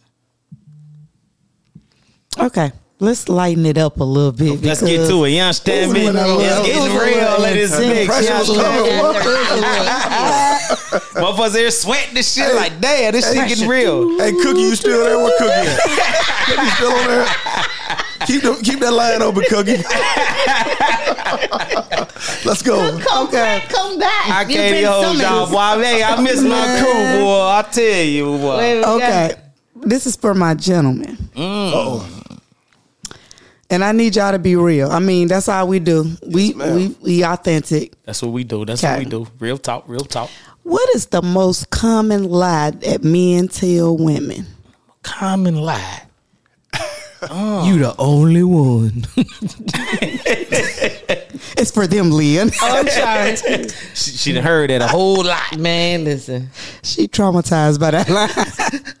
Okay. 2.39 2.71
Let's 2.99 3.29
lighten 3.29 3.65
it 3.67 3.77
up 3.77 3.99
a 3.99 4.03
little 4.03 4.31
bit. 4.31 4.61
Let's 4.63 4.81
get 4.81 5.07
to 5.07 5.23
it. 5.25 5.29
You 5.31 5.41
understand 5.41 5.91
me? 5.93 6.01
It 6.07 6.13
was 6.13 6.15
a 6.15 6.27
little- 6.27 6.41
It's 6.41 6.67
getting 6.67 6.97
real 6.97 7.39
Let 7.39 7.55
it 7.55 7.59
this 7.59 7.79
intense. 7.79 7.99
bitch. 7.99 8.05
Pressure 8.07 8.33
You 8.33 8.39
was 8.39 8.49
understand? 8.49 9.17
coming. 9.61 11.23
Motherfuckers 11.23 11.55
here 11.55 11.71
sweating 11.71 12.13
this 12.15 12.33
shit 12.33 12.55
like, 12.55 12.79
damn, 12.81 13.11
this 13.11 13.31
shit 13.31 13.47
getting 13.47 13.67
real. 13.67 14.17
Hey, 14.17 14.31
Cookie, 14.31 14.61
you 14.61 14.75
still 14.75 15.03
there? 15.03 15.17
Where 15.19 15.37
Cookie 15.37 15.51
at? 15.51 15.79
Cookie 16.47 16.69
still 16.71 16.91
on 16.91 17.07
there? 17.07 17.27
Keep 18.27 18.41
the, 18.43 18.59
keep 18.63 18.79
that 18.81 18.91
line 18.91 19.21
open, 19.21 19.43
Cookie. 19.49 19.77
Let's 22.45 22.61
go. 22.61 22.97
Come 22.99 23.31
back. 23.31 23.69
Come 23.69 23.99
back. 23.99 24.29
I 24.29 24.41
You 24.41 24.47
can't 24.55 24.75
been 24.75 24.85
hold 24.85 25.03
summoned. 25.05 25.21
y'all, 25.21 25.49
boy. 25.49 25.83
Hey, 25.83 26.03
I 26.03 26.21
miss 26.21 26.41
my 26.41 26.79
crew, 26.79 27.21
boy. 27.23 27.41
I 27.41 27.61
tell 27.71 28.03
you, 28.05 28.25
boy. 28.25 28.57
Wait, 28.57 28.77
we 28.77 28.81
got- 28.83 29.31
Okay. 29.31 29.41
This 29.81 30.07
is 30.07 30.15
for 30.15 30.33
my 30.33 30.55
gentlemen. 30.55 31.17
Oh, 31.35 32.07
And 33.69 33.83
I 33.83 33.91
need 33.91 34.15
y'all 34.15 34.31
to 34.31 34.39
be 34.39 34.55
real. 34.55 34.89
I 34.91 34.99
mean, 34.99 35.27
that's 35.27 35.47
all 35.47 35.67
we 35.67 35.79
do. 35.79 36.11
we 36.25 36.53
ma'am. 36.53 36.75
we 36.75 36.87
we 37.01 37.23
authentic. 37.23 37.93
That's 38.03 38.21
what 38.23 38.31
we 38.31 38.43
do. 38.43 38.65
That's 38.65 38.83
Okay. 38.83 38.93
what 38.93 38.99
we 38.99 39.05
do. 39.05 39.27
Real 39.39 39.57
talk, 39.57 39.83
real 39.87 39.99
talk. 40.05 40.29
What 40.63 40.89
is 40.95 41.07
the 41.07 41.21
most 41.21 41.69
common 41.69 42.23
lie 42.29 42.71
that 42.71 43.03
men 43.03 43.47
tell 43.49 43.95
women? 43.95 44.47
Common 45.03 45.55
lie. 45.55 46.01
Oh. 47.29 47.67
You 47.67 47.79
the 47.79 47.95
only 47.97 48.43
one. 48.43 49.05
It's 51.57 51.71
for 51.71 51.87
them, 51.87 52.11
Leon. 52.11 52.51
Oh, 52.61 52.79
I'm 52.79 52.87
sorry. 52.87 53.67
She, 53.95 54.11
she 54.11 54.33
done 54.33 54.43
heard 54.43 54.69
that 54.69 54.81
a 54.81 54.87
whole 54.87 55.23
lot. 55.23 55.57
Man, 55.57 56.03
listen. 56.03 56.49
she 56.83 57.07
traumatized 57.07 57.79
by 57.79 57.91
that 57.91 58.09
line. 58.09 58.29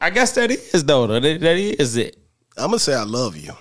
I 0.00 0.08
guess 0.08 0.32
that 0.32 0.50
is, 0.50 0.84
though. 0.84 1.06
That, 1.06 1.20
that 1.20 1.56
is 1.56 1.96
it. 1.96 2.16
I'm 2.56 2.68
gonna 2.68 2.78
say 2.78 2.94
I 2.94 3.02
love 3.02 3.36
you. 3.36 3.52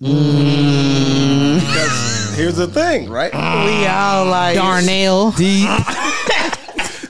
Mm. 0.00 1.58
Because 1.58 2.36
here's 2.36 2.56
the 2.56 2.68
thing, 2.68 3.10
right? 3.10 3.32
we 3.34 3.86
all 3.86 4.26
like 4.26 4.54
Darnell. 4.54 5.32
deep. 5.32 5.68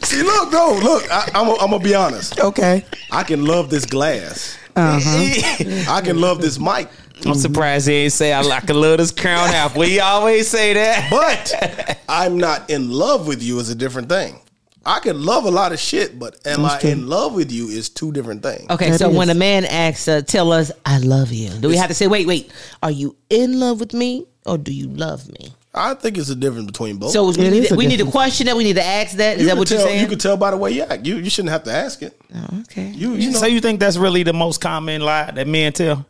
See, 0.03 0.22
look, 0.22 0.51
no, 0.51 0.79
look. 0.83 1.05
I, 1.11 1.31
I'm, 1.35 1.51
I'm 1.61 1.70
gonna 1.70 1.79
be 1.79 1.95
honest. 1.95 2.41
Okay. 2.41 2.87
I 3.11 3.22
can 3.22 3.45
love 3.45 3.68
this 3.68 3.85
glass. 3.85 4.57
Uh-huh. 4.77 5.93
I 5.93 6.01
can 6.03 6.20
love 6.20 6.41
this 6.41 6.59
mic. 6.59 6.89
I'm 7.24 7.35
surprised 7.35 7.89
he 7.89 7.95
ain't 7.95 8.12
say 8.12 8.33
I 8.33 8.43
like 8.43 8.68
a 8.68 8.74
love 8.74 8.99
this 8.99 9.11
crown 9.11 9.49
half. 9.49 9.74
We 9.77 10.01
always 10.01 10.49
say 10.49 10.74
that. 10.74 11.09
But 11.11 11.99
I'm 12.09 12.37
not 12.37 12.68
in 12.68 12.91
love 12.91 13.27
with 13.27 13.43
you 13.43 13.59
is 13.59 13.70
a 13.70 13.74
different 13.74 14.09
thing. 14.09 14.39
I 14.85 15.01
can 15.01 15.24
love 15.24 15.47
a 15.47 15.51
lot 15.51 15.72
of 15.72 15.81
shit, 15.81 16.16
but 16.18 16.37
am 16.47 16.62
That's 16.62 16.74
I 16.74 16.81
true. 16.81 16.91
in 16.91 17.09
love 17.09 17.35
with 17.35 17.51
you 17.51 17.68
is 17.68 17.89
two 17.89 18.12
different 18.12 18.43
things. 18.43 18.70
Okay, 18.70 18.91
That 18.91 18.99
so 18.99 19.11
when 19.11 19.31
a 19.31 19.35
man 19.35 19.64
asks, 19.64 20.07
uh, 20.07 20.20
"Tell 20.22 20.53
us, 20.53 20.70
I 20.85 20.99
love 20.99 21.33
you," 21.33 21.49
do 21.51 21.68
we 21.68 21.77
have 21.77 21.89
to 21.89 21.95
say, 21.95 22.07
"Wait, 22.07 22.27
wait, 22.29 22.53
are 22.85 22.91
you 22.93 23.16
in 23.29 23.59
love 23.59 23.81
with 23.81 23.93
me 23.93 24.27
or 24.45 24.57
do 24.59 24.72
you 24.72 24.89
love 24.89 25.27
me?" 25.41 25.53
I 25.77 25.95
think 25.95 26.16
it's 26.16 26.31
a 26.31 26.35
difference 26.35 26.66
between 26.66 26.97
both. 26.97 27.11
So 27.11 27.27
we, 27.31 27.37
need, 27.37 27.64
is 27.64 27.72
a 27.72 27.77
we 27.77 27.87
need 27.87 27.99
to 27.99 28.11
question 28.11 28.47
that. 28.47 28.57
We 28.57 28.64
need 28.64 28.77
to 28.77 28.85
ask 28.85 29.16
that. 29.18 29.37
Is 29.37 29.43
you 29.43 29.47
that 29.49 29.53
can 29.53 29.59
what 29.59 29.70
you're 29.70 29.81
saying? 29.81 30.01
You 30.01 30.09
can 30.09 30.18
tell 30.18 30.37
by 30.37 30.51
the 30.51 30.57
way 30.57 30.72
you 30.72 30.83
act. 30.83 31.05
You 31.05 31.16
you 31.18 31.31
shouldn't 31.31 31.53
have 31.53 31.64
to 31.64 31.72
ask 31.72 32.03
it. 32.03 32.18
Oh, 32.35 32.61
okay. 32.62 32.89
You 32.89 33.14
you 33.14 33.33
know 33.33 33.39
so 33.39 33.47
you 33.47 33.61
think 33.61 33.81
that's 33.81 33.97
really 33.97 34.22
the 34.22 34.33
most 34.33 34.61
common 34.61 35.03
lie 35.03 35.31
that 35.31 35.47
men 35.47 35.72
tell? 35.72 36.07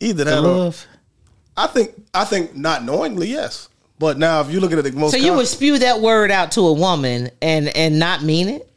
either 0.00 0.24
The 0.24 0.30
that 0.30 0.38
or 0.38 0.42
love. 0.42 0.86
I 1.56 1.66
think 1.68 1.90
I 2.12 2.24
think 2.24 2.56
not 2.56 2.84
knowingly, 2.84 3.28
yes. 3.28 3.68
But 3.98 4.18
now 4.18 4.40
if 4.40 4.50
you 4.50 4.58
look 4.58 4.72
at 4.72 4.78
it 4.78 4.82
the 4.82 4.92
most 4.92 5.12
So 5.12 5.16
you 5.16 5.28
com- 5.28 5.36
would 5.36 5.46
spew 5.46 5.78
that 5.78 6.00
word 6.00 6.30
out 6.30 6.52
to 6.52 6.62
a 6.62 6.72
woman 6.72 7.30
and 7.40 7.68
and 7.68 7.98
not 7.98 8.22
mean 8.22 8.48
it? 8.48 8.68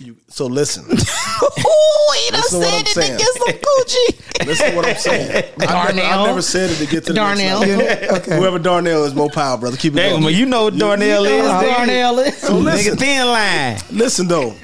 You, 0.00 0.16
so 0.28 0.46
listen. 0.46 0.84
Ooh, 0.90 0.94
he 0.94 2.30
done 2.30 2.40
Listen 2.40 2.60
to 2.60 2.66
what 2.66 2.88
said 2.88 3.08
I'm 3.08 3.14
it 3.16 3.18
to 3.18 3.18
get 3.18 3.34
some 3.34 3.48
Gucci. 3.48 4.46
listen 4.46 4.70
to 4.70 4.76
what 4.76 4.86
I'm 4.86 4.96
saying. 4.96 5.44
I 5.60 5.64
never, 5.66 5.72
I 5.72 5.92
Darnell. 5.92 6.26
never 6.26 6.42
said 6.42 6.70
it 6.70 6.76
to 6.76 6.86
get 6.86 7.04
to 7.06 7.12
the 7.12 7.14
Darnell. 7.14 7.60
next 7.60 7.78
level. 8.02 8.16
okay. 8.16 8.36
Whoever 8.36 8.58
Darnell 8.58 9.04
is, 9.04 9.14
more 9.14 9.30
power, 9.30 9.56
brother. 9.58 9.76
Keep 9.76 9.94
it 9.94 9.96
Damn, 9.96 10.10
going. 10.12 10.22
well, 10.24 10.32
you 10.34 10.46
know 10.46 10.64
what 10.64 10.76
Darnell 10.78 11.24
you 11.24 11.30
is. 11.30 11.42
know 11.48 11.52
nigga. 11.60 11.76
Darnell 11.76 12.18
is. 12.20 12.36
So 12.38 12.54
listen, 12.58 12.94
Nigga, 12.94 12.98
thin 12.98 13.26
line. 13.26 13.78
listen 13.90 14.28
though. 14.28 14.54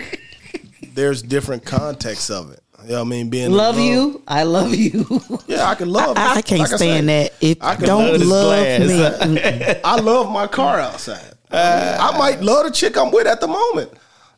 There's 0.95 1.23
different 1.23 1.65
contexts 1.65 2.31
of 2.31 2.53
it. 2.53 2.61
You 2.85 2.91
know 2.91 2.95
what 2.97 3.01
I 3.07 3.11
mean? 3.11 3.31
Being 3.31 3.51
Love 3.51 3.77
love. 3.77 3.85
you. 3.85 4.23
I 4.29 4.43
love 4.43 4.75
you. 4.75 5.07
Yeah, 5.47 5.65
I 5.65 5.75
can 5.75 5.89
love. 5.91 6.19
I, 6.19 6.35
I 6.37 6.43
can't 6.43 6.61
like 6.61 6.73
I 6.73 6.77
stand 6.77 7.09
said, 7.09 7.31
that. 7.31 7.33
If 7.41 7.59
I 7.63 7.77
can 7.77 7.87
don't 7.87 8.21
love 8.21 8.81
love, 8.91 9.31
me. 9.31 9.75
I 9.85 9.97
love 10.01 10.31
my 10.31 10.47
car 10.47 10.79
outside. 10.81 11.33
I 11.51 12.17
might 12.19 12.43
love 12.43 12.67
the 12.67 12.71
chick 12.73 12.97
I'm 12.99 13.11
with 13.11 13.27
at 13.27 13.41
the 13.41 13.47
moment. 13.49 13.91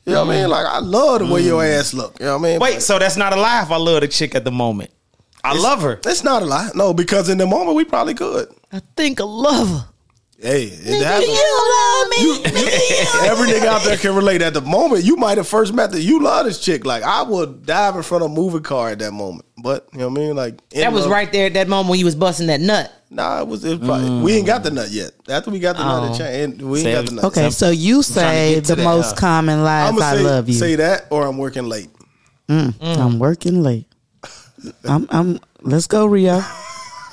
You 0.06 0.12
know 0.12 0.24
what 0.24 0.36
I 0.36 0.40
mean? 0.40 0.50
Like 0.50 0.66
I 0.66 0.78
love 0.78 1.18
the 1.18 1.26
way 1.26 1.42
your 1.42 1.62
mm. 1.62 1.78
ass 1.78 1.92
look. 1.92 2.16
You 2.20 2.26
know 2.26 2.38
what 2.38 2.48
I 2.48 2.50
mean? 2.52 2.60
Wait, 2.60 2.80
so 2.80 2.96
that's 2.98 3.16
not 3.16 3.32
a 3.32 3.36
lie 3.36 3.62
if 3.62 3.72
I 3.72 3.76
love 3.76 4.02
the 4.02 4.08
chick 4.08 4.36
at 4.36 4.44
the 4.44 4.52
moment. 4.52 4.90
I 5.42 5.52
love 5.52 5.82
her. 5.82 6.00
It's 6.04 6.22
not 6.22 6.42
a 6.42 6.44
lie. 6.44 6.70
No, 6.74 6.94
because 6.94 7.28
in 7.28 7.38
the 7.38 7.46
moment 7.46 7.76
we 7.76 7.84
probably 7.84 8.14
could. 8.14 8.48
I 8.72 8.80
think 8.96 9.20
I 9.20 9.24
love 9.24 9.68
her. 9.68 9.88
Hey, 10.38 10.64
it 10.64 11.02
happens. 11.02 11.28
love 11.30 12.08
me. 12.10 12.44
Every 13.30 13.48
nigga 13.48 13.66
out 13.66 13.82
there 13.84 13.96
can 13.96 14.14
relate. 14.14 14.42
At 14.42 14.52
the 14.52 14.60
moment, 14.60 15.02
you 15.04 15.16
might 15.16 15.38
have 15.38 15.48
first 15.48 15.72
met 15.72 15.92
that 15.92 16.02
you 16.02 16.20
love 16.22 16.44
this 16.44 16.60
chick. 16.60 16.84
Like 16.84 17.02
I 17.02 17.22
would 17.22 17.64
dive 17.64 17.96
in 17.96 18.02
front 18.02 18.22
of 18.22 18.30
a 18.30 18.34
moving 18.34 18.62
car 18.62 18.90
at 18.90 18.98
that 18.98 19.12
moment. 19.12 19.46
But 19.56 19.88
you 19.92 20.00
know 20.00 20.08
what 20.08 20.18
I 20.18 20.22
mean? 20.22 20.36
Like 20.36 20.68
That 20.70 20.92
was 20.92 21.02
love- 21.04 21.10
right 21.12 21.32
there 21.32 21.46
at 21.46 21.54
that 21.54 21.68
moment 21.68 21.88
when 21.90 21.98
you 21.98 22.04
was 22.04 22.14
busting 22.14 22.48
that 22.48 22.60
nut. 22.60 22.92
Nah, 23.08 23.40
it 23.40 23.48
was. 23.48 23.64
It 23.64 23.78
was 23.80 23.88
probably, 23.88 24.20
We 24.20 24.34
ain't 24.34 24.46
got 24.46 24.62
the 24.62 24.70
nut 24.70 24.90
yet. 24.90 25.12
After 25.28 25.50
we 25.50 25.58
got 25.58 25.76
the 25.78 25.84
nut, 25.84 26.10
Oh. 26.10 26.12
it 26.14 26.18
changed. 26.18 26.60
We 26.60 26.78
ain't 26.80 26.84
Say- 26.84 26.92
got 26.92 27.06
the 27.06 27.12
nut. 27.14 27.24
Okay, 27.24 27.50
so 27.50 27.70
you 27.70 28.02
say 28.02 28.60
the 28.60 28.74
that, 28.74 28.84
most 28.84 29.12
uh, 29.14 29.16
common 29.16 29.62
lies. 29.64 29.88
I'm 29.88 29.96
I 29.96 29.98
gonna 30.00 30.16
say, 30.18 30.22
love 30.24 30.48
you. 30.48 30.54
say 30.54 30.74
that, 30.76 31.06
or 31.10 31.26
I'm 31.26 31.38
working 31.38 31.66
late. 31.66 31.88
I'm 32.48 33.18
working 33.18 33.62
late. 33.62 33.86
I'm. 34.84 35.06
I'm. 35.10 35.40
Let's 35.62 35.86
go, 35.86 36.04
Rio. 36.06 36.42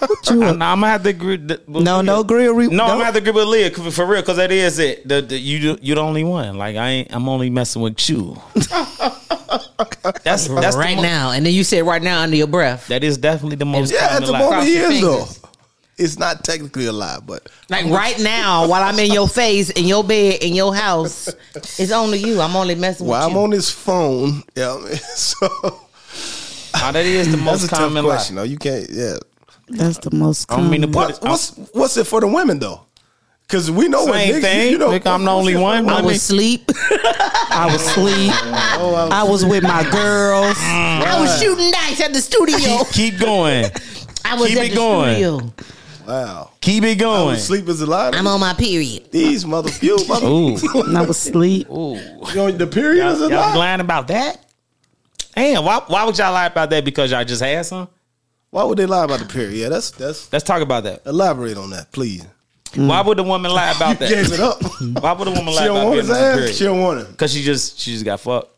What 0.08 0.30
you 0.30 0.44
I, 0.44 0.48
up? 0.48 0.52
am 0.54 0.60
gonna 0.60 0.88
have 0.88 1.04
to 1.04 1.10
agree. 1.10 1.38
with 1.38 1.68
No, 1.68 1.96
Leah. 1.96 2.04
no, 2.04 2.24
grill. 2.24 2.54
Re- 2.56 2.68
No, 2.68 2.84
I'm 2.84 2.90
gonna 2.92 3.06
have 3.06 3.14
to 3.16 3.20
agree 3.20 3.32
with 3.34 3.48
Leah 3.48 3.70
'cause- 3.72 3.96
for 3.96 4.06
real 4.06 4.22
because 4.22 4.38
that 4.38 4.52
is 4.52 4.80
it. 4.80 5.08
The, 5.08 5.22
the, 5.22 5.38
you 5.38 5.78
you 5.82 5.96
the 5.96 6.02
only 6.02 6.24
one. 6.24 6.58
Like 6.58 6.76
I 6.76 6.90
ain't. 6.90 7.14
I'm 7.16 7.28
only 7.30 7.50
messing 7.50 7.82
with 7.82 8.10
you. 8.10 8.40
that's 10.24 10.48
that's 10.48 10.76
right 10.76 10.92
the 10.92 10.96
mo- 10.98 11.02
now. 11.02 11.32
And 11.32 11.46
then 11.46 11.54
you 11.54 11.64
said 11.64 11.86
right 11.86 12.02
now 12.02 12.22
under 12.22 12.36
your 12.36 12.48
breath. 12.48 12.88
That 12.88 13.04
is 13.04 13.18
definitely 13.18 13.58
the 13.58 13.66
most 13.66 13.94
Yeah, 13.94 14.08
at 14.18 14.26
the 14.26 14.32
lie. 14.32 14.40
moment 14.40 14.64
he 14.64 14.76
is 14.78 15.02
though. 15.02 15.26
It's 15.96 16.18
not 16.18 16.44
technically 16.44 16.88
a 16.88 16.92
lie, 16.92 17.20
but 17.24 17.48
Like 17.70 17.86
right 17.86 18.20
now, 18.20 18.68
while 18.68 18.82
I'm 18.82 18.98
in 18.98 19.12
your 19.14 19.28
face, 19.28 19.70
in 19.70 19.86
your 19.86 20.04
bed, 20.04 20.42
in 20.42 20.56
your 20.56 20.74
house, 20.74 21.30
it's 21.78 21.92
only 21.92 22.18
you. 22.18 22.42
I'm 22.42 22.56
only 22.56 22.74
messing 22.74 23.06
with 23.06 23.10
you 23.10 23.12
while 23.12 23.28
with 23.28 23.32
I'm 23.34 23.38
you. 23.38 23.44
on 23.44 23.50
this 23.52 23.70
phone, 23.70 24.44
yeah, 24.56 24.74
I 24.74 24.78
mean, 24.80 24.96
so 25.16 25.48
Nah, 26.74 26.92
that 26.92 27.06
is 27.06 27.28
the 27.30 27.34
that's 27.38 27.46
most 27.46 27.64
a 27.66 27.68
tough 27.68 27.80
common 27.80 28.04
question. 28.04 28.36
lie. 28.38 28.42
No, 28.42 28.44
you 28.46 28.58
can't. 28.58 28.90
Yeah, 28.90 29.18
That's 29.68 29.98
the 30.00 30.12
most 30.12 30.52
I 30.52 30.58
don't 30.58 30.70
mean 30.70 30.82
to 30.82 30.88
common. 30.88 31.14
put 31.14 31.22
what, 31.22 31.24
it. 31.24 31.30
what's 31.30 31.58
what's 31.74 31.98
it 31.98 32.06
for 32.08 32.20
the 32.22 32.28
women 32.28 32.60
though? 32.60 32.82
Because 33.48 33.70
we 33.70 33.88
know 33.88 34.06
what 34.06 34.14
Same 34.16 34.36
niggas, 34.36 34.42
thing. 34.42 34.72
You 34.72 34.78
know, 34.78 34.90
Nigga, 34.90 35.08
I'm 35.14 35.26
the 35.26 35.32
only 35.32 35.56
one. 35.56 35.64
I 35.64 35.78
I 35.78 35.82
women? 35.82 35.96
mean- 35.98 36.06
was 36.06 36.16
asleep. 36.18 36.72
I 36.92 37.70
was 37.72 37.86
asleep. 37.86 38.32
Oh, 38.80 38.96
I 38.96 39.04
was- 39.04 39.12
I 39.12 39.24
was 39.24 39.46
with 39.46 39.64
my 39.64 39.84
girls. 39.92 40.56
Mm. 40.58 41.02
I 41.04 41.20
was 41.22 41.40
shooting 41.42 41.70
dice 41.72 42.02
at 42.02 42.14
the 42.14 42.22
studio. 42.22 42.84
Keep 42.92 43.20
going. 43.20 43.66
I 44.26 44.36
was 44.36 44.48
Keep 44.50 44.58
at 44.60 44.66
it 44.66 44.70
the 44.70 44.76
going. 44.76 45.14
studio. 45.16 45.54
wow. 46.08 46.52
Keep 46.62 46.84
it 46.86 46.96
going. 46.98 47.38
Sleep 47.38 47.68
is 47.68 47.82
a 47.82 47.86
lie. 47.86 48.12
I'm 48.14 48.26
on 48.28 48.40
my 48.40 48.54
period. 48.54 49.12
These 49.12 49.46
mother 49.46 49.70
few 49.70 49.98
mother. 50.08 50.26
Ooh. 50.28 50.56
And 50.82 50.98
I 50.98 51.02
was 51.02 51.18
asleep. 51.28 51.68
You 51.70 52.00
know, 52.36 52.50
the 52.52 52.66
period 52.68 53.06
is 53.12 53.20
a 53.22 53.24
Y'all 53.30 53.32
lie. 53.32 53.56
lying 53.56 53.82
about 53.82 54.08
that? 54.08 54.38
Damn, 55.36 55.66
why, 55.66 55.82
why 55.88 56.06
would 56.06 56.18
y'all 56.18 56.32
lie 56.32 56.46
about 56.48 56.70
that? 56.70 56.86
Because 56.86 57.12
y'all 57.12 57.26
just 57.26 57.42
had 57.42 57.66
some? 57.66 57.88
Why 58.54 58.64
would 58.66 58.78
they 58.78 58.86
lie 58.86 59.04
about 59.04 59.20
the 59.20 59.26
period? 59.26 59.54
Yeah, 59.56 59.70
that's 59.70 59.90
that's. 59.90 60.32
Let's 60.32 60.46
talk 60.46 60.62
about 60.62 60.84
that. 60.84 61.02
Elaborate 61.08 61.58
on 61.58 61.72
that, 61.72 61.92
please. 61.92 62.24
Mm. 62.74 62.88
Why 62.88 63.02
would 63.02 63.18
the 63.18 63.24
woman 63.24 63.52
lie 63.52 63.72
about 63.76 64.00
You 64.00 64.08
gave 64.08 64.30
that? 64.30 64.34
it 64.36 64.40
up. 64.40 64.62
Why 65.02 65.14
would 65.14 65.26
the 65.26 65.32
woman 65.32 65.54
she 65.54 65.60
lie 65.60 65.66
don't 65.66 65.78
about 65.78 65.86
want 65.88 65.94
being 65.96 66.02
his 66.02 66.10
on 66.12 66.18
ass. 66.18 66.36
period? 66.36 66.56
She 66.56 66.64
don't 66.64 66.80
want 66.80 67.00
it. 67.00 67.08
Because 67.10 67.34
she 67.34 67.42
just 67.42 67.80
she 67.80 67.94
just 67.94 68.06
got 68.06 68.20
fucked. 68.20 68.52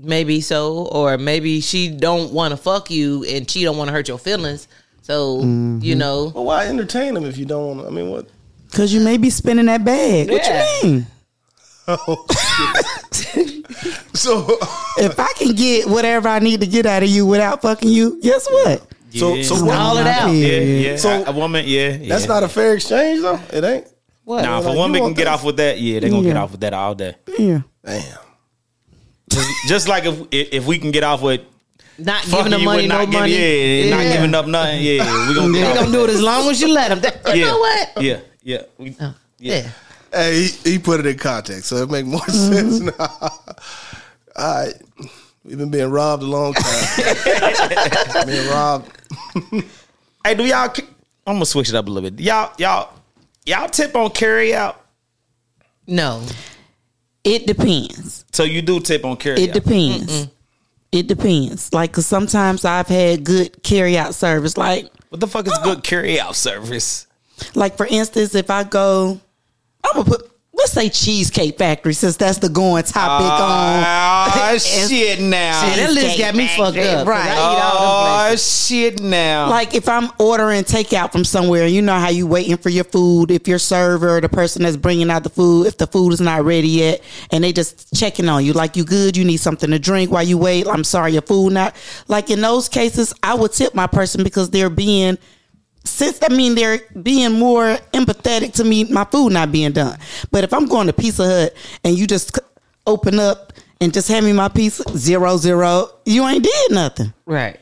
Maybe 0.00 0.40
so, 0.40 0.88
or 0.90 1.16
maybe 1.16 1.60
she 1.60 1.88
don't 1.88 2.32
want 2.32 2.50
to 2.50 2.56
fuck 2.56 2.90
you, 2.90 3.24
and 3.24 3.48
she 3.48 3.62
don't 3.62 3.76
want 3.76 3.86
to 3.86 3.92
hurt 3.92 4.08
your 4.08 4.18
feelings. 4.18 4.66
So 5.02 5.38
you 5.38 5.44
mm-hmm. 5.44 5.98
know, 5.98 6.32
Well, 6.34 6.44
why 6.46 6.66
entertain 6.66 7.14
them 7.14 7.24
if 7.24 7.38
you 7.38 7.44
don't 7.46 7.76
want? 7.76 7.86
I 7.86 7.90
mean, 7.90 8.10
what? 8.10 8.26
Cause 8.72 8.92
you 8.92 8.98
may 9.00 9.16
be 9.16 9.30
spinning 9.30 9.66
that 9.66 9.84
bag. 9.84 10.28
What 10.28 10.42
Yeah. 10.44 10.66
you 10.82 10.88
mean? 10.90 11.06
Oh, 11.88 12.26
so, 14.12 14.44
If 14.98 15.20
I 15.20 15.32
can 15.38 15.54
get 15.54 15.88
whatever 15.88 16.28
I 16.28 16.40
need 16.40 16.60
to 16.62 16.66
get 16.66 16.84
out 16.84 17.04
of 17.04 17.08
you 17.08 17.24
without 17.24 17.62
fucking 17.62 17.88
you, 17.88 18.20
guess 18.20 18.44
what? 18.50 18.82
So, 19.16 19.34
Yeah. 19.34 19.42
so 19.42 19.54
I'm 19.56 19.66
what? 19.66 19.78
All 19.78 19.94
my 19.94 20.00
it 20.02 20.06
out. 20.06 20.28
Yeah, 20.30 20.58
yeah. 20.58 20.96
So- 20.96 21.24
a, 21.24 21.30
a 21.30 21.32
woman, 21.32 21.64
yeah, 21.66 21.90
yeah. 21.96 22.08
That's 22.08 22.26
not 22.26 22.42
a 22.42 22.48
fair 22.48 22.74
exchange, 22.74 23.22
though. 23.22 23.40
It 23.52 23.64
ain't. 23.64 23.86
what? 24.24 24.42
Nah, 24.42 24.60
if 24.60 24.66
a 24.66 24.72
woman 24.72 24.94
can 24.94 25.02
want 25.04 25.16
get 25.16 25.24
this? 25.24 25.32
off 25.32 25.44
with 25.44 25.56
that, 25.58 25.80
yeah, 25.80 26.00
they're 26.00 26.10
gonna 26.10 26.22
get 26.22 26.36
off 26.36 26.52
with 26.52 26.60
that 26.60 26.74
all 26.74 26.94
day. 26.94 27.14
Yeah. 27.38 27.60
Damn. 27.84 28.18
Just 29.68 29.88
like 29.88 30.04
if 30.04 30.20
if 30.30 30.48
if 30.52 30.66
we 30.66 30.78
can 30.78 30.90
get 30.92 31.02
off 31.04 31.20
with 31.22 31.40
not 31.98 32.22
fucking 32.24 32.44
giving 32.44 32.50
them 32.52 32.64
money, 32.64 32.86
no 32.86 33.06
money. 33.06 33.30
giving, 33.32 33.88
yeah, 33.88 33.96
not 33.96 34.12
giving 34.12 34.34
up 34.34 34.46
nothing, 34.46 34.82
yeah, 34.82 35.28
we 35.28 35.34
gonna 35.34 35.52
They 35.52 35.60
gonna 35.62 35.80
off. 35.80 35.92
do 35.92 36.04
it 36.04 36.10
as 36.10 36.22
long 36.22 36.50
as 36.50 36.60
you 36.60 36.68
let 36.68 36.88
them. 37.00 37.12
You 37.34 37.40
Yeah, 37.40 37.46
know 37.46 37.58
what? 37.58 38.02
yeah, 38.02 38.20
yeah, 38.42 38.62
we, 38.78 38.96
oh, 39.00 39.14
Yeah. 39.38 39.56
yeah. 39.56 39.70
Hey, 40.12 40.42
he, 40.46 40.72
he 40.72 40.78
put 40.78 41.00
it 41.00 41.06
in 41.06 41.18
context, 41.18 41.66
so 41.66 41.76
it 41.76 41.90
make 41.90 42.06
more 42.06 42.20
sense 42.28 42.78
mm-hmm. 42.80 42.86
now. 42.98 43.30
All 44.36 44.64
right, 44.64 44.74
we've 45.46 45.58
been 45.58 45.70
being 45.70 45.90
robbed 45.90 46.22
a 46.22 46.26
long 46.26 46.54
time. 46.54 48.26
being 48.26 48.48
robbed. 48.48 48.90
Hey, 50.24 50.34
do 50.34 50.44
y'all? 50.44 50.72
I'm 51.26 51.36
gonna 51.36 51.46
switch 51.46 51.68
it 51.68 51.74
up 51.74 51.86
a 51.86 51.90
little 51.90 52.10
bit. 52.10 52.20
Y'all, 52.24 52.52
y'all, 52.58 52.92
y'all 53.44 53.68
tip 53.68 53.94
on 53.96 54.10
carry 54.10 54.54
out. 54.54 54.84
No. 55.86 56.22
It 57.24 57.46
depends. 57.46 58.24
So 58.32 58.44
you 58.44 58.62
do 58.62 58.80
tip 58.80 59.04
on 59.04 59.16
carry 59.16 59.40
It 59.42 59.50
out. 59.50 59.54
depends. 59.54 60.28
It 60.92 61.06
depends. 61.08 61.72
Like, 61.72 61.92
cause 61.92 62.06
sometimes 62.06 62.64
I've 62.64 62.86
had 62.86 63.24
good 63.24 63.62
carry 63.62 63.98
out 63.98 64.14
service. 64.14 64.56
Like, 64.56 64.88
What 65.08 65.20
the 65.20 65.26
fuck 65.26 65.46
is 65.46 65.52
oh. 65.56 65.64
good 65.64 65.82
carry 65.82 66.20
out 66.20 66.36
service? 66.36 67.06
like 67.54 67.76
for 67.76 67.86
instance, 67.86 68.34
if 68.34 68.48
I 68.50 68.64
go, 68.64 69.20
I'm 69.84 69.92
gonna 70.02 70.04
put 70.08 70.30
let's 70.66 70.72
say 70.72 70.88
Cheesecake 70.88 71.56
Factory 71.58 71.94
since 71.94 72.16
that's 72.16 72.38
the 72.38 72.48
going 72.48 72.82
topic 72.82 73.26
ah, 73.30 74.24
on. 74.24 74.36
Oh 74.56 74.58
shit! 74.58 75.20
Now, 75.20 75.62
See, 75.62 75.80
that 75.80 75.92
list 75.92 76.18
got 76.18 76.34
me 76.34 76.48
fucked 76.48 76.78
up. 76.78 76.98
'cause 76.98 77.06
Right. 77.06 77.28
I 77.28 77.32
eat 77.34 77.62
all 77.62 78.24
them 78.24 78.32
oh 78.32 78.36
shit! 78.36 79.00
Now, 79.00 79.48
Like 79.48 79.74
if 79.74 79.88
I'm 79.88 80.10
ordering 80.18 80.64
takeout 80.64 81.12
from 81.12 81.24
somewhere, 81.24 81.66
you 81.66 81.82
know 81.82 81.94
how 81.98 82.08
you 82.08 82.26
waiting 82.26 82.56
for 82.56 82.68
your 82.68 82.84
food. 82.84 83.30
If 83.30 83.46
your 83.46 83.58
server, 83.58 84.16
or 84.16 84.20
the 84.20 84.28
person 84.28 84.62
that's 84.62 84.76
bringing 84.76 85.10
out 85.10 85.22
the 85.22 85.30
food, 85.30 85.66
if 85.68 85.78
the 85.78 85.86
food 85.86 86.12
is 86.12 86.20
not 86.20 86.44
ready 86.44 86.68
yet, 86.68 87.00
and 87.30 87.44
they 87.44 87.52
just 87.52 87.94
checking 87.94 88.28
on 88.28 88.44
you, 88.44 88.52
like 88.52 88.76
you 88.76 88.84
good, 88.84 89.16
you 89.16 89.24
need 89.24 89.38
something 89.38 89.70
to 89.70 89.78
drink 89.78 90.10
while 90.10 90.24
you 90.24 90.36
wait. 90.38 90.66
I'm 90.66 90.84
sorry, 90.84 91.12
your 91.12 91.22
food 91.22 91.52
not. 91.52 91.76
Like 92.08 92.28
in 92.30 92.40
those 92.40 92.68
cases, 92.68 93.12
I 93.22 93.34
would 93.34 93.52
tip 93.52 93.74
my 93.74 93.86
person 93.86 94.24
because 94.24 94.50
they're 94.50 94.70
being. 94.70 95.16
Since 95.86 96.18
I 96.22 96.34
mean 96.34 96.54
they're 96.54 96.80
being 97.02 97.32
more 97.32 97.76
empathetic 97.94 98.52
to 98.54 98.64
me, 98.64 98.84
my 98.84 99.04
food 99.04 99.32
not 99.32 99.52
being 99.52 99.72
done. 99.72 99.98
But 100.30 100.44
if 100.44 100.52
I'm 100.52 100.66
going 100.66 100.86
to 100.88 100.92
Pizza 100.92 101.24
Hut 101.26 101.54
and 101.84 101.96
you 101.96 102.06
just 102.06 102.38
open 102.86 103.18
up 103.18 103.52
and 103.80 103.92
just 103.92 104.08
hand 104.08 104.26
me 104.26 104.32
my 104.32 104.48
pizza, 104.48 104.82
zero 104.96 105.36
zero, 105.36 105.90
you 106.04 106.26
ain't 106.26 106.44
did 106.44 106.70
nothing. 106.72 107.12
Right. 107.24 107.60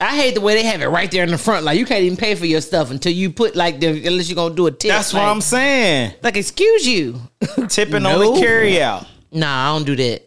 I 0.00 0.14
hate 0.16 0.34
the 0.34 0.40
way 0.40 0.54
they 0.54 0.62
have 0.64 0.80
it 0.80 0.86
right 0.88 1.10
there 1.10 1.24
in 1.24 1.30
the 1.30 1.38
front. 1.38 1.64
Like 1.64 1.76
you 1.78 1.84
can't 1.84 2.02
even 2.04 2.16
pay 2.16 2.36
for 2.36 2.46
your 2.46 2.60
stuff 2.60 2.90
until 2.90 3.12
you 3.12 3.30
put 3.30 3.56
like 3.56 3.80
the 3.80 4.06
unless 4.06 4.28
you're 4.28 4.36
gonna 4.36 4.54
do 4.54 4.66
a 4.66 4.70
tip. 4.70 4.90
that's 4.90 5.12
like, 5.12 5.22
what 5.22 5.28
I'm 5.28 5.40
saying. 5.40 6.14
Like, 6.22 6.36
excuse 6.36 6.86
you. 6.86 7.20
Tipping 7.68 8.04
No. 8.04 8.28
on 8.28 8.34
the 8.34 8.40
carry 8.40 8.80
out. 8.80 9.06
Nah, 9.32 9.70
I 9.70 9.76
don't 9.76 9.84
do 9.84 9.96
that. 9.96 10.22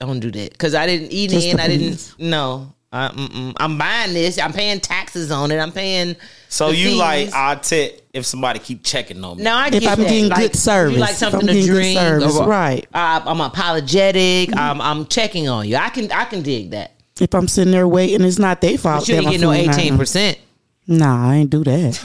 I 0.00 0.06
don't 0.06 0.20
do 0.20 0.30
that 0.30 0.52
because 0.52 0.74
I 0.74 0.86
didn't 0.86 1.10
eat 1.10 1.30
Just 1.30 1.46
in. 1.46 1.58
I 1.58 1.68
didn't. 1.68 2.14
No, 2.18 2.72
I. 2.92 3.52
I'm 3.58 3.76
buying 3.78 4.12
this. 4.14 4.38
I'm 4.38 4.52
paying 4.52 4.78
taxes 4.78 5.30
on 5.30 5.50
it. 5.50 5.58
I'm 5.58 5.72
paying. 5.72 6.14
So 6.48 6.68
the 6.70 6.76
you 6.76 6.88
fees. 6.90 6.98
like 6.98 7.32
I 7.34 7.54
tip 7.56 8.08
if 8.12 8.24
somebody 8.24 8.58
keep 8.60 8.82
checking 8.84 9.22
on 9.24 9.36
me. 9.36 9.42
No, 9.42 9.54
I 9.54 9.66
If 9.66 9.72
get 9.72 9.86
I'm 9.86 9.98
that. 9.98 10.08
getting 10.08 10.28
like, 10.28 10.38
good 10.38 10.56
service. 10.56 10.94
you 10.94 11.00
like 11.00 11.10
If 11.10 11.16
something 11.16 11.40
I'm 11.40 11.46
to 11.48 11.52
getting 11.52 11.66
good 11.68 11.72
drink, 11.74 11.98
service, 11.98 12.36
or- 12.38 12.46
right. 12.48 12.86
Uh, 12.94 13.20
I'm 13.26 13.40
apologetic. 13.40 14.56
I'm, 14.56 14.80
I'm 14.80 15.06
checking 15.06 15.48
on 15.48 15.68
you. 15.68 15.76
I 15.76 15.88
can 15.90 16.10
I 16.12 16.24
can 16.24 16.42
dig 16.42 16.70
that. 16.70 16.92
If 17.20 17.34
I'm 17.34 17.48
sitting 17.48 17.72
there 17.72 17.88
waiting, 17.88 18.22
it's 18.26 18.38
not 18.38 18.60
their 18.60 18.78
fault. 18.78 19.00
But 19.02 19.08
you 19.08 19.14
that 19.16 19.20
ain't 19.22 19.26
my 19.26 19.32
get 19.32 19.40
no 19.40 19.52
eighteen 19.52 19.96
percent. 19.98 20.38
Nah, 20.86 21.30
I 21.30 21.34
ain't 21.36 21.50
do 21.50 21.64
that. 21.64 21.98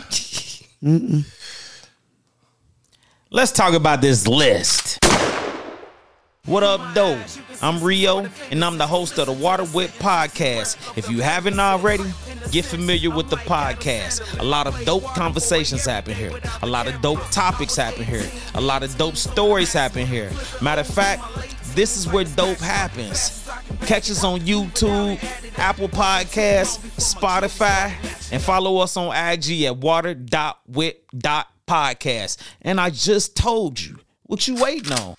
Let's 3.30 3.52
talk 3.52 3.74
about 3.74 4.02
this 4.02 4.28
list. 4.28 5.00
What 6.48 6.64
up, 6.64 6.96
though? 6.96 7.22
I'm 7.62 7.84
Rio, 7.84 8.28
and 8.50 8.66
I'm 8.66 8.80
the 8.80 8.88
host 8.88 9.20
of 9.20 9.28
the 9.28 9.32
Water 9.32 9.64
Whip 9.64 9.92
Podcast. 9.92 10.98
If 10.98 11.08
you 11.08 11.22
haven't 11.22 11.60
already, 11.60 12.12
get 12.50 12.66
familiar 12.66 13.12
with 13.12 13.30
the 13.30 13.36
podcast. 13.36 14.40
A 14.40 14.44
lot 14.44 14.66
of 14.66 14.84
dope 14.84 15.04
conversations 15.04 15.86
happen 15.86 16.16
here. 16.16 16.32
A 16.64 16.66
lot 16.66 16.88
of 16.88 17.00
dope 17.00 17.22
topics 17.30 17.76
happen 17.76 18.04
here. 18.04 18.28
A 18.56 18.62
lot 18.62 18.82
of 18.82 18.98
dope 18.98 19.18
stories 19.18 19.72
happen 19.72 20.08
here. 20.08 20.32
Matter 20.64 20.82
of 20.82 20.88
fact, 20.88 21.22
this 21.76 21.96
is 21.96 22.08
where 22.08 22.24
dope 22.24 22.58
happens. 22.58 23.48
Catch 23.82 24.10
us 24.10 24.24
on 24.24 24.40
YouTube, 24.40 25.20
Apple 25.60 25.90
Podcasts, 25.90 26.80
Spotify, 26.98 27.94
and 28.34 28.42
follow 28.42 28.80
us 28.80 28.98
on 28.98 29.16
IG 29.16 29.62
at 29.66 29.78
water.whip.podcast. 29.78 32.38
And 32.64 32.82
I 32.82 32.90
just 32.90 33.38
told 33.38 33.80
you, 33.80 34.00
what 34.24 34.48
you 34.48 34.56
waiting 34.56 34.94
on? 34.94 35.14